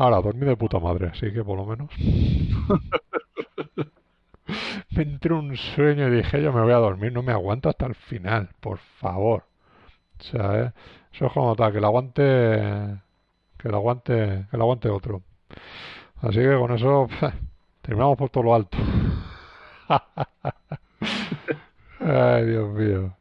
ahora 0.00 0.20
dormí 0.26 0.44
de 0.46 0.56
puta 0.56 0.78
madre, 0.80 1.08
así 1.12 1.32
que 1.32 1.44
por 1.44 1.56
lo 1.58 1.64
menos 1.66 1.90
me 4.90 5.02
entró 5.02 5.38
un 5.38 5.56
sueño 5.56 6.08
y 6.08 6.16
dije, 6.16 6.42
yo 6.42 6.52
me 6.52 6.62
voy 6.62 6.72
a 6.72 6.76
dormir, 6.76 7.12
no 7.12 7.22
me 7.22 7.32
aguanto 7.32 7.68
hasta 7.68 7.86
el 7.86 7.94
final, 7.94 8.48
por 8.60 8.78
favor. 9.00 9.44
O 10.20 10.22
sea, 10.24 10.60
eh, 10.62 10.72
eso 11.12 11.26
es 11.26 11.32
como 11.32 11.54
tal, 11.56 11.72
que 11.72 11.80
lo 11.80 11.86
aguante, 11.88 12.22
que 13.58 13.68
lo 13.68 13.76
aguante, 13.76 14.46
que 14.50 14.56
lo 14.56 14.62
aguante 14.64 14.88
otro. 14.88 15.22
Así 16.22 16.38
que 16.38 16.56
con 16.58 16.72
eso 16.72 17.08
terminamos 17.82 18.16
por 18.18 18.30
todo 18.30 18.44
lo 18.44 18.54
alto. 18.54 18.76
Ay, 22.00 22.46
Dios 22.46 22.68
mío. 22.74 23.14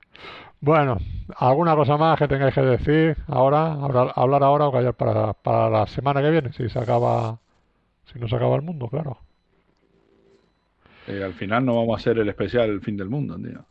Bueno, 0.61 0.97
¿alguna 1.37 1.75
cosa 1.75 1.97
más 1.97 2.17
que 2.19 2.27
tengáis 2.27 2.53
que 2.53 2.61
decir 2.61 3.17
ahora? 3.27 3.73
Hablar, 3.73 4.13
hablar 4.15 4.43
ahora 4.43 4.67
o 4.67 4.71
callar 4.71 4.93
para, 4.93 5.33
para 5.33 5.69
la 5.69 5.87
semana 5.87 6.21
que 6.21 6.29
viene, 6.31 6.51
si 6.53 6.69
se 6.69 6.79
acaba, 6.79 7.39
si 8.11 8.19
no 8.19 8.27
se 8.29 8.35
acaba 8.37 8.55
el 8.57 8.63
mundo, 8.63 8.89
claro. 8.89 9.19
Eh, 11.07 11.21
al 11.23 11.33
final 11.33 11.65
no 11.65 11.75
vamos 11.75 11.95
a 11.95 11.99
hacer 11.99 12.19
el 12.19 12.29
especial 12.29 12.69
El 12.69 12.81
fin 12.81 12.95
del 12.95 13.09
mundo, 13.09 13.35
tío. 13.37 13.65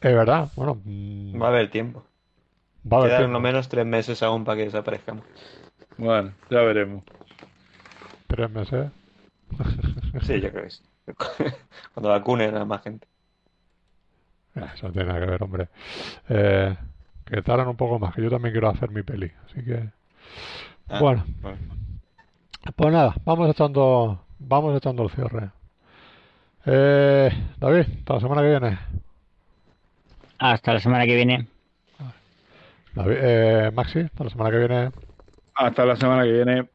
Es 0.00 0.14
verdad, 0.14 0.50
bueno, 0.56 0.80
mm, 0.84 1.42
Va 1.42 1.46
a 1.46 1.50
haber 1.50 1.68
tiempo. 1.70 2.02
va 2.92 2.96
a 2.98 3.00
haber 3.00 3.12
Quedan 3.12 3.32
lo 3.32 3.40
menos 3.40 3.68
tres 3.68 3.86
meses 3.86 4.22
aún 4.22 4.44
para 4.44 4.56
que 4.58 4.64
desaparezcamos. 4.64 5.26
Bueno, 5.96 6.32
ya 6.50 6.60
veremos. 6.62 7.02
Tres 8.26 8.50
meses. 8.50 8.90
Sí, 10.20 10.40
yo 10.40 10.50
creo 10.50 10.64
que 10.64 10.70
sí. 10.70 10.82
Cuando 11.94 12.10
vacunen 12.10 12.56
a 12.56 12.64
más 12.64 12.82
gente. 12.82 13.06
Eso 14.74 14.88
no 14.88 14.92
tiene 14.92 15.08
nada 15.08 15.20
que 15.20 15.30
ver, 15.30 15.42
hombre. 15.42 15.68
Eh, 16.28 16.76
que 17.24 17.42
tardan 17.42 17.68
un 17.68 17.76
poco 17.76 17.98
más, 17.98 18.14
que 18.14 18.22
yo 18.22 18.30
también 18.30 18.52
quiero 18.52 18.68
hacer 18.68 18.90
mi 18.90 19.02
peli. 19.02 19.30
Así 19.46 19.64
que, 19.64 19.88
Ah, 20.88 20.98
bueno, 21.00 21.24
pues 22.76 22.92
nada, 22.92 23.14
vamos 23.24 23.48
echando, 23.50 24.20
vamos 24.38 24.76
echando 24.76 25.02
el 25.02 25.10
cierre. 25.10 25.50
Eh, 26.66 27.30
David, 27.58 27.86
hasta 27.98 28.14
la 28.14 28.20
semana 28.20 28.42
que 28.42 28.48
viene. 28.48 28.78
Hasta 30.38 30.74
la 30.74 30.80
semana 30.80 31.06
que 31.06 31.14
viene. 31.14 31.46
David, 32.94 33.16
eh, 33.18 33.70
Maxi, 33.72 34.00
hasta 34.00 34.24
la 34.24 34.30
semana 34.30 34.50
que 34.50 34.58
viene. 34.58 34.90
Hasta 35.54 35.84
la 35.86 35.96
semana 35.96 36.24
que 36.24 36.32
viene. 36.32 36.68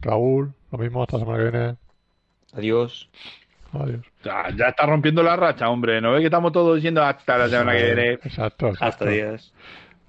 Raúl, 0.00 0.54
lo 0.70 0.78
mismo, 0.78 1.02
hasta 1.02 1.18
la 1.18 1.24
semana 1.24 1.38
que 1.44 1.50
viene. 1.50 1.76
Adiós. 2.52 3.10
Adiós. 3.82 4.06
Ya, 4.22 4.48
ya 4.56 4.68
está 4.68 4.86
rompiendo 4.86 5.22
la 5.22 5.36
racha, 5.36 5.68
hombre. 5.68 6.00
¿No 6.00 6.12
ve 6.12 6.20
que 6.20 6.26
estamos 6.26 6.52
todos 6.52 6.76
diciendo 6.76 7.02
hasta 7.02 7.38
la 7.38 7.48
semana 7.48 7.76
que 7.76 7.84
viene? 7.84 8.12
Exacto, 8.12 8.68
exacto. 8.68 8.84
Hasta 8.84 9.04
días. 9.06 9.52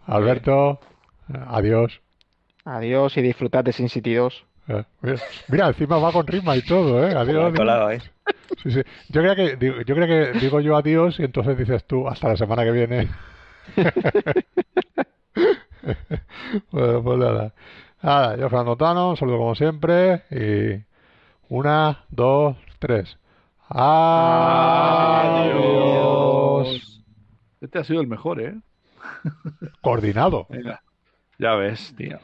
Alberto, 0.06 0.80
adiós. 1.48 2.02
Adiós 2.64 3.18
y 3.18 3.22
disfrutad 3.22 3.64
de 3.64 3.74
Sin 3.74 3.90
City 3.90 4.14
2. 4.14 4.46
Eh, 4.68 4.84
mira, 5.02 5.18
mira, 5.48 5.68
encima 5.68 5.98
va 5.98 6.12
con 6.12 6.26
rima 6.26 6.56
y 6.56 6.62
todo, 6.64 7.08
¿eh? 7.08 7.14
Adiós. 7.16 7.54
Colado, 7.56 7.92
¿eh? 7.92 8.02
Sí, 8.64 8.72
sí. 8.72 8.82
Yo 9.10 9.22
creo 9.22 9.36
que 9.36 9.56
digo, 9.58 9.82
yo 9.82 9.96
creo 9.96 10.08
que 10.08 10.40
digo 10.40 10.60
yo 10.60 10.76
adiós 10.76 11.20
y 11.20 11.24
entonces 11.24 11.58
dices 11.58 11.86
tú 11.86 12.08
hasta 12.08 12.30
la 12.30 12.38
semana 12.38 12.64
que 12.64 12.72
viene. 12.72 13.10
bueno, 16.72 17.04
pues 17.04 17.20
nada. 17.20 17.54
Nada, 18.02 18.38
yo 18.38 18.50
Fernando 18.50 18.76
Tano, 18.76 19.10
un 19.12 19.18
saludo 19.18 19.38
como 19.38 19.56
siempre 19.56 20.24
y 20.32 20.84
una, 21.50 22.04
dos, 22.10 22.58
tres. 22.80 23.18
Adiós. 23.70 25.26
Este 27.62 27.80
ha 27.80 27.84
sido 27.84 28.02
el 28.02 28.08
mejor, 28.08 28.42
¿eh? 28.42 28.56
Coordinado. 29.82 30.46
Venga. 30.50 30.82
Ya 31.40 31.56
ves, 31.56 31.94
tío. 31.98 32.20